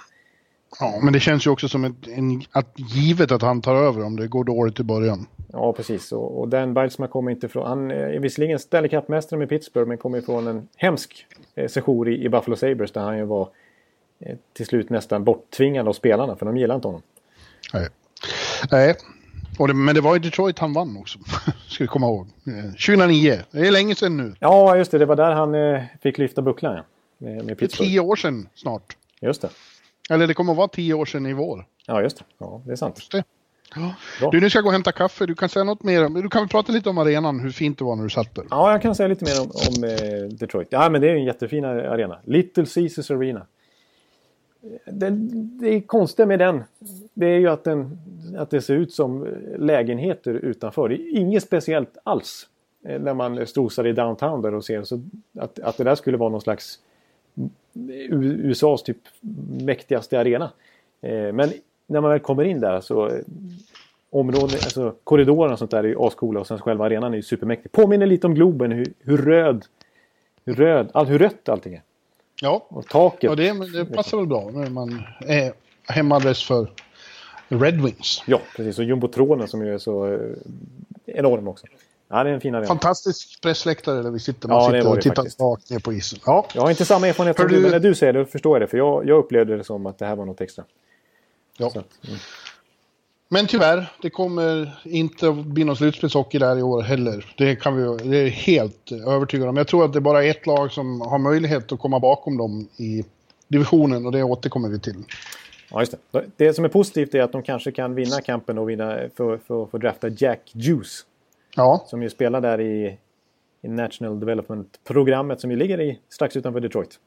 Ja, 0.81 0.99
men 1.03 1.13
det 1.13 1.21
känns 1.21 1.47
ju 1.47 1.51
också 1.51 1.69
som 1.69 1.85
ett, 1.85 2.09
en, 2.09 2.43
att 2.53 2.73
givet 2.77 3.33
att 3.33 3.43
han 3.43 3.63
tar 3.63 3.75
över 3.75 4.05
om 4.05 4.17
det 4.17 4.29
går 4.29 4.45
dåligt 4.45 4.81
i 4.81 4.83
början. 4.83 5.27
Ja, 5.53 5.73
precis. 5.73 6.13
Och, 6.13 6.41
och 6.41 6.49
Dan 6.49 6.75
Bildsma 6.75 7.07
kommer 7.07 7.31
inte 7.31 7.49
från... 7.49 7.67
Han 7.67 7.91
är 7.91 8.19
visserligen 8.19 8.59
Stanley 8.59 8.91
Cup-mästare 8.91 9.39
med 9.39 9.49
Pittsburgh 9.49 9.89
men 9.89 9.99
kommer 9.99 10.21
från 10.21 10.47
en 10.47 10.69
hemsk 10.77 11.27
eh, 11.55 11.69
session 11.69 12.09
i, 12.09 12.25
i 12.25 12.29
Buffalo 12.29 12.57
Sabres 12.57 12.93
där 12.93 13.01
han 13.01 13.19
ju 13.19 13.25
var 13.25 13.49
eh, 14.21 14.37
till 14.53 14.67
slut 14.67 14.91
nästan 14.91 15.25
borttvingad 15.25 15.89
av 15.89 15.93
spelarna 15.93 16.37
för 16.37 16.47
de 16.47 16.57
gillar 16.57 16.75
inte 16.75 16.89
honom. 16.89 17.03
Nej. 17.73 17.89
Nej. 18.71 18.95
Det, 19.59 19.75
men 19.75 19.95
det 19.95 20.01
var 20.01 20.17
i 20.17 20.19
Detroit 20.19 20.59
han 20.59 20.73
vann 20.73 20.97
också. 20.97 21.19
Ska 21.69 21.85
vi 21.85 21.89
komma 21.89 22.07
ihåg. 22.07 22.29
2009. 22.73 23.33
Eh, 23.33 23.39
det 23.51 23.67
är 23.67 23.71
länge 23.71 23.95
sedan 23.95 24.17
nu. 24.17 24.35
Ja, 24.41 24.77
just 24.77 24.91
det. 24.91 24.99
Det 24.99 25.07
var 25.07 25.17
där 25.17 25.33
han 25.33 25.55
eh, 25.55 25.83
fick 26.03 26.19
lyfta 26.19 26.43
bucklan. 26.43 26.85
Med, 27.19 27.45
med 27.45 27.59
Pittsburgh. 27.59 27.91
Tio 27.91 28.01
år 28.01 28.17
sedan 28.17 28.49
snart. 28.55 28.97
Just 29.21 29.43
det. 29.43 29.49
Eller 30.11 30.27
det 30.27 30.35
kommer 30.35 30.53
att 30.53 30.59
vara 30.59 30.69
tio 30.69 30.95
år 30.95 31.05
sedan 31.05 31.27
i 31.27 31.33
vår. 31.33 31.67
Ja, 31.87 32.03
just 32.03 32.19
det. 32.19 32.25
Ja, 32.39 32.63
det 32.67 32.73
är 32.73 32.77
sant. 32.77 32.97
Just 32.97 33.13
det. 33.13 33.25
Ja. 33.75 33.95
Du, 34.31 34.41
nu 34.41 34.51
ska 34.51 34.57
jag 34.57 34.65
gå 34.65 34.69
och 34.69 34.73
hämta 34.73 34.93
kaffe. 34.93 35.27
Du 35.27 35.35
kan 35.35 35.49
säga 35.49 35.65
något 35.65 35.83
mer. 35.83 36.23
Du 36.23 36.29
kan 36.29 36.43
väl 36.43 36.49
prata 36.49 36.73
lite 36.73 36.91
om 36.91 36.99
arenan, 36.99 37.41
hur 37.41 37.51
fint 37.51 37.79
det 37.79 37.85
var 37.85 37.97
när 37.97 38.03
du 38.03 38.11
satt 38.11 38.35
där. 38.35 38.45
Ja, 38.51 38.73
jag 38.73 38.83
kan 38.83 38.95
säga 38.95 39.09
lite 39.09 39.25
mer 39.25 39.41
om, 39.41 39.47
om 39.47 39.85
eh, 39.85 40.39
Detroit. 40.39 40.69
Ja, 40.71 40.91
men 40.91 41.01
det 41.01 41.11
är 41.11 41.15
en 41.15 41.25
jättefin 41.25 41.65
arena. 41.65 42.19
Little 42.25 42.67
Caesars 42.75 43.11
Arena. 43.11 43.47
Det, 44.85 45.11
det 45.61 45.81
konstiga 45.81 46.27
med 46.27 46.39
den, 46.39 46.65
det 47.15 47.27
är 47.27 47.39
ju 47.39 47.49
att, 47.49 47.65
den, 47.65 47.99
att 48.39 48.51
det 48.51 48.61
ser 48.61 48.75
ut 48.75 48.93
som 48.93 49.27
lägenheter 49.59 50.35
utanför. 50.35 50.89
Det 50.89 50.95
är 50.95 51.17
inget 51.17 51.43
speciellt 51.43 51.99
alls. 52.05 52.49
Eh, 52.89 53.01
när 53.01 53.15
man 53.15 53.47
strosar 53.47 53.87
i 53.87 53.93
downtown 53.93 54.43
där 54.43 54.55
och 54.55 54.65
ser 54.65 54.83
så 54.83 55.03
att, 55.39 55.59
att 55.59 55.77
det 55.77 55.85
där 55.85 55.95
skulle 55.95 56.17
vara 56.17 56.31
någon 56.31 56.41
slags 56.41 56.79
USAs 58.11 58.83
typ 58.83 58.99
mäktigaste 59.61 60.21
arena. 60.21 60.51
Eh, 61.01 61.33
men 61.33 61.53
när 61.87 62.01
man 62.01 62.11
väl 62.11 62.21
kommer 62.21 62.45
in 62.45 62.61
där 62.61 62.81
så 62.81 63.09
eh, 63.09 63.21
områden, 64.11 64.59
alltså 64.65 64.95
korridorerna 65.05 65.53
och 65.53 65.59
sånt 65.59 65.71
där 65.71 65.85
är 65.85 65.89
ju 65.89 65.97
ascoola 65.99 66.41
och 66.41 66.47
sen 66.47 66.59
själva 66.59 66.85
arenan 66.85 67.13
är 67.13 67.17
ju 67.17 67.23
supermäktig. 67.23 67.73
Påminner 67.73 68.07
lite 68.07 68.27
om 68.27 68.35
Globen 68.35 68.73
hur, 68.73 68.93
hur 69.01 69.19
röd, 69.19 69.65
hur 70.45 70.55
röd, 70.55 70.91
all, 70.95 71.07
hur 71.07 71.19
rött 71.19 71.49
allting 71.49 71.75
är. 71.75 71.83
Ja, 72.43 72.67
och 72.69 72.87
taket. 72.87 73.31
Och 73.31 73.37
det, 73.37 73.73
det 73.73 73.85
passar 73.85 74.19
väl 74.19 74.27
bra 74.27 74.51
när 74.55 74.71
man 74.71 75.03
är 75.21 75.53
hemadress 75.89 76.43
för 76.43 76.69
Red 77.49 77.81
Wings. 77.81 78.23
Ja, 78.27 78.41
precis. 78.57 78.79
Och 78.79 78.85
jumbotronen 78.85 79.49
som 79.49 79.67
ju 79.67 79.75
är 79.75 79.79
så 79.79 80.07
eh, 80.07 80.21
enorm 81.07 81.49
också. 81.49 81.67
Ja, 82.09 82.25
det 82.25 82.31
är 82.31 82.35
en 82.35 82.41
fin 82.41 82.55
arena. 82.55 82.67
Fantastisk 82.67 83.41
pressläktare 83.41 84.03
där 84.03 84.11
vi 84.11 84.19
sitter. 84.19 84.49
Man 84.49 84.57
ja, 84.57 84.81
sitter 84.81 84.93
och 84.93 85.01
tittar 85.01 85.51
rakt 85.51 85.71
ner 85.71 85.79
på 85.79 85.93
isen. 85.93 86.19
Ja. 86.27 86.47
Jag 86.55 86.63
har 86.63 86.71
inte 86.71 86.85
samma 86.85 87.09
erfarenhet 87.09 87.37
som 87.37 87.49
du, 87.49 87.61
men 87.61 87.71
när 87.71 87.81
du 87.81 87.95
säger 87.95 88.13
det 88.13 88.27
förstår 88.27 88.55
jag 88.55 88.63
det. 88.63 88.71
För 88.71 88.79
jag, 88.79 89.09
jag 89.09 89.19
upplevde 89.19 89.57
det 89.57 89.65
som 89.65 89.87
att 89.87 89.99
det 89.99 90.07
här 90.07 90.17
var 90.17 90.25
något 90.25 90.41
extra. 90.41 90.65
Ja. 91.59 91.71
Så, 91.71 91.79
mm. 91.79 92.19
Men 93.29 93.47
tyvärr, 93.47 93.93
det 94.03 94.11
kommer 94.11 94.81
inte 94.85 95.29
att 95.29 95.37
bli 95.37 95.65
någon 95.65 95.77
slutspelshockey 95.77 96.39
där 96.39 96.59
i 96.59 96.63
år 96.63 96.83
heller. 96.83 97.35
Det, 97.37 97.57
kan 97.57 97.77
vi, 97.77 98.11
det 98.11 98.17
är 98.17 98.29
helt 98.29 98.93
övertygad 98.93 99.49
om. 99.49 99.57
Jag 99.57 99.69
tror 99.69 99.85
att 99.85 99.93
det 99.93 99.99
är 99.99 100.01
bara 100.01 100.25
ett 100.25 100.47
lag 100.47 100.73
som 100.73 101.01
har 101.01 101.19
möjlighet 101.19 101.73
att 101.73 101.81
komma 101.81 102.01
bakom 102.01 102.37
dem 102.37 102.69
i 102.77 103.05
divisionen 103.49 104.07
och 104.07 104.13
det 104.13 104.23
återkommer 104.23 104.69
vi 104.69 104.81
till. 104.81 105.05
Ja, 105.71 105.81
just 105.81 105.95
det. 106.11 106.25
det 106.37 106.55
som 106.55 106.65
är 106.65 106.69
positivt 106.69 107.15
är 107.15 107.23
att 107.23 107.33
de 107.33 107.43
kanske 107.43 107.73
kan 107.73 107.95
vinna 107.95 108.21
kampen 108.21 108.59
och 108.59 108.71
vinna 108.71 108.99
för, 109.17 109.39
för, 109.39 109.67
för 109.67 109.79
att 109.79 109.81
drafta 109.81 110.09
Jack 110.09 110.51
Juice. 110.53 111.05
Ja. 111.57 111.85
Som 111.87 112.03
ju 112.03 112.11
spelar 112.11 112.41
där 112.41 112.61
i, 112.61 112.99
i 113.63 113.69
National 113.69 114.21
Development-programmet 114.21 115.41
som 115.41 115.51
ju 115.51 115.57
ligger 115.57 115.81
i, 115.81 115.99
strax 116.09 116.37
utanför 116.37 116.61
Detroit. 116.61 116.99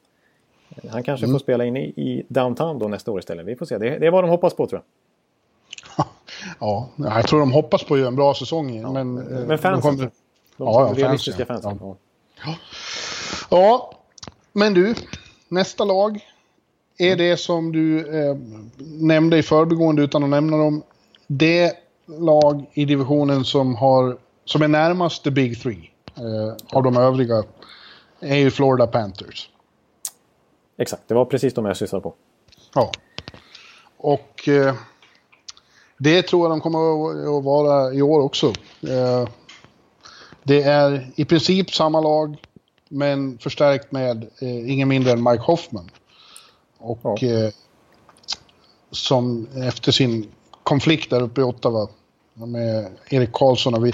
Han 0.91 1.03
kanske 1.03 1.25
mm. 1.25 1.33
får 1.33 1.39
spela 1.39 1.65
in 1.65 1.77
i, 1.77 1.83
i, 1.83 2.25
downtown 2.27 2.79
då 2.79 2.87
nästa 2.87 3.11
år 3.11 3.19
istället. 3.19 3.45
Vi 3.45 3.55
får 3.55 3.65
se. 3.65 3.77
Det, 3.77 3.99
det 3.99 4.07
är 4.07 4.11
vad 4.11 4.23
de 4.23 4.29
hoppas 4.29 4.53
på 4.53 4.67
tror 4.67 4.81
jag. 5.95 6.05
ja, 6.59 6.89
jag 6.97 7.27
tror 7.27 7.39
de 7.39 7.51
hoppas 7.51 7.83
på 7.83 7.93
att 7.93 7.99
göra 7.99 8.07
en 8.07 8.15
bra 8.15 8.33
säsong. 8.33 8.81
Ja. 8.81 8.91
Men, 8.91 9.13
men 9.13 9.57
fansen. 9.57 9.97
De, 9.97 10.03
de, 10.03 10.11
ja, 10.57 10.87
ja, 10.87 11.03
realistiska 11.03 11.45
fans, 11.45 11.63
fansen. 11.63 11.95
Ja. 12.45 12.55
Ja. 13.49 13.93
men 14.53 14.73
du. 14.73 14.95
Nästa 15.47 15.83
lag 15.83 16.19
är 16.97 17.15
det 17.15 17.37
som 17.37 17.71
du 17.71 17.99
eh, 17.99 18.37
nämnde 19.01 19.37
i 19.37 19.43
förbigående 19.43 20.01
utan 20.01 20.23
att 20.23 20.29
nämna 20.29 20.57
dem. 20.57 20.83
Det 21.27 21.73
lag 22.05 22.65
i 22.73 22.85
divisionen 22.85 23.45
som 23.45 23.75
har 23.75 24.17
som 24.49 24.61
är 24.61 24.67
närmast 24.67 25.23
the 25.23 25.31
Big 25.31 25.61
Three 25.61 25.91
eh, 26.17 26.77
av 26.77 26.83
de 26.83 26.97
övriga 26.97 27.43
är 28.19 28.35
ju 28.35 28.51
Florida 28.51 28.87
Panthers. 28.87 29.49
Exakt, 30.77 31.03
det 31.07 31.13
var 31.13 31.25
precis 31.25 31.53
de 31.53 31.65
jag 31.65 31.77
syftade 31.77 32.01
på. 32.01 32.13
Ja. 32.73 32.91
Och 33.97 34.47
eh, 34.47 34.75
det 35.97 36.21
tror 36.21 36.43
jag 36.43 36.51
de 36.51 36.61
kommer 36.61 36.79
att 37.37 37.43
vara 37.43 37.93
i 37.93 38.01
år 38.01 38.19
också. 38.19 38.47
Eh, 38.87 39.29
det 40.43 40.63
är 40.63 41.11
i 41.15 41.25
princip 41.25 41.73
samma 41.73 42.01
lag, 42.01 42.37
men 42.87 43.37
förstärkt 43.37 43.91
med 43.91 44.23
eh, 44.41 44.71
ingen 44.71 44.87
mindre 44.87 45.11
än 45.11 45.23
Mike 45.23 45.43
Hoffman. 45.43 45.89
Och 46.77 46.99
ja. 47.01 47.17
Eh, 47.27 47.49
som 48.91 49.47
efter 49.55 49.91
sin 49.91 50.31
konflikt 50.63 51.09
där 51.09 51.21
uppe 51.21 51.41
i 51.41 51.43
Ottawa 51.43 51.87
med 52.33 52.91
Erik 53.09 53.31
Karlsson 53.33 53.73
och 53.73 53.85
vi, 53.85 53.93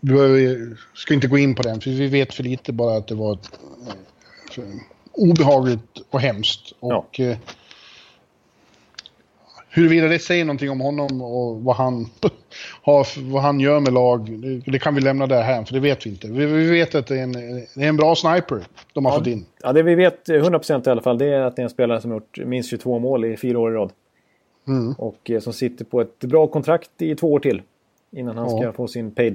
vi 0.00 0.74
ska 0.94 1.14
inte 1.14 1.26
gå 1.26 1.38
in 1.38 1.54
på 1.54 1.62
den, 1.62 1.80
för 1.80 1.90
vi 1.90 2.06
vet 2.06 2.34
för 2.34 2.42
lite 2.42 2.72
bara 2.72 2.96
att 2.96 3.06
det 3.06 3.14
var 3.14 3.32
ett, 3.32 3.50
eh, 4.58 4.64
obehagligt 5.12 6.00
och 6.10 6.20
hemskt. 6.20 6.72
Och 6.80 7.08
ja. 7.12 7.24
eh, 7.24 7.38
huruvida 9.68 10.08
det 10.08 10.18
säger 10.18 10.44
någonting 10.44 10.70
om 10.70 10.80
honom 10.80 11.22
och 11.22 11.62
vad 11.62 11.76
han, 11.76 12.06
har, 12.82 13.30
vad 13.32 13.42
han 13.42 13.60
gör 13.60 13.80
med 13.80 13.92
lag, 13.92 14.40
det, 14.40 14.72
det 14.72 14.78
kan 14.78 14.94
vi 14.94 15.00
lämna 15.00 15.26
där 15.26 15.42
här, 15.42 15.64
för 15.64 15.74
det 15.74 15.80
vet 15.80 16.06
vi 16.06 16.10
inte. 16.10 16.28
Vi, 16.28 16.46
vi 16.46 16.70
vet 16.70 16.94
att 16.94 17.06
det 17.06 17.18
är, 17.18 17.22
en, 17.22 17.32
det 17.32 17.84
är 17.84 17.88
en 17.88 17.96
bra 17.96 18.14
sniper 18.14 18.66
de 18.92 19.04
har 19.04 19.12
ja, 19.12 19.18
fått 19.18 19.26
in. 19.26 19.46
Ja, 19.62 19.72
det 19.72 19.82
vi 19.82 19.94
vet 19.94 20.28
100% 20.28 20.88
i 20.88 20.90
alla 20.90 21.02
fall, 21.02 21.18
det 21.18 21.26
är 21.26 21.40
att 21.40 21.56
det 21.56 21.62
är 21.62 21.64
en 21.64 21.70
spelare 21.70 22.00
som 22.00 22.10
har 22.10 22.16
gjort 22.16 22.38
minst 22.46 22.70
22 22.70 22.98
mål 22.98 23.24
i 23.24 23.36
fyra 23.36 23.58
år 23.58 23.72
i 23.72 23.74
rad. 23.74 23.92
Mm. 24.68 24.92
Och 24.92 25.30
eh, 25.30 25.40
som 25.40 25.52
sitter 25.52 25.84
på 25.84 26.00
ett 26.00 26.18
bra 26.18 26.46
kontrakt 26.46 26.90
i 26.98 27.14
två 27.14 27.32
år 27.32 27.40
till. 27.40 27.62
Innan 28.10 28.36
han 28.36 28.50
ja. 28.50 28.62
ska 28.62 28.72
få 28.72 28.88
sin 28.88 29.10
paid. 29.10 29.34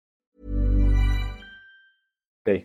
Okay. 2.41 2.63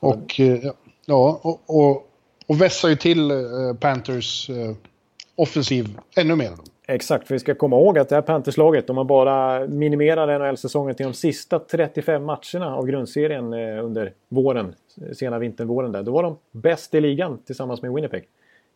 Och, 0.00 0.40
eh, 0.40 0.72
ja, 1.06 1.40
och, 1.42 1.60
och, 1.66 2.10
och 2.46 2.60
vässar 2.60 2.88
ju 2.88 2.96
till 2.96 3.30
uh, 3.30 3.74
Panthers 3.74 4.50
uh, 4.50 4.74
offensiv 5.34 5.98
ännu 6.16 6.36
mer. 6.36 6.50
Exakt, 6.86 7.26
för 7.26 7.34
vi 7.34 7.38
ska 7.38 7.54
komma 7.54 7.76
ihåg 7.76 7.98
att 7.98 8.08
det 8.08 8.14
här 8.14 8.22
Panthers-laget, 8.22 8.90
om 8.90 8.96
man 8.96 9.06
bara 9.06 9.66
minimerar 9.66 10.38
NHL-säsongen 10.38 10.94
till 10.94 11.06
de 11.06 11.14
sista 11.14 11.58
35 11.58 12.24
matcherna 12.24 12.76
av 12.76 12.86
grundserien 12.86 13.52
under 13.54 14.12
våren, 14.28 14.74
sena 15.12 15.38
vintern, 15.38 15.68
våren 15.68 15.92
där, 15.92 16.02
då 16.02 16.12
var 16.12 16.22
de 16.22 16.36
bäst 16.50 16.94
i 16.94 17.00
ligan 17.00 17.38
tillsammans 17.46 17.82
med 17.82 17.92
Winnipeg. 17.92 18.22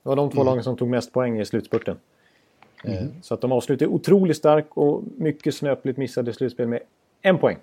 Det 0.02 0.08
var 0.08 0.16
de 0.16 0.30
två 0.30 0.40
mm. 0.40 0.46
lagen 0.46 0.64
som 0.64 0.76
tog 0.76 0.88
mest 0.88 1.12
poäng 1.12 1.40
i 1.40 1.44
slutspurten. 1.44 1.96
Mm. 2.84 3.22
Så 3.22 3.34
att 3.34 3.40
de 3.40 3.52
avslutade 3.52 3.90
otroligt 3.90 4.36
starkt 4.36 4.68
och 4.74 5.02
mycket 5.16 5.54
snöpligt 5.54 5.98
missade 5.98 6.32
slutspel 6.32 6.68
med 6.68 6.80
en 7.22 7.38
poäng. 7.38 7.56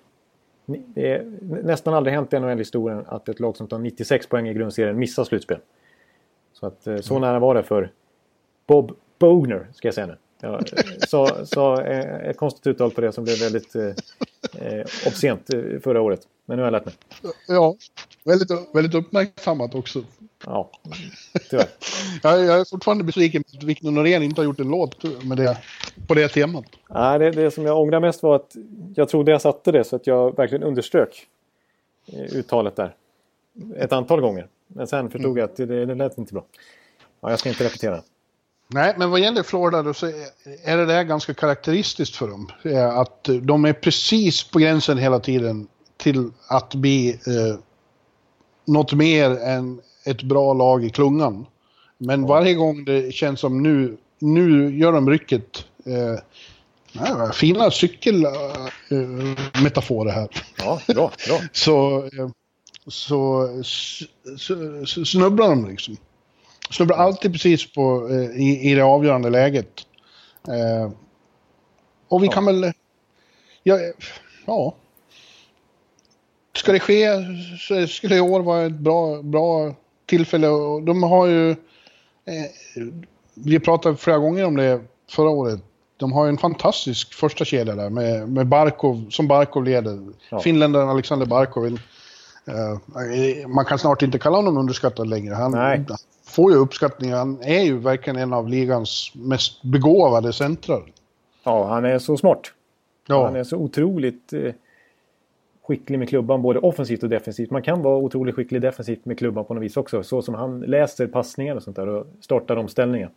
Det 0.66 1.12
är 1.12 1.26
nästan 1.62 1.94
aldrig 1.94 2.14
hänt 2.14 2.32
i 2.32 2.40
NHL-historien 2.40 3.04
att 3.06 3.28
ett 3.28 3.40
lag 3.40 3.56
som 3.56 3.68
tar 3.68 3.78
96 3.78 4.26
poäng 4.26 4.48
i 4.48 4.54
grundserien 4.54 4.98
missar 4.98 5.24
slutspel. 5.24 5.58
Så 6.52 6.66
att 6.66 6.82
så 6.82 7.14
mm. 7.16 7.20
nära 7.20 7.38
var 7.38 7.54
det 7.54 7.62
för 7.62 7.90
Bob 8.66 8.96
Bogner, 9.18 9.66
ska 9.72 9.88
jag 9.88 9.94
säga 9.94 10.06
nu. 10.06 10.16
Jag 10.42 10.64
sa, 11.08 11.46
sa 11.46 11.82
ett 11.82 12.36
konstigt 12.36 12.66
uttal 12.66 12.90
på 12.90 13.00
det 13.00 13.12
som 13.12 13.24
blev 13.24 13.38
väldigt 13.38 13.74
eh, 13.74 13.84
eh 14.58 14.86
obscent 15.06 15.46
förra 15.82 16.00
året. 16.00 16.20
Men 16.46 16.56
nu 16.56 16.62
har 16.62 16.66
jag 16.66 16.72
lärt 16.72 16.84
mig. 16.84 16.94
Ja, 17.48 17.76
väldigt, 18.24 18.50
väldigt 18.74 18.94
uppmärksammat 18.94 19.74
också. 19.74 20.04
Ja, 20.46 20.70
tyvärr. 21.50 21.66
jag, 22.22 22.44
jag 22.44 22.60
är 22.60 22.64
fortfarande 22.64 23.04
besviken 23.04 23.42
på 23.42 23.56
att 23.56 23.62
Victor 23.62 23.90
Norén 23.90 24.22
inte 24.22 24.40
har 24.40 24.44
gjort 24.44 24.60
en 24.60 24.68
låt 24.68 25.24
med 25.24 25.36
det, 25.36 25.58
på 26.06 26.14
det 26.14 26.28
temat. 26.28 26.64
Nej, 26.90 27.18
det, 27.18 27.30
det 27.30 27.50
som 27.50 27.66
jag 27.66 27.80
ångrar 27.80 28.00
mest 28.00 28.22
var 28.22 28.36
att 28.36 28.56
jag 28.94 29.08
trodde 29.08 29.32
jag 29.32 29.42
satte 29.42 29.72
det 29.72 29.84
så 29.84 29.96
att 29.96 30.06
jag 30.06 30.36
verkligen 30.36 30.62
underströk 30.62 31.26
uttalet 32.12 32.76
där. 32.76 32.94
Ett 33.76 33.92
antal 33.92 34.20
gånger. 34.20 34.46
Men 34.66 34.86
sen 34.86 35.10
förstod 35.10 35.38
jag 35.38 35.44
att 35.44 35.56
det, 35.56 35.86
det 35.86 35.94
lät 35.94 36.18
inte 36.18 36.34
bra. 36.34 36.44
Ja, 37.20 37.30
jag 37.30 37.38
ska 37.38 37.48
inte 37.48 37.64
repetera. 37.64 38.02
Nej, 38.74 38.94
men 38.98 39.10
vad 39.10 39.20
gäller 39.20 39.42
Florida 39.42 39.82
då 39.82 39.94
så 39.94 40.06
är 40.64 40.76
det 40.76 40.86
där 40.86 41.02
ganska 41.02 41.34
karaktäristiskt 41.34 42.16
för 42.16 42.28
dem. 42.28 42.48
Att 42.92 43.28
de 43.42 43.64
är 43.64 43.72
precis 43.72 44.44
på 44.44 44.58
gränsen 44.58 44.98
hela 44.98 45.20
tiden 45.20 45.68
till 45.96 46.30
att 46.48 46.74
bli 46.74 47.10
eh, 47.10 47.58
något 48.64 48.92
mer 48.92 49.30
än 49.30 49.80
ett 50.04 50.22
bra 50.22 50.54
lag 50.54 50.84
i 50.84 50.90
klungan. 50.90 51.46
Men 51.98 52.26
varje 52.26 52.54
gång 52.54 52.84
det 52.84 53.14
känns 53.14 53.40
som 53.40 53.62
nu, 53.62 53.96
nu 54.18 54.78
gör 54.78 54.92
de 54.92 55.10
rycket. 55.10 55.64
Eh, 55.86 56.14
nej, 56.92 57.32
fina 57.32 57.70
cykelmetaforer 57.70 60.10
äh, 60.10 60.14
här. 60.14 60.28
Ja, 60.58 60.80
bra. 60.86 61.12
bra. 61.26 61.40
så, 61.52 62.04
eh, 62.04 62.28
så, 62.86 63.48
så, 64.36 64.86
så 64.86 65.04
snubblar 65.04 65.48
de 65.48 65.68
liksom. 65.68 65.96
Snubblar 66.72 66.96
alltid 66.96 67.32
precis 67.32 67.72
på, 67.72 68.08
eh, 68.10 68.40
i, 68.40 68.70
i 68.70 68.74
det 68.74 68.84
avgörande 68.84 69.30
läget. 69.30 69.86
Eh, 70.48 70.92
och 72.08 72.22
vi 72.22 72.26
ja. 72.26 72.32
kan 72.32 72.44
väl... 72.44 72.72
Ja, 73.62 73.78
ja. 74.46 74.74
Ska 76.56 76.72
det 76.72 76.80
ske 76.80 77.06
så 77.58 77.86
skulle 77.86 78.16
i 78.16 78.20
år 78.20 78.40
vara 78.40 78.62
ett 78.62 78.72
bra, 78.72 79.22
bra 79.22 79.74
tillfälle. 80.06 80.46
De 80.86 81.02
har 81.02 81.26
ju... 81.26 81.50
Eh, 81.50 81.56
vi 83.34 83.60
pratade 83.60 83.96
flera 83.96 84.18
gånger 84.18 84.44
om 84.44 84.56
det 84.56 84.80
förra 85.10 85.28
året. 85.28 85.60
De 85.96 86.12
har 86.12 86.24
ju 86.24 86.28
en 86.28 86.38
fantastisk 86.38 87.14
första 87.14 87.44
kedja 87.44 87.74
där 87.74 87.90
med, 87.90 88.28
med 88.28 88.46
Barkov, 88.46 89.10
som 89.10 89.28
Barkov 89.28 89.64
leder. 89.64 89.98
Ja. 90.30 90.40
Finländaren 90.40 90.88
Alexander 90.88 91.26
Barkov. 91.26 91.64
Uh, 92.48 93.48
man 93.48 93.64
kan 93.64 93.78
snart 93.78 94.02
inte 94.02 94.18
kalla 94.18 94.36
honom 94.36 94.56
underskattad 94.56 95.08
längre. 95.08 95.34
Han 95.34 95.50
Nej. 95.50 95.84
Får 96.32 96.52
ju 96.52 96.58
uppskattning. 96.58 97.12
Han 97.12 97.42
är 97.42 97.62
ju 97.62 97.78
verkligen 97.78 98.18
en 98.18 98.32
av 98.32 98.48
ligans 98.48 99.12
mest 99.14 99.62
begåvade 99.62 100.32
centrar. 100.32 100.82
Ja, 101.44 101.68
han 101.68 101.84
är 101.84 101.98
så 101.98 102.16
smart. 102.16 102.52
Ja. 103.06 103.24
Han 103.24 103.36
är 103.36 103.44
så 103.44 103.56
otroligt 103.56 104.32
eh, 104.32 104.52
skicklig 105.62 105.98
med 105.98 106.08
klubban 106.08 106.42
både 106.42 106.58
offensivt 106.58 107.02
och 107.02 107.08
defensivt. 107.08 107.50
Man 107.50 107.62
kan 107.62 107.82
vara 107.82 107.96
otroligt 107.96 108.34
skicklig 108.34 108.62
defensivt 108.62 109.04
med 109.04 109.18
klubban 109.18 109.44
på 109.44 109.54
något 109.54 109.62
vis 109.62 109.76
också. 109.76 110.02
Så 110.02 110.22
som 110.22 110.34
han 110.34 110.60
läser 110.60 111.06
passningar 111.06 111.56
och 111.56 111.62
sånt 111.62 111.76
där 111.76 111.88
och 111.88 112.06
startar 112.20 112.56
omställningar. 112.56 113.10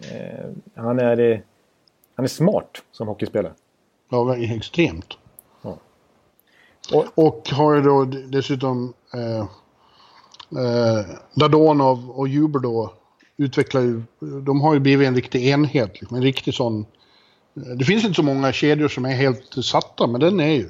Eh, 0.00 0.50
han, 0.74 0.98
är, 0.98 1.20
eh, 1.20 1.38
han 2.14 2.24
är 2.24 2.28
smart 2.28 2.82
som 2.92 3.08
hockeyspelare. 3.08 3.52
Ja, 4.08 4.36
extremt. 4.36 5.18
Ja. 5.62 5.78
Och, 6.92 7.04
och 7.26 7.48
har 7.50 7.74
ju 7.74 7.82
då 7.82 8.04
dessutom 8.04 8.94
eh, 9.14 9.46
eh, 10.56 11.16
Dadonov 11.34 12.10
och 12.10 12.28
Juber 12.28 12.60
då 12.60 12.92
utvecklar 13.36 13.80
ju, 13.80 14.02
de 14.42 14.60
har 14.60 14.74
ju 14.74 14.80
blivit 14.80 15.08
en 15.08 15.14
riktig 15.14 15.48
enhet, 15.48 16.00
liksom, 16.00 16.16
en 16.16 16.22
riktig 16.22 16.54
sån 16.54 16.86
eh, 17.56 17.62
det 17.62 17.84
finns 17.84 18.04
inte 18.04 18.14
så 18.14 18.22
många 18.22 18.52
kedjor 18.52 18.88
som 18.88 19.04
är 19.04 19.14
helt 19.14 19.64
satta, 19.64 20.06
men 20.06 20.20
den 20.20 20.40
är 20.40 20.54
ju. 20.54 20.68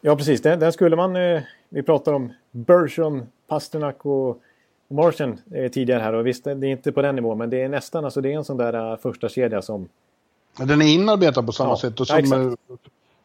Ja, 0.00 0.16
precis. 0.16 0.42
Den, 0.42 0.60
den 0.60 0.72
skulle 0.72 0.96
man... 0.96 1.16
Eh, 1.16 1.42
vi 1.68 1.82
pratar 1.82 2.12
om 2.12 2.32
Bergeron, 2.50 3.26
Pasternak 3.48 4.06
och 4.06 4.42
Martian 4.88 5.38
eh, 5.54 5.70
tidigare 5.70 6.00
här. 6.00 6.12
Och 6.12 6.26
visst, 6.26 6.44
det 6.44 6.50
är 6.50 6.64
inte 6.64 6.92
på 6.92 7.02
den 7.02 7.16
nivån, 7.16 7.38
men 7.38 7.50
det 7.50 7.62
är 7.62 7.68
nästan 7.68 8.04
alltså, 8.04 8.20
det 8.20 8.32
är 8.32 8.36
en 8.36 8.44
sån 8.44 8.56
där 8.56 8.92
uh, 8.92 8.98
första 8.98 9.28
kedja 9.28 9.62
som... 9.62 9.88
Den 10.58 10.82
är 10.82 10.86
inarbetad 10.86 11.42
på 11.42 11.52
samma 11.52 11.70
ja, 11.70 11.76
sätt. 11.76 12.00
Och 12.00 12.06
som 12.06 12.56
ja, 12.68 12.76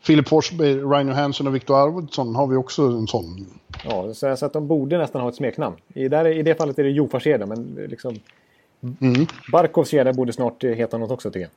Filip 0.01 0.29
Forsberg, 0.29 0.75
Ryan 0.75 1.07
Johansson 1.07 1.47
och 1.47 1.55
Viktor 1.55 1.83
Arvidsson 1.83 2.35
har 2.35 2.47
vi 2.47 2.55
också 2.55 2.81
en 2.81 3.07
sån. 3.07 3.47
Ja, 3.83 4.13
så, 4.13 4.37
så, 4.37 4.45
att 4.45 4.53
de 4.53 4.67
borde 4.67 4.97
nästan 4.97 5.21
ha 5.21 5.29
ett 5.29 5.35
smeknamn. 5.35 5.75
I, 5.93 6.07
där, 6.07 6.25
i 6.25 6.43
det 6.43 6.55
fallet 6.55 6.79
är 6.79 6.83
det 6.83 6.89
Jofa-kedja, 6.89 7.45
men 7.45 7.87
liksom... 7.89 8.15
Mm. 8.81 9.27
Barkovs 9.51 9.89
kedja 9.89 10.13
borde 10.13 10.33
snart 10.33 10.63
heta 10.63 10.97
något 10.97 11.11
också, 11.11 11.31
tycker 11.31 11.39
jag. 11.39 11.51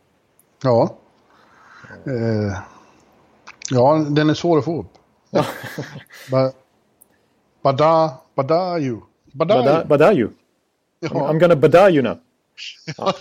Ja. 0.63 0.97
Eh, 2.05 2.59
ja, 3.71 4.07
den 4.09 4.31
är 4.31 4.35
svår 4.35 4.59
att 4.59 4.65
få 4.65 4.81
upp 4.81 4.99
ba, 6.31 6.53
bada, 7.63 8.15
badayu. 8.35 9.01
Badayu. 9.33 9.65
Bada, 9.65 9.85
badayu. 9.85 10.29
Ja. 11.01 11.09
I'm 11.09 11.39
gonna 11.39 11.57
bada 11.57 11.91
you 11.91 12.03
now. 12.03 12.19
ja. 12.97 13.13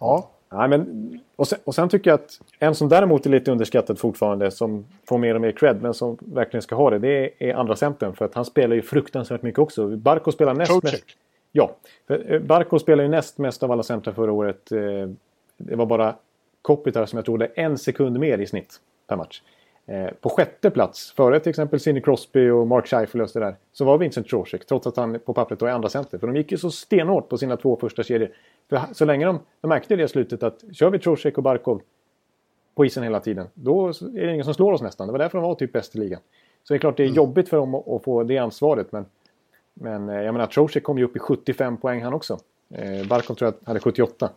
ja. 0.00 0.30
Nej, 0.56 0.68
men, 0.68 1.20
och, 1.36 1.48
sen, 1.48 1.58
och 1.64 1.74
sen 1.74 1.88
tycker 1.88 2.10
jag 2.10 2.20
att 2.20 2.40
en 2.58 2.74
som 2.74 2.88
däremot 2.88 3.26
är 3.26 3.30
lite 3.30 3.50
underskattad 3.52 3.98
fortfarande, 3.98 4.50
som 4.50 4.86
får 5.08 5.18
mer 5.18 5.34
och 5.34 5.40
mer 5.40 5.52
cred, 5.52 5.82
men 5.82 5.94
som 5.94 6.18
verkligen 6.20 6.62
ska 6.62 6.74
ha 6.74 6.90
det, 6.90 6.98
det 6.98 7.32
är 7.50 7.54
andra 7.54 7.76
centern. 7.76 8.14
För 8.14 8.24
att 8.24 8.34
han 8.34 8.44
spelar 8.44 8.76
ju 8.76 8.82
fruktansvärt 8.82 9.42
mycket 9.42 9.58
också. 9.58 9.96
Barco 9.96 10.32
spelar 10.32 10.54
näst 10.54 10.82
mest. 10.82 11.04
Ja, 11.52 11.76
eh, 12.08 12.40
Barco 12.40 12.78
spelar 12.78 13.04
ju 13.04 13.10
näst 13.10 13.38
mest 13.38 13.62
av 13.62 13.72
alla 13.72 13.82
centrar 13.82 14.12
förra 14.14 14.32
året. 14.32 14.72
Eh, 14.72 14.78
det 15.56 15.76
var 15.76 15.86
bara 15.86 16.14
Kopitar 16.62 17.06
som 17.06 17.16
jag 17.16 17.24
trodde 17.24 17.46
en 17.46 17.78
sekund 17.78 18.18
mer 18.18 18.38
i 18.38 18.46
snitt 18.46 18.80
per 19.06 19.16
match. 19.16 19.42
Eh, 19.86 20.10
på 20.20 20.28
sjätte 20.28 20.70
plats, 20.70 21.12
före 21.12 21.40
till 21.40 21.50
exempel 21.50 21.80
Sidney 21.80 22.02
Crosby 22.02 22.50
och 22.50 22.66
Mark 22.66 22.86
Scheifele 22.86 23.24
och 23.24 23.30
där, 23.34 23.56
så 23.72 23.84
var 23.84 23.98
Vincent 23.98 24.28
Trocheck, 24.28 24.66
trots 24.66 24.86
att 24.86 24.96
han 24.96 25.18
på 25.18 25.34
pappret 25.34 25.62
var 25.62 25.68
andra 25.68 25.88
center. 25.88 26.18
För 26.18 26.26
de 26.26 26.36
gick 26.36 26.52
ju 26.52 26.58
så 26.58 26.70
stenhårt 26.70 27.28
på 27.28 27.38
sina 27.38 27.56
två 27.56 27.76
första 27.76 28.02
kedjor. 28.02 28.30
För 28.68 28.80
så 28.92 29.04
länge 29.04 29.26
de, 29.26 29.40
de 29.60 29.68
märkte 29.68 29.96
det 29.96 30.02
i 30.02 30.08
slutet 30.08 30.42
att 30.42 30.64
kör 30.72 30.90
vi 30.90 30.98
Trocheck 30.98 31.36
och 31.36 31.42
Barkov 31.42 31.82
på 32.74 32.84
isen 32.84 33.02
hela 33.02 33.20
tiden, 33.20 33.46
då 33.54 33.88
är 33.88 34.26
det 34.26 34.32
ingen 34.32 34.44
som 34.44 34.54
slår 34.54 34.72
oss 34.72 34.82
nästan. 34.82 35.06
Det 35.06 35.12
var 35.12 35.18
därför 35.18 35.38
de 35.38 35.48
var 35.48 35.54
typ 35.54 35.72
bäst 35.72 35.96
i 35.96 35.98
ligan. 35.98 36.20
Så 36.64 36.74
det 36.74 36.76
är 36.76 36.78
klart 36.78 36.96
det 36.96 37.02
är 37.02 37.06
mm. 37.06 37.16
jobbigt 37.16 37.48
för 37.48 37.56
dem 37.56 37.74
att, 37.74 38.04
få 38.04 38.22
det 38.22 38.38
ansvaret, 38.38 38.92
men, 38.92 39.06
men 39.74 40.08
eh, 40.08 40.22
jag 40.22 40.32
menar 40.32 40.46
Trocheck 40.46 40.82
kom 40.82 40.98
ju 40.98 41.04
upp 41.04 41.16
i 41.16 41.18
75 41.18 41.76
poäng 41.76 42.02
han 42.02 42.14
också. 42.14 42.38
Eh, 42.74 43.08
Barkov 43.08 43.34
tror 43.34 43.52
jag 43.60 43.68
hade 43.68 43.80
78. 43.80 44.30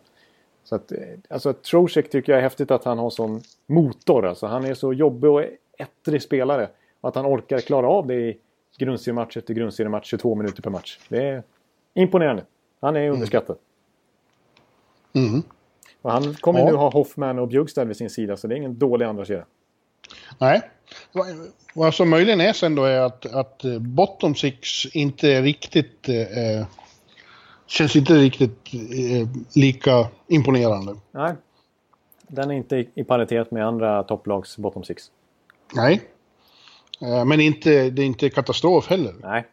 Så 0.68 0.74
att, 0.74 0.92
eh, 0.92 0.98
alltså 1.28 1.52
Trocek 1.52 2.10
tycker 2.10 2.32
jag 2.32 2.38
är 2.38 2.42
häftigt 2.42 2.70
att 2.70 2.84
han 2.84 2.98
har 2.98 3.10
sån 3.10 3.42
motor. 3.66 4.26
Alltså 4.26 4.46
han 4.46 4.64
är 4.64 4.74
så 4.74 4.92
jobbig 4.92 5.30
och 5.30 5.42
ettrig 5.78 6.22
spelare. 6.22 6.68
Och 7.00 7.08
att 7.08 7.14
han 7.14 7.26
orkar 7.26 7.58
klara 7.58 7.88
av 7.88 8.06
det 8.06 8.14
i 8.14 8.38
grundseriematch 8.78 9.36
efter 9.36 9.54
grundseriematch, 9.54 10.06
22 10.06 10.34
minuter 10.34 10.62
per 10.62 10.70
match. 10.70 10.98
Det 11.08 11.22
är 11.22 11.42
imponerande. 11.94 12.44
Han 12.80 12.96
är 12.96 13.10
underskattad. 13.10 13.56
Mm. 15.12 15.28
Mm. 15.28 15.42
Och 16.02 16.12
han 16.12 16.34
kommer 16.34 16.60
ja. 16.60 16.66
nu 16.66 16.72
ha 16.72 16.90
Hoffman 16.90 17.38
och 17.38 17.48
Bjugstad 17.48 17.84
vid 17.84 17.96
sin 17.96 18.10
sida, 18.10 18.36
så 18.36 18.46
det 18.46 18.54
är 18.54 18.56
ingen 18.56 18.78
dålig 18.78 19.06
andra 19.06 19.24
kedja. 19.24 19.44
Nej. 20.38 20.62
Vad 21.74 21.94
som 21.94 22.08
möjligen 22.08 22.40
är 22.40 22.52
sen 22.52 22.74
då 22.74 22.84
är 22.84 23.00
att, 23.00 23.26
att 23.26 23.62
bottom 23.80 24.34
six 24.34 24.86
inte 24.92 25.28
är 25.28 25.42
riktigt 25.42 26.08
eh, 26.08 26.66
känns 27.68 27.96
inte 27.96 28.14
riktigt 28.14 28.74
eh, 28.74 29.28
lika 29.54 30.08
imponerande. 30.26 30.96
Nej, 31.10 31.34
den 32.22 32.50
är 32.50 32.54
inte 32.54 32.84
i, 32.94 33.04
paritet 33.04 33.50
med 33.50 33.66
andra 33.66 34.02
topplags 34.02 34.56
bottom 34.56 34.84
six. 34.84 35.10
Nej, 35.74 36.02
eh, 37.00 37.24
men 37.24 37.40
inte, 37.40 37.90
det 37.90 38.02
är 38.02 38.06
inte 38.06 38.30
katastrof 38.30 38.88
heller. 38.88 39.14
Nej. 39.22 39.46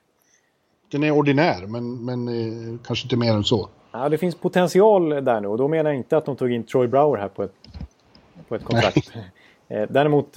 Den 0.92 1.04
är 1.04 1.12
ordinär, 1.12 1.68
men, 1.68 2.06
men 2.06 2.28
eh, 2.28 2.80
kanske 2.86 3.06
inte 3.06 3.18
mer 3.18 3.34
än 3.34 3.44
så. 3.44 3.70
Ja, 3.92 4.10
det 4.10 4.18
finns 4.18 4.36
potential 4.36 5.10
där 5.10 5.42
nu 5.42 5.48
och 5.48 5.58
då 5.58 5.68
menar 5.68 5.90
jag 5.90 5.98
inte 5.98 6.18
att 6.18 6.26
de 6.26 6.36
tog 6.36 6.52
in 6.52 6.64
Troy 6.64 6.88
Brower 6.88 7.18
här 7.18 7.28
på 7.28 7.44
ett, 7.44 7.56
på 8.48 8.56
ett 8.56 8.64
kontrakt. 8.64 9.12
Eh, 9.68 9.88
däremot 9.90 10.36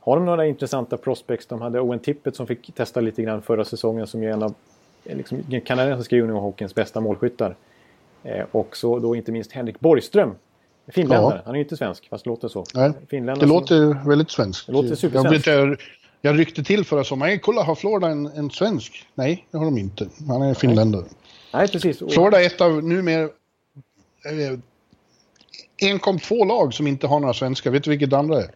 har 0.00 0.16
de 0.16 0.24
några 0.24 0.46
intressanta 0.46 0.96
prospects. 0.96 1.46
De 1.46 1.60
hade 1.60 1.80
Owen 1.80 1.98
Tippett 1.98 2.36
som 2.36 2.46
fick 2.46 2.74
testa 2.74 3.00
lite 3.00 3.22
grann 3.22 3.42
förra 3.42 3.64
säsongen 3.64 4.06
som 4.06 4.22
är 4.22 4.28
en 4.28 4.42
av 4.42 4.54
liksom, 5.16 5.60
kanadensiska 5.66 6.16
juniorhockeyns 6.16 6.74
bästa 6.74 7.00
målskyttar. 7.00 7.56
Eh, 8.22 8.44
och 8.52 8.76
så 8.76 8.98
då 8.98 9.16
inte 9.16 9.32
minst 9.32 9.52
Henrik 9.52 9.80
Borgström. 9.80 10.34
Finländare, 10.88 11.34
ja. 11.36 11.42
han 11.44 11.54
är 11.54 11.58
ju 11.58 11.64
inte 11.64 11.76
svensk 11.76 12.08
fast 12.08 12.24
det 12.24 12.30
låter 12.30 12.48
så. 12.48 12.64
Nej, 12.74 12.92
det 13.10 13.46
låter 13.46 14.08
väldigt 14.08 14.30
svenskt. 14.30 14.66
Det 14.66 14.72
låter 14.72 14.94
supersvenskt. 14.94 15.46
Jag, 15.46 15.76
jag 16.20 16.38
ryckte 16.38 16.64
till 16.64 16.84
förra 16.84 17.04
sommaren. 17.04 17.38
Kolla, 17.38 17.62
har 17.62 17.74
Florida 17.74 18.08
en, 18.08 18.26
en 18.26 18.50
svensk? 18.50 19.06
Nej, 19.14 19.46
det 19.50 19.58
har 19.58 19.64
de 19.64 19.78
inte. 19.78 20.08
Han 20.28 20.42
är 20.42 20.54
finländare. 20.54 21.04
Nej, 21.54 21.68
precis. 21.68 21.98
Florida 21.98 22.42
är 22.42 22.46
ett 22.46 22.60
av 22.60 22.84
numera... 22.84 23.22
Eh, 23.22 24.58
enkom 25.82 26.18
två 26.18 26.44
lag 26.44 26.74
som 26.74 26.86
inte 26.86 27.06
har 27.06 27.20
några 27.20 27.34
svenskar. 27.34 27.70
Vet 27.70 27.84
du 27.84 27.90
vilket 27.90 28.12
andra 28.12 28.36
är? 28.38 28.50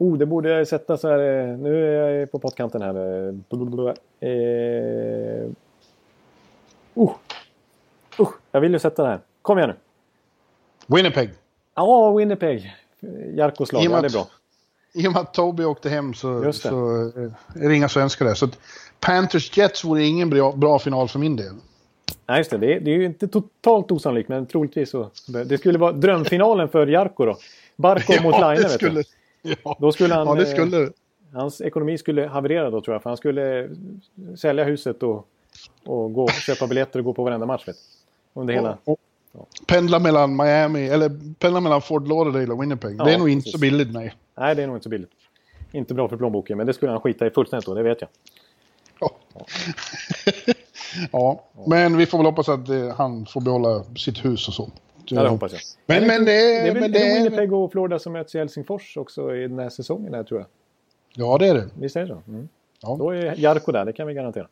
Oh, 0.00 0.18
det 0.18 0.26
borde 0.26 0.48
jag 0.48 0.68
sätta 0.68 0.96
så 0.96 1.08
här. 1.08 1.18
Eh, 1.18 1.58
nu 1.58 1.96
är 1.96 2.10
jag 2.10 2.32
på 2.32 2.38
pottkanten 2.38 2.82
här. 2.82 2.94
Eh, 2.94 3.34
uh. 6.96 7.10
Uh, 8.20 8.28
jag 8.52 8.60
vill 8.60 8.72
ju 8.72 8.78
sätta 8.78 9.02
det 9.02 9.08
här. 9.08 9.20
Kom 9.42 9.58
igen 9.58 9.70
nu. 9.70 9.76
Winnipeg. 10.96 11.30
Ja, 11.74 12.12
Winnipeg. 12.12 12.74
Jarkos 13.36 13.72
lag, 13.72 13.84
ja, 13.84 14.00
det 14.00 14.06
är 14.06 14.10
bra. 14.10 14.26
I 14.92 15.08
och 15.08 15.12
med 15.12 15.20
att 15.20 15.34
Toby 15.34 15.64
åkte 15.64 15.88
hem 15.88 16.14
så, 16.14 16.52
så 16.52 17.02
eh, 17.16 17.62
är 17.64 17.68
det 17.68 17.74
inga 17.74 17.88
svenskar 17.88 18.24
där. 18.24 18.34
Så 18.34 18.48
Panthers 19.00 19.56
Jets 19.56 19.84
vore 19.84 20.04
ingen 20.04 20.30
bra, 20.30 20.52
bra 20.52 20.78
final 20.78 21.08
för 21.08 21.18
min 21.18 21.36
del. 21.36 21.54
Nej, 22.26 22.38
just 22.38 22.50
det. 22.50 22.58
Det 22.58 22.74
är, 22.74 22.80
det 22.80 22.90
är 22.90 22.94
ju 22.94 23.04
inte 23.04 23.28
totalt 23.28 23.90
osannolikt, 23.90 24.28
men 24.28 24.46
troligtvis 24.46 24.90
så. 24.90 25.10
Det 25.46 25.58
skulle 25.58 25.78
vara 25.78 25.92
drömfinalen 25.92 26.68
för 26.68 26.86
Jarko 26.86 27.24
då. 27.24 27.36
Barkov 27.76 28.16
ja, 28.16 28.22
mot 28.22 28.40
Laine, 28.40 28.62
vet 28.62 28.80
du. 28.80 29.02
Ja. 29.64 29.76
Då 29.80 29.92
skulle 29.92 30.14
han... 30.14 30.26
Ja, 30.26 30.34
det 30.34 30.46
skulle... 30.46 30.90
hans 31.32 31.60
ekonomi 31.60 31.98
skulle 31.98 32.26
haverera 32.26 32.70
då 32.70 32.80
tror 32.80 32.94
jag. 32.94 33.02
För 33.02 33.10
han 33.10 33.16
skulle 33.16 33.70
sälja 34.36 34.64
huset 34.64 35.02
och, 35.02 35.26
och 35.84 36.12
gå, 36.12 36.28
köpa 36.28 36.66
biljetter 36.66 36.98
och 36.98 37.04
gå 37.04 37.12
på 37.12 37.24
varenda 37.24 37.46
match. 37.46 37.68
Vet, 37.68 37.76
under 38.34 38.54
hela... 38.54 38.78
Och, 38.84 38.98
och, 39.32 39.48
pendla 39.66 39.98
mellan 39.98 40.36
Miami, 40.36 40.88
eller 40.88 41.34
pendla 41.34 41.60
mellan 41.60 41.82
Fort 41.82 42.08
Lauderdale 42.08 42.52
och 42.52 42.62
Winnipeg. 42.62 42.96
Ja, 42.98 43.04
det 43.04 43.14
är 43.14 43.18
nog 43.18 43.28
inte 43.28 43.50
så 43.50 43.58
billigt, 43.58 43.92
nej. 43.92 44.14
Nej, 44.34 44.54
det 44.54 44.62
är 44.62 44.66
nog 44.66 44.76
inte 44.76 44.84
så 44.84 44.90
billigt. 44.90 45.10
Inte 45.72 45.94
bra 45.94 46.08
för 46.08 46.16
plånboken, 46.16 46.56
men 46.56 46.66
det 46.66 46.74
skulle 46.74 46.92
han 46.92 47.00
skita 47.00 47.26
i 47.26 47.30
fullständigt 47.30 47.66
då, 47.66 47.74
det 47.74 47.82
vet 47.82 48.00
jag. 48.00 48.10
Ja. 49.00 49.10
ja, 51.12 51.44
men 51.66 51.96
vi 51.96 52.06
får 52.06 52.18
väl 52.18 52.26
hoppas 52.26 52.48
att 52.48 52.68
eh, 52.68 52.88
han 52.96 53.26
får 53.26 53.40
behålla 53.40 53.84
sitt 53.96 54.24
hus 54.24 54.48
och 54.48 54.54
så. 54.54 54.70
Ja, 55.10 55.22
det 55.22 55.28
hoppas 55.28 55.52
jag. 55.52 55.60
Men, 55.86 56.06
men, 56.06 56.24
det, 56.24 56.32
det 56.32 56.58
är 56.58 56.72
väl 56.72 56.80
men 56.80 56.92
det 56.92 57.14
Winnipeg 57.14 57.52
och 57.52 57.72
Florida 57.72 57.98
som 57.98 58.12
möts 58.12 58.34
i 58.34 58.38
Helsingfors 58.38 58.96
också 58.96 59.36
i 59.36 59.48
den 59.48 59.58
här 59.58 59.68
säsongen, 59.68 60.14
här, 60.14 60.22
tror 60.22 60.40
jag. 60.40 60.48
Ja, 61.14 61.38
det 61.38 61.46
är 61.46 61.54
det. 61.54 61.68
Visst 61.74 61.96
är 61.96 62.00
det 62.00 62.06
så? 62.06 62.22
Mm. 62.28 62.48
Ja. 62.82 62.96
Då 62.98 63.10
är 63.10 63.34
Jarko 63.36 63.72
där, 63.72 63.84
det 63.84 63.92
kan 63.92 64.06
vi 64.06 64.14
garantera. 64.14 64.48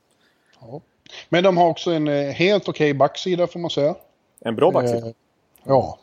Ja. 0.61 0.81
Men 1.29 1.45
de 1.45 1.57
har 1.57 1.69
också 1.69 1.91
en 1.91 2.09
eh, 2.09 2.31
helt 2.31 2.69
okej 2.69 2.91
okay 2.91 2.99
backsida, 2.99 3.47
får 3.47 3.61
man 3.61 3.71
säga. 3.71 3.95
En 4.41 4.57
bra 4.57 4.71
backsida? 4.71 5.07
Eh, 5.07 5.13
ja. 5.65 5.99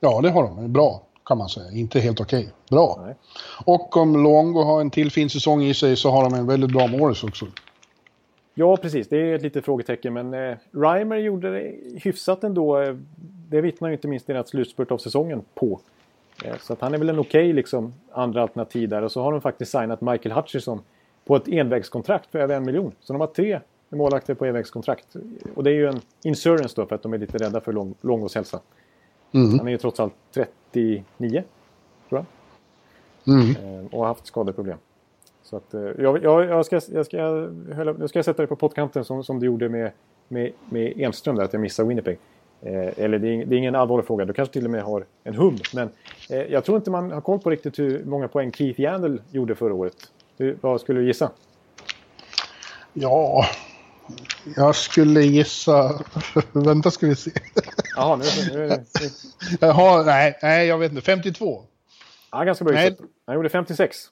Ja, 0.00 0.20
det 0.20 0.30
har 0.30 0.42
de. 0.42 0.72
Bra, 0.72 1.02
kan 1.24 1.38
man 1.38 1.48
säga. 1.48 1.70
Inte 1.70 2.00
helt 2.00 2.20
okej. 2.20 2.40
Okay. 2.40 2.52
Bra. 2.70 3.02
Nej. 3.06 3.14
Och 3.64 3.96
om 3.96 4.22
Luongo 4.22 4.62
har 4.62 4.80
en 4.80 4.90
till 4.90 5.10
fin 5.10 5.30
säsong 5.30 5.62
i 5.62 5.74
sig 5.74 5.96
så 5.96 6.10
har 6.10 6.24
de 6.24 6.34
en 6.34 6.46
väldigt 6.46 6.72
bra 6.72 6.86
Morris 6.86 7.24
också. 7.24 7.46
Ja, 8.54 8.76
precis. 8.76 9.08
Det 9.08 9.16
är 9.16 9.34
ett 9.34 9.42
litet 9.42 9.64
frågetecken. 9.64 10.12
Men 10.12 10.34
eh, 10.34 10.56
Reimer 10.70 11.16
gjorde 11.16 11.50
det 11.50 11.74
hyfsat 12.02 12.44
ändå. 12.44 12.80
Eh, 12.80 12.96
det 13.48 13.60
vittnar 13.60 13.88
ju 13.88 13.94
inte 13.94 14.08
minst 14.08 14.26
deras 14.26 14.48
slutspurt 14.48 14.90
av 14.90 14.98
säsongen 14.98 15.42
på. 15.54 15.80
Eh, 16.44 16.56
så 16.60 16.72
att 16.72 16.80
han 16.80 16.94
är 16.94 16.98
väl 16.98 17.08
en 17.08 17.18
okej 17.18 17.44
okay, 17.44 17.52
liksom, 17.52 17.94
andra 18.12 18.42
alternativ 18.42 18.88
där. 18.88 19.02
Och 19.02 19.12
så 19.12 19.22
har 19.22 19.32
de 19.32 19.40
faktiskt 19.40 19.72
signat 19.72 20.00
Michael 20.00 20.34
Hutchison 20.34 20.80
på 21.24 21.36
ett 21.36 21.48
envägskontrakt 21.48 22.30
för 22.30 22.38
över 22.38 22.56
en 22.56 22.64
miljon. 22.64 22.92
Så 23.00 23.12
de 23.12 23.20
har 23.20 23.26
tre 23.26 23.60
målvakter 23.88 24.34
på 24.34 24.46
envägskontrakt. 24.46 25.16
Och 25.54 25.64
det 25.64 25.70
är 25.70 25.74
ju 25.74 25.86
en 25.86 26.00
insurance 26.22 26.74
då 26.76 26.86
för 26.86 26.94
att 26.94 27.02
de 27.02 27.12
är 27.12 27.18
lite 27.18 27.38
rädda 27.38 27.60
för 27.60 27.72
lång, 27.72 27.94
Långås 28.00 28.34
hälsa. 28.34 28.60
Mm. 29.32 29.58
Han 29.58 29.68
är 29.68 29.72
ju 29.72 29.78
trots 29.78 30.00
allt 30.00 30.14
39, 30.34 31.42
tror 32.08 32.24
jag. 33.24 33.34
Mm. 33.34 33.86
Och 33.86 34.00
har 34.00 34.06
haft 34.06 34.26
skadeproblem. 34.26 34.78
Så 35.52 35.56
att, 35.56 35.74
eh, 35.74 35.80
jag, 35.80 36.24
jag, 36.24 36.44
jag, 36.44 36.66
ska, 36.66 36.80
jag, 36.92 37.06
ska, 37.06 37.16
jag 37.98 38.08
ska 38.08 38.22
sätta 38.22 38.42
dig 38.42 38.46
på 38.46 38.56
pottkanten 38.56 39.04
som, 39.04 39.24
som 39.24 39.40
du 39.40 39.46
gjorde 39.46 39.68
med, 39.68 39.92
med, 40.28 40.52
med 40.70 41.00
Enström 41.00 41.36
där, 41.36 41.44
att 41.44 41.52
jag 41.52 41.62
missade 41.62 41.88
Winnipeg. 41.88 42.18
Eh, 42.62 43.04
eller 43.04 43.18
det 43.18 43.28
är, 43.28 43.46
det 43.46 43.56
är, 43.56 43.58
ingen 43.58 43.74
allvarlig 43.74 44.06
fråga, 44.06 44.24
du 44.24 44.32
kanske 44.32 44.52
till 44.52 44.64
och 44.64 44.70
med 44.70 44.82
har 44.82 45.04
en 45.24 45.34
hum. 45.34 45.58
Men 45.74 45.90
eh, 46.30 46.42
jag 46.42 46.64
tror 46.64 46.76
inte 46.76 46.90
man 46.90 47.10
har 47.10 47.20
koll 47.20 47.38
på 47.38 47.50
riktigt 47.50 47.78
hur 47.78 48.04
många 48.04 48.28
poäng 48.28 48.52
Keith 48.52 48.80
Yandel 48.80 49.22
gjorde 49.30 49.54
förra 49.54 49.74
året. 49.74 49.96
Hur, 50.38 50.58
vad 50.60 50.80
skulle 50.80 51.00
du 51.00 51.06
gissa? 51.06 51.30
Ja, 52.92 53.44
jag 54.56 54.76
skulle 54.76 55.22
gissa... 55.22 56.00
Vänta 56.52 56.90
ska 56.90 57.06
vi 57.06 57.16
se. 57.16 57.30
Jaha, 57.96 58.16
nu, 58.16 58.24
nu 58.54 58.68
det... 58.68 58.84
Jaha, 59.60 60.02
nej, 60.02 60.38
nej, 60.42 60.66
jag 60.66 60.78
vet 60.78 60.92
inte. 60.92 61.02
52. 61.02 61.62
Ja, 62.30 62.44
ganska 62.44 62.64
bra. 62.64 62.90
Han 63.26 63.34
gjorde 63.36 63.48
56. 63.48 64.08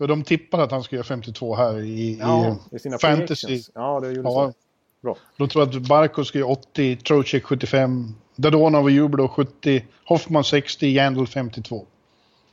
Ja, 0.00 0.06
de 0.06 0.24
tippade 0.24 0.62
att 0.62 0.70
han 0.70 0.82
skulle 0.82 0.96
göra 0.96 1.06
52 1.06 1.54
här 1.54 1.80
i, 1.80 2.18
ja, 2.20 2.56
i, 2.72 2.76
i 2.76 2.98
fantasy. 3.00 3.62
Ja, 3.74 4.00
det 4.00 4.12
gjorde 4.12 4.28
ja. 4.28 4.52
Bra. 5.00 5.16
De 5.36 5.48
tror 5.48 5.62
att 5.62 5.88
Barco 5.88 6.24
skulle 6.24 6.44
göra 6.44 6.52
80, 6.52 6.96
Trocek 6.96 7.44
75, 7.44 8.14
Dadonov 8.36 8.84
och 8.84 8.90
Jublo 8.90 9.28
70, 9.28 9.84
Hoffman 10.04 10.44
60, 10.44 10.86
Jandl 10.86 11.24
52. 11.24 11.86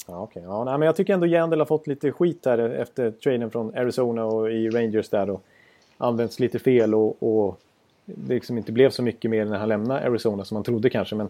Ja, 0.07 0.22
okay. 0.22 0.44
ja, 0.44 0.64
nej, 0.64 0.78
men 0.78 0.86
jag 0.86 0.95
tycker 0.95 1.14
ändå 1.14 1.26
Jandl 1.26 1.60
har 1.60 1.65
fått 1.65 1.88
lite 1.88 2.11
skit 2.11 2.45
här 2.45 2.57
efter 2.57 3.11
traden 3.11 3.52
från 3.52 3.76
Arizona 3.76 4.26
och 4.26 4.52
i 4.52 4.69
Rangers 4.69 5.10
där. 5.10 5.30
Och 5.30 5.44
använts 5.98 6.40
lite 6.40 6.60
fel 6.60 6.95
och, 6.95 7.24
och 7.24 7.60
det 8.06 8.34
liksom 8.34 8.57
inte 8.57 8.72
blev 8.72 8.90
så 8.90 9.03
mycket 9.03 9.32
mer 9.32 9.45
när 9.45 9.57
han 9.57 9.69
lämnade 9.69 10.07
Arizona 10.07 10.45
som 10.45 10.56
man 10.56 10.64
trodde 10.64 10.90
kanske. 10.90 11.15
Men 11.15 11.30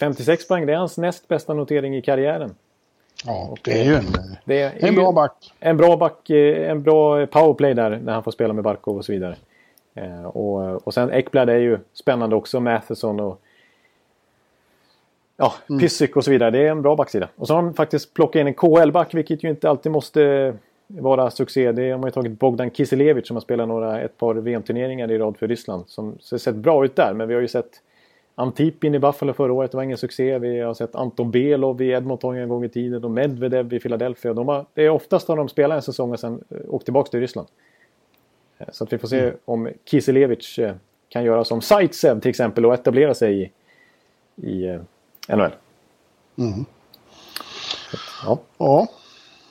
56 0.00 0.48
poäng, 0.48 0.66
det 0.66 0.72
är 0.72 0.76
hans 0.76 0.98
näst 0.98 1.28
bästa 1.28 1.54
notering 1.54 1.96
i 1.96 2.02
karriären. 2.02 2.54
Ja, 3.26 3.56
det 3.62 3.80
är 3.80 3.84
ju 3.84 3.94
en, 3.94 4.04
det 4.44 4.60
är 4.60 4.88
en 4.88 4.94
bra 4.94 5.12
back. 5.12 5.52
En 5.60 5.76
bra 5.76 5.96
back, 5.96 6.30
eh, 6.30 6.70
en 6.70 6.82
bra 6.82 7.26
powerplay 7.26 7.74
där 7.74 8.00
när 8.04 8.12
han 8.12 8.22
får 8.22 8.30
spela 8.30 8.54
med 8.54 8.64
Barkov 8.64 8.96
och 8.96 9.04
så 9.04 9.12
vidare. 9.12 9.36
Eh, 9.94 10.24
och, 10.24 10.86
och 10.86 10.94
sen 10.94 11.12
Ekblad 11.12 11.50
är 11.50 11.58
ju 11.58 11.78
spännande 11.92 12.36
också, 12.36 12.60
Matheson 12.60 13.20
och 13.20 13.40
ja, 15.36 15.54
mm. 15.68 15.80
Pissick 15.80 16.16
och 16.16 16.24
så 16.24 16.30
vidare. 16.30 16.50
Det 16.50 16.58
är 16.58 16.70
en 16.70 16.82
bra 16.82 16.96
backsida. 16.96 17.28
Och 17.36 17.46
så 17.46 17.54
har 17.54 17.62
de 17.62 17.74
faktiskt 17.74 18.14
plockat 18.14 18.40
in 18.40 18.46
en 18.46 18.54
KL-back, 18.54 19.14
vilket 19.14 19.44
ju 19.44 19.50
inte 19.50 19.70
alltid 19.70 19.92
måste 19.92 20.54
vara 20.86 21.30
succé. 21.30 21.72
Det 21.72 21.90
har 21.90 21.98
man 21.98 22.08
ju 22.08 22.12
tagit 22.12 22.38
Bogdan 22.38 22.70
Kiselevich 22.70 23.26
som 23.26 23.36
har 23.36 23.40
spelat 23.40 23.68
några, 23.68 24.00
ett 24.00 24.18
par 24.18 24.34
VM-turneringar 24.34 25.10
i 25.10 25.18
rad 25.18 25.36
för 25.36 25.48
Ryssland. 25.48 25.84
Som 25.86 26.18
ser 26.18 26.38
sett 26.38 26.54
bra 26.54 26.84
ut 26.84 26.96
där, 26.96 27.14
men 27.14 27.28
vi 27.28 27.34
har 27.34 27.40
ju 27.40 27.48
sett 27.48 27.80
Antipin 28.34 28.94
i 28.94 28.98
Buffalo 28.98 29.32
förra 29.32 29.52
året, 29.52 29.70
det 29.70 29.76
var 29.76 29.84
ingen 29.84 29.98
succé. 29.98 30.38
Vi 30.38 30.60
har 30.60 30.74
sett 30.74 30.94
Anton 30.94 31.30
Belov 31.30 31.82
i 31.82 31.90
Edmonton 31.90 32.36
en 32.36 32.48
gång 32.48 32.64
i 32.64 32.68
tiden 32.68 33.04
och 33.04 33.10
Medvedev 33.10 33.72
i 33.72 33.80
Philadelphia. 33.80 34.34
De 34.34 34.48
har, 34.48 34.66
det 34.74 34.82
är 34.82 34.90
oftast 34.90 35.28
har 35.28 35.36
de 35.36 35.48
spelat 35.48 35.76
en 35.76 35.82
säsong 35.82 36.12
och 36.12 36.20
sen 36.20 36.44
eh, 36.50 36.58
åkt 36.68 36.84
tillbaka 36.84 37.10
till 37.10 37.20
Ryssland. 37.20 37.48
Eh, 38.58 38.66
så 38.72 38.84
att 38.84 38.92
vi 38.92 38.98
får 38.98 39.08
se 39.08 39.20
mm. 39.20 39.36
om 39.44 39.68
Kiselevich 39.84 40.58
eh, 40.58 40.74
kan 41.08 41.24
göra 41.24 41.44
som 41.44 41.60
Zaitsev 41.60 42.20
till 42.20 42.30
exempel 42.30 42.66
och 42.66 42.74
etablera 42.74 43.14
sig 43.14 43.42
i, 43.42 43.50
i 44.48 44.78
NHL. 45.28 45.52
Mm. 46.38 46.64
Ja. 48.24 48.38
Ja. 48.58 48.88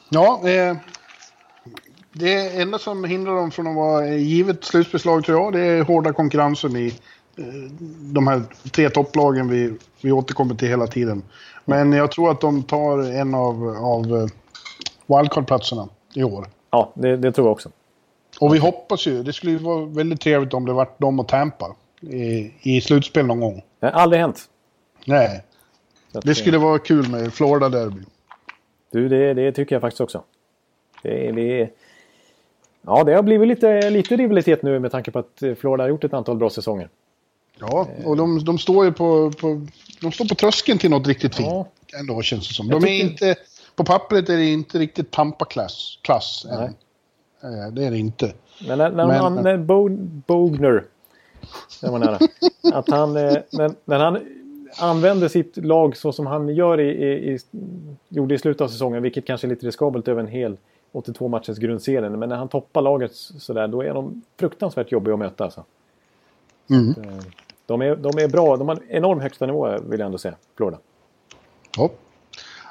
ja 0.09 0.49
eh, 0.49 0.77
det 2.11 2.61
enda 2.61 2.79
som 2.79 3.03
hindrar 3.03 3.35
dem 3.35 3.51
från 3.51 3.67
att 3.67 3.75
vara 3.75 4.07
givet 4.07 4.63
slutspelslag 4.63 5.25
tror 5.25 5.39
jag, 5.39 5.53
det 5.53 5.59
är 5.59 5.83
hårda 5.83 6.13
konkurrensen 6.13 6.75
i 6.75 6.93
de 8.13 8.27
här 8.27 8.41
tre 8.71 8.89
topplagen 8.89 9.49
vi, 9.49 9.73
vi 10.01 10.11
återkommer 10.11 10.55
till 10.55 10.67
hela 10.67 10.87
tiden. 10.87 11.23
Men 11.65 11.93
jag 11.93 12.11
tror 12.11 12.31
att 12.31 12.41
de 12.41 12.63
tar 12.63 13.11
en 13.11 13.35
av, 13.35 13.67
av 13.67 14.05
eh, 14.05 14.27
wildcard-platserna 15.07 15.89
i 16.13 16.23
år. 16.23 16.47
Ja, 16.71 16.91
det, 16.93 17.17
det, 17.17 17.31
tror 17.31 17.47
jag 17.47 17.51
också. 17.51 17.69
Och 18.39 18.53
vi 18.53 18.59
hoppas 18.59 19.07
ju, 19.07 19.23
det 19.23 19.33
skulle 19.33 19.51
ju 19.51 19.57
vara 19.57 19.85
väldigt 19.85 20.21
trevligt 20.21 20.53
om 20.53 20.65
det 20.65 20.73
vart 20.73 20.99
de 20.99 21.19
och 21.19 21.27
Tampa 21.27 21.75
i, 22.01 22.51
i 22.61 22.81
slutspel 22.81 23.25
någon 23.25 23.39
gång. 23.39 23.61
Det 23.79 23.85
har 23.85 23.93
aldrig 23.93 24.21
hänt. 24.21 24.49
Nej. 25.05 25.43
Det 26.11 26.35
skulle 26.35 26.57
vara 26.57 26.79
kul 26.79 27.09
med 27.09 27.33
Florida 27.33 27.69
Derby. 27.69 28.01
Du, 28.91 29.09
det, 29.09 29.33
det 29.33 29.51
tycker 29.51 29.75
jag 29.75 29.81
faktiskt 29.81 30.01
också. 30.01 30.23
Det, 31.01 31.31
det, 31.31 31.69
ja, 32.81 33.03
det 33.03 33.13
har 33.13 33.23
blivit 33.23 33.47
lite, 33.47 33.89
lite 33.89 34.15
rivalitet 34.15 34.63
nu 34.63 34.79
med 34.79 34.91
tanke 34.91 35.11
på 35.11 35.19
att 35.19 35.43
Florida 35.59 35.83
har 35.83 35.89
gjort 35.89 36.03
ett 36.03 36.13
antal 36.13 36.37
bra 36.37 36.49
säsonger. 36.49 36.89
Ja, 37.59 37.87
och 38.05 38.17
de, 38.17 38.43
de 38.45 38.57
står 38.57 38.85
ju 38.85 38.91
på, 38.91 39.31
på, 39.31 39.67
de 40.01 40.11
står 40.11 40.25
på 40.25 40.35
tröskeln 40.35 40.79
till 40.79 40.89
något 40.89 41.07
riktigt 41.07 41.35
fint. 41.35 41.49
Ja. 41.49 41.67
Ändå 41.99 42.21
känns 42.21 42.47
det 42.47 42.53
som. 42.53 42.67
De 42.67 42.83
är 42.83 43.01
inte, 43.01 43.35
på 43.75 43.83
pappret 43.83 44.29
är 44.29 44.37
det 44.37 44.45
inte 44.45 44.79
riktigt 44.79 45.11
Tampa-klass 45.11 45.99
klass 46.01 46.45
än. 46.49 46.59
Eh, 47.43 47.71
det 47.71 47.85
är 47.85 47.91
det 47.91 47.97
inte. 47.97 48.33
Men 48.67 48.77
när, 48.77 48.91
när, 48.91 49.07
Men, 49.07 49.19
han, 49.19 49.35
när 49.35 49.57
Bo, 49.57 49.89
Bogner, 50.27 50.83
det 51.81 51.89
var 51.89 51.99
nära, 51.99 52.19
att 52.73 52.89
han, 52.89 53.17
eh, 53.17 53.37
när, 53.51 53.71
när 53.85 53.99
han 53.99 54.19
använder 54.79 55.27
sitt 55.27 55.57
lag 55.57 55.97
så 55.97 56.11
som 56.11 56.27
han 56.27 56.49
gör 56.49 56.79
i, 56.79 56.89
i, 56.89 57.33
i, 57.33 57.39
gjorde 58.09 58.35
i 58.35 58.37
slutet 58.37 58.61
av 58.61 58.67
säsongen, 58.67 59.03
vilket 59.03 59.25
kanske 59.25 59.47
är 59.47 59.49
lite 59.49 59.67
riskabelt 59.67 60.07
över 60.07 60.21
en 60.21 60.27
hel 60.27 60.57
82 60.91 61.27
matchers 61.27 61.57
grundserie. 61.57 62.09
Men 62.09 62.29
när 62.29 62.35
han 62.35 62.47
toppar 62.47 62.81
laget 62.81 63.11
sådär, 63.15 63.67
då 63.67 63.81
är 63.81 63.93
de 63.93 64.21
fruktansvärt 64.39 64.91
jobbiga 64.91 65.13
att 65.13 65.19
möta. 65.19 65.43
Alltså. 65.43 65.63
Mm. 66.69 66.89
Eh, 66.89 67.25
de 67.65 67.81
är, 67.81 67.95
de 67.95 68.17
är 68.17 68.27
bra. 68.27 68.57
De 68.57 68.67
har 68.67 68.75
en 68.75 68.83
enorm 68.89 69.19
högsta 69.19 69.45
nivå 69.45 69.77
vill 69.89 69.99
jag 69.99 70.05
ändå 70.05 70.17
säga, 70.17 70.35
Florida. 70.57 70.77
Ja, 71.77 71.89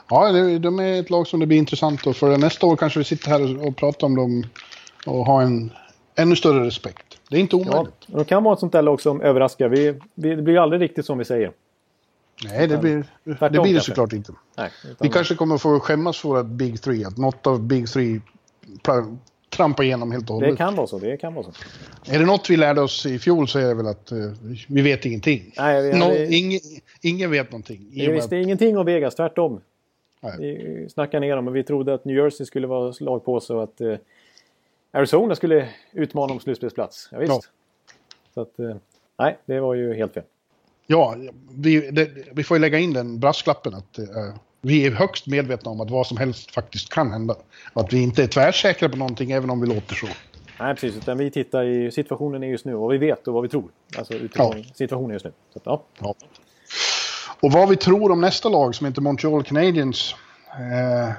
ja 0.08 0.32
de 0.58 0.80
är 0.80 1.00
ett 1.00 1.10
lag 1.10 1.26
som 1.26 1.40
det 1.40 1.46
blir 1.46 1.58
intressant 1.58 2.06
att 2.06 2.16
följa. 2.16 2.36
Nästa 2.38 2.66
år 2.66 2.76
kanske 2.76 2.98
vi 2.98 3.04
sitter 3.04 3.30
här 3.30 3.66
och 3.66 3.76
pratar 3.76 4.06
om 4.06 4.16
dem 4.16 4.44
och 5.06 5.26
har 5.26 5.42
en 5.42 5.72
ännu 6.14 6.36
större 6.36 6.66
respekt. 6.66 7.18
Det 7.30 7.36
är 7.36 7.40
inte 7.40 7.56
omöjligt. 7.56 7.94
Ja, 8.06 8.18
de 8.18 8.24
kan 8.24 8.44
vara 8.44 8.54
ett 8.54 8.60
sånt 8.60 8.72
där 8.72 8.82
lag 8.82 9.00
som 9.00 9.20
överraskar. 9.20 9.68
Vi, 9.68 10.00
vi, 10.14 10.34
det 10.34 10.42
blir 10.42 10.58
aldrig 10.58 10.82
riktigt 10.82 11.06
som 11.06 11.18
vi 11.18 11.24
säger. 11.24 11.52
Nej, 12.44 12.68
det 12.68 12.78
blir 12.78 13.04
det, 13.24 13.50
blir 13.50 13.74
det 13.74 13.80
såklart 13.80 14.12
inte. 14.12 14.32
Nej, 14.56 14.70
vi 15.00 15.08
kanske 15.08 15.34
kommer 15.34 15.58
få 15.58 15.80
skämmas 15.80 16.18
för 16.18 16.28
våra 16.28 16.44
Big 16.44 16.82
Three. 16.82 17.04
Att 17.04 17.16
något 17.16 17.46
av 17.46 17.62
Big 17.62 17.88
Three 17.88 18.20
trampa 19.52 19.84
igenom 19.84 20.12
helt 20.12 20.30
och 20.30 20.34
hållet. 20.34 20.50
Det 20.50 20.56
kan 20.56 20.74
vara 20.74 20.86
så. 20.86 20.98
Det 20.98 21.16
kan 21.16 21.34
vara 21.34 21.44
så. 21.44 21.52
Är 22.12 22.18
det 22.18 22.26
något 22.26 22.50
vi 22.50 22.56
lärde 22.56 22.80
oss 22.80 23.06
i 23.06 23.18
fjol 23.18 23.48
så 23.48 23.58
är 23.58 23.68
det 23.68 23.74
väl 23.74 23.86
att 23.86 24.12
uh, 24.12 24.32
vi 24.68 24.82
vet 24.82 25.04
ingenting. 25.04 25.52
Nej, 25.56 25.82
vi, 25.82 25.98
no, 25.98 26.08
vi, 26.08 26.38
ingen, 26.38 26.60
ingen 27.00 27.30
vet 27.30 27.50
någonting. 27.50 27.86
Vi 27.90 28.06
visste 28.06 28.36
ingenting 28.36 28.78
om 28.78 28.86
Vegas, 28.86 29.14
tvärtom. 29.14 29.60
Nej. 30.20 30.36
Vi 30.38 30.88
snackade 30.88 31.26
ner 31.26 31.36
dem 31.36 31.48
och 31.48 31.56
vi 31.56 31.64
trodde 31.64 31.94
att 31.94 32.04
New 32.04 32.16
Jersey 32.16 32.46
skulle 32.46 32.66
vara 32.66 32.92
slag 32.92 33.24
på 33.24 33.40
sig 33.40 33.56
och 33.56 33.62
att 33.62 33.80
uh, 33.80 33.96
Arizona 34.90 35.34
skulle 35.34 35.68
utmana 35.92 36.32
om 36.32 36.40
slutspelsplats. 36.40 37.08
Ja, 37.12 37.18
visst. 37.18 37.32
Ja. 37.32 37.40
Så 38.34 38.40
att, 38.40 38.60
uh, 38.60 38.76
nej, 39.18 39.38
det 39.46 39.60
var 39.60 39.74
ju 39.74 39.94
helt 39.94 40.14
fel. 40.14 40.24
Ja, 40.86 41.16
vi, 41.50 41.90
det, 41.90 42.10
vi 42.32 42.44
får 42.44 42.56
ju 42.56 42.60
lägga 42.60 42.78
in 42.78 42.92
den 42.92 43.20
brasklappen 43.20 43.74
att 43.74 43.98
vi 44.62 44.86
är 44.86 44.90
högst 44.90 45.26
medvetna 45.26 45.70
om 45.70 45.80
att 45.80 45.90
vad 45.90 46.06
som 46.06 46.16
helst 46.16 46.54
faktiskt 46.54 46.88
kan 46.88 47.12
hända. 47.12 47.36
Och 47.72 47.82
att 47.82 47.92
vi 47.92 48.02
inte 48.02 48.22
är 48.22 48.26
tvärsäkra 48.26 48.88
på 48.88 48.96
någonting 48.96 49.30
även 49.30 49.50
om 49.50 49.60
vi 49.60 49.66
låter 49.66 49.94
så. 49.94 50.06
Nej, 50.60 50.74
precis. 50.74 50.96
Utan 50.96 51.18
vi 51.18 51.30
tittar 51.30 51.64
i 51.64 51.90
situationen 51.90 52.42
just 52.42 52.64
nu, 52.64 52.74
vad 52.74 52.92
vi 52.92 52.98
vet 52.98 53.28
och 53.28 53.34
vad 53.34 53.42
vi 53.42 53.48
tror. 53.48 53.64
Alltså 53.98 54.14
utifrån 54.14 54.52
ja. 54.56 54.64
situationen 54.74 55.10
just 55.10 55.24
nu. 55.24 55.32
Så, 55.52 55.60
ja. 55.64 55.82
ja. 55.98 56.14
Och 57.40 57.52
vad 57.52 57.68
vi 57.68 57.76
tror 57.76 58.10
om 58.10 58.20
nästa 58.20 58.48
lag 58.48 58.74
som 58.74 58.86
heter 58.86 59.00
Montreal 59.00 59.42
Canadiens. 59.42 60.14
Eh, 60.50 61.14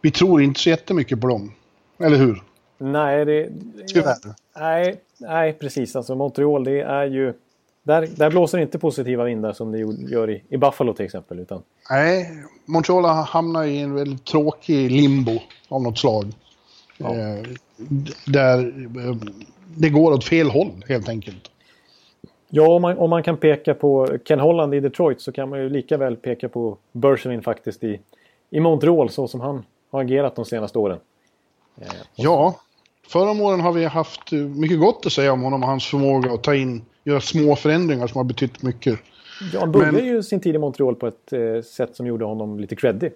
vi 0.00 0.10
tror 0.10 0.42
inte 0.42 0.60
så 0.60 0.68
jättemycket 0.68 1.20
på 1.20 1.26
dem. 1.26 1.52
Eller 1.98 2.16
hur? 2.16 2.42
Nej, 2.78 3.24
det... 3.24 3.50
Tyvärr. 3.86 4.16
Nej, 4.58 5.00
nej, 5.18 5.52
precis. 5.52 5.96
Alltså 5.96 6.14
Montreal, 6.14 6.64
det 6.64 6.80
är 6.80 7.04
ju... 7.04 7.34
Där, 7.82 8.08
där 8.16 8.30
blåser 8.30 8.58
inte 8.58 8.78
positiva 8.78 9.24
vindar 9.24 9.52
som 9.52 9.72
det 9.72 9.78
gör 10.12 10.30
i, 10.30 10.42
i 10.48 10.56
Buffalo 10.56 10.94
till 10.94 11.04
exempel. 11.04 11.38
Utan... 11.38 11.62
Nej, 11.90 12.30
Montreal 12.64 13.04
har 13.04 13.22
hamnat 13.22 13.66
i 13.66 13.78
en 13.78 13.94
väldigt 13.94 14.24
tråkig 14.24 14.90
limbo 14.90 15.38
av 15.68 15.82
något 15.82 15.98
slag. 15.98 16.24
Ja. 16.98 17.14
Eh, 17.14 17.42
där 18.26 18.58
eh, 19.08 19.16
det 19.76 19.88
går 19.88 20.12
åt 20.12 20.24
fel 20.24 20.50
håll 20.50 20.84
helt 20.88 21.08
enkelt. 21.08 21.50
Ja, 22.48 22.68
om 22.68 22.82
man, 22.82 22.98
om 22.98 23.10
man 23.10 23.22
kan 23.22 23.36
peka 23.36 23.74
på 23.74 24.18
Ken 24.24 24.40
Holland 24.40 24.74
i 24.74 24.80
Detroit 24.80 25.20
så 25.20 25.32
kan 25.32 25.48
man 25.48 25.58
ju 25.58 25.68
lika 25.68 25.96
väl 25.96 26.16
peka 26.16 26.48
på 26.48 26.76
Bergevin 26.92 27.42
faktiskt 27.42 27.84
i, 27.84 28.00
i 28.50 28.60
Montreal 28.60 29.10
så 29.10 29.28
som 29.28 29.40
han 29.40 29.64
har 29.90 30.00
agerat 30.00 30.36
de 30.36 30.44
senaste 30.44 30.78
åren. 30.78 30.98
Eh, 31.80 31.86
ja, 32.14 32.56
förra 33.08 33.44
åren 33.44 33.60
har 33.60 33.72
vi 33.72 33.84
haft 33.84 34.32
mycket 34.32 34.80
gott 34.80 35.06
att 35.06 35.12
säga 35.12 35.32
om 35.32 35.42
honom 35.42 35.62
och 35.62 35.68
hans 35.68 35.86
förmåga 35.86 36.32
att 36.32 36.42
ta 36.42 36.54
in, 36.54 36.84
göra 37.04 37.20
små 37.20 37.56
förändringar 37.56 38.06
som 38.06 38.16
har 38.16 38.24
betytt 38.24 38.62
mycket. 38.62 38.98
Ja, 39.52 39.60
han 39.60 39.72
började 39.72 39.92
men, 39.92 40.04
ju 40.04 40.22
sin 40.22 40.40
tid 40.40 40.54
i 40.54 40.58
Montreal 40.58 40.94
på 40.94 41.06
ett 41.06 41.32
eh, 41.32 41.62
sätt 41.62 41.96
som 41.96 42.06
gjorde 42.06 42.24
honom 42.24 42.60
lite 42.60 42.76
creddig. 42.76 43.12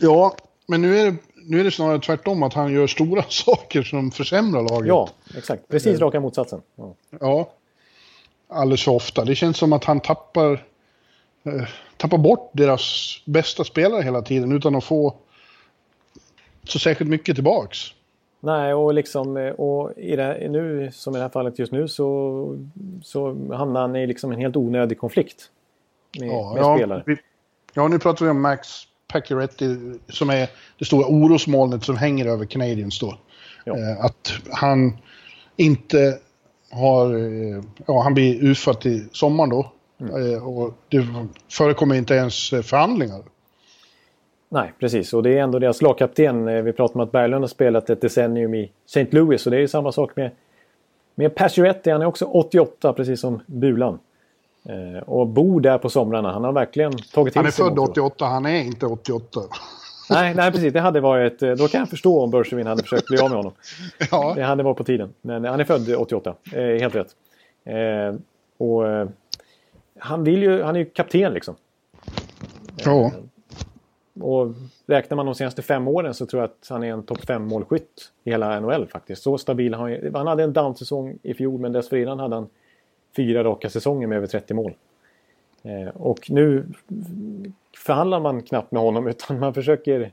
Ja, 0.00 0.36
men 0.66 0.82
nu 0.82 0.98
är, 0.98 1.10
det, 1.10 1.16
nu 1.34 1.60
är 1.60 1.64
det 1.64 1.70
snarare 1.70 1.98
tvärtom 1.98 2.42
att 2.42 2.54
han 2.54 2.72
gör 2.72 2.86
stora 2.86 3.22
saker 3.28 3.82
som 3.82 4.10
försämrar 4.10 4.62
laget. 4.62 4.88
Ja, 4.88 5.10
exakt. 5.36 5.68
Precis 5.68 6.00
raka 6.00 6.20
motsatsen. 6.20 6.62
Ja. 6.76 6.94
ja. 7.20 7.52
Alldeles 8.48 8.84
för 8.84 8.92
ofta. 8.92 9.24
Det 9.24 9.34
känns 9.34 9.56
som 9.56 9.72
att 9.72 9.84
han 9.84 10.00
tappar, 10.00 10.52
eh, 11.42 11.68
tappar 11.96 12.18
bort 12.18 12.50
deras 12.52 13.16
bästa 13.24 13.64
spelare 13.64 14.02
hela 14.02 14.22
tiden 14.22 14.52
utan 14.52 14.74
att 14.74 14.84
få 14.84 15.16
så 16.64 16.78
särskilt 16.78 17.10
mycket 17.10 17.34
tillbaks. 17.34 17.78
Nej, 18.44 18.74
och 18.74 18.94
liksom 18.94 19.36
och 19.58 19.92
i 19.96 20.16
det, 20.16 20.48
nu 20.50 20.90
som 20.92 21.14
i 21.14 21.18
det 21.18 21.22
här 21.22 21.30
fallet 21.30 21.58
just 21.58 21.72
nu 21.72 21.88
så, 21.88 22.58
så 23.02 23.26
hamnar 23.54 23.80
han 23.80 23.96
i 23.96 24.06
liksom 24.06 24.32
en 24.32 24.40
helt 24.40 24.56
onödig 24.56 24.98
konflikt 24.98 25.50
med, 26.18 26.28
ja, 26.28 26.52
med 26.54 26.62
ja, 26.62 26.76
spelare. 26.76 27.02
Vi, 27.06 27.16
ja, 27.74 27.88
nu 27.88 27.98
pratar 27.98 28.24
vi 28.24 28.30
om 28.30 28.40
Max 28.40 28.68
Pacioretty 29.12 29.76
som 30.08 30.30
är 30.30 30.48
det 30.78 30.84
stora 30.84 31.06
orosmolnet 31.06 31.84
som 31.84 31.96
hänger 31.96 32.26
över 32.26 32.44
Canadiens 32.44 33.00
då. 33.00 33.18
Ja. 33.64 33.78
Eh, 33.78 34.04
att 34.04 34.32
han 34.50 34.96
inte 35.56 36.18
har, 36.70 37.14
eh, 37.14 37.62
ja 37.86 38.02
han 38.02 38.14
blir 38.14 38.42
utförd 38.42 38.80
till 38.80 39.08
sommaren 39.12 39.50
då. 39.50 39.72
Mm. 40.00 40.34
Eh, 40.34 40.48
och 40.48 40.74
det 40.88 41.06
förekommer 41.50 41.94
inte 41.94 42.14
ens 42.14 42.50
förhandlingar. 42.50 43.22
Nej, 44.52 44.72
precis. 44.78 45.12
Och 45.12 45.22
det 45.22 45.38
är 45.38 45.42
ändå 45.42 45.58
deras 45.58 45.82
lagkapten. 45.82 46.48
Eh, 46.48 46.62
vi 46.62 46.72
pratar 46.72 46.94
om 46.94 47.00
att 47.00 47.12
Berglund 47.12 47.42
har 47.42 47.48
spelat 47.48 47.90
ett 47.90 48.00
decennium 48.00 48.54
i 48.54 48.70
St. 48.86 49.06
Louis. 49.10 49.46
Och 49.46 49.50
det 49.50 49.56
är 49.56 49.60
ju 49.60 49.68
samma 49.68 49.92
sak 49.92 50.16
med, 50.16 50.30
med 51.14 51.34
Pacioretty. 51.34 51.90
Han 51.90 52.02
är 52.02 52.06
också 52.06 52.24
88, 52.24 52.92
precis 52.92 53.20
som 53.20 53.40
Bulan. 53.46 53.98
Eh, 54.68 55.02
och 55.02 55.26
bor 55.26 55.60
där 55.60 55.78
på 55.78 55.88
somrarna. 55.88 56.32
Han 56.32 56.44
har 56.44 56.52
verkligen 56.52 56.92
tagit 56.92 57.32
till 57.32 57.52
sig 57.52 57.64
Han 57.64 57.72
är 57.72 57.76
född 57.76 57.78
88, 57.78 58.24
han 58.24 58.46
är 58.46 58.62
inte 58.62 58.86
88. 58.86 59.40
Nej, 60.10 60.34
nej, 60.34 60.52
precis. 60.52 60.72
Det 60.72 60.80
hade 60.80 61.00
varit... 61.00 61.42
Eh, 61.42 61.52
då 61.52 61.68
kan 61.68 61.78
jag 61.78 61.88
förstå 61.88 62.22
om 62.22 62.30
Bergevin 62.30 62.66
hade 62.66 62.82
försökt 62.82 63.06
bli 63.06 63.18
av 63.18 63.28
med 63.28 63.36
honom. 63.36 63.52
ja. 64.10 64.32
Det 64.36 64.42
hade 64.42 64.62
varit 64.62 64.76
på 64.76 64.84
tiden. 64.84 65.12
Men 65.22 65.44
han 65.44 65.60
är 65.60 65.64
född 65.64 65.94
88. 65.94 66.34
Eh, 66.52 66.60
helt 66.60 66.94
rätt. 66.94 67.08
Eh, 67.64 68.20
och 68.58 68.88
eh, 68.88 69.08
han 69.98 70.24
vill 70.24 70.42
ju... 70.42 70.62
Han 70.62 70.76
är 70.76 70.80
ju 70.80 70.84
kapten 70.84 71.32
liksom. 71.32 71.54
Ja. 72.76 73.12
Och 74.20 74.54
räknar 74.86 75.16
man 75.16 75.26
de 75.26 75.34
senaste 75.34 75.62
fem 75.62 75.88
åren 75.88 76.14
så 76.14 76.26
tror 76.26 76.42
jag 76.42 76.50
att 76.50 76.66
han 76.68 76.82
är 76.82 76.92
en 76.92 77.02
topp 77.02 77.24
fem 77.26 77.44
målskytt 77.44 78.12
i 78.24 78.30
hela 78.30 78.60
NHL 78.60 78.86
faktiskt. 78.86 79.22
Så 79.22 79.38
stabil 79.38 79.74
han 79.74 80.14
Han 80.14 80.26
hade 80.26 80.42
en 80.42 80.52
down-säsong 80.52 81.18
i 81.22 81.34
fjol 81.34 81.60
men 81.60 81.72
dessförinnan 81.72 82.18
hade 82.18 82.34
han 82.34 82.48
fyra 83.16 83.44
raka 83.44 83.70
säsonger 83.70 84.06
med 84.06 84.16
över 84.16 84.26
30 84.26 84.54
mål. 84.54 84.74
Eh, 85.62 85.88
och 85.96 86.30
nu 86.30 86.66
förhandlar 87.76 88.20
man 88.20 88.42
knappt 88.42 88.72
med 88.72 88.82
honom 88.82 89.06
utan 89.08 89.38
man 89.38 89.54
försöker 89.54 90.12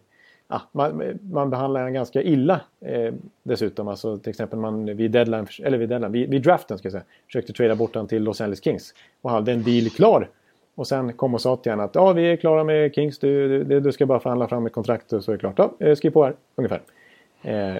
Ja, 0.51 0.61
man, 0.71 1.19
man 1.21 1.49
behandlar 1.49 1.81
honom 1.81 1.93
ganska 1.93 2.21
illa 2.21 2.61
eh, 2.81 3.13
dessutom. 3.43 3.88
Alltså, 3.88 4.17
till 4.17 4.30
exempel 4.30 4.59
man 4.59 4.85
vid 4.97 5.11
deadline, 5.11 5.47
eller 5.63 5.77
vid, 5.77 5.89
deadline, 5.89 6.11
vid, 6.11 6.30
vid 6.30 6.41
draften 6.41 6.77
ska 6.77 6.85
jag 6.85 6.91
säga, 6.91 7.03
försökte 7.26 7.53
trada 7.53 7.76
bort 7.76 7.95
honom 7.95 8.07
till 8.07 8.23
Los 8.23 8.41
Angeles 8.41 8.63
Kings. 8.63 8.93
Och 9.21 9.31
hade 9.31 9.51
en 9.51 9.63
deal 9.63 9.89
klar 9.89 10.30
och 10.80 10.88
sen 10.88 11.14
kom 11.14 11.34
och 11.34 11.41
sa 11.41 11.56
till 11.56 11.72
henne 11.72 11.84
att 11.84 11.95
ja, 11.95 12.14
vi 12.14 12.31
är 12.31 12.35
klara 12.35 12.64
med 12.64 12.95
Kings. 12.95 13.19
Du, 13.19 13.64
du, 13.64 13.80
du 13.80 13.91
ska 13.91 14.06
bara 14.06 14.19
förhandla 14.19 14.47
fram 14.47 14.65
ett 14.65 14.73
kontrakt 14.73 15.14
och 15.14 15.23
så 15.23 15.31
är 15.31 15.35
det 15.35 15.39
klart. 15.39 15.53
Ja, 15.57 15.88
eh, 15.88 15.95
skriv 15.95 16.11
på 16.11 16.23
här, 16.23 16.34
ungefär. 16.56 16.81
Eh, 17.43 17.76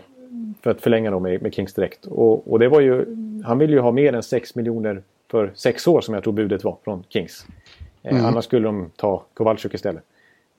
för 0.62 0.72
att 0.72 0.82
förlänga 0.82 1.12
då 1.12 1.20
med, 1.20 1.42
med 1.42 1.54
Kings 1.54 1.74
direkt. 1.74 2.06
Och, 2.06 2.52
och, 2.52 2.60
det 2.60 2.68
var 2.68 2.82
ju, 2.82 3.06
han 3.46 3.58
ville 3.58 3.74
ju 3.74 3.80
ha 3.80 3.92
mer 3.92 4.14
än 4.14 4.24
6 4.24 4.56
miljoner 4.56 5.02
för 5.32 5.52
sex 5.56 5.88
år 5.88 6.02
som 6.02 6.14
jag 6.14 6.24
tror 6.24 6.34
budet 6.34 6.64
var 6.64 6.78
från 6.84 7.04
Kings. 7.10 7.46
Eh, 8.04 8.14
mm. 8.14 8.26
Annars 8.26 8.46
skulle 8.46 8.68
de 8.68 8.92
ta 8.96 9.24
Kowalczyk 9.34 9.74
istället. 9.74 10.04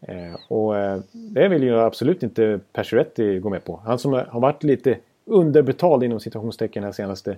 Eh, 0.01 0.35
och 0.49 0.79
eh, 0.79 1.01
det 1.13 1.49
vill 1.49 1.63
ju 1.63 1.79
absolut 1.79 2.23
inte 2.23 2.61
Pacioretty 2.73 3.39
gå 3.39 3.51
med 3.51 3.65
på. 3.65 3.81
Han 3.85 3.99
som 3.99 4.13
har 4.13 4.41
varit 4.41 4.63
lite 4.63 4.97
underbetald 5.25 6.05
inom 6.05 6.21
situationstecken 6.21 6.85
här 6.85 6.93
senaste 6.93 7.37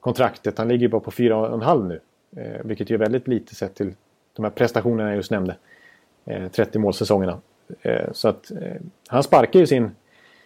kontraktet. 0.00 0.58
Han 0.58 0.68
ligger 0.68 0.88
bara 0.88 1.00
på 1.00 1.10
4,5 1.10 1.88
nu. 1.88 2.00
Eh, 2.36 2.64
vilket 2.64 2.90
ju 2.90 2.94
är 2.94 2.98
väldigt 2.98 3.28
lite 3.28 3.54
sett 3.54 3.74
till 3.74 3.94
de 4.40 4.44
här 4.44 4.50
prestationerna 4.50 5.08
jag 5.08 5.16
just 5.16 5.30
nämnde. 5.30 5.56
Eh, 6.24 6.48
30 6.48 6.78
målsäsongerna. 6.78 7.38
Eh, 7.82 8.12
så 8.12 8.28
att 8.28 8.50
eh, 8.50 8.76
han 9.08 9.22
sparkade 9.22 9.58
ju 9.58 9.66
sin, 9.66 9.90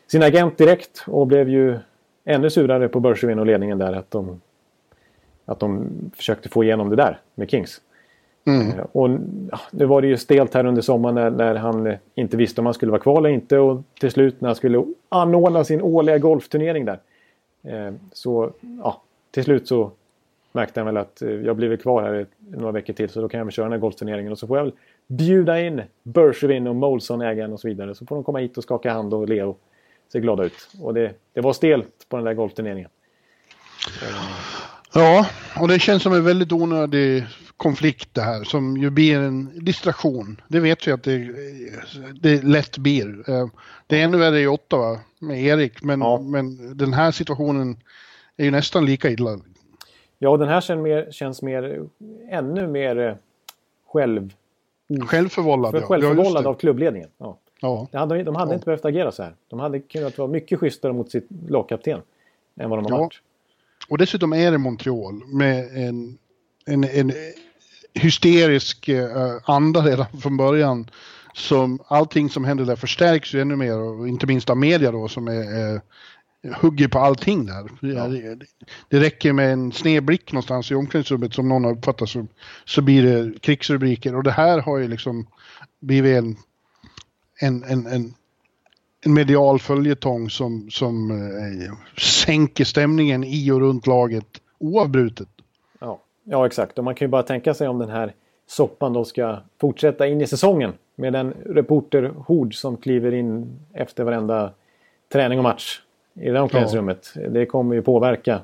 sin 0.06 0.22
agent 0.22 0.58
direkt 0.58 1.04
och 1.06 1.26
blev 1.26 1.48
ju 1.48 1.78
ännu 2.24 2.50
surare 2.50 2.88
på 2.88 3.00
Bergevin 3.00 3.38
och 3.38 3.46
ledningen 3.46 3.78
där 3.78 3.92
att 3.92 4.10
de, 4.10 4.40
att 5.44 5.60
de 5.60 5.88
försökte 6.16 6.48
få 6.48 6.64
igenom 6.64 6.90
det 6.90 6.96
där 6.96 7.18
med 7.34 7.50
Kings. 7.50 7.80
Mm. 8.46 8.78
Eh, 8.78 8.84
och 8.92 9.10
ja, 9.50 9.60
nu 9.70 9.84
var 9.84 10.02
det 10.02 10.08
ju 10.08 10.16
stelt 10.16 10.54
här 10.54 10.66
under 10.66 10.82
sommaren 10.82 11.14
när, 11.14 11.30
när, 11.30 11.54
han 11.54 11.96
inte 12.14 12.36
visste 12.36 12.60
om 12.60 12.66
han 12.66 12.74
skulle 12.74 12.92
vara 12.92 13.02
kvar 13.02 13.18
eller 13.18 13.28
inte 13.28 13.58
och 13.58 13.82
till 14.00 14.10
slut 14.10 14.40
när 14.40 14.48
han 14.48 14.56
skulle 14.56 14.84
anordna 15.08 15.64
sin 15.64 15.82
årliga 15.82 16.18
golfturnering 16.18 16.84
där. 16.84 16.98
Eh, 17.62 17.94
så 18.12 18.52
ja, 18.82 19.02
till 19.30 19.44
slut 19.44 19.68
så 19.68 19.90
märkte 20.54 20.80
han 20.80 20.86
väl 20.86 20.96
att 20.96 21.22
eh, 21.22 21.30
jag 21.30 21.56
blir 21.56 21.76
kvar 21.76 22.02
här 22.02 22.26
några 22.38 22.72
veckor 22.72 22.92
till 22.92 23.08
så 23.08 23.20
då 23.20 23.28
kan 23.28 23.38
jag 23.38 23.44
väl 23.44 23.52
köra 23.52 23.64
den 23.64 23.72
här 23.72 23.78
golfturneringen 23.78 24.32
och 24.32 24.38
så 24.38 24.46
får 24.46 24.56
jag 24.56 24.64
väl 24.64 24.74
bjuda 25.06 25.60
in 25.60 25.82
Bergevin 26.02 26.66
och 26.66 26.76
Molson, 26.76 27.20
ägaren 27.20 27.52
och 27.52 27.60
så 27.60 27.68
vidare. 27.68 27.94
Så 27.94 28.06
får 28.06 28.16
de 28.16 28.24
komma 28.24 28.38
hit 28.38 28.58
och 28.58 28.62
skaka 28.62 28.92
hand 28.92 29.14
och 29.14 29.28
le 29.28 29.42
och 29.42 29.60
se 30.12 30.20
glada 30.20 30.44
ut. 30.44 30.68
Och 30.80 30.94
det, 30.94 31.12
det 31.32 31.40
var 31.40 31.52
stelt 31.52 32.06
på 32.08 32.16
den 32.16 32.24
där 32.24 32.34
golfturneringen. 32.34 32.90
Ja, 34.94 35.26
och 35.60 35.68
det 35.68 35.78
känns 35.78 36.02
som 36.02 36.12
en 36.12 36.24
väldigt 36.24 36.52
onödig 36.52 37.24
konflikt 37.56 38.08
det 38.12 38.22
här 38.22 38.44
som 38.44 38.76
ju 38.76 38.90
blir 38.90 39.18
en 39.18 39.64
distraktion. 39.64 40.40
Det 40.48 40.60
vet 40.60 40.88
vi 40.88 40.92
att 40.92 41.02
det, 41.02 41.30
det 42.20 42.44
lätt 42.44 42.78
blir. 42.78 43.30
Eh, 43.30 43.46
det 43.86 44.00
är 44.00 44.04
ännu 44.04 44.18
värre 44.18 44.40
i 44.40 44.46
Ottawa 44.46 45.00
med 45.18 45.44
Erik 45.44 45.82
men, 45.82 46.00
ja. 46.00 46.20
men 46.20 46.76
den 46.76 46.92
här 46.92 47.10
situationen 47.10 47.76
är 48.36 48.44
ju 48.44 48.50
nästan 48.50 48.86
lika 48.86 49.10
illa. 49.10 49.38
Ja, 50.18 50.36
den 50.36 50.48
här 50.48 50.60
känns 50.60 50.82
mer, 50.82 51.08
känns 51.10 51.42
mer 51.42 51.86
ännu 52.28 52.66
mer 52.66 52.98
eh, 52.98 53.14
själv... 53.86 54.34
Självförvållad, 55.06 55.70
för, 55.70 55.80
Självförvållad 55.80 56.44
ja, 56.44 56.48
av 56.48 56.54
klubbledningen. 56.54 57.08
Ja. 57.18 57.38
Ja. 57.60 57.88
De 57.92 57.98
hade, 57.98 58.22
de 58.22 58.34
hade 58.34 58.50
ja. 58.50 58.54
inte 58.54 58.64
behövt 58.64 58.84
agera 58.84 59.12
så 59.12 59.22
här. 59.22 59.34
De 59.48 59.60
hade 59.60 59.80
kunnat 59.80 60.18
vara 60.18 60.28
mycket 60.28 60.58
schysstare 60.58 60.92
mot 60.92 61.10
sitt 61.10 61.28
lagkapten 61.48 62.00
än 62.60 62.70
vad 62.70 62.78
de 62.78 62.84
har 62.84 62.98
ja. 62.98 62.98
varit. 62.98 63.20
Och 63.88 63.98
dessutom 63.98 64.32
är 64.32 64.50
det 64.50 64.58
Montreal 64.58 65.22
med 65.26 65.88
en, 65.88 66.18
en, 66.66 66.84
en 66.84 67.12
hysterisk 67.94 68.88
uh, 68.88 69.06
anda 69.44 69.80
redan 69.80 70.06
från 70.22 70.36
början. 70.36 70.90
Som 71.34 71.78
allting 71.86 72.30
som 72.30 72.44
händer 72.44 72.64
där 72.64 72.76
förstärks 72.76 73.34
ju 73.34 73.40
ännu 73.40 73.56
mer 73.56 73.78
och 73.78 74.08
inte 74.08 74.26
minst 74.26 74.50
av 74.50 74.56
media 74.56 74.92
då 74.92 75.08
som 75.08 75.28
är 75.28 75.74
uh, 75.74 75.80
hugger 76.52 76.88
på 76.88 76.98
allting 76.98 77.46
där. 77.46 77.70
Ja. 77.80 78.08
Det, 78.08 78.38
det, 78.88 79.00
räcker 79.00 79.32
med 79.32 79.52
en 79.52 79.72
snedblick 79.72 80.32
någonstans 80.32 80.70
i 80.70 80.74
omklädningsrummet 80.74 81.34
som 81.34 81.48
någon 81.48 81.64
har 81.64 81.72
uppfattat 81.72 82.08
så, 82.08 82.26
så 82.64 82.82
blir 82.82 83.02
det 83.02 83.40
krigsrubriker. 83.40 84.16
Och 84.16 84.22
det 84.22 84.30
här 84.30 84.58
har 84.58 84.78
ju 84.78 84.88
liksom 84.88 85.26
blivit 85.80 86.16
en, 86.16 86.36
en, 87.40 87.64
en, 87.64 87.86
en, 87.86 88.14
en 89.04 89.14
medial 89.14 89.58
följetong 89.58 90.30
som, 90.30 90.70
som 90.70 91.10
eh, 91.10 91.72
sänker 91.98 92.64
stämningen 92.64 93.24
i 93.24 93.50
och 93.50 93.60
runt 93.60 93.86
laget 93.86 94.40
oavbrutet. 94.58 95.28
Ja. 95.78 96.00
ja, 96.24 96.46
exakt. 96.46 96.78
Och 96.78 96.84
man 96.84 96.94
kan 96.94 97.06
ju 97.06 97.10
bara 97.10 97.22
tänka 97.22 97.54
sig 97.54 97.68
om 97.68 97.78
den 97.78 97.90
här 97.90 98.14
soppan 98.46 98.92
då 98.92 99.04
ska 99.04 99.38
fortsätta 99.60 100.06
in 100.06 100.20
i 100.20 100.26
säsongen. 100.26 100.72
med 100.96 101.12
den 101.12 101.34
reporterhord 101.46 102.54
som 102.54 102.76
kliver 102.76 103.14
in 103.14 103.58
efter 103.72 104.04
varenda 104.04 104.52
träning 105.12 105.38
och 105.38 105.42
match 105.42 105.80
i 106.14 106.30
det 106.30 106.40
omklädningsrummet. 106.40 107.12
Ja. 107.14 107.28
Det 107.28 107.46
kommer 107.46 107.74
ju 107.74 107.82
påverka 107.82 108.40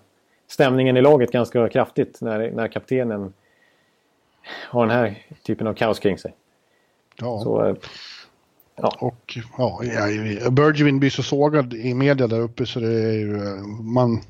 stämningen 0.48 0.96
i 0.96 1.02
laget 1.02 1.32
ganska 1.32 1.68
kraftigt 1.68 2.20
när, 2.20 2.50
när 2.50 2.68
kaptenen 2.68 3.32
har 4.68 4.86
den 4.86 4.96
här 4.96 5.26
typen 5.42 5.66
av 5.66 5.74
kaos 5.74 5.98
kring 5.98 6.18
sig. 6.18 6.34
Ja. 7.16 7.40
Så, 7.40 7.66
eh, 7.66 7.74
ja. 8.76 8.96
Och 8.98 9.38
ja, 9.58 9.80
Bergevin 10.50 11.00
blir 11.00 11.10
så 11.10 11.22
sågad 11.22 11.74
i 11.74 11.94
media 11.94 12.26
där 12.26 12.40
uppe 12.40 12.66
så 12.66 12.80
det 12.80 12.92
är 12.92 13.12
ju, 13.12 13.36
eh, 13.36 13.66
man, 13.82 14.20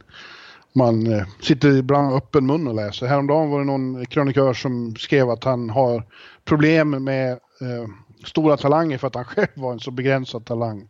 man 0.73 1.13
eh, 1.13 1.27
sitter 1.41 1.77
ibland 1.77 2.15
öppen 2.15 2.47
mun 2.47 2.69
och 2.69 2.75
läser. 2.75 3.07
Häromdagen 3.07 3.51
var 3.51 3.59
det 3.59 3.65
någon 3.65 4.07
krönikör 4.07 4.55
som 4.55 4.97
skrev 4.97 5.31
att 5.31 5.45
han 5.45 5.71
har 5.71 6.03
problem 6.45 7.05
med 7.05 7.33
eh, 7.33 7.89
stora 8.25 8.57
talanger 8.57 8.99
för 8.99 9.07
att 9.07 9.15
han 9.15 9.25
själv 9.25 9.49
var 9.55 9.73
en 9.73 9.81
så 9.81 9.91
begränsad 9.91 10.45
talang. 10.45 10.89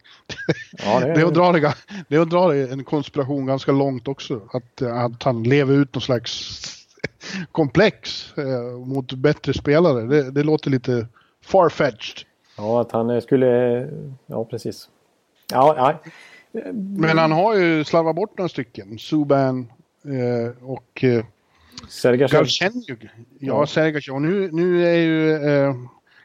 Ja, 0.73 1.01
det, 1.01 1.07
är... 1.07 1.15
det, 1.15 1.21
är 1.21 1.27
att 1.27 1.35
dra 1.35 1.53
det, 1.53 1.75
det 2.09 2.17
är 2.17 2.21
att 2.21 2.31
dra 2.31 2.49
det 2.49 2.73
en 2.73 2.85
konspiration 2.85 3.47
ganska 3.47 3.73
långt 3.73 4.09
också. 4.09 4.41
Att, 4.53 4.83
att 4.83 5.23
han 5.23 5.43
lever 5.43 5.75
ut 5.75 5.95
någon 5.95 6.03
slags 6.03 6.61
komplex 7.53 8.33
eh, 8.39 8.79
mot 8.87 9.13
bättre 9.13 9.55
spelare. 9.55 10.03
Det, 10.03 10.31
det 10.31 10.43
låter 10.43 10.71
lite 10.71 11.07
farfetched. 11.45 12.27
Ja, 12.57 12.81
att 12.81 12.93
han 12.93 13.23
skulle... 13.23 13.47
Ja, 14.27 14.45
precis. 14.45 14.89
Ja, 15.53 15.75
ja. 15.77 16.11
Men 16.75 17.19
han 17.19 17.33
har 17.33 17.57
ju 17.57 17.85
slarvat 17.85 18.17
bort 18.17 18.39
några 18.39 18.49
stycken. 18.49 18.99
Subban 18.99 19.73
eh, 20.05 20.65
och... 20.69 21.05
Eh, 21.05 21.25
Galchenyuk. 22.03 23.07
Ja, 23.39 23.67
Sergachev. 23.67 24.21
Nu, 24.21 24.49
nu 24.53 24.87
är 24.87 24.95
ju 24.95 25.33
eh, 25.33 25.75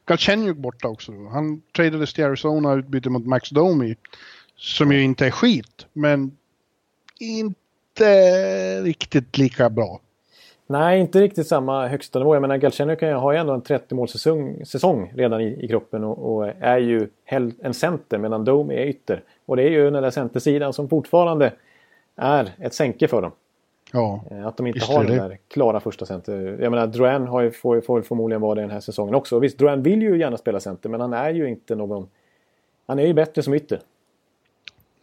Galchenyuk 0.05 0.57
borta 0.57 0.87
också. 0.87 1.11
Han 1.31 1.61
tradades 1.75 2.13
till 2.13 2.25
Arizona 2.25 2.71
och 2.71 2.77
utbytte 2.77 3.09
mot 3.09 3.25
Max 3.25 3.49
Domi. 3.49 3.95
Som 4.57 4.91
ju 4.91 5.03
inte 5.03 5.25
är 5.25 5.31
skit, 5.31 5.87
men 5.93 6.37
inte 7.19 8.81
riktigt 8.81 9.37
lika 9.37 9.69
bra. 9.69 9.99
Nej, 10.67 10.99
inte 10.99 11.21
riktigt 11.21 11.47
samma 11.47 11.87
högsta 11.87 12.19
nivå. 12.19 12.35
Jag 12.35 12.41
menar, 12.41 12.57
Galchenyuk 12.57 13.01
har 13.01 13.31
ju 13.31 13.37
ändå 13.37 13.53
en 13.53 13.61
30-målssäsong 13.61 14.65
säsong 14.65 15.13
redan 15.15 15.41
i, 15.41 15.65
i 15.65 15.67
kroppen 15.67 16.03
och, 16.03 16.35
och, 16.35 16.47
är 16.59 16.77
ju 16.77 17.07
en 17.61 17.73
center 17.73 18.17
medan 18.17 18.45
Domi 18.45 18.75
är 18.75 18.85
ytter. 18.85 19.23
Och 19.45 19.55
det 19.55 19.63
är 19.63 19.69
ju 19.69 19.91
den 19.91 20.03
där 20.03 20.11
centersidan 20.11 20.73
som 20.73 20.89
fortfarande 20.89 21.53
är 22.15 22.51
ett 22.59 22.73
sänke 22.73 23.07
för 23.07 23.21
dem. 23.21 23.31
Ja, 23.91 24.23
eh, 24.31 24.47
Att 24.47 24.57
de 24.57 24.67
inte 24.67 24.85
har 24.85 25.03
den 25.03 25.17
där 25.17 25.37
klara 25.47 25.79
första 25.79 26.05
center. 26.05 26.57
Jag 26.61 26.71
menar, 26.71 26.87
Drouin 26.87 27.27
har 27.27 27.41
ju, 27.41 27.51
får, 27.51 27.81
får 27.81 28.01
förmodligen 28.01 28.41
vara 28.41 28.55
det 28.55 28.61
den 28.61 28.71
här 28.71 28.79
säsongen 28.79 29.15
också. 29.15 29.39
Visst, 29.39 29.57
Drouin 29.57 29.83
vill 29.83 30.01
ju 30.01 30.19
gärna 30.19 30.37
spela 30.37 30.59
center 30.59 30.89
men 30.89 31.01
han 31.01 31.13
är 31.13 31.29
ju 31.29 31.49
inte 31.49 31.75
någon... 31.75 32.07
Han 32.87 32.99
är 32.99 33.07
ju 33.07 33.13
bättre 33.13 33.41
som 33.43 33.53
ytter. 33.53 33.79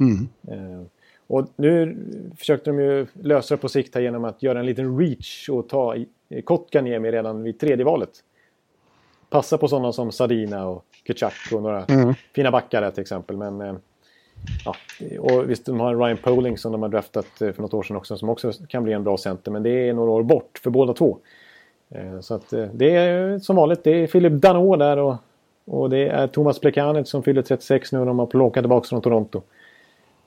Mm. 0.01 0.29
Eh, 0.49 0.87
och 1.27 1.47
nu 1.57 1.97
försökte 2.39 2.71
de 2.71 2.79
ju 2.79 3.07
lösa 3.13 3.55
det 3.55 3.61
på 3.61 3.69
sikt 3.69 3.95
här 3.95 4.03
genom 4.03 4.25
att 4.25 4.43
göra 4.43 4.61
en 4.61 4.67
liten 4.67 4.99
reach 4.99 5.49
och 5.49 5.69
ta 5.69 5.97
Kotkaniemi 6.45 7.11
redan 7.11 7.43
vid 7.43 7.59
tredje 7.59 7.85
valet. 7.85 8.11
Passa 9.31 9.59
på 9.59 9.69
sådana 9.69 9.93
som 9.93 10.13
Sadina 10.13 10.67
och 10.67 10.85
Kutchak 11.07 11.53
och 11.53 11.63
några 11.63 11.85
mm. 11.85 12.15
fina 12.35 12.51
backar 12.51 12.81
där 12.81 12.91
till 12.91 13.01
exempel. 13.01 13.37
Men, 13.37 13.61
eh, 13.61 13.75
ja, 14.65 14.77
och 15.19 15.51
visst, 15.51 15.67
de 15.67 15.81
har 15.81 15.97
Ryan 15.97 16.17
Poling 16.17 16.59
som 16.59 16.73
de 16.73 16.83
har 16.83 16.89
draftat 16.89 17.43
eh, 17.43 17.53
för 17.53 17.63
något 17.63 17.75
år 17.75 17.83
sedan 17.83 17.97
också 17.97 18.17
som 18.17 18.29
också 18.29 18.53
kan 18.69 18.85
bli 18.85 18.93
en 18.93 19.05
bra 19.05 19.17
center. 19.17 19.51
Men 19.51 19.63
det 19.63 19.89
är 19.89 19.93
några 19.93 20.11
år 20.11 20.23
bort 20.23 20.61
för 20.63 20.71
båda 20.71 20.95
två. 20.95 21.19
Eh, 21.91 22.21
så 22.21 22.35
att 22.35 22.53
eh, 22.53 22.67
det 22.73 22.97
är 22.97 23.39
som 23.39 23.57
vanligt, 23.57 23.85
det 23.85 23.91
är 23.91 24.07
Philip 24.07 24.33
Danault 24.33 24.79
där 24.79 24.97
och, 24.97 25.17
och 25.65 25.91
det 25.91 26.09
är 26.09 26.27
Thomas 26.27 26.59
Plekanec 26.59 27.09
som 27.09 27.23
fyller 27.23 27.43
36 27.43 27.93
nu 27.93 27.99
och 27.99 28.07
de 28.07 28.19
har 28.19 28.27
plockat 28.27 28.63
tillbaka 28.63 28.89
från 28.89 29.03
Toronto. 29.03 29.43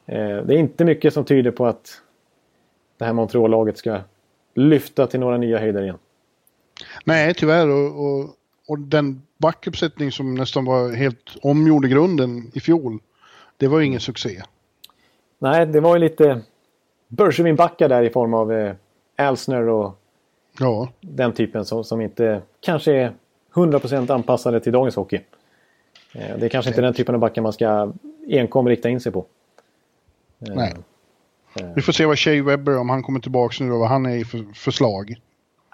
Det 0.07 0.13
är 0.53 0.57
inte 0.57 0.85
mycket 0.85 1.13
som 1.13 1.25
tyder 1.25 1.51
på 1.51 1.65
att 1.65 2.01
det 2.97 3.05
här 3.05 3.13
Montreal-laget 3.13 3.77
ska 3.77 3.99
lyfta 4.53 5.07
till 5.07 5.19
några 5.19 5.37
nya 5.37 5.59
höjder 5.59 5.83
igen. 5.83 5.97
Nej, 7.05 7.33
tyvärr. 7.33 7.67
Och, 7.67 8.05
och, 8.05 8.29
och 8.67 8.79
den 8.79 9.21
backuppsättning 9.37 10.11
som 10.11 10.35
nästan 10.35 10.65
var 10.65 10.93
helt 10.93 11.37
omgjord 11.41 11.85
i 11.85 11.89
grunden 11.89 12.51
i 12.53 12.59
fjol, 12.59 12.99
det 13.57 13.67
var 13.67 13.79
ju 13.79 13.85
ingen 13.85 13.99
succé. 13.99 14.41
Nej, 15.39 15.65
det 15.65 15.79
var 15.79 15.95
ju 15.95 15.99
lite 15.99 16.41
Bergevin-backar 17.07 17.89
där 17.89 18.03
i 18.03 18.09
form 18.09 18.33
av 18.33 18.53
eh, 18.53 18.75
Alsner 19.15 19.69
och 19.69 19.99
ja. 20.59 20.89
den 21.01 21.33
typen 21.33 21.65
som, 21.65 21.83
som 21.83 22.01
inte 22.01 22.41
kanske 22.59 22.93
är 22.93 23.13
100% 23.53 24.11
anpassade 24.11 24.59
till 24.59 24.71
dagens 24.73 24.95
hockey. 24.95 25.19
Eh, 26.13 26.37
det 26.37 26.45
är 26.45 26.49
kanske 26.49 26.69
inte 26.71 26.81
den 26.81 26.93
typen 26.93 27.15
av 27.15 27.21
backar 27.21 27.41
man 27.41 27.53
ska 27.53 27.93
enkom 28.29 28.69
rikta 28.69 28.89
in 28.89 28.99
sig 28.99 29.11
på. 29.11 29.25
Nej. 30.37 30.73
Eh, 31.59 31.67
Vi 31.75 31.81
får 31.81 31.91
se 31.91 32.05
vad 32.05 32.19
Shea 32.19 32.43
Webber, 32.43 32.77
om 32.77 32.89
han 32.89 33.03
kommer 33.03 33.19
tillbaka 33.19 33.63
nu 33.63 33.69
vad 33.71 33.89
han 33.89 34.05
är 34.05 34.15
i 34.15 34.25
för 34.25 34.45
förslag. 34.53 35.15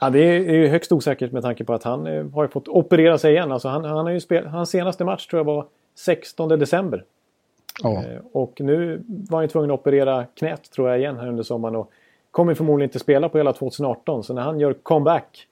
Ja, 0.01 0.09
det 0.09 0.19
är 0.19 0.53
ju 0.53 0.67
högst 0.67 0.91
osäkert 0.91 1.31
med 1.31 1.43
tanke 1.43 1.63
på 1.63 1.73
att 1.73 1.83
han 1.83 2.07
eh, 2.07 2.29
har 2.33 2.47
fått 2.47 2.67
operera 2.67 3.17
sig 3.17 3.33
igen. 3.33 3.51
Alltså 3.51 3.67
han, 3.67 3.83
han 3.83 4.05
har 4.05 4.09
ju 4.09 4.19
spel, 4.19 4.47
hans 4.47 4.69
senaste 4.69 5.05
match 5.05 5.27
tror 5.27 5.39
jag 5.39 5.45
var 5.45 5.65
16 5.95 6.49
december. 6.49 7.03
Ja. 7.83 8.03
Eh, 8.03 8.21
och 8.31 8.61
nu 8.61 9.03
var 9.07 9.37
han 9.37 9.43
ju 9.43 9.47
tvungen 9.47 9.71
att 9.71 9.79
operera 9.79 10.25
knät 10.25 10.71
tror 10.71 10.89
jag 10.89 10.99
igen 10.99 11.17
här 11.17 11.27
under 11.27 11.43
sommaren. 11.43 11.75
Och 11.75 11.91
kommer 12.31 12.53
förmodligen 12.53 12.89
inte 12.89 12.99
spela 12.99 13.29
på 13.29 13.37
hela 13.37 13.53
2018. 13.53 14.23
Så 14.23 14.33
när 14.33 14.41
han 14.41 14.59
gör 14.59 14.73
comeback 14.73 15.47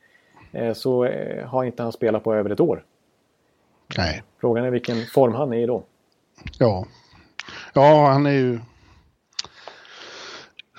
så 0.73 1.09
har 1.45 1.63
inte 1.63 1.83
han 1.83 1.91
spelat 1.91 2.23
på 2.23 2.33
över 2.33 2.49
ett 2.49 2.59
år. 2.59 2.83
Nej. 3.97 4.23
Frågan 4.41 4.65
är 4.65 4.71
vilken 4.71 5.05
form 5.05 5.33
han 5.33 5.53
är 5.53 5.57
i 5.57 5.65
då. 5.65 5.83
Ja. 6.59 6.85
Ja, 7.73 8.07
han 8.07 8.25
är 8.25 8.31
ju 8.31 8.59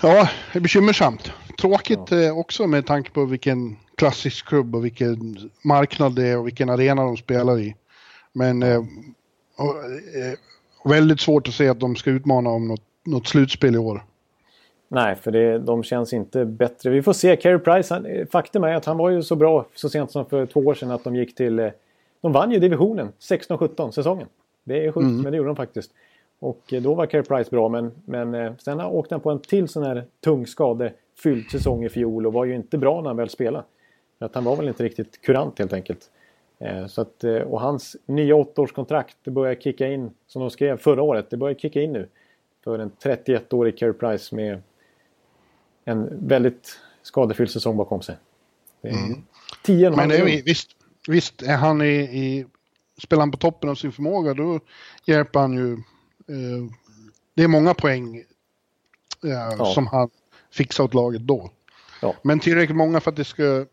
Ja, 0.03 0.29
det 0.53 0.59
är 0.59 0.61
bekymmersamt. 0.61 1.33
Tråkigt 1.61 2.11
ja. 2.11 2.23
Eh, 2.23 2.39
också 2.39 2.67
med 2.67 2.87
tanke 2.87 3.11
på 3.11 3.25
vilken 3.25 3.77
klassisk 3.95 4.47
klubb 4.47 4.75
och 4.75 4.85
vilken 4.85 5.51
marknad 5.65 6.15
det 6.15 6.27
är 6.27 6.39
och 6.39 6.47
vilken 6.47 6.71
arena 6.71 7.05
de 7.05 7.17
spelar 7.17 7.61
i. 7.61 7.77
Men 8.33 8.63
eh, 8.63 8.79
och, 9.57 9.77
eh, 10.17 10.39
väldigt 10.85 11.21
svårt 11.21 11.49
att 11.49 11.55
se 11.55 11.69
att 11.69 11.81
de 11.81 11.97
ska 11.97 12.11
utmana 12.11 12.51
om 12.51 12.69
något, 12.69 12.83
något 13.05 13.27
slutspel 13.27 13.75
i 13.75 13.79
år. 13.79 14.03
Nej, 14.89 15.17
för 15.17 15.31
det, 15.31 15.59
de 15.59 15.83
känns 15.83 16.13
inte 16.13 16.45
bättre. 16.45 16.91
Vi 16.91 17.03
får 17.03 17.13
se. 17.13 17.37
Carey 17.37 17.59
Price, 17.59 17.95
han, 17.95 18.07
faktum 18.33 18.65
är 18.65 18.75
att 18.75 18.85
han 18.85 18.97
var 18.99 19.11
ju 19.11 19.23
så 19.23 19.37
bra 19.37 19.67
så 19.75 19.89
sent 19.89 20.11
som 20.11 20.27
för 20.27 20.47
två 20.47 20.61
år 20.61 20.75
sedan 20.75 20.91
att 20.91 21.05
de 21.05 21.17
gick 21.17 21.35
till... 21.35 21.59
Eh, 21.59 21.71
de 22.21 22.33
vann 22.33 22.51
ju 22.51 22.59
divisionen 22.59 23.09
16-17 23.21 23.91
säsongen. 23.91 24.27
Det 24.65 24.87
är 24.87 24.93
sjukt, 24.93 25.05
mm. 25.05 25.21
men 25.21 25.33
det 25.33 25.37
gjorde 25.37 25.49
de 25.49 25.57
faktiskt. 25.57 25.91
Och 26.39 26.73
eh, 26.73 26.83
då 26.83 26.95
var 26.95 27.07
Care 27.07 27.23
Price 27.23 27.51
bra 27.51 27.69
men, 27.69 27.93
men 28.05 28.35
eh, 28.35 28.53
sen 28.59 28.81
åkte 28.81 29.15
han 29.15 29.21
på 29.21 29.31
en 29.31 29.39
till 29.39 29.69
sån 29.69 29.83
här 29.83 30.05
tung 30.25 30.47
skadefylld 30.47 31.51
säsong 31.51 31.85
i 31.85 31.89
fjol 31.89 32.27
och 32.27 32.33
var 32.33 32.45
ju 32.45 32.55
inte 32.55 32.79
bra 32.79 33.01
när 33.01 33.09
han 33.09 33.17
väl 33.17 33.29
spelade. 33.29 33.65
Att 34.19 34.35
han 34.35 34.45
var 34.45 34.57
väl 34.57 34.69
inte 34.69 34.85
riktigt 34.85 35.21
kurant 35.21 35.59
helt 35.59 35.73
enkelt. 35.73 36.11
Eh, 36.61 36.87
så 36.87 37.01
att, 37.01 37.25
och 37.25 37.61
hans 37.61 37.97
nya 38.07 38.35
åttaårskontrakt 38.35 39.17
det 39.25 39.31
börjar 39.31 39.55
kicka 39.55 39.89
in, 39.89 40.11
som 40.27 40.41
de 40.41 40.51
skrev 40.51 40.77
förra 40.77 41.03
året, 41.03 41.31
det 41.31 41.37
börjar 41.37 41.55
kicka 41.55 41.83
in 41.83 41.93
nu. 41.93 42.09
För 42.65 42.79
en 42.79 42.91
31-årig 42.91 43.79
Care 43.79 43.93
Price 43.93 44.35
med 44.35 44.63
en 45.85 46.29
väldigt 46.29 46.79
skadefylld 47.03 47.51
säsong 47.51 47.77
bakom 47.77 48.03
sig. 48.03 48.17
Mm. 48.83 49.23
10 49.63 49.91
Men 49.91 50.09
det 50.09 50.17
är, 50.17 50.43
visst, 50.43 50.71
visst, 51.09 51.43
är 51.43 51.57
han 51.57 51.83
i, 51.83 51.95
i, 51.95 52.47
spelar 52.99 53.21
han 53.21 53.31
på 53.31 53.37
toppen 53.37 53.71
av 53.71 53.75
sin 53.75 53.93
förmåga 53.93 54.35
då 54.35 54.61
hjälper 55.05 55.41
han 55.41 55.53
ju 55.53 55.77
Eh, 56.31 56.73
det 57.35 57.43
är 57.43 57.49
många 57.49 57.75
poäng 57.75 58.17
eh, 59.25 59.55
ja. 59.59 59.65
som 59.75 59.87
han 59.87 60.11
fixar 60.51 60.85
åt 60.85 60.95
laget 60.95 61.23
då. 61.23 61.51
Ja. 62.03 62.15
Men 62.23 62.41
tillräckligt 62.41 62.77
många 62.77 63.01
för 63.01 63.11
att 63.11 63.17
det 63.17 63.25
ska 63.25 63.67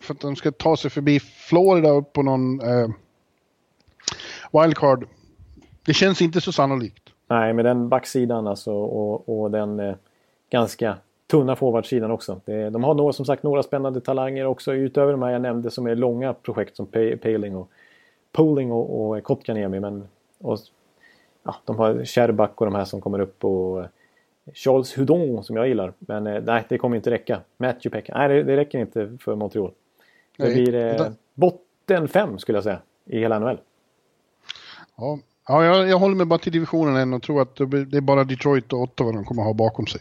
för 0.00 0.14
att 0.14 0.20
de 0.20 0.36
ska 0.36 0.50
ta 0.50 0.76
sig 0.76 0.90
förbi 0.90 1.20
Florida 1.20 1.90
upp 1.90 2.12
på 2.12 2.22
någon 2.22 2.60
eh, 2.60 2.88
wildcard. 4.52 5.06
Det 5.86 5.94
känns 5.94 6.22
inte 6.22 6.40
så 6.40 6.52
sannolikt. 6.52 7.02
Nej, 7.28 7.52
med 7.52 7.64
den 7.64 7.88
backsidan 7.88 8.46
alltså 8.46 8.72
och, 8.72 9.42
och 9.42 9.50
den 9.50 9.80
eh, 9.80 9.94
ganska 10.50 10.96
tunna 11.30 11.56
forwardsidan 11.56 12.10
också. 12.10 12.40
Det, 12.44 12.70
de 12.70 12.84
har 12.84 12.94
några, 12.94 13.12
som 13.12 13.24
sagt 13.24 13.42
några 13.42 13.62
spännande 13.62 14.00
talanger 14.00 14.46
också 14.46 14.72
utöver 14.72 15.12
de 15.12 15.22
här 15.22 15.30
jag 15.30 15.42
nämnde 15.42 15.70
som 15.70 15.86
är 15.86 15.94
långa 15.94 16.32
projekt 16.32 16.76
som 16.76 16.86
Paling 17.22 17.56
och 17.56 17.70
Poling 18.32 18.72
och, 18.72 19.10
och 19.10 19.22
Kotkaniemi. 19.22 19.80
Men 19.80 20.08
och 20.38 20.58
ja, 21.42 21.56
de 21.64 21.76
har 21.76 22.04
Sherbak 22.04 22.60
och 22.60 22.66
de 22.66 22.74
här 22.74 22.84
som 22.84 23.00
kommer 23.00 23.20
upp 23.20 23.44
och 23.44 23.80
eh, 23.80 23.86
Charles 24.54 24.98
Hudon 24.98 25.44
som 25.44 25.56
jag 25.56 25.68
gillar. 25.68 25.92
Men 25.98 26.26
eh, 26.26 26.42
nej, 26.42 26.64
det 26.68 26.78
kommer 26.78 26.96
inte 26.96 27.10
räcka. 27.10 27.40
Matthew 27.56 27.90
Peck, 27.90 28.10
nej 28.14 28.28
det, 28.28 28.42
det 28.42 28.56
räcker 28.56 28.78
inte 28.78 29.18
för 29.20 29.34
Montreal. 29.34 29.70
Det 30.40 30.46
nej, 30.46 30.54
blir 30.54 30.74
eh, 30.74 31.06
botten 31.34 32.08
fem 32.08 32.38
skulle 32.38 32.56
jag 32.56 32.64
säga 32.64 32.80
i 33.06 33.18
hela 33.18 33.38
NHL. 33.38 33.58
Ja, 34.96 35.18
ja 35.48 35.64
jag, 35.64 35.88
jag 35.88 35.98
håller 35.98 36.16
mig 36.16 36.26
bara 36.26 36.38
till 36.38 36.52
divisionen 36.52 36.96
än 36.96 37.14
och 37.14 37.22
tror 37.22 37.42
att 37.42 37.56
det 37.56 37.96
är 37.96 38.00
bara 38.00 38.24
Detroit 38.24 38.72
och 38.72 38.80
Ottawa 38.80 39.12
de 39.12 39.24
kommer 39.24 39.42
ha 39.42 39.52
bakom 39.52 39.86
sig. 39.86 40.00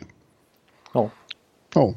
Ja. 0.93 1.09
Ja. 1.73 1.93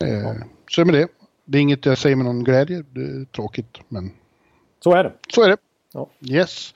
Eh, 0.00 0.08
ja. 0.08 0.34
Så 0.70 0.80
är 0.80 0.84
med 0.84 0.94
det. 0.94 1.08
Det 1.44 1.58
är 1.58 1.62
inget 1.62 1.86
jag 1.86 1.98
säger 1.98 2.16
med 2.16 2.24
någon 2.24 2.44
glädje. 2.44 2.84
Det 2.90 3.00
är 3.00 3.24
tråkigt, 3.24 3.78
men... 3.88 4.10
Så 4.84 4.92
är 4.92 5.04
det. 5.04 5.12
Så 5.28 5.42
är 5.42 5.48
det. 5.48 5.56
Ja. 5.92 6.10
Yes. 6.20 6.74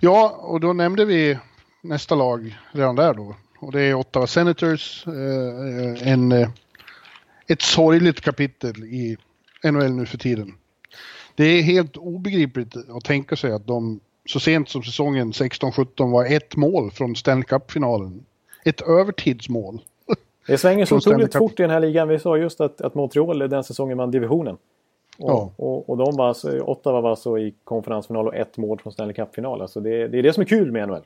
Ja, 0.00 0.28
och 0.28 0.60
då 0.60 0.72
nämnde 0.72 1.04
vi 1.04 1.38
nästa 1.82 2.14
lag 2.14 2.58
redan 2.72 2.96
där 2.96 3.14
då. 3.14 3.36
Och 3.58 3.72
det 3.72 3.80
är 3.82 3.94
Ottawa 3.94 4.26
Senators. 4.26 5.06
Eh, 5.06 6.12
en, 6.12 6.32
eh, 6.32 6.48
ett 7.46 7.62
sorgligt 7.62 8.20
kapitel 8.20 8.84
i 8.84 9.16
NHL 9.72 9.92
nu 9.92 10.06
för 10.06 10.18
tiden. 10.18 10.54
Det 11.34 11.44
är 11.44 11.62
helt 11.62 11.96
obegripligt 11.96 12.76
att 12.90 13.04
tänka 13.04 13.36
sig 13.36 13.52
att 13.52 13.66
de 13.66 14.00
så 14.26 14.40
sent 14.40 14.68
som 14.68 14.82
säsongen 14.82 15.32
16-17 15.32 16.12
var 16.12 16.24
ett 16.24 16.56
mål 16.56 16.90
från 16.90 17.16
Stanley 17.16 17.44
Cup-finalen. 17.44 18.24
Ett 18.64 18.80
övertidsmål. 18.80 19.80
Det 20.46 20.58
svänger 20.58 20.84
så 20.84 20.96
otroligt 20.96 21.34
fort 21.34 21.60
i 21.60 21.62
den 21.62 21.70
här 21.70 21.80
ligan. 21.80 22.08
Vi 22.08 22.18
sa 22.18 22.36
just 22.36 22.60
att, 22.60 22.80
att 22.80 22.94
Montreal 22.94 23.38
den 23.38 23.64
säsongen 23.64 23.98
vann 23.98 24.10
divisionen. 24.10 24.56
Och, 25.18 25.30
ja. 25.30 25.52
och, 25.56 25.90
och 25.90 25.96
de 25.96 26.16
var 26.16 26.28
alltså, 26.28 26.60
Ottawa 26.60 27.00
var 27.00 27.10
alltså 27.10 27.38
i 27.38 27.54
konferensfinal 27.64 28.28
och 28.28 28.34
ett 28.34 28.56
mål 28.56 28.78
från 28.78 28.92
Stanley 28.92 29.14
Cup-final. 29.14 29.62
Alltså 29.62 29.80
det, 29.80 30.08
det 30.08 30.18
är 30.18 30.22
det 30.22 30.32
som 30.32 30.40
är 30.40 30.44
kul 30.44 30.72
med 30.72 30.88
NHL. 30.88 31.02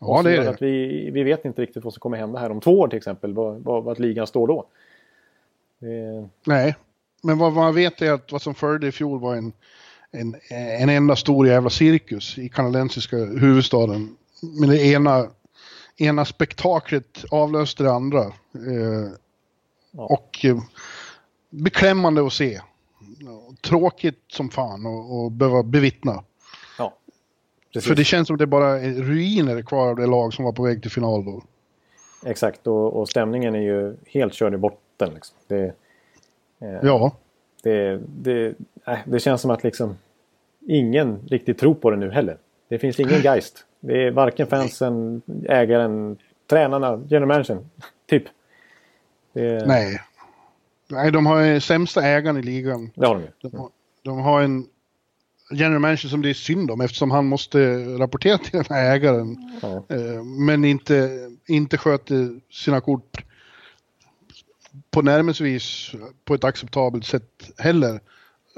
Ja, 0.00 0.22
det 0.22 0.36
är 0.36 0.42
det. 0.42 0.50
Att 0.50 0.62
vi, 0.62 1.10
vi 1.10 1.22
vet 1.22 1.44
inte 1.44 1.62
riktigt 1.62 1.84
vad 1.84 1.92
som 1.92 2.00
kommer 2.00 2.16
hända 2.16 2.38
här 2.38 2.50
om 2.50 2.60
två 2.60 2.80
år 2.80 2.88
till 2.88 2.96
exempel. 2.96 3.34
Vad, 3.34 3.84
vad 3.84 4.00
ligan 4.00 4.26
står 4.26 4.46
då. 4.46 4.64
Det... 5.78 6.28
Nej, 6.46 6.76
men 7.24 7.38
vad 7.38 7.52
man 7.52 7.74
vet 7.74 8.02
är 8.02 8.12
att 8.12 8.32
vad 8.32 8.42
som 8.42 8.54
följde 8.54 8.86
i 8.86 8.92
fjol 8.92 9.20
var 9.20 9.36
en, 9.36 9.52
en, 10.10 10.36
en 10.50 10.88
enda 10.88 11.16
stor 11.16 11.46
jävla 11.46 11.70
cirkus 11.70 12.38
i 12.38 12.48
kanadensiska 12.48 13.16
huvudstaden. 13.16 14.16
Men 14.60 14.68
det 14.68 14.86
ena, 14.86 15.26
ena 15.96 16.24
spektaklet 16.24 17.24
avlöste 17.30 17.82
det 17.82 17.92
andra. 17.92 18.20
Eh, 18.20 19.12
ja. 19.90 20.02
Och 20.02 20.44
eh, 20.44 20.58
beklämmande 21.50 22.26
att 22.26 22.32
se. 22.32 22.60
Tråkigt 23.60 24.24
som 24.28 24.50
fan 24.50 24.86
att 24.86 25.32
behöva 25.32 25.62
bevittna. 25.62 26.24
Ja. 26.78 26.94
För 27.80 27.94
det 27.94 28.04
känns 28.04 28.28
som 28.28 28.36
det 28.36 28.46
bara 28.46 28.80
är 28.80 28.92
ruiner 28.92 29.62
kvar 29.62 29.88
av 29.88 29.96
det 29.96 30.06
lag 30.06 30.34
som 30.34 30.44
var 30.44 30.52
på 30.52 30.62
väg 30.62 30.82
till 30.82 30.90
final 30.90 31.24
då. 31.24 31.42
Exakt, 32.26 32.66
och, 32.66 33.00
och 33.00 33.08
stämningen 33.08 33.54
är 33.54 33.60
ju 33.60 33.96
helt 34.06 34.34
körd 34.34 34.54
i 34.54 34.56
botten. 34.56 35.14
Liksom. 35.14 35.36
Det, 35.46 35.74
ja. 36.58 37.16
Det, 37.62 38.00
det, 38.06 38.54
det 39.04 39.20
känns 39.20 39.40
som 39.40 39.50
att 39.50 39.64
liksom 39.64 39.96
ingen 40.66 41.18
riktigt 41.28 41.58
tror 41.58 41.74
på 41.74 41.90
det 41.90 41.96
nu 41.96 42.10
heller. 42.10 42.38
Det 42.68 42.78
finns 42.78 43.00
ingen 43.00 43.20
geist. 43.20 43.64
Det 43.80 44.06
är 44.06 44.10
varken 44.10 44.46
fansen, 44.46 45.22
ägaren, 45.48 46.16
tränarna, 46.50 47.02
general 47.08 47.28
managern. 47.28 47.58
Typ. 48.06 48.24
Det... 49.32 49.66
Nej. 49.66 50.00
Nej, 50.88 51.12
de 51.12 51.26
har 51.26 51.60
sämsta 51.60 52.02
ägaren 52.02 52.36
i 52.36 52.42
ligan. 52.42 52.90
Det 52.94 53.06
har 53.06 53.14
de 53.14 53.22
ju. 53.22 53.28
De, 53.50 53.58
har, 53.58 53.70
de 54.02 54.18
har 54.18 54.42
en 54.42 54.66
general 55.50 55.80
manager 55.80 56.08
som 56.08 56.22
det 56.22 56.30
är 56.30 56.34
synd 56.34 56.70
om 56.70 56.80
eftersom 56.80 57.10
han 57.10 57.26
måste 57.26 57.76
rapportera 57.98 58.38
till 58.38 58.52
den 58.52 58.64
här 58.70 58.94
ägaren. 58.94 59.36
Ja. 59.62 59.84
Eh, 59.88 60.24
men 60.24 60.64
inte, 60.64 61.10
inte 61.48 61.78
sköter 61.78 62.40
sina 62.50 62.80
kort 62.80 63.24
på 64.94 65.02
närmelsevis 65.02 65.92
på 66.24 66.34
ett 66.34 66.44
acceptabelt 66.44 67.04
sätt 67.06 67.50
heller. 67.58 68.00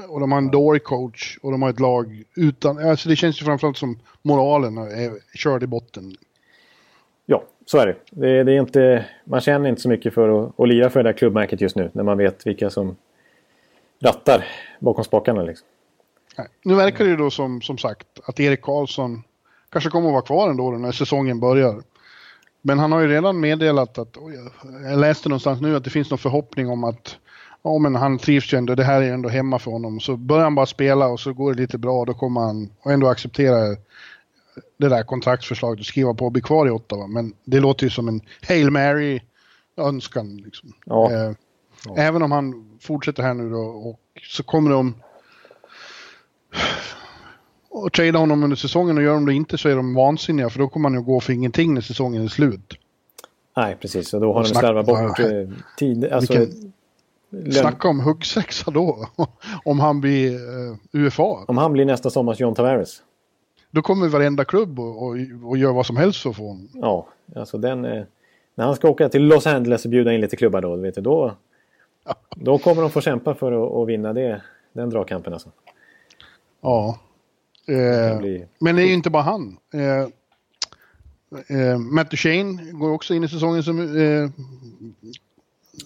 Och 0.08 0.20
de 0.20 0.32
har 0.32 0.38
en 0.38 0.50
dålig 0.50 0.84
coach 0.84 1.38
och 1.42 1.52
de 1.52 1.62
har 1.62 1.70
ett 1.70 1.80
lag 1.80 2.22
utan, 2.36 2.78
alltså 2.78 3.08
det 3.08 3.16
känns 3.16 3.40
ju 3.40 3.44
framförallt 3.44 3.76
som 3.76 3.98
moralen 4.22 4.78
är 4.78 5.36
körd 5.36 5.62
i 5.62 5.66
botten. 5.66 6.16
Ja, 7.26 7.44
så 7.66 7.78
är 7.78 7.86
det. 7.86 7.96
det, 8.10 8.44
det 8.44 8.52
är 8.52 8.60
inte, 8.60 9.06
man 9.24 9.40
känner 9.40 9.68
inte 9.68 9.82
så 9.82 9.88
mycket 9.88 10.14
för 10.14 10.44
att, 10.44 10.60
att 10.60 10.68
lira 10.68 10.90
för 10.90 11.02
det 11.02 11.08
där 11.08 11.18
klubbmärket 11.18 11.60
just 11.60 11.76
nu 11.76 11.90
när 11.92 12.02
man 12.02 12.18
vet 12.18 12.46
vilka 12.46 12.70
som 12.70 12.96
rattar 14.00 14.44
bakom 14.80 15.04
spakarna. 15.04 15.42
Liksom. 15.42 15.66
Nej. 16.38 16.48
Nu 16.64 16.74
verkar 16.74 17.04
det 17.04 17.10
ju 17.10 17.16
då 17.16 17.30
som, 17.30 17.62
som 17.62 17.78
sagt 17.78 18.06
att 18.24 18.40
Erik 18.40 18.62
Karlsson 18.62 19.22
kanske 19.70 19.90
kommer 19.90 20.08
att 20.08 20.12
vara 20.12 20.22
kvar 20.22 20.50
ändå 20.50 20.70
när 20.70 20.92
säsongen 20.92 21.40
börjar. 21.40 21.82
Men 22.66 22.78
han 22.78 22.92
har 22.92 23.00
ju 23.00 23.08
redan 23.08 23.40
meddelat 23.40 23.98
att, 23.98 24.16
jag 24.84 24.98
läste 24.98 25.28
någonstans 25.28 25.60
nu 25.60 25.76
att 25.76 25.84
det 25.84 25.90
finns 25.90 26.10
någon 26.10 26.18
förhoppning 26.18 26.68
om 26.68 26.84
att 26.84 27.16
ja, 27.62 27.78
men 27.78 27.94
han 27.94 28.18
trivs 28.18 28.52
ju 28.52 28.58
ändå, 28.58 28.74
det 28.74 28.84
här 28.84 29.02
är 29.02 29.12
ändå 29.12 29.28
hemma 29.28 29.58
för 29.58 29.70
honom. 29.70 30.00
Så 30.00 30.16
börjar 30.16 30.44
han 30.44 30.54
bara 30.54 30.66
spela 30.66 31.08
och 31.08 31.20
så 31.20 31.32
går 31.32 31.54
det 31.54 31.60
lite 31.60 31.78
bra, 31.78 32.04
då 32.04 32.14
kommer 32.14 32.40
han 32.40 32.70
ändå 32.84 33.08
acceptera 33.08 33.76
det 34.78 34.88
där 34.88 35.02
kontraktsförslaget 35.02 35.80
och 35.80 35.86
skriva 35.86 36.14
på 36.14 36.24
och 36.24 36.32
bli 36.32 36.42
kvar 36.42 36.66
i 36.66 36.70
Ottawa. 36.70 37.06
Men 37.06 37.32
det 37.44 37.60
låter 37.60 37.84
ju 37.84 37.90
som 37.90 38.08
en 38.08 38.20
Hail 38.48 38.70
Mary 38.70 39.20
önskan. 39.76 40.36
Liksom. 40.36 40.72
Ja. 40.86 41.12
Eh, 41.12 41.32
ja. 41.84 41.96
Även 41.96 42.22
om 42.22 42.32
han 42.32 42.78
fortsätter 42.80 43.22
här 43.22 43.34
nu 43.34 43.50
då 43.50 43.60
och 43.60 44.00
så 44.22 44.42
kommer 44.42 44.70
de 44.70 44.94
och 47.76 47.92
trada 47.92 48.18
honom 48.18 48.42
under 48.42 48.56
säsongen 48.56 48.96
och 48.96 49.02
gör 49.02 49.14
de 49.14 49.26
det 49.26 49.34
inte 49.34 49.58
så 49.58 49.68
är 49.68 49.76
de 49.76 49.94
vansinniga 49.94 50.50
för 50.50 50.58
då 50.58 50.68
kommer 50.68 50.88
han 50.88 50.98
ju 50.98 51.04
gå 51.04 51.20
för 51.20 51.32
ingenting 51.32 51.74
när 51.74 51.80
säsongen 51.80 52.24
är 52.24 52.28
slut. 52.28 52.74
Nej, 53.56 53.76
precis. 53.80 54.14
Och 54.14 54.20
då 54.20 54.32
har 54.32 54.42
de 54.42 54.48
slarvat 54.48 54.86
bort 54.86 55.18
eh, 55.18 55.26
tid. 55.78 56.04
Alltså, 56.04 56.32
Vilken, 57.30 57.52
snacka 57.52 57.88
om 57.88 58.00
huggsexa 58.00 58.70
då. 58.70 59.06
om 59.64 59.80
han 59.80 60.00
blir 60.00 60.34
eh, 60.34 60.76
UFA. 60.92 61.22
Om 61.22 61.58
han 61.58 61.72
blir 61.72 61.84
nästa 61.84 62.10
sommars 62.10 62.40
John 62.40 62.54
Tavares. 62.54 63.02
Då 63.70 63.82
kommer 63.82 64.08
varenda 64.08 64.44
klubb 64.44 64.80
och, 64.80 65.02
och, 65.02 65.16
och 65.44 65.56
gör 65.56 65.72
vad 65.72 65.86
som 65.86 65.96
helst 65.96 66.22
för 66.22 66.30
att 66.30 66.36
få 66.36 66.48
honom. 66.48 66.68
Ja, 66.74 67.06
alltså 67.36 67.58
den... 67.58 67.84
Eh, 67.84 68.04
när 68.54 68.64
han 68.64 68.76
ska 68.76 68.88
åka 68.88 69.08
till 69.08 69.22
Los 69.22 69.46
Angeles 69.46 69.84
och 69.84 69.90
bjuda 69.90 70.12
in 70.12 70.20
lite 70.20 70.36
klubbar 70.36 70.60
då, 70.60 70.76
vet 70.76 70.94
du, 70.94 71.00
då, 71.00 71.34
då 72.36 72.58
kommer 72.58 72.82
de 72.82 72.90
få 72.90 73.00
kämpa 73.00 73.34
för 73.34 73.52
att, 73.52 73.72
att 73.72 73.88
vinna 73.88 74.12
det, 74.12 74.42
den 74.72 74.90
dragkampen 74.90 75.32
alltså. 75.32 75.48
Ja. 76.60 76.98
Eh. 77.66 78.40
Men 78.58 78.76
det 78.76 78.82
är 78.82 78.86
ju 78.86 78.92
inte 78.92 79.10
bara 79.10 79.22
han. 79.22 79.58
Eh, 79.74 80.00
eh, 81.56 81.78
Matt 81.78 82.10
Duchene 82.10 82.72
går 82.72 82.90
också 82.90 83.14
in 83.14 83.24
i 83.24 83.28
säsongen 83.28 83.62
som 83.62 83.80
eh, 83.80 84.30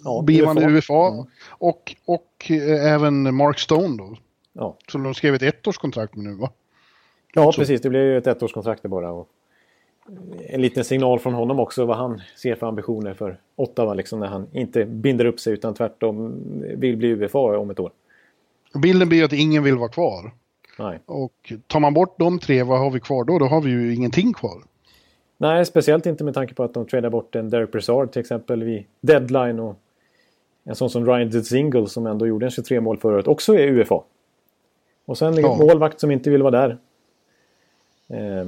ja, 0.04 0.22
blivande 0.22 0.66
UFA. 0.66 1.08
Mm. 1.08 1.24
Och, 1.48 1.96
och 2.04 2.50
eh, 2.50 2.92
även 2.92 3.34
Mark 3.34 3.58
Stone 3.58 3.96
då. 3.96 4.16
Ja. 4.52 4.76
Som 4.88 5.02
de 5.02 5.14
skrev 5.14 5.34
ett 5.34 5.42
ettårskontrakt 5.42 6.16
med 6.16 6.24
nu 6.24 6.34
va? 6.34 6.50
Ja, 7.34 7.52
Så. 7.52 7.60
precis. 7.60 7.80
Det 7.80 7.90
blir 7.90 8.00
ju 8.00 8.18
ett 8.18 8.26
ettårskontrakt 8.26 8.82
bara. 8.82 9.10
Och 9.10 9.28
en 10.48 10.62
liten 10.62 10.84
signal 10.84 11.18
från 11.18 11.34
honom 11.34 11.60
också 11.60 11.84
vad 11.84 11.96
han 11.96 12.22
ser 12.36 12.54
för 12.54 12.66
ambitioner 12.66 13.14
för 13.14 13.40
Ottawa. 13.56 13.94
Liksom, 13.94 14.20
när 14.20 14.26
han 14.26 14.46
inte 14.52 14.84
binder 14.84 15.24
upp 15.24 15.40
sig 15.40 15.52
utan 15.52 15.74
tvärtom 15.74 16.42
vill 16.76 16.96
bli 16.96 17.08
UFA 17.08 17.38
om 17.38 17.70
ett 17.70 17.80
år. 17.80 17.90
Bilden 18.82 19.08
blir 19.08 19.24
att 19.24 19.32
ingen 19.32 19.62
vill 19.62 19.76
vara 19.76 19.88
kvar. 19.88 20.32
Nej. 20.80 20.98
Och 21.06 21.52
tar 21.66 21.80
man 21.80 21.94
bort 21.94 22.18
de 22.18 22.38
tre, 22.38 22.62
vad 22.62 22.78
har 22.78 22.90
vi 22.90 23.00
kvar 23.00 23.24
då? 23.24 23.38
Då 23.38 23.44
har 23.44 23.60
vi 23.60 23.70
ju 23.70 23.94
ingenting 23.94 24.32
kvar. 24.32 24.62
Nej, 25.36 25.66
speciellt 25.66 26.06
inte 26.06 26.24
med 26.24 26.34
tanke 26.34 26.54
på 26.54 26.62
att 26.62 26.74
de 26.74 26.86
tradar 26.86 27.10
bort 27.10 27.34
en 27.34 27.50
Derek 27.50 27.72
Brassard 27.72 28.12
till 28.12 28.20
exempel 28.20 28.62
vid 28.64 28.84
deadline 29.00 29.60
och 29.60 29.78
en 30.64 30.74
sån 30.74 30.90
som 30.90 31.06
Ryan 31.06 31.28
Dzingel 31.28 31.88
som 31.88 32.06
ändå 32.06 32.26
gjorde 32.26 32.46
en 32.46 32.50
23 32.50 32.80
mål 32.80 32.98
förra 32.98 33.14
året 33.14 33.28
också 33.28 33.54
är 33.54 33.66
UFA. 33.66 34.02
Och 35.06 35.18
sen 35.18 35.34
ja. 35.34 35.56
målvakt 35.56 36.00
som 36.00 36.10
inte 36.10 36.30
vill 36.30 36.42
vara 36.42 36.60
där. 36.60 36.78
Eh, 38.08 38.46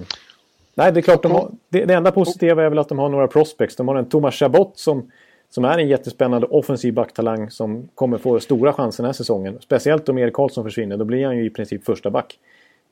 nej, 0.74 0.92
det 0.92 1.00
är 1.00 1.02
klart 1.02 1.22
de 1.22 1.32
har, 1.32 1.50
det, 1.68 1.84
det, 1.84 1.94
enda 1.94 2.12
positiva 2.12 2.64
är 2.64 2.68
väl 2.68 2.78
att 2.78 2.88
de 2.88 2.98
har 2.98 3.08
några 3.08 3.28
prospects. 3.28 3.76
De 3.76 3.88
har 3.88 3.96
en 3.96 4.08
Thomas 4.08 4.34
Chabot 4.34 4.78
som, 4.78 5.10
som 5.54 5.64
är 5.64 5.78
en 5.78 5.88
jättespännande 5.88 6.46
offensiv 6.46 6.94
backtalang 6.94 7.50
som 7.50 7.88
kommer 7.94 8.18
få 8.18 8.40
stora 8.40 8.72
chanser 8.72 9.02
den 9.02 9.08
här 9.08 9.12
säsongen. 9.12 9.58
Speciellt 9.60 10.08
om 10.08 10.18
Erik 10.18 10.34
Karlsson 10.34 10.64
försvinner, 10.64 10.96
då 10.96 11.04
blir 11.04 11.26
han 11.26 11.36
ju 11.36 11.46
i 11.46 11.50
princip 11.50 11.84
första 11.84 12.10
back. 12.10 12.38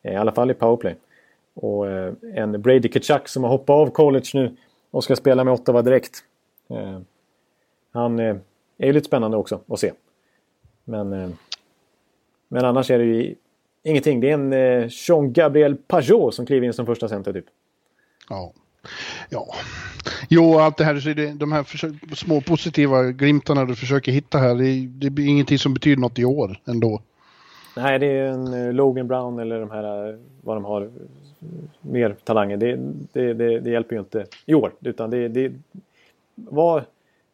Eh, 0.03 0.13
I 0.13 0.17
alla 0.17 0.33
fall 0.33 0.51
i 0.51 0.55
powerplay. 0.55 0.97
Och 1.55 1.91
eh, 1.91 2.13
en 2.35 2.63
Brady 2.63 2.89
Kachuk 2.89 3.29
som 3.29 3.45
har 3.45 3.51
hoppat 3.51 3.75
av 3.75 3.91
college 3.91 4.31
nu 4.35 4.57
och 4.91 5.05
ska 5.05 5.17
spela 5.17 5.45
med 5.45 5.55
Ottawa 5.55 5.83
direkt. 5.83 6.25
Eh, 6.71 7.01
han 7.93 8.19
är 8.19 8.41
ju 8.79 8.93
lite 8.93 9.07
spännande 9.07 9.37
också 9.37 9.61
att 9.69 9.81
se. 9.81 9.93
Men, 10.85 11.37
men 12.49 12.65
annars 12.65 12.91
är 12.91 12.99
det 12.99 13.05
ju 13.05 13.35
ingenting. 13.83 14.21
Det 14.21 14.31
är 14.31 14.35
en 14.35 14.89
Jean-Gabriel 14.89 15.77
Pajot 15.77 16.35
som 16.35 16.47
kliver 16.47 16.67
in 16.67 16.73
som 16.73 16.87
första 16.87 17.09
center 17.09 17.33
typ. 17.33 17.47
Ja. 18.29 18.53
Ja. 19.29 19.47
Jo, 20.29 20.59
allt 20.59 20.77
det 20.77 20.85
här, 20.85 21.35
de 21.39 21.53
här 21.53 22.15
små 22.15 22.41
positiva 22.41 23.03
glimtarna 23.03 23.65
du 23.65 23.77
försöker 23.77 24.13
hitta 24.13 24.39
här, 24.39 24.55
det, 24.55 24.87
det 24.87 25.11
blir 25.11 25.27
ingenting 25.27 25.59
som 25.59 25.75
betyder 25.75 26.01
något 26.01 26.19
i 26.19 26.25
år 26.25 26.61
ändå. 26.65 27.03
Nej, 27.77 27.99
det 27.99 28.07
är 28.07 28.27
en 28.27 28.55
uh, 28.55 28.73
Logan 28.73 29.07
Brown 29.07 29.39
eller 29.39 29.61
de 29.61 29.71
här, 29.71 30.09
uh, 30.09 30.19
vad 30.41 30.57
de 30.57 30.65
har, 30.65 30.83
uh, 30.83 30.91
mer 31.81 32.17
talanger. 32.25 32.57
Det, 32.57 32.77
det, 33.13 33.35
det, 33.35 33.61
det, 33.61 33.71
hjälper 33.71 33.95
ju 33.95 34.01
inte 34.01 34.27
i 34.47 34.55
år. 34.55 34.73
Utan 34.81 35.11
det, 35.11 35.29
det, 35.29 35.53
vad, 36.35 36.83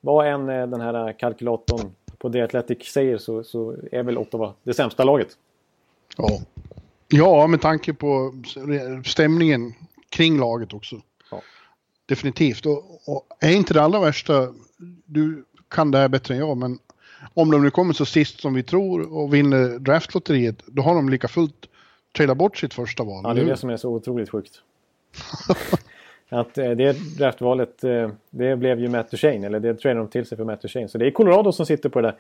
vad 0.01 0.27
än 0.27 0.47
den 0.47 0.81
här 0.81 1.13
kalkylatorn 1.13 1.91
på 2.19 2.31
The 2.31 2.41
Athletic 2.41 2.83
säger 2.83 3.19
så, 3.19 3.45
så 3.45 3.75
är 3.93 4.03
väl 4.03 4.19
Ottawa 4.19 4.55
det 4.63 4.75
sämsta 4.75 5.05
laget. 5.05 5.29
Ja. 6.17 6.29
ja, 7.09 7.47
med 7.47 7.61
tanke 7.61 7.95
på 7.95 8.35
stämningen 9.05 9.75
kring 10.09 10.39
laget 10.39 10.75
också. 10.75 10.97
Definitivt. 12.07 12.67
Och, 12.67 13.09
och, 13.09 13.27
är 13.41 13.53
inte 13.53 13.75
det 13.75 13.83
allra 13.83 14.01
värsta, 14.01 14.49
du 15.05 15.45
kan 15.69 15.91
det 15.91 15.99
här 15.99 16.09
bättre 16.09 16.35
än 16.35 16.41
jag, 16.41 16.57
men 16.57 16.79
om 17.35 17.51
de 17.51 17.63
nu 17.63 17.71
kommer 17.71 17.93
så 17.93 18.05
sist 18.05 18.41
som 18.41 18.55
vi 18.55 18.63
tror 18.63 19.15
och 19.17 19.35
vinner 19.35 19.79
draftlotteriet, 19.79 20.63
då 20.67 20.83
har 20.83 20.95
de 20.95 21.09
lika 21.09 21.29
fullt 21.29 21.69
trada 22.17 22.35
bort 22.35 22.57
sitt 22.57 22.75
första 22.75 23.05
val. 23.05 23.21
Ja, 23.25 23.35
det 23.35 23.41
är 23.41 23.45
det 23.45 23.57
som 23.57 23.71
är 23.71 23.77
så 23.77 23.91
otroligt 23.91 24.31
sjukt. 24.31 24.63
att 26.29 26.59
eh, 26.59 26.71
det 26.71 27.19
draftvalet, 27.19 27.85
eh, 27.85 28.11
det 28.31 28.57
blev 28.57 28.81
ju 28.81 28.89
Matt 28.89 29.11
Duchene, 29.11 29.47
eller 29.47 29.61
det 29.61 29.75
tradade 29.75 30.01
de 30.01 30.09
till 30.09 30.27
sig 30.27 30.37
för 30.37 30.45
Matt 30.45 30.63
Duchene. 30.63 30.89
Så 30.89 30.99
det 30.99 31.07
är 31.07 31.11
Colorado 31.11 31.53
som 31.53 31.67
sitter 31.67 31.89
på 31.89 32.01
det 32.01 32.09
där 32.09 32.17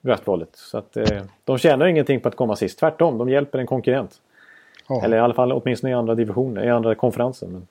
draftvalet. 0.00 0.50
Så 0.52 0.78
att 0.78 0.96
eh, 0.96 1.22
de 1.44 1.58
tjänar 1.58 1.86
ingenting 1.86 2.20
på 2.20 2.28
att 2.28 2.36
komma 2.36 2.56
sist. 2.56 2.78
Tvärtom, 2.78 3.18
de 3.18 3.28
hjälper 3.28 3.58
en 3.58 3.66
konkurrent. 3.66 4.20
Ja. 4.88 5.04
Eller 5.04 5.16
i 5.16 5.20
alla 5.20 5.34
fall 5.34 5.52
åtminstone 5.52 5.90
i 5.90 5.94
andra 5.94 6.14
divisioner, 6.14 6.64
i 6.64 6.70
andra 6.70 6.94
konferenser. 6.94 7.46
Men. 7.46 7.66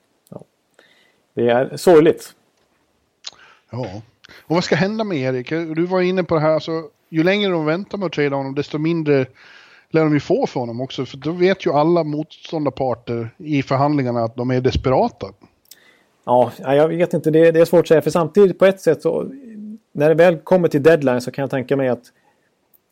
Det 1.38 1.48
är 1.48 1.76
sorgligt. 1.76 2.34
Ja. 3.70 4.02
Och 4.46 4.54
vad 4.54 4.64
ska 4.64 4.76
hända 4.76 5.04
med 5.04 5.18
Erik? 5.18 5.50
Du 5.50 5.86
var 5.86 6.00
inne 6.00 6.24
på 6.24 6.34
det 6.34 6.40
här, 6.40 6.50
alltså, 6.50 6.70
ju 7.08 7.22
längre 7.22 7.50
de 7.50 7.64
väntar 7.64 7.98
med 7.98 8.06
att 8.06 8.12
trada 8.12 8.36
honom 8.36 8.54
desto 8.54 8.78
mindre 8.78 9.26
lär 9.90 10.04
de 10.04 10.14
ju 10.14 10.20
få 10.20 10.46
för 10.46 10.60
honom 10.60 10.80
också. 10.80 11.06
För 11.06 11.16
då 11.16 11.32
vet 11.32 11.66
ju 11.66 11.72
alla 11.72 12.04
motståndarparter 12.04 13.34
i 13.36 13.62
förhandlingarna 13.62 14.24
att 14.24 14.36
de 14.36 14.50
är 14.50 14.60
desperata. 14.60 15.26
Ja, 16.24 16.52
jag 16.58 16.88
vet 16.88 17.14
inte. 17.14 17.30
Det, 17.30 17.50
det 17.50 17.60
är 17.60 17.64
svårt 17.64 17.80
att 17.80 17.88
säga. 17.88 18.02
För 18.02 18.10
samtidigt 18.10 18.58
på 18.58 18.66
ett 18.66 18.80
sätt 18.80 19.02
så 19.02 19.32
när 19.92 20.08
det 20.08 20.14
väl 20.14 20.38
kommer 20.38 20.68
till 20.68 20.82
deadline 20.82 21.20
så 21.20 21.30
kan 21.30 21.42
jag 21.42 21.50
tänka 21.50 21.76
mig 21.76 21.88
att, 21.88 22.04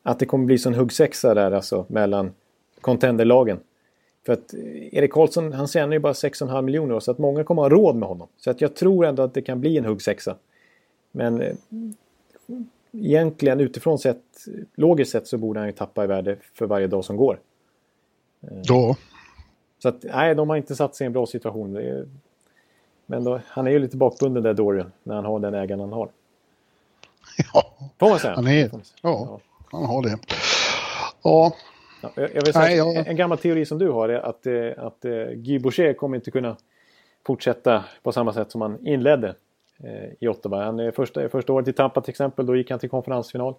att 0.03 0.19
det 0.19 0.27
kommer 0.27 0.45
bli 0.45 0.59
sån 0.59 0.75
huggsexa 0.75 1.35
där 1.35 1.51
alltså 1.51 1.87
mellan 1.89 2.33
contenderlagen. 2.81 3.59
För 4.27 4.33
att 4.33 4.55
Erik 4.93 5.13
Karlsson 5.13 5.53
han 5.53 5.69
tjänar 5.69 5.93
ju 5.93 5.99
bara 5.99 6.13
6,5 6.13 6.63
miljoner 6.63 7.01
så 7.01 7.11
att 7.11 7.19
många 7.19 7.45
kommer 7.45 7.63
ha 7.63 7.69
råd 7.69 7.97
med 7.97 8.09
honom. 8.09 8.29
Så 8.37 8.51
att 8.51 8.61
jag 8.61 8.75
tror 8.75 9.07
ändå 9.07 9.23
att 9.23 9.35
det 9.35 9.43
kan 9.43 9.61
bli 9.61 9.79
en 9.79 9.85
huggsexa. 9.85 10.37
Men 11.13 11.41
eh, 11.41 11.55
egentligen 12.93 13.61
utifrån 13.61 13.99
sett, 13.99 14.23
logiskt 14.75 15.13
sett 15.13 15.29
så 15.29 15.39
borde 15.39 15.61
han 15.61 15.67
ju 15.67 15.73
tappa 15.73 16.05
i 16.05 16.07
värde 16.07 16.37
för 16.55 16.67
varje 16.67 16.87
dag 16.87 17.05
som 17.05 17.17
går. 17.17 17.39
Ja. 18.63 18.97
Så 19.79 19.89
att 19.89 20.03
nej, 20.03 20.35
de 20.35 20.49
har 20.51 20.57
inte 20.57 20.77
satt 20.77 20.97
sig 20.97 21.05
i 21.05 21.07
en 21.07 21.13
bra 21.13 21.27
situation. 21.27 21.77
Är, 21.77 22.07
men 23.07 23.25
då, 23.25 23.41
han 23.47 23.67
är 23.67 23.71
ju 23.71 23.79
lite 23.79 23.97
bakbunden 23.97 24.43
där 24.43 24.55
Dorian 24.55 24.93
när 25.03 25.15
han 25.15 25.25
har 25.25 25.41
den 25.41 25.55
ägaren 25.55 25.81
han 25.81 25.93
har. 25.93 26.09
Ja, 27.53 27.75
Får 27.99 28.09
man 28.09 28.19
säga. 28.19 28.35
Han 28.35 28.47
är, 28.47 28.71
ja, 28.73 28.81
ja, 29.03 29.41
han 29.71 29.85
har 29.85 30.03
det. 30.03 30.19
Ja. 31.23 31.53
Ja 32.01 32.11
jag 32.17 32.47
säga 32.47 32.65
Nej, 32.65 32.77
jag... 32.77 33.07
En 33.07 33.17
gammal 33.17 33.39
teori 33.39 33.67
som 33.67 33.79
du 33.79 33.89
har 33.89 34.09
är 34.09 34.19
att, 34.19 34.47
eh, 34.47 34.69
att, 34.77 34.85
att 34.85 35.33
Guy 35.35 35.59
Boucher 35.59 35.93
kommer 35.93 36.17
inte 36.17 36.31
kunna 36.31 36.57
fortsätta 37.27 37.85
på 38.03 38.13
samma 38.13 38.33
sätt 38.33 38.51
som 38.51 38.61
han 38.61 38.87
inledde 38.87 39.35
eh, 39.79 40.13
i 40.21 40.29
Ottawa. 40.29 40.65
Han, 40.65 40.93
första, 40.93 41.29
första 41.29 41.53
året 41.53 41.69
i 41.69 41.73
Tampa 41.73 42.01
till 42.01 42.11
exempel, 42.11 42.47
då 42.47 42.57
gick 42.57 42.71
han 42.71 42.79
till 42.79 42.91
konferensfinal. 42.91 43.55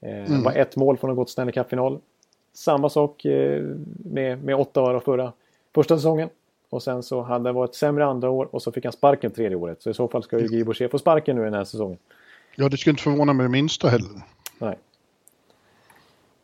Eh, 0.00 0.30
mm. 0.30 0.42
var 0.42 0.52
ett 0.52 0.76
mål 0.76 0.98
från 0.98 1.10
att 1.10 1.16
gå 1.16 1.24
till 1.24 1.32
Stanley 1.32 1.52
Cup-final. 1.52 2.00
Samma 2.52 2.88
sak 2.88 3.26
med, 4.04 4.44
med 4.44 4.54
Ottawa 4.54 5.00
förra, 5.00 5.32
första 5.74 5.96
säsongen. 5.96 6.28
Och 6.70 6.82
sen 6.82 7.02
så 7.02 7.22
hade 7.22 7.48
det 7.48 7.52
varit 7.52 7.74
sämre 7.74 8.04
andra 8.04 8.30
år 8.30 8.48
och 8.54 8.62
så 8.62 8.72
fick 8.72 8.84
han 8.84 8.92
sparken 8.92 9.30
tredje 9.30 9.56
året. 9.56 9.82
Så 9.82 9.90
i 9.90 9.94
så 9.94 10.08
fall 10.08 10.22
ska 10.22 10.38
ju 10.38 10.48
Guy 10.48 10.64
Boucher 10.64 10.88
få 10.88 10.98
sparken 10.98 11.36
nu 11.36 11.44
den 11.44 11.54
här 11.54 11.64
säsongen. 11.64 11.98
Ja, 12.54 12.68
det 12.68 12.76
skulle 12.76 12.92
inte 12.92 13.02
förvåna 13.02 13.32
mig 13.32 13.44
det 13.44 13.50
minsta 13.50 13.88
heller. 13.88 14.08
Nej. 14.58 14.78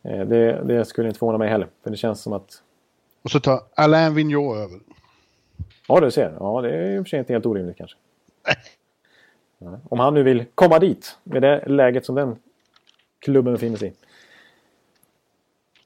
Eh, 0.05 0.25
det, 0.25 0.63
det, 0.63 0.85
skulle 0.85 1.07
inte 1.07 1.19
förvåna 1.19 1.37
mig 1.37 1.49
heller. 1.49 1.67
För 1.83 1.89
det 1.89 1.97
känns 1.97 2.21
som 2.21 2.33
att... 2.33 2.61
Och 3.21 3.31
så 3.31 3.39
tar 3.39 3.63
Alain 3.75 4.15
Vigneault 4.15 4.57
över. 4.57 4.79
Ja, 5.87 5.99
du 5.99 6.11
ser. 6.11 6.37
Ja, 6.39 6.61
det 6.61 6.69
är 6.69 6.95
i 6.95 6.99
och 6.99 7.05
för 7.05 7.09
sig 7.09 7.19
inte 7.19 7.33
helt 7.33 7.45
orimligt 7.45 7.77
kanske. 7.77 7.97
Nej. 9.57 9.79
Om 9.83 9.99
han 9.99 10.13
nu 10.13 10.23
vill 10.23 10.45
komma 10.55 10.79
dit 10.79 11.17
med 11.23 11.41
det 11.41 11.67
läget 11.67 12.05
som 12.05 12.15
den 12.15 12.35
klubben 13.19 13.53
befinner 13.53 13.77
sig 13.77 13.87
i. 13.87 13.93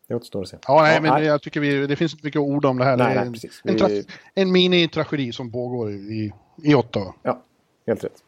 Det 0.07 0.15
återstår 0.15 0.41
att 0.41 0.47
se. 0.47 0.57
Ja, 0.67 0.81
nej, 0.81 0.95
ja, 0.95 1.01
men 1.01 1.13
nej. 1.13 1.23
jag 1.23 1.41
tycker 1.41 1.59
vi, 1.59 1.87
det 1.87 1.95
finns 1.95 2.13
inte 2.13 2.25
mycket 2.25 2.41
orda 2.41 2.69
om 2.69 2.77
det 2.77 2.85
här. 2.85 2.97
Nej, 2.97 3.15
det 3.15 3.71
en, 3.71 3.91
en, 3.91 4.05
en 4.33 4.51
mini-tragedi 4.51 5.31
som 5.31 5.51
pågår 5.51 5.91
i, 5.91 6.33
i 6.63 6.75
Ottawa. 6.75 7.13
Ja, 7.23 7.41
helt 7.87 8.03
rätt. 8.03 8.23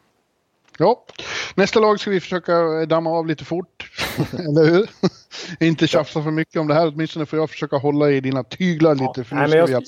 Ja, 0.78 1.04
nästa 1.54 1.80
lag 1.80 2.00
ska 2.00 2.10
vi 2.10 2.20
försöka 2.20 2.86
damma 2.86 3.10
av 3.10 3.26
lite 3.26 3.44
fort, 3.44 3.90
eller 4.48 4.70
hur? 4.70 4.90
Inte 5.60 5.86
tjafsa 5.86 6.22
för 6.22 6.30
mycket 6.30 6.60
om 6.60 6.68
det 6.68 6.74
här, 6.74 6.92
åtminstone 6.94 7.26
får 7.26 7.38
jag 7.38 7.50
försöka 7.50 7.76
hålla 7.76 8.10
i 8.10 8.20
dina 8.20 8.44
tyglar 8.44 8.94
lite. 8.94 9.12
Ja, 9.16 9.24
för 9.24 9.36
nej, 9.36 9.50
jag, 9.50 9.70
jag... 9.70 9.82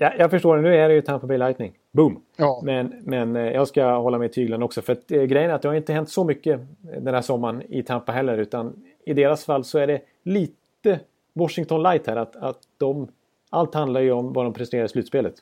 Ja, 0.00 0.12
jag 0.18 0.30
förstår, 0.30 0.56
nu 0.56 0.76
är 0.76 0.88
det 0.88 0.94
ju 0.94 1.00
Tampa 1.00 1.26
Bay 1.26 1.38
Lightning. 1.38 1.72
Boom! 1.92 2.22
Ja. 2.36 2.60
Men, 2.64 2.94
men 3.04 3.36
eh, 3.36 3.42
jag 3.42 3.68
ska 3.68 3.96
hålla 3.96 4.18
mig 4.18 4.28
i 4.28 4.32
tyglarna 4.32 4.64
också. 4.64 4.82
För 4.82 4.92
att, 4.92 5.10
eh, 5.10 5.22
grejen 5.22 5.50
är 5.50 5.54
att 5.54 5.62
det 5.62 5.68
har 5.68 5.74
inte 5.74 5.92
hänt 5.92 6.10
så 6.10 6.24
mycket 6.24 6.60
den 6.80 7.14
här 7.14 7.22
sommaren 7.22 7.62
i 7.68 7.82
Tampa 7.82 8.12
heller. 8.12 8.38
Utan 8.38 8.82
i 9.04 9.14
deras 9.14 9.44
fall 9.44 9.64
så 9.64 9.78
är 9.78 9.86
det 9.86 10.00
lite 10.22 11.00
Washington 11.32 11.82
Light 11.82 12.06
här. 12.06 12.16
Att, 12.16 12.36
att 12.36 12.58
de, 12.76 13.08
allt 13.50 13.74
handlar 13.74 14.00
ju 14.00 14.12
om 14.12 14.32
vad 14.32 14.44
de 14.46 14.52
presterar 14.52 14.84
i 14.84 14.88
slutspelet. 14.88 15.34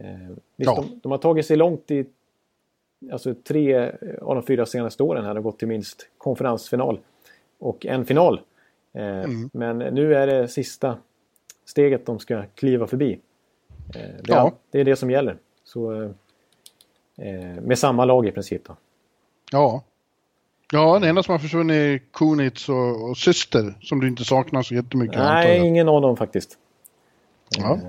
Eh, 0.00 0.06
visst, 0.56 0.70
ja. 0.70 0.74
de, 0.74 1.00
de, 1.02 1.12
har 1.12 1.18
tagit 1.18 1.46
sig 1.46 1.56
långt 1.56 1.90
i 1.90 2.06
alltså 3.12 3.34
tre 3.34 3.92
av 4.22 4.34
de 4.34 4.42
fyra 4.42 4.66
senaste 4.66 5.02
åren 5.02 5.24
här 5.24 5.34
har 5.34 5.42
gått 5.42 5.58
till 5.58 5.68
minst 5.68 6.08
konferensfinal 6.18 6.98
och 7.58 7.86
en 7.86 8.06
final. 8.06 8.40
Eh, 8.94 9.04
mm. 9.04 9.50
Men 9.52 9.78
nu 9.78 10.14
är 10.14 10.26
det 10.26 10.48
sista 10.48 10.96
steget 11.64 12.06
de 12.06 12.18
ska 12.18 12.42
kliva 12.54 12.86
förbi. 12.86 13.20
Eh, 13.94 14.00
det, 14.22 14.32
är, 14.32 14.36
ja. 14.36 14.52
det 14.70 14.80
är 14.80 14.84
det 14.84 14.96
som 14.96 15.10
gäller. 15.10 15.36
Så, 15.64 16.02
eh, 17.16 17.62
med 17.62 17.78
samma 17.78 18.04
lag 18.04 18.26
i 18.26 18.32
princip. 18.32 18.64
Då. 18.64 18.76
Ja. 19.52 19.82
Ja, 20.72 20.98
det 20.98 21.08
enda 21.08 21.22
som 21.22 21.32
har 21.32 21.38
försvunnit 21.38 21.74
är 21.74 21.98
Kunitz 22.12 22.68
och, 22.68 23.10
och 23.10 23.16
Syster 23.16 23.74
som 23.80 24.00
du 24.00 24.08
inte 24.08 24.24
saknar 24.24 24.62
så 24.62 24.74
jättemycket. 24.74 25.18
Nej, 25.18 25.66
ingen 25.66 25.88
av 25.88 26.02
dem 26.02 26.16
faktiskt. 26.16 26.58
Ja. 27.58 27.80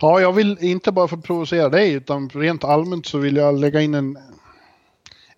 Ja, 0.00 0.20
jag 0.20 0.32
vill 0.32 0.58
inte 0.60 0.92
bara 0.92 1.08
för 1.08 1.16
att 1.16 1.24
provocera 1.24 1.68
dig 1.68 1.92
utan 1.92 2.28
rent 2.28 2.64
allmänt 2.64 3.06
så 3.06 3.18
vill 3.18 3.36
jag 3.36 3.58
lägga 3.58 3.80
in 3.80 3.94
en, 3.94 4.18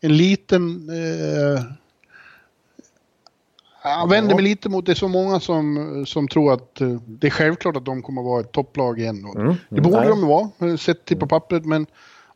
en 0.00 0.16
liten... 0.16 0.90
Eh, 0.90 1.62
jag 3.82 4.08
vänder 4.08 4.34
mig 4.34 4.44
lite 4.44 4.68
mot 4.68 4.86
det 4.86 4.92
är 4.92 4.96
så 4.96 5.08
många 5.08 5.40
som, 5.40 6.04
som 6.06 6.28
tror 6.28 6.52
att 6.52 6.80
eh, 6.80 6.88
det 7.06 7.26
är 7.26 7.30
självklart 7.30 7.76
att 7.76 7.84
de 7.84 8.02
kommer 8.02 8.20
att 8.20 8.26
vara 8.26 8.40
ett 8.40 8.52
topplag 8.52 9.00
igen. 9.00 9.24
Mm, 9.24 9.46
mm, 9.46 9.56
det 9.68 9.80
borde 9.80 10.00
nej. 10.00 10.08
de 10.08 10.26
vara, 10.26 10.76
sett 10.76 11.04
till 11.04 11.18
på 11.18 11.26
pappret, 11.26 11.64
men 11.64 11.86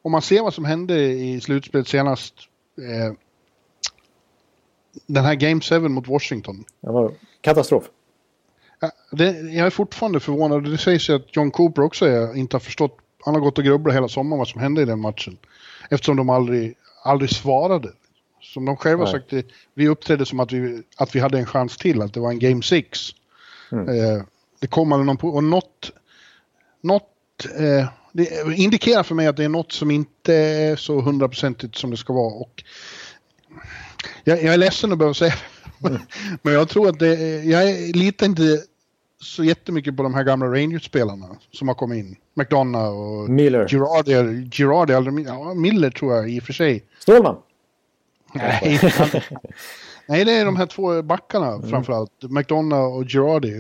om 0.02 0.12
man 0.12 0.22
ser 0.22 0.42
vad 0.42 0.54
som 0.54 0.64
hände 0.64 1.00
i 1.00 1.40
slutspelet 1.40 1.88
senast. 1.88 2.34
Eh, 2.78 3.14
den 5.06 5.24
här 5.24 5.34
Game 5.34 5.60
7 5.60 5.88
mot 5.88 6.08
Washington. 6.08 6.64
Det 6.80 6.92
var 6.92 7.12
katastrof. 7.40 7.84
Det, 9.10 9.40
jag 9.40 9.66
är 9.66 9.70
fortfarande 9.70 10.20
förvånad. 10.20 10.70
Det 10.70 10.78
sägs 10.78 11.08
ju 11.08 11.14
att 11.14 11.36
John 11.36 11.50
Cooper 11.50 11.82
också 11.82 12.06
är, 12.06 12.36
inte 12.36 12.56
har 12.56 12.60
förstått. 12.60 12.98
Han 13.24 13.34
har 13.34 13.40
gått 13.40 13.58
och 13.58 13.64
grubblat 13.64 13.96
hela 13.96 14.08
sommaren 14.08 14.38
vad 14.38 14.48
som 14.48 14.60
hände 14.60 14.82
i 14.82 14.84
den 14.84 15.00
matchen. 15.00 15.38
Eftersom 15.90 16.16
de 16.16 16.30
aldrig, 16.30 16.74
aldrig 17.04 17.30
svarade. 17.30 17.88
Som 18.40 18.64
de 18.64 18.76
själva 18.76 19.04
Nej. 19.04 19.12
sagt, 19.12 19.46
vi 19.74 19.88
uppträdde 19.88 20.26
som 20.26 20.40
att 20.40 20.52
vi, 20.52 20.82
att 20.96 21.14
vi 21.14 21.20
hade 21.20 21.38
en 21.38 21.46
chans 21.46 21.76
till, 21.76 22.02
att 22.02 22.14
det 22.14 22.20
var 22.20 22.30
en 22.30 22.38
Game 22.38 22.62
6. 22.62 23.10
Mm. 23.72 23.88
Eh, 23.88 24.22
det 24.60 24.66
kom 24.66 24.92
aldrig 24.92 25.06
någon 25.06 25.16
på, 25.16 25.28
och 25.28 25.44
något, 25.44 25.90
något 26.80 27.46
eh, 27.58 27.88
det 28.12 28.54
indikerar 28.56 29.02
för 29.02 29.14
mig 29.14 29.26
att 29.26 29.36
det 29.36 29.44
är 29.44 29.48
något 29.48 29.72
som 29.72 29.90
inte 29.90 30.34
är 30.34 30.76
så 30.76 31.00
hundraprocentigt 31.00 31.76
som 31.76 31.90
det 31.90 31.96
ska 31.96 32.12
vara. 32.12 32.34
Och 32.34 32.64
jag, 34.24 34.42
jag 34.42 34.54
är 34.54 34.58
ledsen 34.58 34.92
att 34.92 34.98
behöva 34.98 35.14
säga 35.14 35.34
det. 35.78 35.88
Mm. 35.88 36.00
Men 36.42 36.54
jag 36.54 36.68
tror 36.68 36.88
att 36.88 36.98
det, 36.98 37.44
jag 37.44 37.96
litar 37.96 38.26
inte 38.26 38.62
så 39.22 39.44
jättemycket 39.44 39.96
på 39.96 40.02
de 40.02 40.14
här 40.14 40.24
gamla 40.24 40.46
Rangers-spelarna 40.46 41.26
som 41.50 41.68
har 41.68 41.74
kommit 41.74 41.98
in. 41.98 42.16
McDonough 42.34 43.22
och 43.22 43.30
Miller. 43.30 43.68
Girardi. 43.68 44.50
Girardi 44.50 44.94
aldrig, 44.94 45.26
ja, 45.26 45.54
Miller 45.54 45.90
tror 45.90 46.14
jag 46.14 46.30
i 46.30 46.40
och 46.40 46.42
för 46.42 46.52
sig. 46.52 46.84
Stålman? 46.98 47.36
Nej, 48.34 48.80
Nej, 50.06 50.24
det 50.24 50.32
är 50.32 50.44
de 50.44 50.56
här 50.56 50.66
två 50.66 51.02
backarna 51.02 51.52
mm. 51.52 51.68
framförallt. 51.68 52.22
McDonough 52.22 52.96
och 52.96 53.04
Girardi. 53.04 53.50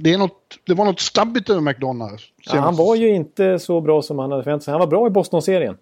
Det, 0.00 0.12
är 0.12 0.18
något, 0.18 0.58
det 0.66 0.74
var 0.74 0.84
något 0.84 1.00
stabbigt 1.00 1.50
över 1.50 1.60
McDonough. 1.60 2.22
Ja, 2.52 2.60
han 2.60 2.76
var 2.76 2.96
ju 2.96 3.08
inte 3.08 3.58
så 3.58 3.80
bra 3.80 4.02
som 4.02 4.18
han 4.18 4.30
hade 4.30 4.42
förväntat 4.42 4.64
sig. 4.64 4.72
Han 4.72 4.80
var 4.80 4.86
bra 4.86 5.06
i 5.06 5.10
Boston-serien. 5.10 5.76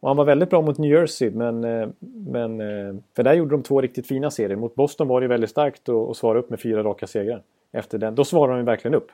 Och 0.00 0.08
han 0.08 0.16
var 0.16 0.24
väldigt 0.24 0.50
bra 0.50 0.62
mot 0.62 0.78
New 0.78 0.90
Jersey, 0.90 1.30
men, 1.30 1.64
eh, 1.64 1.88
men 2.00 2.60
eh, 2.60 2.94
för 3.16 3.22
där 3.22 3.34
gjorde 3.34 3.50
de 3.50 3.62
två 3.62 3.80
riktigt 3.80 4.06
fina 4.06 4.30
serier. 4.30 4.56
Mot 4.56 4.74
Boston 4.74 5.08
var 5.08 5.20
det 5.20 5.26
väldigt 5.26 5.50
starkt 5.50 5.88
att 5.88 6.16
svara 6.16 6.38
upp 6.38 6.50
med 6.50 6.60
fyra 6.60 6.82
raka 6.82 7.06
segrar 7.06 7.42
efter 7.72 7.98
den. 7.98 8.14
Då 8.14 8.24
svarar 8.24 8.56
de 8.56 8.64
verkligen 8.64 8.94
upp. 8.94 9.08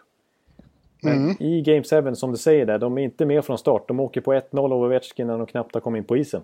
Men 1.02 1.16
mm. 1.16 1.36
i 1.40 1.62
Game 1.62 1.82
7, 2.10 2.14
som 2.14 2.30
du 2.30 2.36
säger 2.36 2.66
där, 2.66 2.78
de 2.78 2.98
är 2.98 3.02
inte 3.02 3.26
med 3.26 3.44
från 3.44 3.58
start. 3.58 3.88
De 3.88 4.00
åker 4.00 4.20
på 4.20 4.34
1-0 4.34 4.72
av 4.72 4.72
Ovechkin 4.72 5.26
när 5.26 5.38
de 5.38 5.46
knappt 5.46 5.74
har 5.74 5.80
kommit 5.80 5.98
in 5.98 6.04
på 6.04 6.16
isen. 6.16 6.42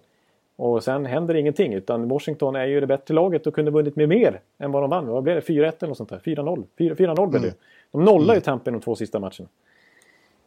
Och 0.57 0.85
sen 0.85 1.07
händer 1.07 1.35
ingenting, 1.35 1.75
utan 1.75 2.09
Washington 2.09 2.57
är 2.57 2.67
ju 2.67 2.81
det 2.81 2.87
bättre 2.87 3.15
laget 3.15 3.47
och 3.47 3.55
kunde 3.55 3.71
vunnit 3.71 3.97
med 3.97 4.09
mer 4.09 4.41
än 4.59 4.73
vad 4.73 4.83
de 4.83 4.91
vann. 4.91 5.07
Vad 5.07 5.23
blev 5.23 5.37
det? 5.37 5.41
4-1 5.41 5.55
eller 5.55 5.89
något 5.89 5.97
sånt 5.97 6.11
där? 6.11 6.19
4-0? 6.19 6.65
4-0 6.79 7.27
blev 7.27 7.43
det 7.43 7.49
mm. 7.49 7.59
De 7.91 8.05
nollar 8.05 8.25
mm. 8.25 8.35
ju 8.35 8.41
Tampa 8.41 8.71
de 8.71 8.81
två 8.81 8.97
sista 8.97 9.19
matcherna. 9.19 9.49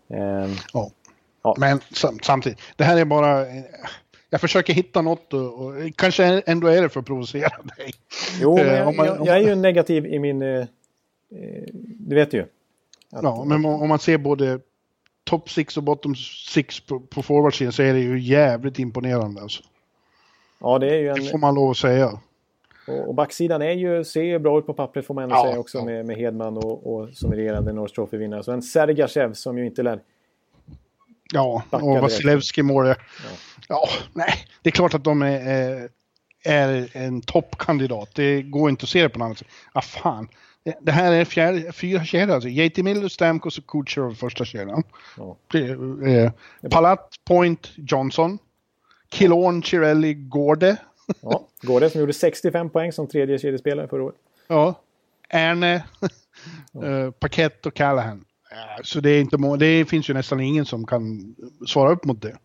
Um, 0.08 0.56
ja. 0.74 0.90
Ja. 1.44 1.56
Men 1.58 1.80
samtidigt, 2.22 2.60
det 2.76 2.84
här 2.84 2.98
är 2.98 3.06
bara... 3.06 3.46
Jag 4.30 4.42
försöker 4.42 4.74
hitta 4.74 5.02
något 5.02 5.34
och, 5.34 5.66
och 5.66 5.74
kanske 5.96 6.26
ändå 6.26 6.68
är 6.68 6.82
det 6.82 6.90
för 6.90 7.00
att 7.00 7.06
provocera 7.06 7.50
dig. 7.78 7.92
Jo, 8.42 8.58
men 8.58 8.68
eh, 8.68 8.74
jag, 8.74 8.96
jag, 8.96 9.28
jag 9.28 9.38
är 9.38 9.48
ju 9.48 9.56
negativ 9.56 10.06
i 10.06 10.20
min... 10.20 10.42
Eh, 10.42 10.66
Eh, 11.36 11.64
du 11.74 12.16
vet 12.16 12.34
ju. 12.34 12.42
Att, 13.12 13.24
ja, 13.24 13.44
men 13.44 13.66
om 13.66 13.90
man 13.90 14.00
ser 14.00 14.18
både 14.18 14.60
top 15.24 15.50
6 15.50 15.78
och 15.78 15.84
bottom 15.84 16.16
6 16.16 16.80
på, 16.80 17.00
på 17.00 17.22
forwardsidan 17.22 17.74
så 17.74 17.84
är 17.84 17.94
det 17.94 18.00
ju 18.00 18.20
jävligt 18.20 18.80
imponerande 18.80 19.42
alltså. 19.42 19.64
Ja, 20.60 20.80
det 20.80 20.90
är 20.90 21.00
ju 21.00 21.10
en... 21.10 21.16
Det 21.16 21.30
får 21.30 21.38
man 21.38 21.56
lov 21.56 21.70
att 21.70 21.78
säga. 21.78 22.20
Och, 22.88 23.08
och 23.08 23.16
backsidan 23.16 23.62
är 23.62 23.72
ju, 23.72 24.04
ser 24.04 24.24
ju 24.24 24.40
bra 24.40 24.60
ut 24.60 24.66
på 24.66 24.74
pappret 24.74 25.06
får 25.06 25.14
man 25.14 25.24
ändå 25.24 25.36
ja, 25.36 25.44
säga 25.44 25.60
också 25.60 25.78
ja. 25.78 25.86
med, 25.86 26.06
med 26.06 26.18
Hedman 26.18 26.58
och, 26.58 26.94
och 26.94 27.10
som 27.10 27.34
regerande 27.34 27.74
North 27.74 27.94
Trophy-vinnare. 27.94 28.44
Så 28.44 28.52
en 28.52 28.62
Sergachev 28.62 29.34
som 29.34 29.58
ju 29.58 29.66
inte 29.66 29.84
lär 29.84 30.00
Ja, 31.34 31.64
och 31.70 32.00
Vasilevski 32.02 32.64
mål. 32.64 32.88
Ja. 32.88 32.96
ja, 33.68 33.90
nej, 34.14 34.34
det 34.62 34.70
är 34.70 34.72
klart 34.72 34.94
att 34.94 35.04
de 35.04 35.22
är, 35.22 35.90
är 36.44 36.90
en 36.94 37.22
toppkandidat. 37.22 38.10
Det 38.16 38.42
går 38.42 38.70
inte 38.70 38.84
att 38.84 38.90
se 38.90 39.02
det 39.02 39.10
på 39.10 39.20
något 39.20 39.26
annat 39.26 39.38
sätt. 39.38 39.48
Ah, 39.74 39.82
fan. 39.82 40.28
Det 40.82 40.92
här 40.92 41.12
är 41.12 41.26
fjärde, 41.26 41.72
fyra 41.72 42.06
kedjor 42.06 42.36
alltså. 42.36 42.50
JT 42.50 42.78
Miller, 42.78 43.08
Stamkos 43.08 43.58
och 43.58 43.68
Kucherov 43.68 44.14
första 44.14 44.46
kedjan. 44.46 44.84
Ja. 45.18 45.38
Eh, 45.60 46.32
Palat, 46.70 47.10
Point, 47.26 47.72
Johnson. 47.76 48.40
Killorn, 49.10 49.62
Chirelli, 49.64 50.14
Gårde. 50.14 50.78
Ja, 51.22 51.48
Gårde 51.62 51.90
som 51.90 52.00
gjorde 52.02 52.14
65 52.14 52.70
poäng 52.70 52.92
som 52.92 53.08
tredje 53.08 53.40
kedjespelare 53.40 53.88
förra 53.88 54.04
året. 54.04 54.16
Ja. 54.48 54.80
Erne, 55.30 55.84
ja. 56.72 56.86
eh, 56.86 57.12
Paket 57.12 57.66
och 57.66 57.74
Callahan. 57.74 58.26
Eh, 58.54 58.82
så 58.84 59.00
det, 59.00 59.10
är 59.10 59.22
inte 59.22 59.38
det 59.60 59.86
finns 59.86 60.10
ju 60.10 60.14
nästan 60.14 60.40
ingen 60.40 60.66
som 60.66 60.86
kan 60.86 61.36
svara 61.68 61.92
upp 61.92 62.06
mot 62.06 62.22
det. 62.22 62.38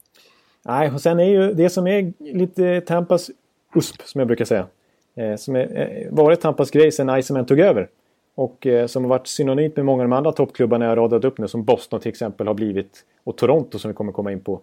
Nej, 0.63 0.91
och 0.91 1.01
sen 1.01 1.21
är 1.21 1.25
ju 1.25 1.55
det 1.55 1.71
som 1.71 1.87
är 1.87 2.13
lite 2.19 2.81
Tampas 2.81 3.31
USP 3.75 4.03
som 4.05 4.19
jag 4.19 4.29
brukar 4.29 4.45
säga. 4.45 4.67
Eh, 5.15 5.37
som 5.37 5.57
är, 5.57 5.79
eh, 5.81 6.15
varit 6.15 6.41
Tampas 6.41 6.71
grej 6.71 6.93
sedan 6.93 7.19
Iceman 7.19 7.47
tog 7.47 7.61
över. 7.61 7.89
Och 8.35 8.67
eh, 8.67 8.87
som 8.87 9.05
har 9.05 9.09
varit 9.09 9.27
synonymt 9.27 9.77
med 9.77 9.85
många 9.85 10.03
av 10.03 10.09
de 10.09 10.17
andra 10.17 10.33
toppklubbarna 10.33 10.85
jag 10.85 10.97
radat 10.97 11.25
upp 11.25 11.39
nu. 11.39 11.49
Som 11.49 11.65
Boston 11.65 12.01
till 12.01 12.09
exempel 12.09 12.47
har 12.47 12.55
blivit. 12.55 13.05
Och 13.25 13.37
Toronto 13.37 13.79
som 13.79 13.89
vi 13.89 13.95
kommer 13.95 14.13
komma 14.13 14.33
in 14.33 14.41
på. 14.41 14.61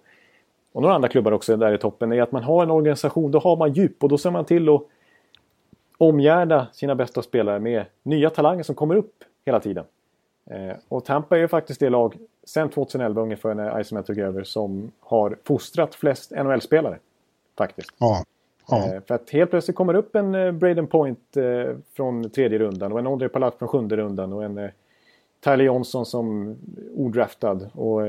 Och 0.72 0.82
några 0.82 0.96
andra 0.96 1.10
klubbar 1.10 1.32
också 1.32 1.58
där 1.58 1.74
i 1.74 1.78
toppen. 1.78 2.12
är 2.12 2.22
att 2.22 2.32
man 2.32 2.44
har 2.44 2.64
en 2.64 2.72
organisation. 2.72 3.32
Då 3.32 3.40
har 3.40 3.58
man 3.58 3.74
djup 3.74 4.04
och 4.04 4.10
då 4.10 4.18
ser 4.18 4.32
man 4.32 4.46
till 4.46 4.70
att 4.70 4.82
omgärda 5.98 6.68
sina 6.74 6.96
bästa 6.96 7.22
spelare 7.22 7.60
med 7.60 7.86
nya 8.04 8.30
talanger 8.30 8.64
som 8.64 8.76
kommer 8.76 8.96
upp 8.96 9.14
hela 9.46 9.60
tiden. 9.60 9.86
Eh, 10.50 10.76
och 10.88 11.06
Tampa 11.06 11.36
är 11.36 11.40
ju 11.40 11.48
faktiskt 11.48 11.80
det 11.80 11.90
lag 11.90 12.18
sen 12.44 12.70
2011 12.70 13.22
ungefär 13.22 13.54
när 13.54 13.82
Iceman 13.82 14.04
tog 14.04 14.20
över 14.20 14.44
som 14.44 14.92
har 15.00 15.38
fostrat 15.44 15.96
flest 15.96 16.32
NHL-spelare. 16.32 17.00
Faktiskt. 17.58 17.90
Ja. 17.98 18.24
ja. 18.68 18.94
Eh, 18.94 19.02
för 19.02 19.16
att 19.16 19.30
helt 19.30 19.50
plötsligt 19.50 19.78
kommer 19.78 19.94
upp 19.94 20.16
en 20.16 20.36
eh, 20.36 20.52
Braden 20.52 20.88
Point 20.88 21.20
från 21.94 22.30
tredje 22.30 22.60
rundan 22.60 22.92
och 22.92 23.00
en 23.00 23.08
André 23.08 23.30
Palat 23.30 23.56
från 23.56 23.68
sjunde 23.70 23.98
rundan 23.98 24.34
och 24.34 24.44
en 24.44 24.70
Tyler 25.40 25.66
Johnson 25.66 26.06
som 26.06 26.56
odraftad 26.96 27.60
och 27.74 28.02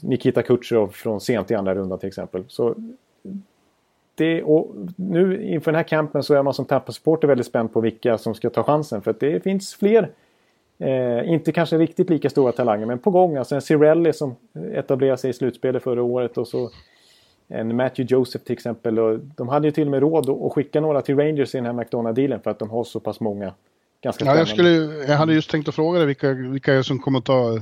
Nikita 0.00 0.42
Kucherov 0.42 0.88
från 0.88 1.20
sent 1.20 1.50
i 1.50 1.54
andra 1.54 1.74
rundan 1.74 1.98
till 1.98 2.06
exempel. 2.06 2.44
Så 2.48 2.74
det, 4.16 4.42
och 4.42 4.74
nu 4.96 5.42
inför 5.42 5.72
den 5.72 5.76
här 5.76 5.88
campen 5.88 6.22
så 6.22 6.34
är 6.34 6.42
man 6.42 6.54
som 6.54 6.64
Tampa-supporter 6.64 7.28
väldigt 7.28 7.46
spänd 7.46 7.72
på 7.72 7.80
vilka 7.80 8.18
som 8.18 8.34
ska 8.34 8.50
ta 8.50 8.62
chansen. 8.62 9.02
För 9.02 9.10
att 9.10 9.20
det 9.20 9.42
finns 9.42 9.74
fler, 9.74 10.10
eh, 10.78 11.32
inte 11.32 11.52
kanske 11.52 11.78
riktigt 11.78 12.10
lika 12.10 12.30
stora 12.30 12.52
talanger, 12.52 12.86
men 12.86 12.98
på 12.98 13.10
gång. 13.10 13.36
Alltså 13.36 13.54
en 13.54 13.62
Cirelli 13.62 14.12
som 14.12 14.36
etablerade 14.74 15.18
sig 15.18 15.30
i 15.30 15.32
slutspelet 15.32 15.82
förra 15.82 16.02
året 16.02 16.38
och 16.38 16.48
så 16.48 16.70
en 17.48 17.76
Matthew 17.76 18.14
Joseph 18.14 18.44
till 18.44 18.52
exempel. 18.52 18.98
Och 18.98 19.18
de 19.18 19.48
hade 19.48 19.68
ju 19.68 19.72
till 19.72 19.84
och 19.84 19.90
med 19.90 20.00
råd 20.00 20.30
att 20.30 20.52
skicka 20.52 20.80
några 20.80 21.02
till 21.02 21.16
Rangers 21.16 21.54
i 21.54 21.58
den 21.58 21.66
här 21.66 21.72
McDonald-dealen 21.72 22.40
för 22.40 22.50
att 22.50 22.58
de 22.58 22.70
har 22.70 22.84
så 22.84 23.00
pass 23.00 23.20
många 23.20 23.52
ganska 24.02 24.24
ja, 24.24 24.36
jag, 24.36 24.48
skulle, 24.48 24.70
jag 25.08 25.16
hade 25.16 25.34
just 25.34 25.50
tänkt 25.50 25.68
att 25.68 25.74
fråga 25.74 25.98
dig 25.98 26.06
vilka, 26.06 26.32
vilka 26.32 26.82
som 26.82 26.98
kommer 26.98 27.18
att 27.18 27.24
ta 27.24 27.60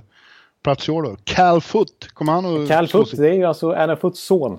plats 0.62 0.88
i 0.88 0.92
år 0.92 1.02
då. 1.02 1.16
Cal 1.24 1.60
Foot, 1.60 2.08
kommer 2.14 2.32
han 2.32 2.62
att... 2.62 2.68
Cal 2.68 2.88
Foot, 2.88 3.16
det 3.16 3.28
är 3.28 3.34
ju 3.34 3.44
alltså 3.44 3.72
Anna 3.72 3.96
Foots 3.96 4.20
son. 4.20 4.58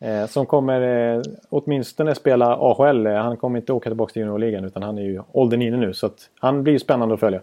Eh, 0.00 0.26
som 0.26 0.46
kommer 0.46 0.80
eh, 1.16 1.22
åtminstone 1.48 2.14
spela 2.14 2.56
AHL. 2.56 3.06
Eh, 3.06 3.14
han 3.14 3.36
kommer 3.36 3.58
inte 3.58 3.72
åka 3.72 3.90
tillbaka 3.90 4.12
till 4.12 4.20
juniorligan 4.20 4.64
utan 4.64 4.82
han 4.82 4.98
är 4.98 5.02
ju 5.02 5.22
åldern 5.32 5.62
inne 5.62 5.76
nu. 5.76 5.94
Så 5.94 6.10
han 6.38 6.62
blir 6.62 6.78
spännande 6.78 7.14
att 7.14 7.20
följa. 7.20 7.40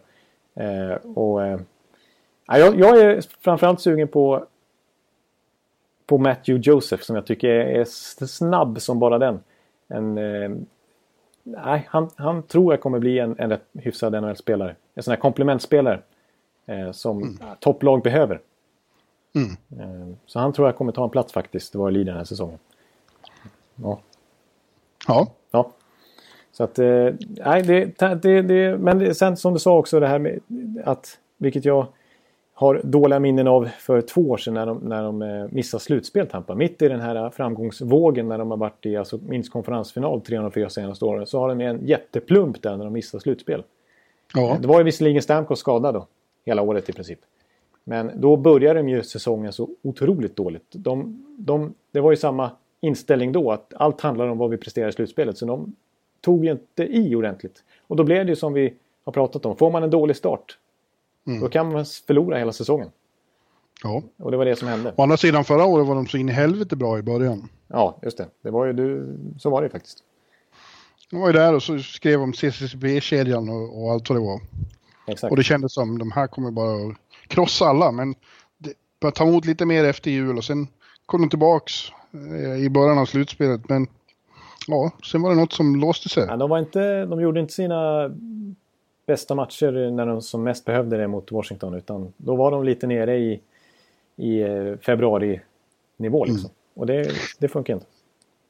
Eh, 0.55 0.95
och, 0.95 1.41
jag, 2.47 2.79
jag, 2.79 2.99
är 2.99 3.21
framförallt 3.41 3.81
sugen 3.81 4.07
på, 4.07 4.45
på 6.05 6.17
Matthew 6.17 6.71
Joseph 6.71 7.03
som 7.03 7.15
jag 7.15 7.25
tycker 7.25 7.49
är, 7.49 7.79
är 7.79 7.85
snabb 8.25 8.81
som 8.81 8.99
bara 8.99 9.17
den. 9.17 9.39
En, 9.87 10.17
eh, 10.17 10.49
nej, 11.43 11.87
han, 11.89 12.09
han 12.15 12.43
tror 12.43 12.73
jag 12.73 12.81
kommer 12.81 12.99
bli 12.99 13.19
en, 13.19 13.35
en 13.39 13.49
rätt 13.49 13.67
hyfsad 13.73 14.23
NHL-spelare. 14.23 14.75
En 14.95 15.03
sån 15.03 15.11
här 15.11 15.19
komplementspelare 15.19 15.99
eh, 16.65 16.91
som 16.91 17.21
mm. 17.21 17.37
topplag 17.59 18.01
behöver. 18.01 18.39
Mm. 19.35 19.49
Eh, 19.79 20.15
så 20.25 20.39
han 20.39 20.53
tror 20.53 20.67
jag 20.67 20.75
kommer 20.75 20.91
ta 20.91 21.03
en 21.03 21.09
plats 21.09 21.33
faktiskt, 21.33 21.71
det 21.71 21.77
var 21.77 21.91
Lee 21.91 22.03
den 22.03 22.17
här 22.17 22.23
säsongen. 22.23 22.59
Ja. 23.75 23.99
Ja. 25.07 25.27
Ja. 25.51 25.71
Så 26.51 26.63
att, 26.63 26.79
eh, 26.79 27.09
nej, 27.45 27.63
det, 27.63 27.99
det, 28.21 28.41
det, 28.41 28.77
men 28.77 29.15
sen 29.15 29.37
som 29.37 29.53
du 29.53 29.59
sa 29.59 29.77
också 29.77 29.99
det 29.99 30.07
här 30.07 30.19
med 30.19 30.39
att, 30.83 31.19
vilket 31.37 31.65
jag 31.65 31.87
har 32.53 32.81
dåliga 32.83 33.19
minnen 33.19 33.47
av 33.47 33.69
för 33.79 34.01
två 34.01 34.21
år 34.21 34.37
sedan 34.37 34.53
när 34.53 34.65
de, 34.65 34.77
när 34.77 35.03
de 35.03 35.21
eh, 35.21 35.45
missade 35.49 35.83
slutspel, 35.83 36.27
Tampa. 36.27 36.55
Mitt 36.55 36.81
i 36.81 36.87
den 36.87 36.99
här 36.99 37.29
framgångsvågen 37.29 38.27
när 38.27 38.37
de 38.37 38.51
har 38.51 38.57
varit 38.57 38.85
i 38.85 38.95
alltså, 38.95 39.19
minst 39.27 39.51
konferensfinal 39.51 40.21
tre 40.21 40.37
av 40.37 40.43
de 40.43 40.51
fyra 40.51 40.69
senaste 40.69 41.05
åren 41.05 41.27
så 41.27 41.39
har 41.39 41.49
de 41.49 41.61
en 41.61 41.87
jätteplump 41.87 42.61
där 42.61 42.77
när 42.77 42.83
de 42.83 42.93
missade 42.93 43.21
slutspel. 43.21 43.63
Ja. 44.33 44.57
Det 44.61 44.67
var 44.67 44.77
ju 44.77 44.83
visserligen 44.83 45.21
Stamkos 45.21 45.59
skadad 45.59 45.93
då, 45.93 46.07
hela 46.45 46.61
året 46.61 46.89
i 46.89 46.93
princip. 46.93 47.19
Men 47.87 48.21
då 48.21 48.37
började 48.37 48.79
de 48.79 48.89
ju 48.89 49.03
säsongen 49.03 49.53
så 49.53 49.69
otroligt 49.81 50.35
dåligt. 50.35 50.65
De, 50.71 51.25
de, 51.37 51.73
det 51.91 51.99
var 51.99 52.11
ju 52.11 52.17
samma 52.17 52.51
inställning 52.81 53.31
då, 53.31 53.51
att 53.51 53.73
allt 53.75 54.01
handlar 54.01 54.27
om 54.27 54.37
vad 54.37 54.49
vi 54.49 54.57
presterar 54.57 54.89
i 54.89 54.91
slutspelet. 54.91 55.37
Så 55.37 55.45
de 55.45 55.75
tog 56.21 56.45
ju 56.45 56.51
inte 56.51 56.83
i 56.83 57.15
ordentligt. 57.15 57.63
Och 57.87 57.95
då 57.95 58.03
blev 58.03 58.25
det 58.25 58.29
ju 58.29 58.35
som 58.35 58.53
vi 58.53 58.73
har 59.03 59.13
pratat 59.13 59.45
om. 59.45 59.57
Får 59.57 59.71
man 59.71 59.83
en 59.83 59.89
dålig 59.89 60.15
start, 60.15 60.57
mm. 61.27 61.39
då 61.39 61.49
kan 61.49 61.73
man 61.73 61.85
förlora 61.85 62.37
hela 62.37 62.51
säsongen. 62.51 62.89
Ja. 63.83 64.03
Och 64.17 64.31
det 64.31 64.37
var 64.37 64.45
det 64.45 64.55
som 64.55 64.67
hände. 64.67 64.93
Å 64.95 65.03
andra 65.03 65.17
sidan 65.17 65.43
förra 65.43 65.65
året 65.65 65.87
var 65.87 65.95
de 65.95 66.07
så 66.07 66.17
in 66.17 66.29
i 66.29 66.31
helvete 66.31 66.75
bra 66.75 66.99
i 66.99 67.01
början. 67.01 67.49
Ja, 67.67 67.99
just 68.01 68.17
det. 68.17 68.27
det 68.41 68.51
var 68.51 68.65
ju 68.65 68.73
du, 68.73 69.17
så 69.39 69.49
var 69.49 69.61
det 69.61 69.65
ju 69.65 69.71
faktiskt. 69.71 70.03
De 71.11 71.19
var 71.19 71.27
ju 71.27 71.33
där 71.33 71.53
och 71.53 71.63
så 71.63 71.79
skrev 71.79 72.21
om 72.21 72.33
CCCB-kedjan 72.33 73.49
och, 73.49 73.83
och 73.83 73.91
allt 73.91 74.09
vad 74.09 74.19
det 74.19 74.25
var. 74.25 74.41
Exakt. 75.07 75.31
Och 75.31 75.37
det 75.37 75.43
kändes 75.43 75.73
som 75.73 75.97
de 75.99 76.11
här 76.11 76.27
kommer 76.27 76.51
bara 76.51 76.95
krossa 77.27 77.65
alla, 77.65 77.91
men 77.91 78.15
det 78.57 79.11
ta 79.11 79.27
emot 79.27 79.45
lite 79.45 79.65
mer 79.65 79.83
efter 79.83 80.11
jul 80.11 80.37
och 80.37 80.43
sen 80.43 80.67
kom 81.05 81.21
de 81.21 81.29
tillbaks 81.29 81.73
eh, 82.13 82.65
i 82.65 82.69
början 82.69 82.97
av 82.97 83.05
slutspelet. 83.05 83.69
Men 83.69 83.87
ja, 84.67 84.91
sen 85.03 85.21
var 85.21 85.29
det 85.29 85.35
något 85.35 85.53
som 85.53 85.75
låste 85.75 86.09
sig. 86.09 86.25
Ja, 86.27 86.37
de, 86.37 86.49
var 86.49 86.59
inte, 86.59 87.05
de 87.05 87.21
gjorde 87.21 87.39
inte 87.39 87.53
sina 87.53 88.11
bästa 89.05 89.35
matcher 89.35 89.91
när 89.91 90.05
de 90.05 90.21
som 90.21 90.43
mest 90.43 90.65
behövde 90.65 90.97
det 90.97 91.07
mot 91.07 91.31
Washington. 91.31 91.73
Utan 91.73 92.13
då 92.17 92.35
var 92.35 92.51
de 92.51 92.63
lite 92.63 92.87
nere 92.87 93.17
i, 93.17 93.39
i 94.15 94.41
eh, 94.41 94.77
februari-nivå. 94.81 96.25
Liksom. 96.25 96.49
Mm. 96.49 96.55
Och 96.73 96.85
det, 96.85 97.11
det 97.39 97.47
funkar 97.47 97.73
inte. 97.73 97.85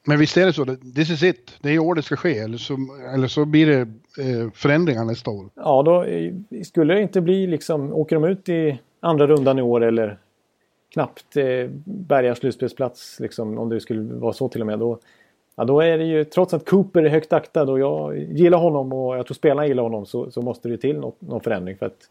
Men 0.07 0.19
visst 0.19 0.37
är 0.37 0.45
det 0.45 0.53
så, 0.53 0.65
this 0.95 1.09
is 1.09 1.23
it, 1.23 1.51
det 1.61 1.69
är 1.69 1.73
i 1.73 1.79
år 1.79 1.95
det 1.95 2.01
ska 2.01 2.15
ske, 2.15 2.37
eller 2.37 2.57
så, 2.57 2.77
eller 3.13 3.27
så 3.27 3.45
blir 3.45 3.67
det 3.67 3.79
eh, 4.23 4.51
förändringar 4.53 5.05
nästa 5.05 5.31
år. 5.31 5.49
Ja, 5.55 5.83
då 5.83 6.05
skulle 6.63 6.93
det 6.93 7.01
inte 7.01 7.21
bli 7.21 7.47
liksom, 7.47 7.93
åker 7.93 8.15
de 8.15 8.23
ut 8.23 8.49
i 8.49 8.79
andra 8.99 9.27
rundan 9.27 9.59
i 9.59 9.61
år 9.61 9.83
eller 9.83 10.17
knappt 10.93 11.37
eh, 11.37 11.69
bärgar 11.85 12.35
slutspelsplats, 12.35 13.19
liksom, 13.19 13.57
om 13.57 13.69
det 13.69 13.79
skulle 13.79 14.13
vara 14.13 14.33
så 14.33 14.49
till 14.49 14.61
och 14.61 14.67
med, 14.67 14.79
då, 14.79 14.99
ja, 15.55 15.65
då 15.65 15.81
är 15.81 15.97
det 15.97 16.05
ju, 16.05 16.23
trots 16.23 16.53
att 16.53 16.69
Cooper 16.69 17.03
är 17.03 17.09
högt 17.09 17.33
aktad 17.33 17.63
och 17.63 17.79
jag 17.79 18.17
gillar 18.17 18.57
honom 18.57 18.93
och 18.93 19.17
jag 19.17 19.25
tror 19.25 19.35
spelarna 19.35 19.67
gillar 19.67 19.83
honom, 19.83 20.05
så, 20.05 20.31
så 20.31 20.41
måste 20.41 20.69
det 20.69 20.77
till 20.77 20.99
något, 20.99 21.21
någon 21.21 21.41
förändring. 21.41 21.77
För 21.77 21.85
att 21.85 22.09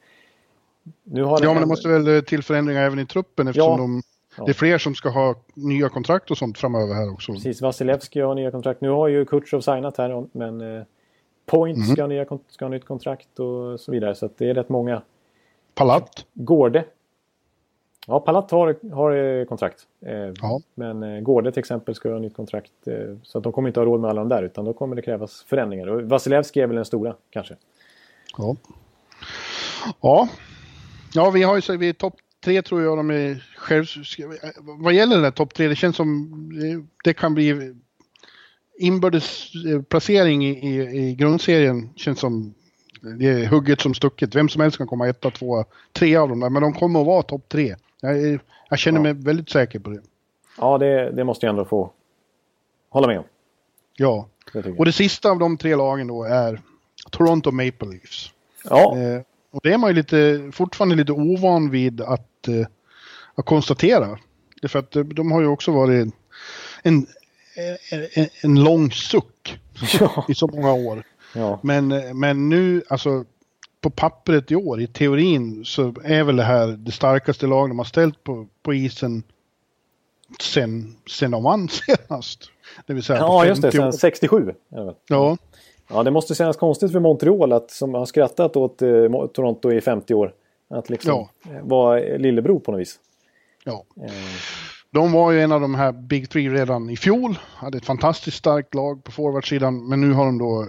nu 1.04 1.22
har 1.22 1.42
ja, 1.42 1.52
men 1.52 1.62
det 1.62 1.68
måste 1.68 1.88
väl 1.88 2.24
till 2.24 2.42
förändringar 2.42 2.82
även 2.82 2.98
i 2.98 3.06
truppen 3.06 3.48
eftersom 3.48 3.70
ja. 3.70 3.78
de 3.78 4.02
Ja. 4.36 4.44
Det 4.44 4.50
är 4.50 4.54
fler 4.54 4.78
som 4.78 4.94
ska 4.94 5.08
ha 5.08 5.34
nya 5.54 5.88
kontrakt 5.88 6.30
och 6.30 6.38
sånt 6.38 6.58
framöver 6.58 6.94
här 6.94 7.12
också. 7.12 7.32
Precis, 7.32 7.62
Vasilevski 7.62 8.20
har 8.20 8.34
nya 8.34 8.50
kontrakt. 8.50 8.80
Nu 8.80 8.88
har 8.88 9.08
ju 9.08 9.24
Kutjov 9.24 9.60
signat 9.60 9.98
här 9.98 10.26
men 10.32 10.60
eh, 10.60 10.84
Point 11.46 11.76
mm. 11.76 11.88
ska, 11.88 12.02
ha 12.02 12.08
nya, 12.08 12.26
ska 12.48 12.64
ha 12.64 12.70
nytt 12.70 12.84
kontrakt 12.84 13.38
och 13.38 13.80
så 13.80 13.92
vidare. 13.92 14.14
Så 14.14 14.30
det 14.36 14.50
är 14.50 14.54
rätt 14.54 14.68
många. 14.68 15.02
Palat? 15.74 16.26
Gårde. 16.32 16.84
Ja, 18.06 18.20
Palat 18.20 18.50
har, 18.50 18.94
har 18.94 19.12
eh, 19.12 19.44
kontrakt. 19.44 19.86
Eh, 20.06 20.12
ja. 20.14 20.60
Men 20.74 21.24
Gårde 21.24 21.52
till 21.52 21.60
exempel 21.60 21.94
ska 21.94 22.12
ha 22.12 22.18
nytt 22.18 22.36
kontrakt. 22.36 22.72
Så 23.22 23.38
att 23.38 23.44
de 23.44 23.52
kommer 23.52 23.68
inte 23.68 23.80
ha 23.80 23.84
råd 23.84 24.00
med 24.00 24.10
alla 24.10 24.20
de 24.20 24.28
där 24.28 24.42
utan 24.42 24.64
då 24.64 24.72
kommer 24.72 24.96
det 24.96 25.02
krävas 25.02 25.42
förändringar. 25.42 25.86
Och 25.86 26.02
Vasilevski 26.02 26.60
är 26.60 26.66
väl 26.66 26.76
den 26.76 26.84
stora 26.84 27.14
kanske. 27.30 27.56
Ja. 28.38 28.56
Ja, 30.00 30.28
ja 31.14 31.30
vi 31.30 31.42
har 31.42 31.70
ju 31.70 31.76
vi 31.76 31.88
är 31.88 31.92
topp 31.92 32.14
tre 32.44 32.62
tror 32.62 32.82
jag 32.82 32.96
de 32.96 33.10
är 33.10 33.46
själv... 33.56 33.86
Vad 34.58 34.94
gäller 34.94 35.14
den 35.14 35.22
där 35.22 35.30
topp 35.30 35.54
tre, 35.54 35.68
det 35.68 35.76
känns 35.76 35.96
som 35.96 36.30
det 37.04 37.14
kan 37.14 37.34
bli 37.34 37.74
inbördes 38.78 39.52
placering 39.88 40.46
i, 40.46 40.50
i, 40.50 41.08
i 41.08 41.14
grundserien 41.14 41.90
känns 41.96 42.18
som 42.18 42.54
det 43.18 43.26
är 43.26 43.46
hugget 43.46 43.80
som 43.80 43.94
stucket. 43.94 44.34
Vem 44.34 44.48
som 44.48 44.60
helst 44.60 44.78
kan 44.78 44.86
komma 44.86 45.08
etta, 45.08 45.30
tvåa, 45.30 45.64
tre 45.92 46.16
av 46.16 46.28
dem 46.28 46.40
där. 46.40 46.50
Men 46.50 46.62
de 46.62 46.72
kommer 46.72 47.00
att 47.00 47.06
vara 47.06 47.22
topp 47.22 47.48
tre. 47.48 47.76
Jag, 48.00 48.40
jag 48.68 48.78
känner 48.78 48.98
ja. 48.98 49.02
mig 49.02 49.12
väldigt 49.12 49.50
säker 49.50 49.78
på 49.78 49.90
det. 49.90 50.00
Ja, 50.58 50.78
det, 50.78 51.10
det 51.10 51.24
måste 51.24 51.46
jag 51.46 51.50
ändå 51.50 51.64
få 51.64 51.90
hålla 52.88 53.06
med 53.06 53.18
om. 53.18 53.24
Ja, 53.96 54.28
och 54.78 54.84
det 54.84 54.92
sista 54.92 55.30
av 55.30 55.38
de 55.38 55.56
tre 55.56 55.76
lagen 55.76 56.06
då 56.06 56.24
är 56.24 56.60
Toronto 57.10 57.50
Maple 57.50 57.88
Leafs. 57.88 58.30
Ja. 58.70 58.98
Eh, 58.98 59.22
och 59.50 59.60
det 59.62 59.72
är 59.72 59.78
man 59.78 59.90
ju 59.90 59.96
lite, 59.96 60.50
fortfarande 60.52 60.94
lite 60.94 61.12
ovan 61.12 61.70
vid 61.70 62.00
att, 62.00 62.28
eh, 62.48 62.66
att 63.34 63.44
konstatera. 63.44 64.18
För 64.68 64.78
att 64.78 64.96
eh, 64.96 65.04
de 65.04 65.32
har 65.32 65.40
ju 65.40 65.46
också 65.46 65.72
varit 65.72 66.14
en, 66.82 67.06
en, 68.14 68.28
en 68.42 68.64
lång 68.64 68.92
suck 68.92 69.60
ja. 70.00 70.24
i 70.28 70.34
så 70.34 70.46
många 70.46 70.72
år. 70.72 71.02
Ja. 71.34 71.60
Men, 71.62 71.88
men 72.18 72.48
nu, 72.48 72.82
alltså 72.88 73.24
på 73.80 73.90
pappret 73.90 74.50
i 74.50 74.56
år, 74.56 74.80
i 74.80 74.86
teorin, 74.86 75.64
så 75.64 75.94
är 76.04 76.24
väl 76.24 76.36
det 76.36 76.42
här 76.42 76.66
det 76.66 76.92
starkaste 76.92 77.46
lag 77.46 77.70
de 77.70 77.78
har 77.78 77.84
ställt 77.84 78.24
på, 78.24 78.46
på 78.62 78.74
isen 78.74 79.22
sen, 80.40 80.96
sen 81.10 81.30
de 81.30 81.42
vann 81.42 81.68
senast. 82.08 82.50
Det 82.86 82.94
vill 82.94 83.02
säga 83.02 83.18
ja, 83.18 83.46
just 83.46 83.62
det, 83.62 83.72
sen 83.72 83.92
67. 83.92 84.54
Ja. 85.08 85.36
Ja, 85.88 86.02
det 86.02 86.10
måste 86.10 86.34
kännas 86.34 86.56
konstigt 86.56 86.92
för 86.92 87.00
Montreal 87.00 87.52
att, 87.52 87.70
som 87.70 87.94
har 87.94 88.06
skrattat 88.06 88.56
åt 88.56 88.82
eh, 88.82 89.26
Toronto 89.32 89.72
i 89.72 89.80
50 89.80 90.14
år. 90.14 90.32
Att 90.74 90.90
liksom 90.90 91.12
ja. 91.12 91.28
vara 91.62 91.98
lillebror 91.98 92.60
på 92.60 92.72
något 92.72 92.80
vis. 92.80 92.98
Ja. 93.64 93.84
Eh. 94.02 94.12
De 94.90 95.12
var 95.12 95.32
ju 95.32 95.40
en 95.40 95.52
av 95.52 95.60
de 95.60 95.74
här 95.74 95.92
Big 95.92 96.30
Three 96.30 96.48
redan 96.48 96.90
i 96.90 96.96
fjol. 96.96 97.38
Hade 97.42 97.78
ett 97.78 97.84
fantastiskt 97.84 98.36
starkt 98.36 98.74
lag 98.74 99.04
på 99.04 99.12
forwardsidan. 99.12 99.88
Men 99.88 100.00
nu 100.00 100.12
har 100.12 100.24
de 100.24 100.38
då 100.38 100.66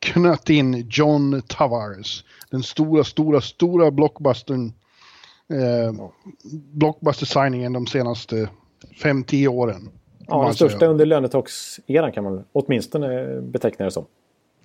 knött 0.00 0.50
in 0.50 0.88
John 0.90 1.42
Tavares. 1.46 2.24
Den 2.50 2.62
stora, 2.62 3.04
stora, 3.04 3.40
stora 3.40 3.90
blockbustern. 3.90 4.72
Eh, 5.52 6.08
blockbuster-signingen 6.72 7.72
de 7.72 7.86
senaste 7.86 8.48
5-10 9.02 9.48
åren. 9.48 9.90
Ja, 10.26 10.44
den 10.44 10.54
största 10.54 10.78
säga. 10.78 10.90
under 10.90 11.06
lönetagseran 11.06 12.12
kan 12.12 12.24
man 12.24 12.44
åtminstone 12.52 13.40
beteckna 13.40 13.84
det 13.84 13.90
som. 13.90 14.06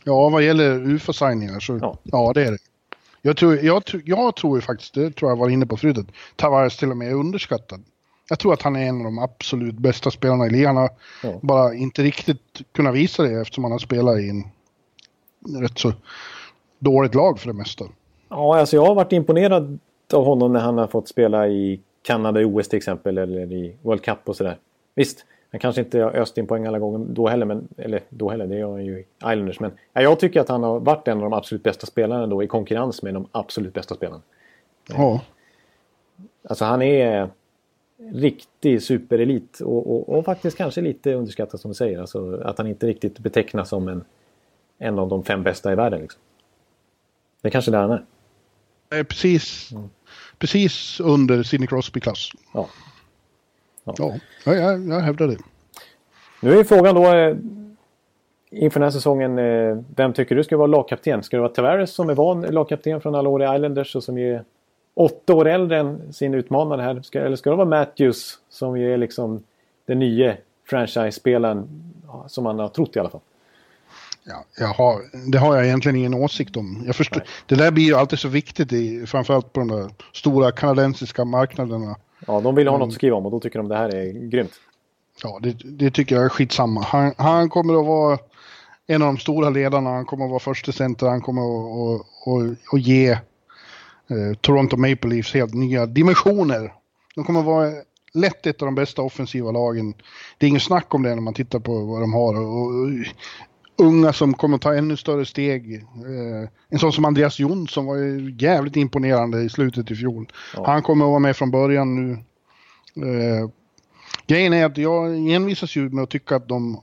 Ja, 0.03 0.29
vad 0.29 0.43
gäller 0.43 0.87
UFA-signingar 0.87 1.59
så 1.59 1.77
ja. 1.81 1.97
ja, 2.03 2.31
det 2.33 2.45
är 2.45 2.51
det. 2.51 2.57
Jag 3.25 3.37
tror, 3.37 3.57
jag, 3.57 3.83
jag 4.05 4.35
tror 4.35 4.59
faktiskt, 4.59 4.93
det 4.93 5.11
tror 5.11 5.31
jag 5.31 5.35
var 5.35 5.49
inne 5.49 5.65
på 5.65 5.77
förut, 5.77 5.97
att 5.97 6.07
Tavares 6.35 6.77
till 6.77 6.91
och 6.91 6.97
med 6.97 7.07
är 7.07 7.13
underskattad. 7.13 7.83
Jag 8.29 8.39
tror 8.39 8.53
att 8.53 8.61
han 8.61 8.75
är 8.75 8.85
en 8.85 8.97
av 8.97 9.03
de 9.03 9.19
absolut 9.19 9.75
bästa 9.75 10.11
spelarna 10.11 10.47
i 10.47 10.49
ligan. 10.49 10.89
Ja. 11.23 11.39
bara 11.41 11.73
inte 11.73 12.03
riktigt 12.03 12.61
kunnat 12.71 12.95
visa 12.95 13.23
det 13.23 13.41
eftersom 13.41 13.63
han 13.63 13.71
har 13.71 13.79
spelat 13.79 14.19
i 14.19 14.29
en 14.29 14.43
rätt 15.61 15.79
så 15.79 15.93
dåligt 16.79 17.15
lag 17.15 17.39
för 17.39 17.47
det 17.47 17.53
mesta. 17.53 17.85
Ja, 18.29 18.59
alltså 18.59 18.75
jag 18.75 18.85
har 18.85 18.95
varit 18.95 19.11
imponerad 19.11 19.79
av 20.13 20.25
honom 20.25 20.53
när 20.53 20.59
han 20.59 20.77
har 20.77 20.87
fått 20.87 21.07
spela 21.07 21.47
i 21.47 21.81
Kanada 22.01 22.41
i 22.41 22.45
OS 22.45 22.67
till 22.67 22.77
exempel 22.77 23.17
eller 23.17 23.53
i 23.53 23.75
World 23.81 24.01
Cup 24.01 24.19
och 24.25 24.35
sådär. 24.35 24.57
Visst, 24.95 25.25
han 25.53 25.59
kanske 25.59 25.81
inte 25.81 25.99
har 25.99 26.11
öst 26.11 26.37
in 26.37 26.47
poäng 26.47 26.65
alla 26.65 26.79
gånger 26.79 27.05
då 27.09 27.27
heller, 27.27 27.45
men, 27.45 27.67
eller 27.77 28.01
då 28.09 28.29
heller, 28.29 28.47
det 28.47 28.55
gör 28.55 28.71
han 28.71 28.85
ju 28.85 28.99
i 28.99 29.05
Islanders. 29.17 29.59
Men 29.59 29.71
ja, 29.93 30.01
jag 30.01 30.19
tycker 30.19 30.41
att 30.41 30.49
han 30.49 30.63
har 30.63 30.79
varit 30.79 31.07
en 31.07 31.17
av 31.17 31.23
de 31.23 31.33
absolut 31.33 31.63
bästa 31.63 31.85
spelarna 31.85 32.27
då 32.27 32.43
i 32.43 32.47
konkurrens 32.47 33.01
med 33.01 33.13
de 33.13 33.27
absolut 33.31 33.73
bästa 33.73 33.95
spelarna. 33.95 34.21
Ja. 34.89 35.21
Alltså 36.49 36.65
han 36.65 36.81
är 36.81 37.29
riktig 37.97 38.83
superelit 38.83 39.59
och, 39.59 39.91
och, 39.91 40.17
och, 40.17 40.25
faktiskt 40.25 40.57
kanske 40.57 40.81
lite 40.81 41.13
underskattad 41.13 41.59
som 41.59 41.71
du 41.71 41.75
säger. 41.75 41.99
Alltså 41.99 42.41
att 42.43 42.57
han 42.57 42.67
inte 42.67 42.87
riktigt 42.87 43.19
betecknas 43.19 43.69
som 43.69 43.87
en, 43.87 44.03
en 44.77 44.99
av 44.99 45.09
de 45.09 45.23
fem 45.23 45.43
bästa 45.43 45.71
i 45.71 45.75
världen. 45.75 46.01
Liksom. 46.01 46.21
Det 47.41 47.47
är 47.47 47.51
kanske 47.51 47.71
där 47.71 47.81
han 47.81 47.91
är. 47.91 49.03
Precis, 49.03 49.71
mm. 49.71 49.89
precis 50.37 50.99
under 50.99 51.43
Sidney 51.43 51.67
Crosby-klass. 51.67 52.29
Ja. 52.53 52.69
Ja, 53.83 54.13
ja 54.45 54.53
jag, 54.55 54.87
jag 54.87 54.99
hävdar 54.99 55.27
det. 55.27 55.37
Nu 56.41 56.59
är 56.59 56.63
frågan 56.63 56.95
då 56.95 57.15
eh, 57.15 57.35
inför 58.51 58.79
den 58.79 58.85
här 58.85 58.91
säsongen. 58.91 59.39
Eh, 59.39 59.77
vem 59.95 60.13
tycker 60.13 60.35
du 60.35 60.43
ska 60.43 60.57
vara 60.57 60.67
lagkapten? 60.67 61.23
Ska 61.23 61.37
det 61.37 61.41
vara 61.41 61.51
Tavares 61.51 61.93
som 61.93 62.09
är 62.09 62.13
van 62.13 62.41
lagkapten 62.41 63.01
från 63.01 63.15
alla 63.15 63.29
år 63.29 63.41
i 63.41 63.55
Islanders 63.55 63.95
och 63.95 64.03
som 64.03 64.17
är 64.17 64.43
åtta 64.93 65.33
år 65.33 65.47
äldre 65.47 65.79
än 65.79 66.13
sin 66.13 66.33
utmanare 66.33 66.81
här? 66.81 67.01
Ska, 67.01 67.19
eller 67.19 67.35
ska 67.35 67.49
det 67.49 67.55
vara 67.55 67.67
Matthews 67.67 68.39
som 68.49 68.77
är 68.77 68.97
liksom 68.97 69.43
den 69.85 69.99
nya 69.99 70.35
franchise-spelaren 70.69 71.67
som 72.27 72.43
man 72.43 72.59
har 72.59 72.69
trott 72.69 72.95
i 72.95 72.99
alla 72.99 73.09
fall? 73.09 73.21
Ja, 74.23 74.45
jag 74.59 74.67
har, 74.67 75.01
det 75.31 75.37
har 75.37 75.55
jag 75.55 75.65
egentligen 75.65 75.95
ingen 75.95 76.13
åsikt 76.13 76.57
om. 76.57 76.83
Jag 76.85 76.95
förstår, 76.95 77.23
det 77.45 77.55
där 77.55 77.71
blir 77.71 77.83
ju 77.83 77.95
alltid 77.95 78.19
så 78.19 78.27
viktigt, 78.27 78.73
i, 78.73 79.05
framförallt 79.05 79.53
på 79.53 79.59
de 79.59 79.67
där 79.67 79.89
stora 80.13 80.51
kanadensiska 80.51 81.25
marknaderna. 81.25 81.95
Ja, 82.27 82.41
de 82.41 82.55
vill 82.55 82.67
ha 82.67 82.77
något 82.77 82.87
att 82.87 82.93
skriva 82.93 83.15
om 83.15 83.25
och 83.25 83.31
då 83.31 83.39
tycker 83.39 83.59
de 83.59 83.67
det 83.67 83.77
här 83.77 83.95
är 83.95 84.29
grymt. 84.29 84.53
Ja, 85.23 85.39
det, 85.41 85.57
det 85.63 85.91
tycker 85.91 86.15
jag 86.15 86.25
är 86.25 86.29
skitsamma. 86.29 86.81
Han, 86.81 87.13
han 87.17 87.49
kommer 87.49 87.79
att 87.79 87.85
vara 87.85 88.17
en 88.87 89.01
av 89.01 89.05
de 89.05 89.17
stora 89.17 89.49
ledarna. 89.49 89.89
Han 89.89 90.05
kommer 90.05 90.25
att 90.25 90.31
vara 90.31 90.39
första 90.39 90.71
center. 90.71 91.07
Han 91.07 91.21
kommer 91.21 91.41
att, 91.41 92.01
att, 92.01 92.07
att, 92.27 92.73
att 92.73 92.81
ge 92.81 93.09
eh, 93.09 94.37
Toronto 94.41 94.77
Maple 94.77 95.09
Leafs 95.09 95.33
helt 95.33 95.53
nya 95.53 95.85
dimensioner. 95.85 96.73
De 97.15 97.23
kommer 97.23 97.39
att 97.39 97.45
vara 97.45 97.71
lätt 98.13 98.47
ett 98.47 98.61
av 98.61 98.65
de 98.65 98.75
bästa 98.75 99.01
offensiva 99.01 99.51
lagen. 99.51 99.93
Det 100.37 100.45
är 100.45 100.47
ingen 100.47 100.61
snack 100.61 100.93
om 100.93 101.03
det 101.03 101.15
när 101.15 101.21
man 101.21 101.33
tittar 101.33 101.59
på 101.59 101.79
vad 101.79 102.01
de 102.01 102.13
har. 102.13 102.39
Och, 102.39 102.65
och, 102.65 102.89
unga 103.83 104.13
som 104.13 104.33
kommer 104.33 104.57
ta 104.57 104.75
ännu 104.75 104.97
större 104.97 105.25
steg. 105.25 105.73
Eh, 105.75 106.49
en 106.69 106.79
sån 106.79 106.93
som 106.93 107.05
Andreas 107.05 107.39
Jonsson 107.39 107.85
var 107.85 107.95
ju 107.95 108.35
jävligt 108.39 108.75
imponerande 108.75 109.41
i 109.41 109.49
slutet 109.49 109.91
i 109.91 109.95
fjol. 109.95 110.27
Ja. 110.55 110.63
Han 110.65 110.81
kommer 110.81 111.05
att 111.05 111.09
vara 111.09 111.19
med 111.19 111.35
från 111.35 111.51
början 111.51 111.95
nu. 111.95 112.11
Eh, 112.95 113.49
grejen 114.27 114.53
är 114.53 114.65
att 114.65 114.77
jag 114.77 115.29
envisas 115.29 115.75
ju 115.75 115.89
med 115.89 116.03
att 116.03 116.09
tycka 116.09 116.35
att 116.35 116.47
de 116.47 116.81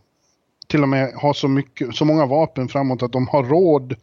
till 0.66 0.82
och 0.82 0.88
med 0.88 1.12
har 1.14 1.32
så, 1.32 1.48
mycket, 1.48 1.94
så 1.94 2.04
många 2.04 2.26
vapen 2.26 2.68
framåt 2.68 3.02
att 3.02 3.12
de 3.12 3.28
har 3.28 3.44
råd 3.44 3.96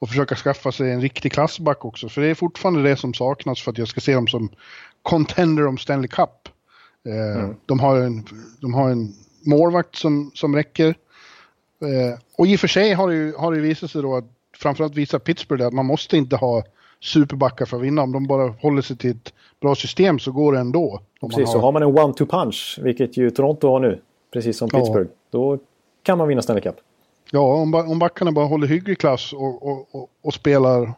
att 0.00 0.08
försöka 0.08 0.34
skaffa 0.34 0.72
sig 0.72 0.92
en 0.92 1.00
riktig 1.00 1.32
klassback 1.32 1.84
också. 1.84 2.08
För 2.08 2.20
det 2.20 2.28
är 2.28 2.34
fortfarande 2.34 2.82
det 2.82 2.96
som 2.96 3.14
saknas 3.14 3.62
för 3.62 3.70
att 3.70 3.78
jag 3.78 3.88
ska 3.88 4.00
se 4.00 4.14
dem 4.14 4.26
som 4.26 4.48
contender 5.02 5.66
om 5.66 5.78
Stanley 5.78 6.08
Cup. 6.08 6.48
Eh, 7.06 7.42
mm. 7.42 7.56
de, 7.66 7.80
har 7.80 7.96
en, 7.96 8.24
de 8.60 8.74
har 8.74 8.90
en 8.90 9.14
målvakt 9.46 9.96
som, 9.96 10.30
som 10.34 10.56
räcker. 10.56 10.94
Eh, 11.82 12.18
och 12.36 12.46
i 12.46 12.56
och 12.56 12.60
för 12.60 12.68
sig 12.68 12.92
har 12.92 13.08
det 13.08 13.14
ju 13.14 13.34
har 13.36 13.52
det 13.52 13.60
visat 13.60 13.90
sig 13.90 14.02
då 14.02 14.16
att 14.16 14.24
framförallt 14.56 14.94
visar 14.94 15.18
Pittsburgh 15.18 15.66
att 15.66 15.72
man 15.72 15.86
måste 15.86 16.16
inte 16.16 16.36
ha 16.36 16.62
superbackar 17.00 17.66
för 17.66 17.76
att 17.76 17.82
vinna. 17.82 18.02
Om 18.02 18.12
de 18.12 18.26
bara 18.26 18.48
håller 18.48 18.82
sig 18.82 18.96
till 18.96 19.10
ett 19.10 19.32
bra 19.60 19.74
system 19.74 20.18
så 20.18 20.32
går 20.32 20.52
det 20.52 20.58
ändå. 20.58 21.00
Precis, 21.20 21.46
har... 21.46 21.52
så 21.52 21.58
har 21.58 21.72
man 21.72 21.82
en 21.82 21.88
one-two 21.88 22.26
punch, 22.26 22.78
vilket 22.82 23.16
ju 23.16 23.30
Toronto 23.30 23.68
har 23.68 23.80
nu, 23.80 24.00
precis 24.32 24.58
som 24.58 24.68
Pittsburgh, 24.68 25.10
ja. 25.10 25.38
då 25.38 25.58
kan 26.02 26.18
man 26.18 26.28
vinna 26.28 26.42
Stanley 26.42 26.62
Cup. 26.62 26.76
Ja, 27.30 27.54
om, 27.54 27.74
om 27.74 27.98
backarna 27.98 28.32
bara 28.32 28.46
håller 28.46 28.66
hygglig 28.66 28.98
klass 28.98 29.32
och, 29.32 29.68
och, 29.68 29.94
och, 29.94 30.10
och, 30.22 30.34
spelar 30.34 30.92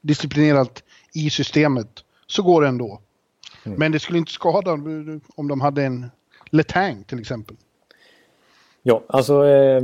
disciplinerat 0.00 0.82
i 1.14 1.30
systemet 1.30 2.04
så 2.26 2.42
går 2.42 2.62
det 2.62 2.68
ändå. 2.68 3.00
Mm. 3.64 3.78
Men 3.78 3.92
det 3.92 4.00
skulle 4.00 4.18
inte 4.18 4.32
skada 4.32 4.72
om 5.36 5.48
de 5.48 5.60
hade 5.60 5.84
en 5.84 6.10
Letang 6.50 7.04
till 7.04 7.20
exempel. 7.20 7.56
Ja, 8.82 9.02
alltså... 9.08 9.46
Eh 9.46 9.82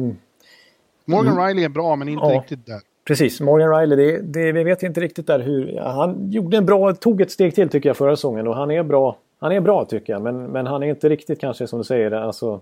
Morgan 1.08 1.32
mm. 1.32 1.46
Riley 1.46 1.64
är 1.64 1.68
bra 1.68 1.96
men 1.96 2.08
inte 2.08 2.26
ja, 2.26 2.40
riktigt 2.40 2.66
där. 2.66 2.80
Precis, 3.04 3.40
Morgan 3.40 3.70
Riley, 3.70 3.96
det, 3.96 4.20
det, 4.20 4.52
vi 4.52 4.64
vet 4.64 4.82
inte 4.82 5.00
riktigt 5.00 5.26
där 5.26 5.40
hur... 5.40 5.78
Han 5.80 6.30
gjorde 6.30 6.56
en 6.56 6.66
bra, 6.66 6.94
tog 6.94 7.20
ett 7.20 7.30
steg 7.30 7.54
till 7.54 7.68
tycker 7.68 7.88
jag 7.88 7.96
förra 7.96 8.16
säsongen 8.16 8.48
och 8.48 8.56
han 8.56 8.70
är 8.70 8.82
bra. 8.82 9.18
Han 9.38 9.52
är 9.52 9.60
bra 9.60 9.84
tycker 9.84 10.12
jag 10.12 10.22
men, 10.22 10.44
men 10.44 10.66
han 10.66 10.82
är 10.82 10.86
inte 10.86 11.08
riktigt 11.08 11.40
kanske 11.40 11.66
som 11.66 11.78
du 11.78 11.84
säger 11.84 12.12
alltså 12.12 12.60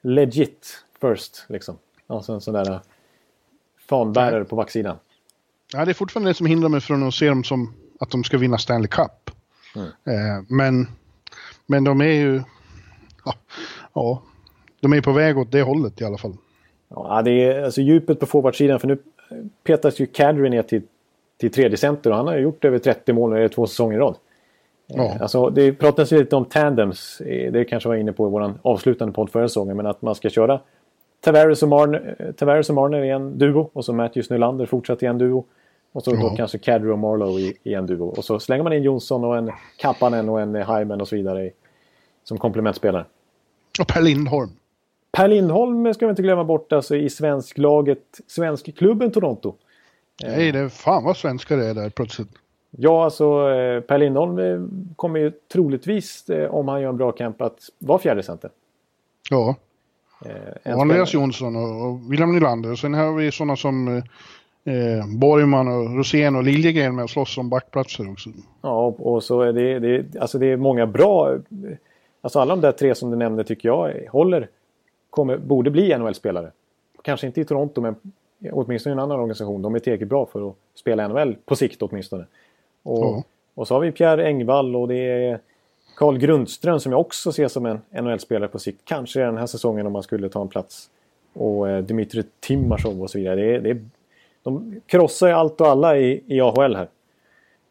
legit 0.00 0.84
first 1.00 1.44
liksom. 1.48 1.76
Alltså 2.06 2.32
en 2.32 2.40
sån 2.40 2.54
där 2.54 2.70
äh, 2.70 2.80
fanbärare 3.88 4.44
på 4.44 4.56
backsidan. 4.56 4.96
Ja, 5.72 5.84
det 5.84 5.90
är 5.90 5.94
fortfarande 5.94 6.30
det 6.30 6.34
som 6.34 6.46
hindrar 6.46 6.68
mig 6.68 6.80
från 6.80 7.08
att 7.08 7.14
se 7.14 7.28
dem 7.28 7.44
som 7.44 7.74
att 8.00 8.10
de 8.10 8.24
ska 8.24 8.38
vinna 8.38 8.58
Stanley 8.58 8.88
Cup. 8.88 9.30
Mm. 9.76 9.88
Eh, 9.88 10.44
men, 10.48 10.88
men 11.66 11.84
de 11.84 12.00
är 12.00 12.04
ju... 12.04 12.42
Ja, 13.24 13.34
ja, 13.94 14.22
de 14.80 14.92
är 14.92 15.00
på 15.00 15.12
väg 15.12 15.38
åt 15.38 15.52
det 15.52 15.62
hållet 15.62 16.00
i 16.00 16.04
alla 16.04 16.18
fall. 16.18 16.36
Ja, 16.94 17.22
det 17.24 17.30
är 17.30 17.64
alltså 17.64 17.80
djupet 17.80 18.20
på 18.20 18.26
forwardsidan 18.26 18.80
för 18.80 18.88
nu 18.88 18.98
petas 19.64 20.00
ju 20.00 20.06
Kadri 20.06 20.50
ner 20.50 20.62
till, 20.62 20.82
till 21.36 21.52
tredje 21.52 21.76
center 21.76 22.10
och 22.10 22.16
han 22.16 22.26
har 22.26 22.36
gjort 22.36 22.64
över 22.64 22.78
30 22.78 23.12
mål 23.12 23.38
i 23.38 23.48
två 23.48 23.66
säsonger 23.66 23.96
i 23.96 24.00
rad. 24.00 24.14
Ja. 24.86 25.04
Eh, 25.04 25.22
alltså, 25.22 25.50
det 25.50 25.72
pratas 25.72 26.12
ju 26.12 26.18
lite 26.18 26.36
om 26.36 26.44
tandems, 26.44 27.20
eh, 27.20 27.52
det 27.52 27.64
kanske 27.64 27.88
var 27.88 27.96
inne 27.96 28.12
på 28.12 28.26
i 28.26 28.30
vår 28.30 28.54
avslutande 28.62 29.14
podd 29.14 29.30
förra 29.30 29.48
säsongen, 29.48 29.76
men 29.76 29.86
att 29.86 30.02
man 30.02 30.14
ska 30.14 30.30
köra 30.30 30.60
Tavares 31.20 31.62
och 31.62 31.68
Marner, 31.68 32.16
eh, 32.18 32.32
Tavares 32.32 32.68
och 32.68 32.74
Marner 32.74 33.04
i 33.04 33.10
en 33.10 33.38
duo 33.38 33.70
och 33.72 33.84
så 33.84 33.92
Matthews 33.92 34.30
Nylander 34.30 34.66
fortsatt 34.66 35.02
i 35.02 35.06
en 35.06 35.18
duo. 35.18 35.44
Och 35.92 36.02
så 36.02 36.10
ja. 36.14 36.20
då 36.20 36.36
kanske 36.36 36.58
Kadri 36.58 36.90
och 36.90 36.98
Marlowe 36.98 37.40
i, 37.40 37.56
i, 37.62 37.74
en 37.74 37.86
duo. 37.86 38.06
Och 38.06 38.24
så 38.24 38.40
slänger 38.40 38.64
man 38.64 38.72
in 38.72 38.82
Jonsson 38.82 39.24
och 39.24 39.36
en 39.36 39.50
Kappanen 39.78 40.28
och 40.28 40.40
en 40.40 40.54
Hyman 40.54 41.00
och 41.00 41.08
så 41.08 41.16
vidare 41.16 41.46
i, 41.46 41.52
som 42.24 42.38
komplementspelare. 42.38 43.04
Och 43.80 43.86
Per 43.86 44.00
Lindholm. 44.00 44.50
Per 45.12 45.28
Lindholm 45.28 45.94
ska 45.94 46.06
vi 46.06 46.10
inte 46.10 46.22
glömma 46.22 46.44
bort 46.44 46.72
alltså 46.72 46.96
i 46.96 47.10
svensklaget, 47.10 48.20
svenskklubben 48.26 49.10
Toronto. 49.10 49.54
Nej, 50.22 50.52
det 50.52 50.70
fan 50.70 51.04
vad 51.04 51.16
svenskar 51.16 51.56
det 51.56 51.66
är 51.66 51.74
där 51.74 51.90
plötsligt. 51.90 52.28
Ja, 52.70 53.04
alltså 53.04 53.50
eh, 53.50 53.80
Per 53.80 53.98
Lindholm 53.98 54.38
eh, 54.38 54.60
kommer 54.96 55.20
ju 55.20 55.32
troligtvis, 55.52 56.30
eh, 56.30 56.54
om 56.54 56.68
han 56.68 56.80
gör 56.80 56.88
en 56.88 56.96
bra 56.96 57.12
camp, 57.12 57.42
att 57.42 57.58
vara 57.78 57.98
fjärde 57.98 58.22
center. 58.22 58.50
Ja. 59.30 59.54
Eh, 60.24 60.74
och 60.74 60.80
Andreas 60.82 61.14
Jonsson 61.14 61.56
och, 61.56 61.86
och 61.86 62.12
William 62.12 62.32
Nylander. 62.32 62.74
Sen 62.74 62.94
har 62.94 63.12
vi 63.12 63.32
sådana 63.32 63.56
som 63.56 63.96
eh, 64.64 65.06
Borgman 65.18 65.68
och 65.68 65.96
Rosén 65.96 66.36
och 66.36 66.44
Liljegren 66.44 66.96
med 66.96 67.04
att 67.04 67.10
slåss 67.10 67.38
om 67.38 67.48
backplatser 67.48 68.12
också. 68.12 68.30
Ja, 68.62 68.86
och, 68.86 69.12
och 69.14 69.22
så 69.22 69.40
är 69.40 69.52
det, 69.52 69.78
det, 69.78 70.20
alltså 70.20 70.38
det 70.38 70.46
är 70.46 70.56
många 70.56 70.86
bra... 70.86 71.36
Alltså 72.22 72.40
alla 72.40 72.56
de 72.56 72.60
där 72.60 72.72
tre 72.72 72.94
som 72.94 73.10
du 73.10 73.16
nämnde 73.16 73.44
tycker 73.44 73.68
jag 73.68 73.92
håller, 74.10 74.48
kommer, 75.10 75.36
borde 75.36 75.70
bli 75.70 75.98
NHL-spelare. 75.98 76.50
Kanske 77.02 77.26
inte 77.26 77.40
i 77.40 77.44
Toronto, 77.44 77.80
men 77.80 77.96
åtminstone 78.52 78.92
i 78.92 78.94
en 78.94 78.98
annan 78.98 79.18
organisation. 79.18 79.62
De 79.62 79.74
är 79.74 79.78
tillräckligt 79.78 80.08
bra 80.08 80.26
för 80.26 80.48
att 80.48 80.56
spela 80.74 81.08
NHL 81.08 81.36
på 81.44 81.56
sikt 81.56 81.82
åtminstone. 81.82 82.24
Och, 82.82 83.04
ja. 83.04 83.24
och 83.54 83.68
så 83.68 83.74
har 83.74 83.80
vi 83.80 83.92
Pierre 83.92 84.26
Engvall 84.26 84.76
och 84.76 84.88
det 84.88 84.96
är 84.96 85.40
Carl 85.96 86.18
Grundström 86.18 86.80
som 86.80 86.92
jag 86.92 87.00
också 87.00 87.32
ser 87.32 87.48
som 87.48 87.66
en 87.66 87.80
NHL-spelare 87.90 88.48
på 88.48 88.58
sikt. 88.58 88.80
Kanske 88.84 89.20
den 89.20 89.38
här 89.38 89.46
säsongen 89.46 89.86
om 89.86 89.92
man 89.92 90.02
skulle 90.02 90.28
ta 90.28 90.42
en 90.42 90.48
plats. 90.48 90.90
Och 91.32 91.68
eh, 91.68 91.84
Dmitry 91.84 92.22
Timashov 92.40 93.02
och 93.02 93.10
så 93.10 93.18
vidare. 93.18 93.36
Det 93.36 93.54
är, 93.54 93.60
det 93.60 93.70
är, 93.70 93.84
de 94.42 94.80
krossar 94.86 95.28
ju 95.28 95.32
allt 95.32 95.60
och 95.60 95.66
alla 95.66 95.98
i, 95.98 96.22
i 96.26 96.40
AHL 96.40 96.76
här. 96.76 96.88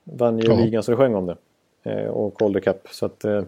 Vann 0.03 0.39
ju 0.39 0.47
ja. 0.47 0.55
ligan 0.55 0.83
så 0.83 0.91
det 0.91 0.97
sjöng 0.97 1.15
om 1.15 1.25
det. 1.25 1.37
Eh, 1.83 2.07
och 2.07 2.37
Calder 2.37 2.59
Cup. 2.59 2.87
Så 2.91 3.05
att 3.05 3.25
eh, 3.25 3.43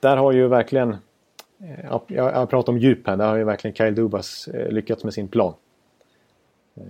där 0.00 0.16
har 0.16 0.32
ju 0.32 0.48
verkligen... 0.48 0.96
Eh, 1.58 1.90
jag, 1.90 2.02
jag 2.08 2.50
pratar 2.50 2.72
om 2.72 2.78
djup 2.78 3.06
här. 3.06 3.16
Där 3.16 3.28
har 3.28 3.36
ju 3.36 3.44
verkligen 3.44 3.74
Kyle 3.74 3.94
Dubas 3.94 4.48
eh, 4.48 4.68
lyckats 4.68 5.04
med 5.04 5.14
sin 5.14 5.28
plan. 5.28 5.54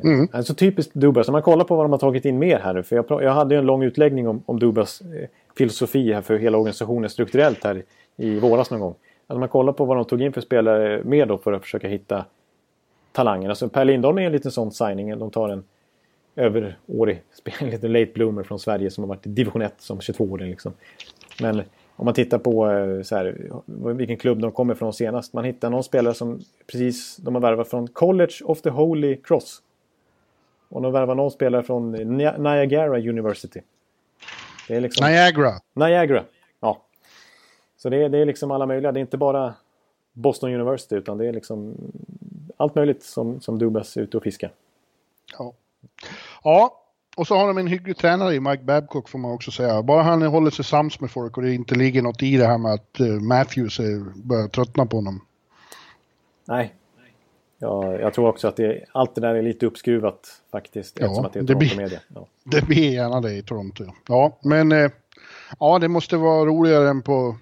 Mm. 0.05 0.29
Alltså 0.33 0.55
typiskt 0.55 0.95
Dubas. 0.95 1.29
Om 1.29 1.33
man 1.33 1.43
kollar 1.43 1.65
på 1.65 1.77
vad 1.77 1.85
de 1.85 1.93
har 1.93 1.99
tagit 1.99 2.25
in 2.25 2.39
mer 2.39 2.59
här 2.59 2.75
nu. 2.75 2.83
För 2.83 2.97
jag, 2.97 3.23
jag 3.23 3.33
hade 3.33 3.55
ju 3.55 3.59
en 3.59 3.67
lång 3.67 3.83
utläggning 3.83 4.29
om, 4.29 4.43
om 4.47 4.59
Dubas 4.59 5.01
eh, 5.01 5.29
filosofi 5.57 6.13
här 6.13 6.23
för 6.23 6.39
hela 6.39 6.59
organisationen 6.59 7.11
strukturellt 7.11 7.65
här 7.65 7.83
i 8.17 8.39
våras 8.39 8.71
någon 8.71 8.81
gång. 8.81 8.95
Alltså 9.27 9.39
man 9.39 9.49
kollar 9.49 9.73
på 9.73 9.85
vad 9.85 9.97
de 9.97 10.05
tog 10.05 10.23
in 10.23 10.33
för 10.33 10.41
spelare 10.41 11.03
mer 11.05 11.27
då 11.27 11.39
för 11.39 11.53
att 11.53 11.63
försöka 11.63 11.89
hitta 11.89 12.25
talangen. 13.13 13.51
Alltså 13.51 13.69
Per 13.69 13.85
Lindholm 13.85 14.19
är 14.19 14.23
en 14.23 14.33
liten 14.33 14.51
sån 14.51 14.73
signing. 14.73 15.19
De 15.19 15.31
tar 15.31 15.49
en 15.49 15.65
överårig 16.37 17.23
en 17.61 17.71
liten 17.71 17.93
late 17.93 18.11
bloomer 18.15 18.43
från 18.43 18.59
Sverige 18.59 18.91
som 18.91 19.05
har 19.05 19.09
varit 19.09 19.27
i 19.27 19.29
division 19.29 19.63
1 19.63 19.75
som 19.79 19.99
22-åring. 19.99 20.51
Liksom. 20.51 20.73
Men 21.41 21.63
om 21.97 22.05
man 22.05 22.15
tittar 22.15 22.39
på 22.39 22.71
eh, 22.71 23.03
så 23.03 23.17
här, 23.17 23.53
vilken 23.93 24.17
klubb 24.17 24.41
de 24.41 24.53
kommer 24.53 24.75
från 24.75 24.93
senast. 24.93 25.33
Man 25.33 25.45
hittar 25.45 25.71
någon 25.71 25.85
spelare 25.85 26.15
som 26.15 26.41
precis 26.67 27.17
de 27.17 27.35
har 27.35 27.43
värvat 27.43 27.69
från 27.69 27.89
College 27.89 28.35
of 28.45 28.63
the 28.63 28.71
Holy 28.71 29.17
Cross. 29.17 29.63
Och 30.69 30.83
de 30.83 30.93
värvar 30.93 31.15
någon 31.15 31.31
spelare 31.31 31.63
från 31.63 31.93
Niagara 31.93 32.99
University. 32.99 33.61
Det 34.69 34.77
är 34.77 34.81
liksom... 34.81 35.07
Niagara. 35.07 35.53
Niagara, 35.75 36.25
ja. 36.61 36.83
Så 37.77 37.89
det 37.89 38.05
är, 38.05 38.09
det 38.09 38.19
är 38.19 38.25
liksom 38.25 38.51
alla 38.51 38.67
möjliga. 38.67 38.93
Det 38.93 38.99
är 38.99 39.03
inte 39.03 39.17
bara 39.17 39.55
Boston 40.13 40.55
University 40.55 40.95
utan 40.97 41.19
det 41.19 41.27
är 41.27 41.33
liksom 41.33 41.75
allt 42.57 42.75
möjligt 42.75 43.03
som, 43.03 43.41
som 43.41 43.59
Dubas 43.59 43.97
är 43.97 44.01
ute 44.01 44.17
och 44.17 44.23
fiskar. 44.23 44.51
Ja. 45.39 45.53
ja, 46.45 46.83
och 47.17 47.27
så 47.27 47.37
har 47.37 47.47
de 47.47 47.59
en 47.59 47.67
hygglig 47.67 47.97
tränare 47.97 48.35
i 48.35 48.41
Mike 48.41 48.63
Babcock 48.63 49.09
får 49.09 49.19
man 49.19 49.33
också 49.33 49.51
säga. 49.51 49.83
Bara 49.83 50.03
han 50.03 50.23
håller 50.23 50.51
sig 50.51 50.65
sams 50.65 51.01
med 51.01 51.11
folk 51.11 51.37
och 51.37 51.43
det 51.43 51.55
inte 51.55 51.75
ligger 51.75 52.03
något 52.03 52.23
i 52.23 52.37
det 52.37 52.47
här 52.47 52.59
med 52.59 52.73
att 52.73 53.01
uh, 53.01 53.21
Matthews 53.21 53.81
börjar 54.15 54.49
tröttna 54.49 54.87
på 54.87 54.97
honom. 54.97 55.21
Nej, 56.45 56.75
Ja, 57.59 57.93
jag 57.93 58.15
tror 58.15 58.29
också 58.29 58.49
att 58.49 58.57
det, 58.57 58.85
allt 58.93 59.15
det 59.15 59.21
där 59.21 59.35
är 59.35 59.43
lite 59.43 59.67
uppskruvat 59.67 60.43
faktiskt. 60.53 60.99
Ja, 61.01 61.27
att 61.27 61.33
det, 61.33 61.39
är 61.39 61.43
det, 61.43 61.55
blir, 61.55 61.77
media. 61.77 62.01
Ja. 62.15 62.27
det 62.45 62.67
blir 62.67 62.93
gärna 62.93 63.21
det 63.21 63.33
i 63.33 63.43
Toronto. 63.43 63.85
Ja, 64.09 64.39
men 64.43 64.73
eh, 64.73 64.91
ja, 65.61 65.79
det 65.79 65.89
måste 65.89 66.17
vara 66.17 66.45
roligare 66.45 66.89
än 66.89 67.03
på 67.03 67.37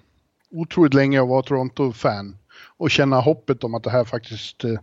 otroligt 0.51 0.93
länge 0.93 1.21
att 1.21 1.27
vara 1.27 1.41
Toronto-fan. 1.41 2.37
Och 2.77 2.91
känna 2.91 3.19
hoppet 3.19 3.63
om 3.63 3.75
att 3.75 3.83
det 3.83 3.89
här 3.89 4.03
faktiskt... 4.03 4.63
Eh, 4.63 4.79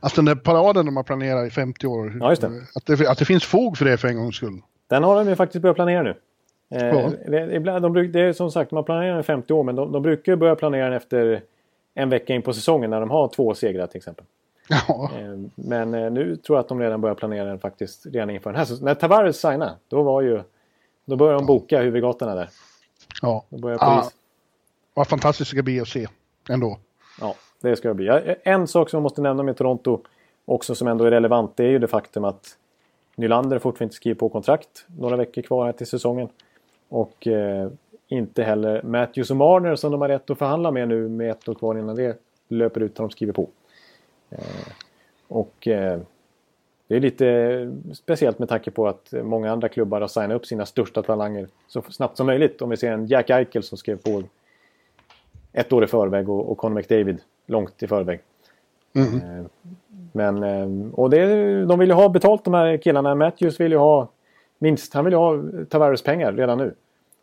att 0.00 0.14
den 0.16 0.24
där 0.24 0.34
paraden 0.34 0.86
de 0.86 0.96
har 0.96 1.02
planerat 1.02 1.46
i 1.46 1.50
50 1.50 1.86
år. 1.86 2.16
Ja, 2.20 2.34
det. 2.34 2.46
Att, 2.74 2.86
det, 2.86 3.10
att 3.10 3.18
det 3.18 3.24
finns 3.24 3.44
fog 3.44 3.78
för 3.78 3.84
det 3.84 3.96
för 3.96 4.08
en 4.08 4.16
gångs 4.16 4.36
skull. 4.36 4.60
Den 4.86 5.04
har 5.04 5.16
de 5.16 5.28
ju 5.28 5.36
faktiskt 5.36 5.62
börjat 5.62 5.76
planera 5.76 6.02
nu. 6.02 6.14
Eh, 6.70 6.86
ja. 6.86 7.10
det, 7.26 7.80
de, 7.80 8.12
det 8.12 8.20
är 8.20 8.32
som 8.32 8.50
sagt, 8.50 8.70
man 8.70 8.84
planerar 8.84 9.10
den 9.10 9.20
i 9.20 9.22
50 9.22 9.52
år 9.52 9.64
men 9.64 9.76
de, 9.76 9.92
de 9.92 10.02
brukar 10.02 10.36
börja 10.36 10.54
planera 10.54 10.84
den 10.84 10.92
efter 10.92 11.42
en 11.94 12.10
vecka 12.10 12.34
in 12.34 12.42
på 12.42 12.52
säsongen 12.52 12.90
när 12.90 13.00
de 13.00 13.10
har 13.10 13.28
två 13.28 13.54
segrar 13.54 13.86
till 13.86 13.96
exempel. 13.96 14.24
Ja. 14.68 15.10
Eh, 15.18 15.38
men 15.54 15.94
eh, 15.94 16.10
nu 16.10 16.36
tror 16.36 16.56
jag 16.58 16.62
att 16.62 16.68
de 16.68 16.80
redan 16.80 17.00
börjar 17.00 17.14
planera 17.14 17.44
den 17.44 17.58
faktiskt 17.58 18.06
redan 18.06 18.30
inför 18.30 18.50
den 18.50 18.58
här 18.58 18.64
säsongen. 18.64 18.84
När 18.84 18.94
Tavares 18.94 19.40
signade, 19.40 19.74
då 19.88 20.02
var 20.02 20.22
ju... 20.22 20.40
Då 21.04 21.16
började 21.16 21.38
de 21.38 21.46
boka 21.46 21.80
huvudgatorna 21.80 22.34
där. 22.34 22.48
Ja. 23.22 23.44
Då 23.48 23.58
började 23.58 23.84
ja. 23.84 24.10
Vad 24.94 25.08
fantastiskt 25.08 25.50
det 25.50 25.56
ska 25.56 25.62
bli 25.62 25.80
att 25.80 25.88
se 25.88 26.06
ändå. 26.48 26.78
Ja, 27.20 27.34
det 27.60 27.76
ska 27.76 27.88
det 27.88 27.94
bli. 27.94 28.36
En 28.42 28.66
sak 28.66 28.90
som 28.90 28.96
jag 28.96 29.02
måste 29.02 29.22
nämna 29.22 29.42
med 29.42 29.56
Toronto 29.56 30.00
också 30.44 30.74
som 30.74 30.88
ändå 30.88 31.04
är 31.04 31.10
relevant 31.10 31.56
det 31.56 31.64
är 31.64 31.70
ju 31.70 31.78
det 31.78 31.88
faktum 31.88 32.24
att 32.24 32.56
Nylander 33.16 33.58
fortfarande 33.58 33.84
inte 33.84 33.96
skriver 33.96 34.18
på 34.18 34.28
kontrakt. 34.28 34.86
Några 34.98 35.16
veckor 35.16 35.42
kvar 35.42 35.66
här 35.66 35.72
till 35.72 35.86
säsongen. 35.86 36.28
Och 36.88 37.26
eh, 37.26 37.70
inte 38.08 38.42
heller 38.42 38.82
Matthews 38.82 39.30
och 39.30 39.36
Marner 39.36 39.76
som 39.76 39.92
de 39.92 40.00
har 40.00 40.08
rätt 40.08 40.30
att 40.30 40.38
förhandla 40.38 40.70
med 40.70 40.88
nu 40.88 41.08
med 41.08 41.30
ett 41.30 41.48
år 41.48 41.54
kvar 41.54 41.78
innan 41.78 41.96
det 41.96 42.18
löper 42.48 42.80
ut 42.80 42.98
när 42.98 43.02
de 43.02 43.10
skriver 43.10 43.32
på. 43.32 43.48
Eh, 44.30 44.38
och 45.28 45.68
eh, 45.68 46.00
det 46.86 46.96
är 46.96 47.00
lite 47.00 47.76
speciellt 47.92 48.38
med 48.38 48.48
tanke 48.48 48.70
på 48.70 48.88
att 48.88 49.14
många 49.22 49.52
andra 49.52 49.68
klubbar 49.68 50.00
har 50.00 50.08
signat 50.08 50.36
upp 50.36 50.46
sina 50.46 50.66
största 50.66 51.02
talanger 51.02 51.48
så 51.68 51.82
snabbt 51.82 52.16
som 52.16 52.26
möjligt. 52.26 52.62
Om 52.62 52.70
vi 52.70 52.76
ser 52.76 52.92
en 52.92 53.06
Jack 53.06 53.30
Eichel 53.30 53.62
som 53.62 53.78
skrev 53.78 53.96
på 53.96 54.22
ett 55.52 55.72
år 55.72 55.84
i 55.84 55.86
förväg 55.86 56.28
och, 56.28 56.50
och 56.50 56.58
Conor 56.58 56.74
McDavid 56.74 57.20
långt 57.46 57.82
i 57.82 57.86
förväg. 57.86 58.20
Mm. 58.94 59.48
Men, 60.12 60.92
och 60.92 61.10
det, 61.10 61.64
de 61.64 61.78
vill 61.78 61.88
ju 61.88 61.94
ha 61.94 62.08
betalt 62.08 62.44
de 62.44 62.54
här 62.54 62.76
killarna. 62.76 63.14
Matthews 63.14 63.60
vill 63.60 63.72
ju 63.72 63.78
ha 63.78 64.08
minst, 64.58 64.94
han 64.94 65.04
vill 65.04 65.12
ju 65.12 65.18
ha 65.18 65.42
Tavares 65.68 66.02
pengar 66.02 66.32
redan 66.32 66.58
nu. 66.58 66.74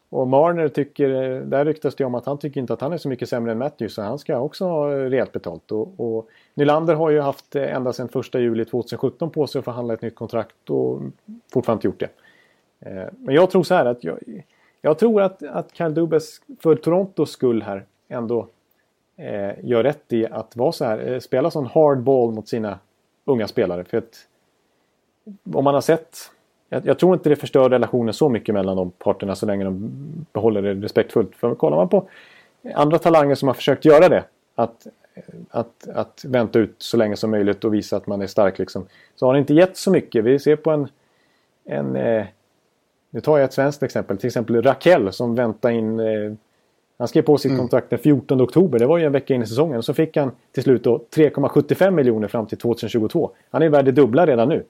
Och 0.10 0.28
Marner 0.28 0.68
tycker, 0.68 1.10
där 1.42 1.66
ryktas 1.66 1.96
det 1.96 2.06
om 2.06 2.16
att 2.16 2.26
han 2.26 2.38
tycker 2.38 2.62
inte 2.62 2.74
att 2.74 2.82
han 2.82 2.94
är 2.94 2.98
så 2.98 3.10
mycket 3.10 3.30
sämre 3.30 3.52
än 3.52 3.58
Matthews 3.58 3.94
så 3.94 4.02
han 4.02 4.20
ska 4.20 4.40
också 4.40 4.66
ha 4.66 4.92
rejält 4.92 5.32
betalt. 5.32 5.72
Och, 5.72 6.00
och 6.00 6.30
Nylander 6.54 6.96
har 6.96 7.10
ju 7.10 7.20
haft 7.20 7.56
ända 7.56 7.94
sedan 7.94 8.10
1 8.16 8.34
juli 8.34 8.66
2017 8.66 9.30
på 9.30 9.48
sig 9.48 9.60
att 9.60 9.66
förhandla 9.66 9.94
ett 9.94 10.02
nytt 10.02 10.16
kontrakt 10.16 10.70
och 10.70 11.02
fortfarande 11.54 11.78
inte 11.78 11.88
gjort 11.88 12.00
det. 12.00 12.10
Eh, 12.90 13.08
men 13.20 13.36
jag 13.36 13.50
tror 13.50 13.64
så 13.64 13.76
här 13.76 13.86
att 13.86 14.04
jag, 14.04 14.20
jag 14.82 15.00
tror 15.00 15.22
att, 15.22 15.44
att 15.44 15.76
Kyle 15.76 15.94
Dubas 15.94 16.42
för 16.60 16.76
Torontos 16.76 17.32
skull 17.32 17.62
här 17.62 17.86
ändå 18.08 18.48
eh, 19.18 19.52
gör 19.64 19.84
rätt 19.84 20.14
i 20.14 20.28
att 20.28 20.56
vara 20.56 20.72
så 20.72 20.86
här, 20.86 21.12
eh, 21.12 21.20
spela 21.20 21.52
sån 21.52 21.66
hardball 21.66 22.32
mot 22.32 22.48
sina 22.48 22.80
unga 23.26 23.48
spelare. 23.48 23.84
För 23.84 23.98
att 23.98 24.28
om 25.54 25.64
man 25.64 25.74
har 25.74 25.82
sett 25.82 26.18
jag, 26.70 26.86
jag, 26.86 27.00
tror 27.00 27.14
inte 27.14 27.30
det 27.30 27.36
förstör 27.36 27.70
relationen 27.70 28.14
så 28.14 28.30
mycket 28.30 28.56
mellan 28.56 28.78
de 28.78 28.92
parterna 28.92 29.36
så 29.36 29.46
länge 29.46 29.64
de 29.64 29.92
behåller 30.34 30.62
det 30.62 30.74
respektfullt. 30.74 31.36
För 31.36 31.56
kollar 31.56 31.78
man 31.78 31.90
på 31.90 32.08
andra 32.74 33.00
talanger 33.00 33.36
som 33.36 33.48
har 33.48 33.54
försökt 33.54 33.86
göra 33.86 34.10
det. 34.10 34.24
Att, 34.56 34.88
eh, 35.14 35.24
att, 35.50 35.88
att 35.94 36.26
vänta 36.28 36.60
ut 36.60 36.76
så 36.78 36.98
länge 36.98 37.16
som 37.16 37.32
möjligt 37.32 37.64
och 37.64 37.74
visa 37.74 37.98
att 37.98 38.08
man 38.08 38.22
är 38.22 38.28
stark. 38.28 38.60
Liksom, 38.60 38.86
så 39.16 39.26
har 39.26 39.34
det 39.34 39.40
inte 39.40 39.54
gett 39.54 39.78
så 39.78 39.92
mycket. 39.92 40.24
Vi 40.24 40.40
ser 40.40 40.56
på 40.56 40.72
en... 40.72 40.88
en 41.66 41.96
eh, 41.96 42.26
nu 43.10 43.22
tar 43.22 43.38
jag 43.38 43.46
ett 43.46 43.54
svenskt 43.54 43.84
exempel. 43.84 44.18
Till 44.18 44.28
exempel 44.28 44.62
Raquel 44.62 45.14
som 45.14 45.36
väntar 45.36 45.70
in... 45.70 46.00
Eh, 46.00 46.34
han 46.98 47.08
skrev 47.08 47.22
på 47.22 47.38
sitt 47.38 47.50
mm. 47.50 47.60
kontrakt 47.60 47.90
den 47.90 48.00
14 48.00 48.42
oktober. 48.42 48.80
Det 48.80 48.86
var 48.86 48.98
ju 48.98 49.06
en 49.06 49.12
vecka 49.12 49.34
in 49.34 49.42
i 49.42 49.48
säsongen. 49.48 49.78
Och 49.78 49.86
så 49.86 49.94
fick 49.94 50.18
han 50.18 50.32
till 50.52 50.64
slut 50.64 50.86
3,75 50.86 51.92
miljoner 51.92 52.28
fram 52.28 52.46
till 52.46 52.58
2022. 52.58 53.32
Han 53.50 53.62
är 53.62 53.70
värd 53.70 53.86
det 53.86 53.92
dubbla 53.92 54.26
redan 54.26 54.50
nu. 54.50 54.64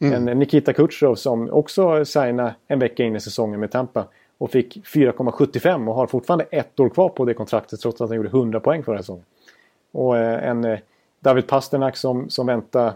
Mm. 0.00 0.28
En 0.28 0.38
Nikita 0.38 0.72
Kutjerov 0.72 1.14
som 1.14 1.50
också 1.50 2.04
signade 2.04 2.54
en 2.68 2.78
vecka 2.78 3.04
in 3.04 3.16
i 3.16 3.20
säsongen 3.20 3.60
med 3.60 3.70
Tampa. 3.70 4.04
Och 4.38 4.50
fick 4.50 4.86
4,75 4.86 5.88
och 5.88 5.94
har 5.94 6.06
fortfarande 6.06 6.44
ett 6.50 6.80
år 6.80 6.88
kvar 6.88 7.08
på 7.08 7.24
det 7.24 7.34
kontraktet 7.34 7.80
trots 7.80 8.00
att 8.00 8.08
han 8.08 8.16
gjorde 8.16 8.28
100 8.28 8.60
poäng 8.60 8.82
förra 8.82 8.98
säsongen. 8.98 9.24
Och 9.92 10.18
eh, 10.18 10.48
en 10.48 10.64
eh, 10.64 10.78
David 11.20 11.46
Pasternak 11.46 11.96
som, 11.96 12.30
som 12.30 12.46
väntade, 12.46 12.94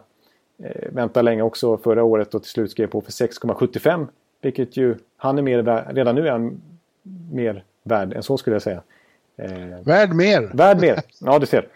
eh, 0.63 0.93
väntade 0.93 1.23
länge 1.25 1.43
också 1.43 1.77
förra 1.77 2.05
året 2.05 2.35
och 2.35 2.43
till 2.43 2.51
slut 2.51 2.71
skrev 2.71 2.87
på 2.87 3.01
för 3.01 3.13
6,75. 3.13 4.07
Vilket 4.41 4.77
ju, 4.77 4.95
han 5.17 5.39
är 5.39 5.43
mer 5.43 5.93
redan 5.95 6.15
nu 6.15 6.27
är 6.27 6.33
han 6.33 6.61
mer 7.33 7.65
värd 7.87 8.13
än 8.13 8.23
så 8.23 8.37
skulle 8.37 8.55
jag 8.55 8.63
säga. 8.63 8.83
värd 9.85 10.13
mer! 10.13 10.51
Värd 10.55 10.81
mer, 10.81 11.01
ja 11.21 11.39
du 11.39 11.47
ser. 11.47 11.69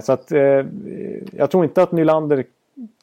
så 0.00 0.12
att 0.12 0.30
jag 1.32 1.50
tror 1.50 1.64
inte 1.64 1.82
att 1.82 1.92
Nylander 1.92 2.44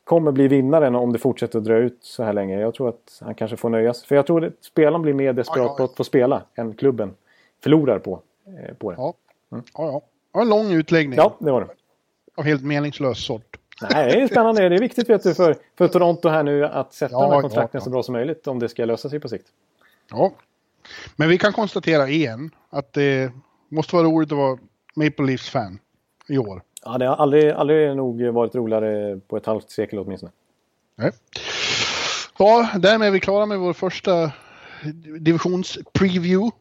kommer 0.03 0.31
bli 0.31 0.47
vinnaren 0.47 0.95
om 0.95 1.13
det 1.13 1.19
fortsätter 1.19 1.59
att 1.59 1.65
dra 1.65 1.77
ut 1.77 1.97
så 2.01 2.23
här 2.23 2.33
länge. 2.33 2.59
Jag 2.59 2.73
tror 2.73 2.89
att 2.89 3.21
han 3.21 3.35
kanske 3.35 3.57
får 3.57 3.69
nöja 3.69 3.93
sig. 3.93 4.07
För 4.07 4.15
jag 4.15 4.27
tror 4.27 4.45
att 4.45 4.53
spelaren 4.61 5.01
blir 5.01 5.13
mer 5.13 5.33
desperat 5.33 5.77
på 5.77 5.83
att 5.83 5.95
få 5.95 6.03
spela 6.03 6.41
än 6.55 6.73
klubben 6.73 7.13
förlorar 7.63 7.99
på, 7.99 8.21
eh, 8.47 8.73
på 8.75 8.91
det. 8.91 8.97
Ja. 8.97 9.13
Mm. 9.51 9.63
ja, 9.73 10.01
ja. 10.33 10.41
En 10.41 10.49
lång 10.49 10.71
utläggning. 10.71 11.17
Ja, 11.17 11.35
det 11.39 11.51
var 11.51 11.61
det. 11.61 11.67
Av 12.35 12.43
helt 12.43 12.63
meningslös 12.63 13.25
sort. 13.25 13.57
Nej, 13.91 14.11
det 14.11 14.21
är 14.21 14.27
spännande. 14.27 14.69
Det 14.69 14.75
är 14.75 14.79
viktigt 14.79 15.09
vet 15.09 15.23
du, 15.23 15.33
för, 15.33 15.55
för 15.77 15.87
Toronto 15.87 16.29
här 16.29 16.43
nu 16.43 16.65
att 16.65 16.93
sätta 16.93 17.13
Ja, 17.13 17.21
de 17.21 17.31
här 17.31 17.41
kontrakten 17.41 17.81
så 17.81 17.89
bra 17.89 18.03
som 18.03 18.13
möjligt 18.13 18.47
om 18.47 18.59
det 18.59 18.69
ska 18.69 18.85
lösa 18.85 19.09
sig 19.09 19.19
på 19.19 19.29
sikt. 19.29 19.47
Ja. 20.11 20.31
Men 21.15 21.29
vi 21.29 21.37
kan 21.37 21.53
konstatera 21.53 22.09
igen 22.09 22.51
att 22.69 22.93
det 22.93 23.31
måste 23.69 23.95
vara 23.95 24.07
roligt 24.07 24.31
att 24.31 24.37
vara 24.37 24.57
Maple 24.95 25.25
Leafs-fan 25.25 25.79
i 26.27 26.37
år. 26.37 26.61
Ja, 26.85 26.97
det 26.97 27.05
har 27.05 27.15
aldrig, 27.15 27.49
aldrig 27.49 27.95
nog 27.95 28.21
varit 28.21 28.55
roligare 28.55 29.19
på 29.27 29.37
ett 29.37 29.45
halvt 29.45 29.69
sekel 29.69 29.99
åtminstone. 29.99 30.31
Nej. 30.95 31.11
Ja, 32.37 32.69
därmed 32.79 33.07
är 33.07 33.11
vi 33.11 33.19
klara 33.19 33.45
med 33.45 33.59
vår 33.59 33.73
första 33.73 34.31
divisionspreview. 35.19 36.51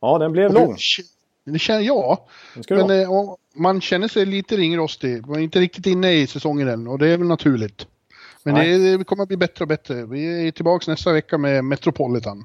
Ja, 0.00 0.18
den 0.18 0.32
blev 0.32 0.52
lång. 0.52 0.76
Det 1.44 1.58
känner 1.58 1.80
jag. 1.80 2.18
Men 2.68 2.90
eh, 2.90 3.08
man 3.54 3.80
känner 3.80 4.08
sig 4.08 4.26
lite 4.26 4.56
ringrostig. 4.56 5.26
Man 5.26 5.36
är 5.36 5.42
inte 5.42 5.60
riktigt 5.60 5.86
inne 5.86 6.12
i 6.12 6.26
säsongen 6.26 6.68
än 6.68 6.86
och 6.86 6.98
det 6.98 7.08
är 7.08 7.16
väl 7.16 7.26
naturligt. 7.26 7.86
Men 8.42 8.54
Nej. 8.54 8.78
det, 8.78 8.96
det 8.96 9.04
kommer 9.04 9.22
att 9.22 9.28
bli 9.28 9.36
bättre 9.36 9.64
och 9.64 9.68
bättre. 9.68 10.06
Vi 10.06 10.48
är 10.48 10.50
tillbaka 10.50 10.90
nästa 10.90 11.12
vecka 11.12 11.38
med 11.38 11.64
Metropolitan. 11.64 12.44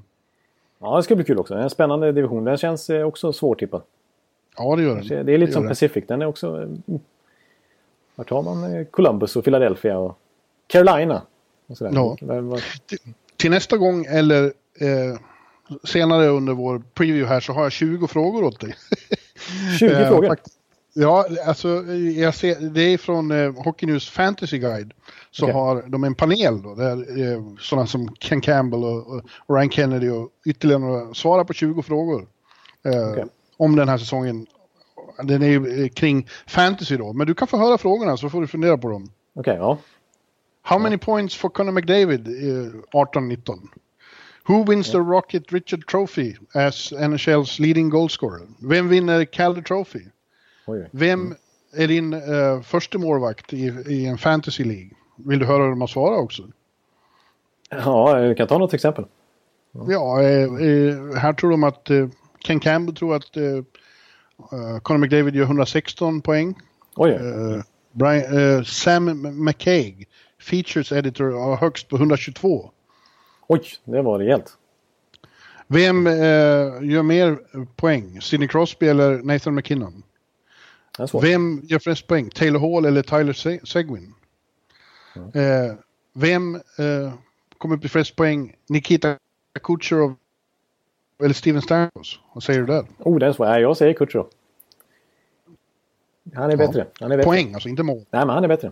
Ja, 0.83 0.97
det 0.97 1.03
ska 1.03 1.15
bli 1.15 1.25
kul 1.25 1.39
också. 1.39 1.53
Det 1.53 1.59
är 1.59 1.63
en 1.63 1.69
spännande 1.69 2.11
division. 2.11 2.43
Den 2.43 2.57
känns 2.57 2.89
eh, 2.89 3.03
också 3.07 3.33
svårtippad. 3.33 3.81
Ja, 4.57 4.75
det 4.75 4.83
gör 4.83 4.95
den. 4.95 5.25
Det 5.25 5.33
är 5.33 5.37
lite 5.37 5.51
gör 5.51 5.53
som. 5.59 5.67
Pacific. 5.67 6.03
Den 6.07 6.21
är 6.21 6.25
också... 6.25 6.61
eh, 6.61 6.95
Vart 8.15 8.29
har 8.29 8.41
man 8.43 8.63
eh, 8.75 8.85
Columbus 8.85 9.35
och 9.35 9.43
Philadelphia 9.43 9.97
och 9.97 10.17
Carolina? 10.67 11.21
Och 11.67 11.77
sådär. 11.77 11.91
Ja. 11.95 12.17
Vad- 12.41 12.61
Till 13.37 13.51
nästa 13.51 13.77
gång 13.77 14.05
eller 14.05 14.43
eh, 14.79 15.19
senare 15.83 16.27
under 16.27 16.53
vår 16.53 16.81
preview 16.93 17.33
här 17.33 17.39
så 17.39 17.53
har 17.53 17.63
jag 17.63 17.71
20 17.71 18.07
frågor 18.07 18.43
åt 18.43 18.59
dig. 18.59 18.75
20 19.79 19.85
Eh, 19.95 20.07
frågor. 20.09 20.35
Ja, 20.93 21.25
alltså 21.45 21.67
jag 22.15 22.35
ser, 22.35 22.69
det 22.69 22.81
är 22.81 22.97
från 22.97 23.31
eh, 23.31 23.53
Hockey 23.63 23.85
News 23.85 24.09
Fantasy 24.09 24.57
Guide. 24.57 24.93
Så 25.31 25.45
Okej. 25.45 25.53
har 25.53 25.83
de 25.87 26.03
en 26.03 26.15
panel 26.15 26.61
då, 26.61 26.75
där 26.75 27.21
eh, 27.21 27.41
sådana 27.59 27.87
som 27.87 28.15
Ken 28.15 28.41
Campbell 28.41 28.83
och, 28.83 29.07
och 29.07 29.21
Ryan 29.47 29.69
Kennedy 29.69 30.09
och 30.09 30.29
ytterligare 30.45 30.81
några 30.81 31.13
svarar 31.13 31.43
på 31.43 31.53
20 31.53 31.81
frågor. 31.81 32.27
Eh, 32.85 33.11
Okej. 33.11 33.25
Om 33.57 33.75
den 33.75 33.89
här 33.89 33.97
säsongen. 33.97 34.45
Den 35.23 35.41
är 35.41 35.47
ju 35.47 35.83
eh, 35.83 35.89
kring 35.89 36.27
fantasy 36.47 36.97
då, 36.97 37.13
men 37.13 37.27
du 37.27 37.33
kan 37.33 37.47
få 37.47 37.57
höra 37.57 37.77
frågorna 37.77 38.17
så 38.17 38.29
får 38.29 38.41
du 38.41 38.47
fundera 38.47 38.77
på 38.77 38.89
dem. 38.89 39.11
Okej, 39.35 39.55
ja. 39.55 39.77
How 40.61 40.79
many 40.79 40.97
points 40.97 41.35
for 41.35 41.49
Conor 41.49 41.71
McDavid 41.71 42.27
eh, 42.27 42.71
18-19? 42.93 43.59
Who 44.45 44.63
wins 44.63 44.91
the 44.91 44.99
Rocket 44.99 45.53
Richard 45.53 45.87
Trophy 45.87 46.35
as 46.53 46.91
NHL's 46.91 47.59
leading 47.59 47.89
goalscorer? 47.89 48.47
Vem 48.59 48.89
vinner 48.89 49.25
Calder 49.25 49.61
Trophy? 49.61 50.07
Oj. 50.65 50.89
Vem 50.91 51.35
är 51.73 51.87
din 51.87 52.13
uh, 52.13 52.61
första 52.61 52.97
målvakt 52.97 53.53
i, 53.53 53.65
i 53.87 54.05
en 54.05 54.17
fantasy 54.17 54.63
League? 54.63 54.89
Vill 55.15 55.39
du 55.39 55.45
höra 55.45 55.63
hur 55.63 55.69
de 55.69 55.81
har 55.81 55.87
svarat 55.87 56.19
också? 56.19 56.43
Ja, 57.69 58.19
du 58.19 58.35
kan 58.35 58.47
ta 58.47 58.57
något 58.57 58.73
exempel. 58.73 59.05
Ja, 59.71 60.21
eh, 60.21 60.43
eh, 60.43 61.15
här 61.15 61.33
tror 61.33 61.51
de 61.51 61.63
att 61.63 61.89
eh, 61.89 62.07
Ken 62.45 62.59
Campbell 62.59 62.95
tror 62.95 63.15
att 63.15 63.37
eh, 63.37 63.43
eh, 64.51 64.79
Conor 64.81 64.97
McDavid 64.97 65.35
gör 65.35 65.43
116 65.43 66.21
poäng. 66.21 66.55
Oj. 66.95 67.11
Eh, 67.11 67.61
Brian, 67.91 68.57
eh, 68.57 68.63
Sam 68.63 69.05
McCaig, 69.45 70.07
features 70.41 70.91
editor, 70.91 71.31
har 71.31 71.57
högst 71.57 71.89
på 71.89 71.95
122. 71.95 72.71
Oj, 73.47 73.61
det 73.85 74.01
var 74.01 74.19
rejält. 74.19 74.57
Vem 75.67 76.07
eh, 76.07 76.13
gör 76.81 77.03
mer 77.03 77.39
poäng? 77.75 78.21
Sidney 78.21 78.47
Crosby 78.47 78.87
eller 78.87 79.17
Nathan 79.17 79.55
McKinnon? 79.55 80.03
Vem 81.21 81.61
gör 81.63 81.79
flest 81.79 82.07
poäng? 82.07 82.29
Taylor 82.29 82.59
Hall 82.59 82.85
eller 82.85 83.01
Tyler 83.01 83.33
Se- 83.33 83.65
Seguin? 83.65 84.13
Eh, 85.15 85.75
vem 86.13 86.55
eh, 86.55 87.13
kommer 87.57 87.75
upp 87.75 87.85
i 87.85 87.89
flest 87.89 88.15
poäng? 88.15 88.55
Nikita 88.69 89.17
Kucherov 89.63 90.15
eller 91.23 91.33
Steven 91.33 91.61
Stamkos? 91.61 92.19
Vad 92.33 92.43
säger 92.43 92.59
du 92.59 92.65
där? 92.65 92.85
Oh, 92.99 93.19
den 93.19 93.29
är 93.29 93.33
svår. 93.33 93.47
Jag 93.47 93.77
säger 93.77 93.93
Kutjerov. 93.93 94.27
Han 96.33 96.51
är 96.51 96.57
bättre. 96.57 96.87
Han 96.99 97.11
är 97.11 97.17
bättre. 97.17 97.29
Poäng, 97.29 97.53
alltså 97.53 97.69
inte 97.69 97.83
mål. 97.83 97.97
Nej, 97.97 98.25
men 98.25 98.29
han 98.29 98.43
är 98.43 98.47
bättre. 98.47 98.71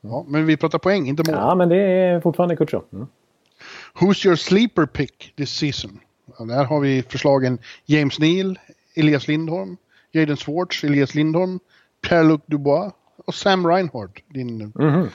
Ja, 0.00 0.24
men 0.28 0.46
vi 0.46 0.56
pratar 0.56 0.78
poäng, 0.78 1.08
inte 1.08 1.30
mål. 1.30 1.40
Ja, 1.40 1.54
men 1.54 1.68
det 1.68 1.76
är 1.76 2.20
fortfarande 2.20 2.56
Kutjerov. 2.56 2.84
Mm. 2.92 3.06
Who's 3.94 4.26
your 4.26 4.36
sleeper 4.36 4.86
pick 4.86 5.32
this 5.36 5.50
season? 5.50 6.00
Ja, 6.38 6.44
där 6.44 6.64
har 6.64 6.80
vi 6.80 7.02
förslagen 7.02 7.58
James 7.84 8.18
Neal, 8.18 8.58
Elias 8.94 9.28
Lindholm, 9.28 9.76
Jaden 10.14 10.36
Swartz, 10.36 10.84
Elias 10.84 11.14
Lindholm, 11.14 11.60
Pierre-Luc 12.02 12.40
Dubois 12.46 12.92
och 13.26 13.34
Sam 13.34 13.66
Reinhardt. 13.66 14.22
Din, 14.34 14.72
Mhm. 14.74 15.08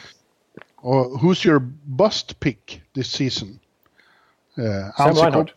och 0.78 1.22
who's 1.22 1.46
your 1.48 1.60
bust 1.86 2.40
pick 2.40 2.82
this 2.96 3.12
season? 3.12 3.60
Uh, 4.58 4.64
Sam 4.98 5.08
Anse 5.08 5.22
Reinhardt. 5.24 5.54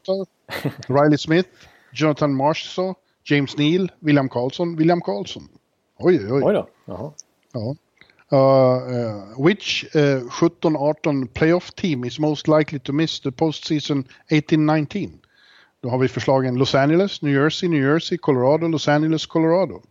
Riley 0.88 1.18
Smith, 1.18 1.48
Jonathan 1.92 2.34
Marchessault, 2.34 2.96
James 3.24 3.56
Neal, 3.56 3.88
William 4.00 4.28
Karlsson, 4.28 4.76
William 4.76 5.00
Karlsson. 5.00 5.48
Oj, 5.98 6.18
oj, 6.18 6.32
Oj 6.32 6.42
oj. 6.42 6.52
då. 6.54 6.68
Jaha. 6.86 7.12
Ja. 7.54 7.74
Uh, 8.32 8.36
uh, 8.38 9.46
which 9.46 9.84
uh, 9.96 10.22
17-18 10.30 11.28
playoff 11.34 11.70
team 11.74 12.04
is 12.04 12.18
most 12.18 12.46
likely 12.48 12.78
to 12.78 12.92
miss 12.92 13.20
the 13.20 13.30
postseason 13.30 14.04
18-19? 14.30 15.10
Då 15.80 15.88
har 15.88 15.98
vi 15.98 16.08
förslagen 16.08 16.54
Los 16.54 16.74
Angeles, 16.74 17.22
New 17.22 17.34
Jersey, 17.34 17.68
New 17.68 17.82
Jersey, 17.82 18.18
Colorado, 18.18 18.68
Los 18.68 18.88
Angeles, 18.88 19.26
Colorado. 19.26 19.82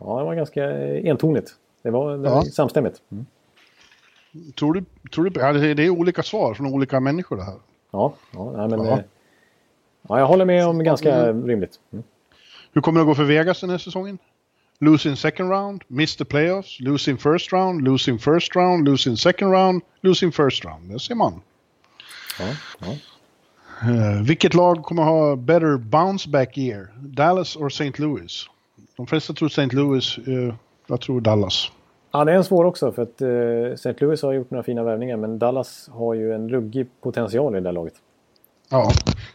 Ja, 0.00 0.18
det 0.18 0.24
var 0.24 0.34
ganska 0.34 0.64
entonigt. 0.98 1.54
Det 1.82 1.90
var, 1.90 2.12
det 2.12 2.18
var 2.30 2.30
Ja. 2.30 2.42
samstämmigt. 2.44 3.02
Mm. 3.12 3.26
Tror 4.58 4.74
du, 4.74 4.84
tror 5.14 5.24
du, 5.30 5.40
ja, 5.40 5.52
det 5.52 5.82
är 5.84 5.90
olika 5.90 6.22
svar 6.22 6.54
från 6.54 6.66
olika 6.66 7.00
människor 7.00 7.36
det 7.36 7.42
här. 7.44 7.54
Ja, 7.90 8.14
ja, 8.32 8.52
nej, 8.56 8.68
men, 8.68 8.86
Ja. 8.86 8.92
eh, 8.98 9.04
ja, 10.08 10.18
jag 10.18 10.26
håller 10.26 10.44
med 10.44 10.66
om 10.66 10.84
ganska 10.84 11.32
rimligt. 11.32 11.80
Mm. 11.92 12.04
Hur 12.72 12.80
kommer 12.80 13.00
det 13.00 13.02
att 13.02 13.06
gå 13.08 13.14
för 13.14 13.24
Vegas 13.24 13.60
den 13.60 13.70
här 13.70 13.78
säsongen? 13.78 14.18
Losing 14.78 15.16
second 15.16 15.50
round, 15.50 15.82
miss 15.86 16.16
the 16.16 16.24
playoffs, 16.24 16.80
losing 16.80 17.18
first 17.18 17.52
round, 17.52 17.82
losing 17.82 18.18
first 18.18 18.56
round, 18.56 18.88
losing 18.88 19.16
second 19.16 19.52
round, 19.52 19.82
losing 20.00 20.32
first 20.32 20.64
round. 20.64 20.90
Det 20.92 20.98
ser 20.98 21.14
man. 21.14 21.40
Ja, 22.38 22.46
ja. 22.78 22.86
Eh, 23.82 24.22
vilket 24.26 24.54
lag 24.54 24.82
kommer 24.82 25.02
ha 25.02 25.36
better 25.36 25.76
bounce 25.76 26.30
back 26.30 26.58
year? 26.58 26.88
Dallas 27.00 27.56
or 27.56 27.66
St. 27.66 27.92
Louis? 28.02 28.46
De 28.96 29.06
flesta 29.06 29.32
tror 29.34 29.48
St. 29.48 29.76
Louis. 29.76 30.18
eh, 30.18 30.54
jag 30.86 31.00
tror 31.00 31.20
Dallas. 31.20 31.70
ja, 32.12 32.24
det 32.24 32.32
är 32.32 32.36
en 32.36 32.44
svår 32.44 32.64
också 32.64 32.92
för 32.92 33.02
att 33.02 33.20
eh, 33.22 33.72
St. 33.72 33.94
Louis 33.98 34.22
har 34.22 34.32
gjort 34.32 34.50
några 34.50 34.62
fina 34.62 34.82
värvningar 34.82 35.16
men 35.16 35.38
Dallas 35.38 35.88
har 35.92 36.14
ju 36.14 36.34
en 36.34 36.48
ruggig 36.48 36.86
potential 37.02 37.56
i 37.56 37.60
det 37.60 37.72
laget. 37.72 37.94
Ja. 38.72 38.90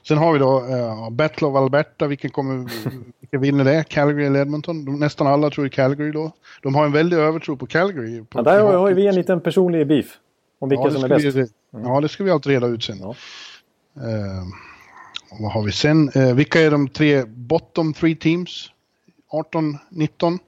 Sen 0.07 0.17
har 0.17 0.34
vi 0.34 0.39
då 0.39 0.59
uh, 0.61 1.09
Battle 1.09 1.47
of 1.47 1.55
Alberta. 1.55 2.07
Vilken, 2.07 2.30
kommer, 2.31 2.69
vilken 3.19 3.41
vinner 3.41 3.63
det? 3.63 3.84
Calgary 3.89 4.26
eller 4.26 4.39
Edmonton? 4.41 4.85
De, 4.85 4.99
nästan 4.99 5.27
alla 5.27 5.49
tror 5.49 5.67
Calgary 5.67 6.11
då. 6.11 6.31
De 6.61 6.76
har 6.76 6.85
en 6.85 6.91
väldig 6.91 7.17
övertro 7.17 7.57
på 7.57 7.65
Calgary. 7.67 8.19
På, 8.23 8.39
Ja, 8.39 8.41
där 8.43 8.61
har, 8.63 8.73
har 8.73 8.89
ju 8.89 8.95
vi 8.95 9.07
en 9.07 9.15
liten 9.15 9.41
personlig 9.41 9.88
beef. 9.88 10.05
Om 10.59 10.69
vilka 10.69 10.81
Ja, 10.84 10.88
det 10.89 10.93
som 10.95 11.03
är 11.03 11.09
bäst. 11.09 11.26
vi- 11.35 11.47
Ja, 11.84 12.01
det 12.01 12.09
ska 12.09 12.23
vi 12.23 12.31
alltid 12.31 12.51
reda 12.51 12.67
ut 12.67 12.84
sen. 12.84 12.97
Ja. 13.01 13.15
Eh, 13.97 14.43
vad 15.39 15.51
har 15.51 15.63
vi 15.63 15.72
sen? 15.72 16.09
Eh, 16.15 16.34
vilka 16.35 16.61
är 16.61 16.72
de 16.72 16.88
tre 16.88 17.23
bottom 17.26 17.93
three 17.93 18.15
teams? 18.15 18.72
18-19. 19.31 20.39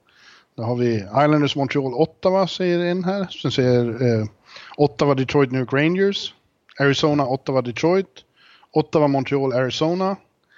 Då 0.55 0.63
har 0.63 0.75
vi 0.75 0.95
Islanders, 0.95 1.55
Montreal, 1.55 1.93
Ottawa 1.93 2.47
säger 2.47 2.79
en 2.79 3.03
här. 3.03 3.27
Sen 3.41 3.51
säger 3.51 3.85
eh, 4.19 4.25
Ottawa, 4.77 5.13
Detroit, 5.13 5.51
New 5.51 5.59
York 5.61 5.73
Rangers. 5.73 6.33
Arizona, 6.79 7.27
Ottawa, 7.27 7.61
Detroit. 7.61 8.07
Ottawa, 8.71 9.07
Montreal, 9.07 9.53
Arizona. 9.53 10.15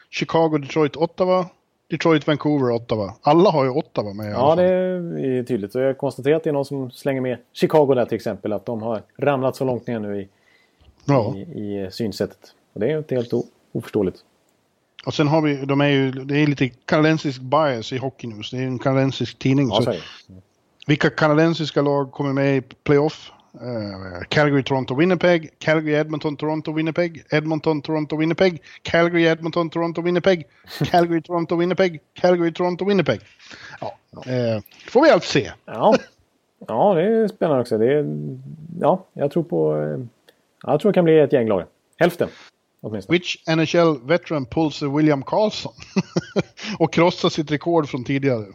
Chicago, 0.10 0.58
Detroit, 0.58 0.96
Ottawa. 0.96 1.46
Detroit, 1.90 2.28
Vancouver, 2.28 2.72
Ottawa. 2.72 3.14
Alla 3.22 3.50
har 3.50 3.64
ju 3.64 3.70
Ottawa 3.70 4.14
med 4.14 4.32
Ja, 4.32 4.56
det 4.56 4.64
är 4.64 5.44
tydligt. 5.44 5.76
Och 5.76 5.82
jag 5.82 5.88
har 5.88 5.94
konstaterat 5.94 6.38
att 6.38 6.44
det 6.44 6.50
är 6.50 6.54
någon 6.54 6.66
som 6.66 6.92
slänger 6.92 7.22
med 7.22 7.38
Chicago 7.54 7.94
där 7.96 8.06
till 8.06 8.16
exempel. 8.16 8.54
Att 8.54 8.66
de 8.66 8.82
har 8.82 9.02
ramlat 9.18 9.56
så 9.56 9.66
långt 9.66 9.88
ner 9.88 10.00
nu 10.00 10.22
i, 10.22 10.28
Ja. 11.06 11.36
i, 11.36 11.40
i 11.42 11.90
synsättet. 11.92 12.54
Och 12.74 12.80
det 12.80 12.92
är 12.92 12.98
inte 12.98 13.16
helt 13.16 13.34
oförståeligt. 13.72 14.24
Och 15.06 15.14
sen 15.14 15.28
har 15.28 15.42
vi, 15.42 15.66
de 15.66 15.82
är 15.82 15.88
ju, 15.88 16.12
det 16.12 16.38
är 16.38 16.48
lite 16.48 16.70
kanadensisk 16.70 17.42
bias 17.42 17.94
i 17.94 17.98
Hockey 17.98 18.28
News. 18.28 18.52
Det 18.52 18.58
är 18.58 18.62
en 18.62 18.80
kanadensisk 18.80 19.40
tidning. 19.40 19.70
Ja, 19.70 19.82
så. 19.82 19.94
Vilka 20.88 21.10
kanadensiska 21.10 21.82
lag 21.82 22.12
kommer 22.12 22.34
med 22.34 22.58
i 22.58 22.62
playoff? 22.62 23.32
Uh, 23.56 24.24
Calgary, 24.30 24.64
Toronto, 24.64 24.96
Winnipeg. 24.96 25.50
Calgary, 25.60 25.96
Edmonton, 25.96 26.36
Toronto, 26.38 26.74
Winnipeg. 26.74 27.24
Edmonton, 27.30 27.82
Toronto, 27.82 28.18
Winnipeg. 28.18 28.62
Calgary, 28.82 29.26
Edmonton, 29.26 29.70
Toronto, 29.70 30.02
Winnipeg. 30.02 30.48
Calgary, 30.84 31.22
Toronto, 31.22 31.56
Winnipeg. 31.56 32.00
Calgary, 32.14 32.52
Toronto, 32.52 32.86
Winnipeg. 32.86 33.20
Ja, 33.82 33.96
eh, 34.26 34.62
får 34.88 35.02
vi 35.04 35.10
allt 35.10 35.24
se. 35.24 35.52
Ja. 35.66 35.96
ja, 36.68 36.94
det 36.94 37.02
är 37.02 37.28
spännande 37.28 37.62
också. 37.62 37.78
Det 37.78 37.94
är, 37.94 38.06
ja, 38.80 39.06
jag 39.14 39.32
tror 39.32 39.44
på... 39.44 39.76
eh, 39.76 40.00
ja, 40.64 40.72
Jag 40.72 40.82
tror 40.82 40.92
det 40.92 40.96
kan 40.96 41.04
bli 41.04 41.20
ett 41.20 41.34
gäng 41.34 41.48
lag. 41.48 41.64
Hälften 41.98 42.30
åtminstone. 42.82 43.18
Which 43.18 43.44
NHL 43.48 44.00
veteran 44.08 44.46
pulls 44.46 44.84
a 44.84 44.88
William 44.98 45.24
Karlsson? 45.24 45.74
och 46.80 46.94
krossar 46.94 47.30
sitt 47.30 47.52
rekord 47.52 47.90
från 47.90 48.04
tidigare. 48.04 48.46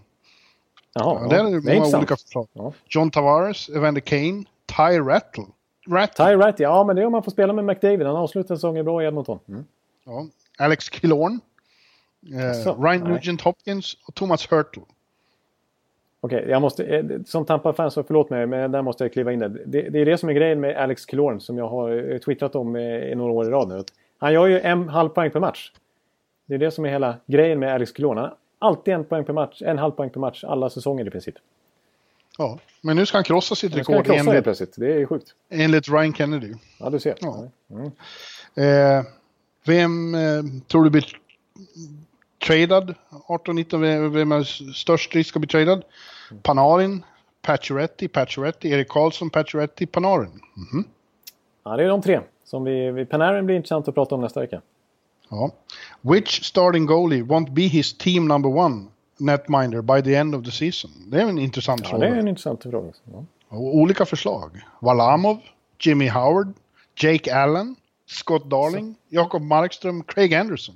Jaha, 0.95 1.19
Ja, 1.23 1.29
det 1.29 1.37
är 1.37 1.43
många 1.43 1.57
intressant. 1.75 1.95
olika 1.95 2.17
förslag. 2.17 2.49
Ja. 2.53 2.73
John 2.89 3.11
Tavares, 3.11 3.69
Evander 3.69 4.01
Kane, 4.01 4.45
Ty 4.67 4.99
Rattle. 4.99 5.45
Rattle. 5.89 6.25
Ty 6.27 6.37
Wright, 6.37 6.59
ja 6.61 6.85
men 6.85 6.97
det 6.97 7.03
är 7.03 7.07
om 7.07 7.13
man 7.13 7.23
får 7.23 7.31
spela 7.31 7.53
med 7.53 7.65
McDavid. 7.65 8.07
Han 8.07 8.17
avslutar 8.17 8.55
säsongen 8.57 8.85
bra 8.85 9.03
i 9.03 9.07
Edmonton. 9.07 9.39
Mm. 9.49 9.65
Ja. 10.05 10.27
Alex 10.59 10.89
Killorn. 10.89 11.41
Eh, 12.35 12.63
Så, 12.63 12.75
Ryan. 12.83 13.01
Nugent 13.13 13.41
Hopkins 13.41 13.97
och 14.09 14.15
Thomas 14.15 14.53
Hurtle. 14.53 14.83
Okej, 16.21 16.47
jag 16.49 16.63
måste, 16.63 16.85
eh, 16.85 17.05
som 17.27 17.45
Tampa-fan 17.45 17.91
så 17.91 18.03
förlåt 18.03 18.31
mig, 18.31 18.47
men 18.47 18.73
där 18.73 18.83
måste 18.83 19.05
jag 19.05 19.13
kliva 19.13 19.33
in. 19.33 19.39
Där. 19.39 19.49
Det, 19.67 19.83
det 19.83 19.99
är 20.01 20.05
det 20.05 20.19
som 20.19 20.29
är 20.29 20.33
grejen 20.33 20.61
med 20.61 20.77
Alex 20.77 21.07
Killorn 21.07 21.41
som 21.41 21.59
jag 21.59 21.69
har 21.69 22.13
eh, 22.13 22.19
twittrat 22.19 22.55
om 22.55 22.77
eh, 22.77 22.83
i 22.83 23.15
några 23.15 23.33
år 23.33 23.47
i 23.47 23.51
rad 23.51 23.69
nu. 23.69 23.85
Han 24.19 24.33
gör 24.33 24.47
ju 24.47 24.61
en 24.61 24.89
halv 24.89 25.09
poäng 25.09 25.31
per 25.31 25.41
match. 25.41 25.73
Det 26.47 26.55
är 26.55 26.59
det 26.59 26.71
som 26.71 26.85
är 26.85 26.89
hela 26.91 27.17
grejen 27.27 27.59
med. 27.59 27.87
Han 27.99 28.17
har 28.17 28.37
alltid 28.59 28.95
en 28.95 29.05
poäng 29.05 29.25
per 29.25 29.33
match, 29.33 29.63
en 29.63 29.79
halv 29.79 29.93
poäng 29.93 30.11
per 30.11 30.21
match, 30.21 30.45
alla 30.45 30.71
säsonger 30.71 31.07
i 31.07 31.11
princip. 31.11 31.35
Ja. 32.39 32.59
Men 32.81 32.97
nu 32.97 33.07
ska 33.07 33.17
han 33.17 33.25
krossa 33.25 33.55
sitt 33.55 33.75
Nu 33.75 33.85
ska 33.85 33.93
han 33.93 34.03
rekord 34.03 34.17
krossa 34.17 34.31
enligt, 34.31 34.45
plötsligt. 34.45 34.75
Det 34.77 34.95
är 34.95 34.99
ju 34.99 35.07
sjukt. 35.07 35.35
enligt 35.51 35.89
Ryan 35.89 36.15
Kennedy. 36.15 36.55
Ja, 36.81 36.91
du 36.91 37.01
ser. 37.01 37.15
Ja. 37.21 37.49
Mm. 37.71 37.91
Eh, 38.55 39.05
vem 39.65 40.15
eh, 40.15 40.43
tror 40.67 40.85
du 40.85 40.91
blir 40.91 41.07
tradad 42.47 42.95
18-19? 43.11 44.09
Vem, 44.11 44.33
är 44.33 44.43
störst 44.73 45.15
risk 45.15 45.37
att 45.37 45.41
bli 45.41 45.49
tradad? 45.49 45.85
Panarin, 46.43 47.05
Pacioretty, 47.43 48.09
Pacioretty, 48.09 48.69
Erik 48.69 48.89
Karlsson, 48.89 49.31
Pacioretty, 49.31 49.87
Panarin. 49.87 50.41
Mhm. 50.55 50.85
Ja, 51.65 51.77
det 51.77 51.85
är 51.85 51.89
de 51.89 52.03
tre. 52.03 52.21
Som 52.55 52.65
vi, 52.65 52.91
vi, 52.91 53.05
Panarin 53.07 53.47
blir 53.47 53.57
intressant 53.57 53.89
att 53.89 53.95
prata 53.95 54.15
om 54.15 54.21
nästa 54.21 54.41
vecka. 54.41 54.61
Ja. 55.29 55.51
Which 56.01 56.45
starting 56.45 56.87
goalie 56.87 57.23
won't 57.23 57.51
be 57.55 57.63
his 57.63 57.99
team 57.99 58.29
number 58.29 58.57
one 58.57 58.85
netminder 59.19 59.83
by 59.83 60.03
the 60.03 60.15
end 60.17 60.35
of 60.35 60.45
the 60.45 60.51
season? 60.51 60.91
Det 61.07 61.21
är 61.21 61.29
en 61.29 61.39
intressant 61.39 61.81
Ja, 61.85 61.89
fråga. 61.91 62.07
det 62.07 62.15
är 62.15 62.19
en 62.19 62.29
intressant 62.29 62.63
fråga. 62.63 62.93
Ja. 63.05 63.25
Olika 63.57 64.07
förslag. 64.07 64.51
Valamov, 64.81 65.39
Jimmy 65.81 66.09
Howard, 66.09 66.53
Jake 66.97 67.35
Allen, 67.35 67.77
Scott 68.07 68.51
Darling, 68.51 68.95
Jakob 69.09 69.43
Markström, 69.43 70.03
Craig 70.03 70.35
Anderson. 70.35 70.75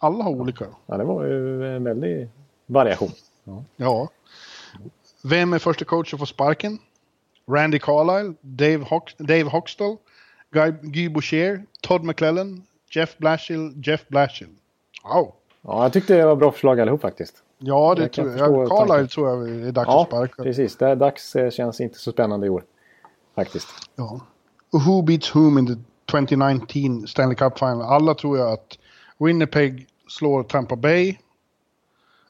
Alla 0.00 0.24
har 0.24 0.30
olika. 0.30 0.64
ja, 0.86 0.96
det 0.96 1.04
var 1.04 1.24
ju 1.24 1.76
en 1.76 1.84
väldig 1.84 2.28
variation. 2.66 3.10
Ja. 3.76 4.08
Vem 5.24 5.52
är 5.52 5.58
första 5.58 5.84
coach 5.84 6.14
att 6.14 6.20
få 6.20 6.26
sparken? 6.26 6.78
Randy 7.50 7.78
Carlyle, 7.78 8.34
Dave, 8.40 8.84
Hox 8.84 9.14
Dave 9.18 9.42
Hoxtall, 9.44 9.96
Guy, 10.56 10.72
Guy 10.82 11.08
Boucher, 11.08 11.62
Todd 11.80 12.04
McClellan, 12.04 12.62
Jeff 12.90 13.18
Blashill, 13.18 13.72
Jeff 13.84 14.08
Blashill. 14.08 14.48
Wow. 15.04 15.32
Ja, 15.62 15.82
jag 15.82 15.92
tyckte 15.92 16.16
det 16.16 16.26
var 16.26 16.36
bra 16.36 16.52
förslag 16.52 16.80
allihop 16.80 17.00
faktiskt. 17.00 17.42
Ja, 17.58 17.94
det 17.94 18.02
Jag 18.02 18.12
tror 18.12 18.30
jag. 18.36 18.68
Tanken. 18.88 19.08
tror 19.08 19.28
jag 19.28 19.66
är 19.66 19.72
dags 19.72 19.86
Ja, 19.88 20.02
att 20.02 20.08
sparka. 20.08 20.42
precis. 20.42 20.76
Det 20.76 20.86
är 20.86 20.96
dags 20.96 21.36
eh, 21.36 21.50
känns 21.50 21.80
inte 21.80 21.98
så 21.98 22.12
spännande 22.12 22.46
i 22.46 22.50
år. 22.50 22.64
Faktiskt. 23.34 23.66
Ja. 23.96 24.20
Och 24.72 24.82
who 24.82 25.02
beats 25.02 25.36
whom 25.36 25.58
in 25.58 25.66
the 25.66 25.74
2019 26.10 27.06
Stanley 27.06 27.36
Cup 27.36 27.58
Final? 27.58 27.82
Alla 27.82 28.14
tror 28.14 28.38
jag 28.38 28.52
att 28.52 28.78
Winnipeg 29.18 29.86
slår 30.08 30.42
Tampa 30.42 30.76
Bay. 30.76 31.16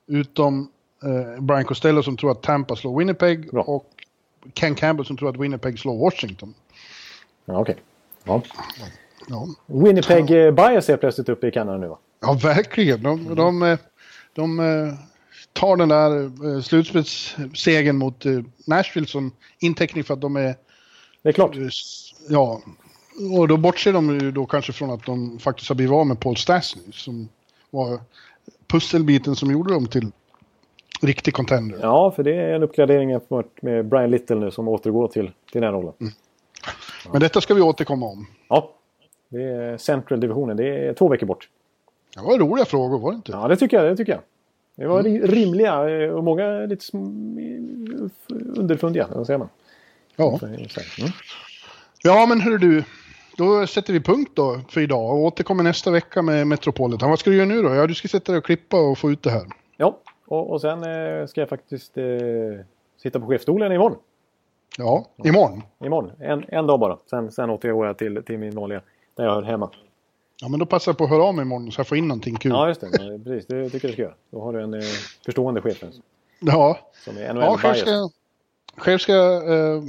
Utom 0.07 0.71
eh, 1.05 1.41
Brian 1.43 1.65
Costello 1.65 2.03
som 2.03 2.17
tror 2.17 2.31
att 2.31 2.43
Tampa 2.43 2.77
slår 2.77 2.99
Winnipeg. 2.99 3.51
Bra. 3.51 3.63
Och 3.63 3.87
Ken 4.55 4.75
Campbell 4.75 5.07
som 5.07 5.17
tror 5.17 5.29
att 5.29 5.37
Winnipeg 5.37 5.79
slår 5.79 5.99
Washington. 5.99 6.55
Ja, 7.45 7.59
okej. 7.61 7.77
Ja. 8.27 8.43
Ja, 9.29 9.49
Winnipeg 9.67 10.31
eh, 10.31 10.51
Bias 10.51 10.89
är 10.89 10.97
plötsligt 10.97 11.29
uppe 11.29 11.47
i 11.47 11.51
Kanada 11.51 11.79
nu 11.79 11.89
va? 11.89 11.99
ja 12.21 12.33
verkligen. 12.43 13.03
De, 13.03 13.35
de, 13.35 13.63
eh, 13.63 13.79
de, 14.33 14.61
eh, 14.61 14.95
tar 15.53 15.77
den 15.77 15.89
där 15.89 16.61
slutspelssegern 16.61 17.97
mot 17.97 18.25
Nashville 18.67 19.07
som 19.07 19.33
inteckning 19.59 20.05
för 20.05 20.15
att 20.15 20.21
de 20.21 20.37
är 20.37 20.55
Det 21.23 21.29
är 21.29 21.33
klart. 21.33 21.57
Ja, 22.29 22.61
och 23.39 23.49
då 23.49 23.57
bortser 23.57 23.93
de 23.93 24.21
ju 24.21 24.31
då 24.31 24.47
kanske 24.47 24.73
från 24.73 24.91
att 24.91 25.07
de 25.07 25.39
faktiskt 25.39 25.69
har 25.69 25.77
blivit 25.77 25.93
av 25.93 26.07
med 26.07 26.21
Paul 26.21 26.37
Stastny 26.37 26.93
som 26.93 27.29
var 27.71 28.01
pusselbiten 28.67 29.37
som 29.37 29.51
gjorde 29.51 29.73
dem 29.75 29.87
till 29.87 30.11
riktig 31.03 31.35
contender. 31.35 31.79
Ja, 31.83 32.11
för 32.17 32.23
det 32.23 32.35
är 32.35 32.55
en 32.55 32.63
uppgradering 32.63 33.11
jämfört 33.11 33.63
med 33.63 33.87
Brian 33.87 34.11
Little 34.11 34.37
nu 34.37 34.51
som 34.51 34.69
återgår 34.69 35.09
till, 35.09 35.31
till 35.53 35.61
den 35.61 35.73
rollen. 35.73 35.93
Mm. 36.01 36.13
Men 37.13 37.21
detta 37.21 37.41
ska 37.41 37.55
vi 37.55 37.61
återkomma 37.61 38.07
om. 38.07 38.27
Ja. 38.49 38.73
Det 39.29 39.43
är 39.43 39.77
Central-divisionen. 39.77 40.57
Det 40.57 40.87
är 40.89 40.95
två 40.95 41.09
veckor 41.09 41.27
bort. 41.27 41.49
Det 42.15 42.21
var 42.23 42.39
roliga 42.39 42.65
frågor, 42.65 42.99
var 42.99 43.11
det 43.11 43.17
inte? 43.17 43.33
Ja, 43.33 43.49
det 43.49 43.57
tycker 43.57 43.77
jag. 43.77 43.87
Det, 43.87 43.97
tycker 43.97 44.13
jag. 44.13 44.21
det 44.75 44.87
var 44.87 45.03
ri- 45.03 45.27
rimliga 45.27 45.89
eh, 45.91 46.11
och 46.11 46.25
många 46.25 46.51
lite 46.61 46.87
underfundiga. 48.57 49.07
Vad 49.15 49.27
säger 49.27 49.39
man? 49.39 49.49
Ja. 50.17 50.39
Mm. 50.43 50.61
ja, 52.03 52.27
men 52.27 52.41
hörru 52.41 52.59
du. 52.59 52.85
Då 53.37 53.67
sätter 53.67 53.93
vi 53.93 54.01
punkt 54.01 54.31
då 54.35 54.61
för 54.69 54.81
idag 54.81 55.11
och 55.11 55.19
återkommer 55.19 55.63
nästa 55.63 55.91
vecka 55.91 56.23
med 56.23 56.47
Metropolitan. 56.47 57.11
Vad 57.11 57.19
ska 57.19 57.31
du 57.31 57.37
göra 57.37 57.47
nu 57.49 57.63
då? 57.63 57.75
Ja, 57.75 57.87
du 57.87 57.95
ska 57.95 58.09
sätta 58.09 58.33
dig 58.33 58.39
och 58.39 58.45
klippa 58.45 58.77
och 58.81 58.99
få 58.99 59.11
ut 59.11 59.23
det 59.23 59.31
här. 59.31 59.47
Ja, 59.77 59.99
och, 60.27 60.51
och 60.51 60.61
sen 60.61 60.83
eh, 60.83 61.27
ska 61.27 61.41
jag 61.41 61.49
faktiskt 61.49 61.99
eh, 61.99 62.05
sitta 63.03 63.21
på 63.21 63.27
chefstolen 63.27 63.73
imorgon. 63.73 63.99
Ja, 64.79 65.07
imorgon. 65.25 65.63
Imorgon. 65.85 66.13
En, 66.21 66.45
en 66.49 66.67
dag 66.67 66.81
bara. 66.81 66.99
Sen, 67.11 67.33
sen 67.33 67.51
återgår 67.51 67.87
jag 67.87 67.99
till, 67.99 68.23
till 68.27 68.39
min 68.39 68.55
vanliga, 68.55 68.81
där 69.17 69.25
jag 69.25 69.35
hör 69.35 69.43
hemma. 69.43 69.71
Ja, 70.41 70.49
men 70.49 70.61
då 70.61 70.67
passar 70.67 70.93
jag 70.93 70.99
på 70.99 71.05
att 71.05 71.11
höra 71.11 71.25
av 71.25 71.35
mig 71.35 71.43
imorgon 71.43 71.73
så 71.73 71.81
jag 71.81 71.87
får 71.87 71.99
in 71.99 72.09
någonting 72.09 72.37
kul. 72.37 72.53
Ja, 72.53 72.69
just 72.69 72.81
det. 72.81 72.89
Ja, 72.93 73.19
Precis, 73.25 73.47
det 73.47 73.71
tycker 73.71 73.89
jag 73.89 73.91
du 73.91 73.93
ska 73.93 74.03
göra. 74.03 74.15
Då 74.31 74.41
har 74.43 74.53
du 74.53 74.63
en 74.63 74.75
eh, 74.75 74.81
förstående 75.25 75.63
chef 75.63 75.83
Ja, 76.39 76.79
som 77.05 77.17
är 77.17 77.35
Ja, 77.35 77.59
själv 77.59 77.75
ska 77.75 77.91
jag, 77.91 78.11
själv 78.77 78.99
ska 78.99 79.13
jag 79.13 79.75
eh, 79.77 79.83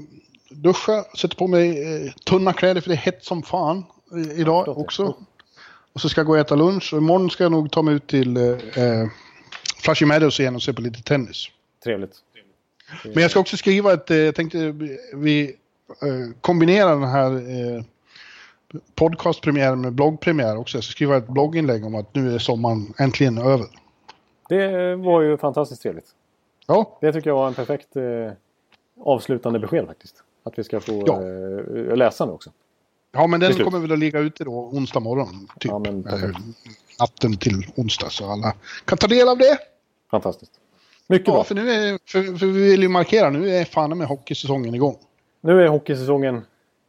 duscha, 0.50 1.04
sätta 1.18 1.36
på 1.36 1.48
mig 1.48 1.70
eh, 2.06 2.12
tunna 2.12 2.54
kläder 2.54 2.82
för 2.82 2.90
det 2.90 2.96
är 2.96 2.98
hett 2.98 3.24
som 3.24 3.44
fan 3.44 3.84
eh, 4.14 4.40
idag 4.40 4.66
det. 4.66 4.72
också. 4.72 5.16
Och 5.94 6.02
så 6.02 6.10
ska 6.10 6.20
jag 6.22 6.26
gå 6.28 6.34
och 6.34 6.40
äta 6.40 6.56
lunch 6.56 6.94
och 6.94 6.98
imorgon 7.00 7.30
ska 7.30 7.44
jag 7.44 7.52
nog 7.52 7.72
ta 7.72 7.82
mig 7.82 7.94
ut 7.96 8.08
till 8.08 8.38
eh, 8.38 8.44
eh, 8.44 9.08
Flashy 9.84 10.06
Meadows 10.06 10.40
igen 10.40 10.56
och 10.56 10.64
se 10.64 10.74
på 10.74 10.82
lite 10.82 11.02
tennis. 11.04 11.48
Trevligt. 11.84 12.16
Men 13.04 13.22
jag 13.22 13.32
ska 13.32 13.40
också 13.40 13.58
skriva 13.58 13.94
ett, 13.94 14.12
eh, 14.12 14.18
jag 14.18 14.36
tänkte 14.36 14.72
vi- 15.14 15.56
eh, 16.02 16.34
kombinerar 16.42 16.90
den 16.90 17.04
här 17.10 17.32
eh, 17.32 17.84
podcastpremiären 18.96 19.82
med 19.82 19.94
bloggpremiär 19.94 20.58
också. 20.58 20.78
Jag 20.78 20.84
ska 20.84 20.92
skriva 20.92 21.18
ett 21.18 21.28
blogginlägg 21.28 21.86
om 21.86 21.96
att 21.96 22.16
nu 22.16 22.36
är 22.36 22.40
sommaren 22.40 22.94
äntligen 23.00 23.38
över. 23.38 23.66
Det 24.50 24.96
var 24.96 25.22
ju 25.22 25.38
fantastiskt 25.38 25.82
trevligt. 25.82 26.08
Ja, 26.68 26.98
Det 27.02 27.14
tycker 27.14 27.30
jag 27.30 27.36
var 27.36 27.48
en 27.48 27.54
perfekt 27.54 27.88
avslutande 29.04 29.60
besked 29.60 29.86
faktiskt. 29.88 30.24
Att 30.44 30.60
vi 30.60 30.64
ska 30.64 30.80
få 30.80 31.04
Ja. 31.08 31.20
läsa 31.96 32.26
nu 32.26 32.32
också. 32.32 32.50
Ja, 33.12 33.28
men 33.28 33.40
den 33.40 33.54
kommer 33.54 33.80
väl 33.80 33.92
att 33.92 34.00
ligga 34.00 34.20
ute 34.20 34.44
då 34.44 34.52
onsdag 34.52 35.00
morgon. 35.00 35.48
Typ. 35.60 35.72
Ja, 35.72 35.80
men 35.80 36.08
natten 37.00 37.38
till 37.38 37.68
onsdag 37.76 38.10
så 38.10 38.32
alla 38.32 38.54
kan 38.86 38.98
ta 38.98 39.08
del 39.08 39.30
av 39.30 39.38
det. 39.38 39.58
Fantastiskt. 40.12 40.52
Mycket 41.08 41.28
Ja, 41.28 41.34
bra. 41.34 41.44
för 41.44 41.56
nu 41.56 41.72
är, 41.72 42.00
för, 42.06 42.38
för 42.38 42.46
vi 42.46 42.70
vill 42.72 42.82
ju 42.82 42.90
markera, 42.90 43.30
nu 43.30 43.50
är 43.50 43.66
fan 43.66 43.98
med 43.98 44.08
hockeysäsongen 44.08 44.76
igång. 44.76 44.98
Nu 45.42 45.62
är 45.64 45.68
hockeysäsongen 45.68 46.42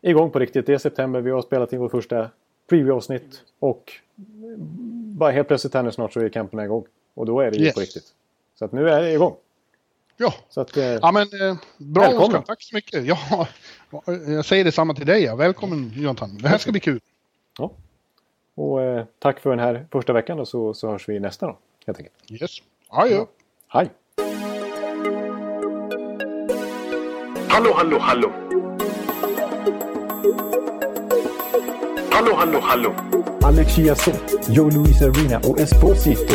igång 0.02 0.30
på 0.30 0.38
riktigt. 0.38 0.66
Det 0.66 0.74
är 0.74 0.78
september. 0.78 1.20
Vi 1.20 1.30
har 1.30 1.42
spelat 1.42 1.72
in 1.72 1.78
vår 1.80 1.88
första 1.88 2.30
preview-avsnitt. 2.70 3.42
Och 3.58 3.92
bara 5.18 5.30
helt 5.30 5.48
plötsligt 5.48 5.74
här 5.74 5.82
nu 5.82 5.92
snart 5.92 6.12
så 6.12 6.20
är 6.20 6.28
campen 6.28 6.60
igång. 6.60 6.84
Och 7.14 7.26
då 7.26 7.40
är 7.40 7.50
det 7.50 7.56
ju 7.56 7.64
Yes. 7.64 7.74
på 7.74 7.80
riktigt. 7.80 8.04
Så 8.58 8.64
att 8.64 8.72
nu 8.72 8.90
är 8.90 9.02
det 9.02 9.12
igång. 9.12 9.36
Ja, 10.16 10.34
Så 10.48 10.60
att, 10.60 10.76
eh, 10.76 10.84
ja 10.84 11.12
men 11.12 11.22
eh, 11.22 11.56
bra 11.78 12.02
Välkommen. 12.02 12.28
Oskar, 12.28 12.42
tack 12.42 12.62
så 12.62 12.74
mycket. 12.74 13.04
Ja, 13.04 13.48
jag 14.26 14.44
säger 14.44 14.64
detsamma 14.64 14.94
till 14.94 15.06
dig. 15.06 15.22
Ja. 15.22 15.36
Välkommen 15.36 15.92
Jonathan, 15.96 16.38
det 16.42 16.48
här 16.48 16.58
ska 16.58 16.70
bli 16.70 16.80
kul. 16.80 17.00
ja. 17.58 17.70
Och 18.54 18.82
eh, 18.82 19.04
tack 19.18 19.40
för 19.40 19.50
den 19.50 19.58
här 19.58 19.86
första 19.92 20.12
veckan 20.12 20.40
och 20.40 20.48
så, 20.48 20.74
så 20.74 20.90
hörs 20.90 21.08
vi 21.08 21.20
nästa 21.20 21.46
då. 21.46 21.58
Helt 21.86 21.98
enkelt. 21.98 22.42
Yes. 22.42 22.50
Adjö. 22.88 23.24
Hej! 23.68 23.90
Hallå, 27.48 27.72
hallå, 27.76 27.98
hallå. 27.98 28.32
Hallå, 32.10 32.34
hallå, 32.36 32.60
hallå. 32.62 32.94
Alex 33.42 33.74
Chiazot, 33.74 34.48
Joe 34.48 34.70
Luis 34.70 35.02
Arena 35.02 35.38
och 35.38 35.60
Esposito. 35.60 36.34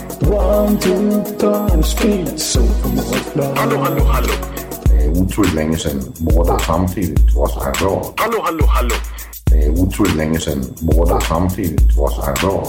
One, 0.21 0.77
two, 0.79 1.23
punch, 1.39 1.85
speed, 1.85 2.39
so 2.39 2.61
Hallå, 3.55 3.77
hallå, 3.83 4.03
hallå. 4.03 4.33
Det 4.83 5.05
er 5.05 5.09
utroligt 5.09 5.55
længe 5.55 5.77
siden 5.77 6.15
mor, 6.19 6.43
der 6.43 6.57
samtidig 6.57 7.29
trods 7.33 7.53
har 7.53 7.73
råd. 7.81 8.13
Hallå, 8.19 8.41
hallå, 8.45 8.65
hallå. 8.65 8.95
Det 9.49 9.65
er 9.65 9.69
utroligt 9.69 10.17
længe 10.17 10.39
siden 10.39 10.77
mor, 10.81 11.05
der 11.05 11.19
samtidig 11.19 11.95
trods 11.95 12.15
har 12.15 12.35
råd. 12.43 12.65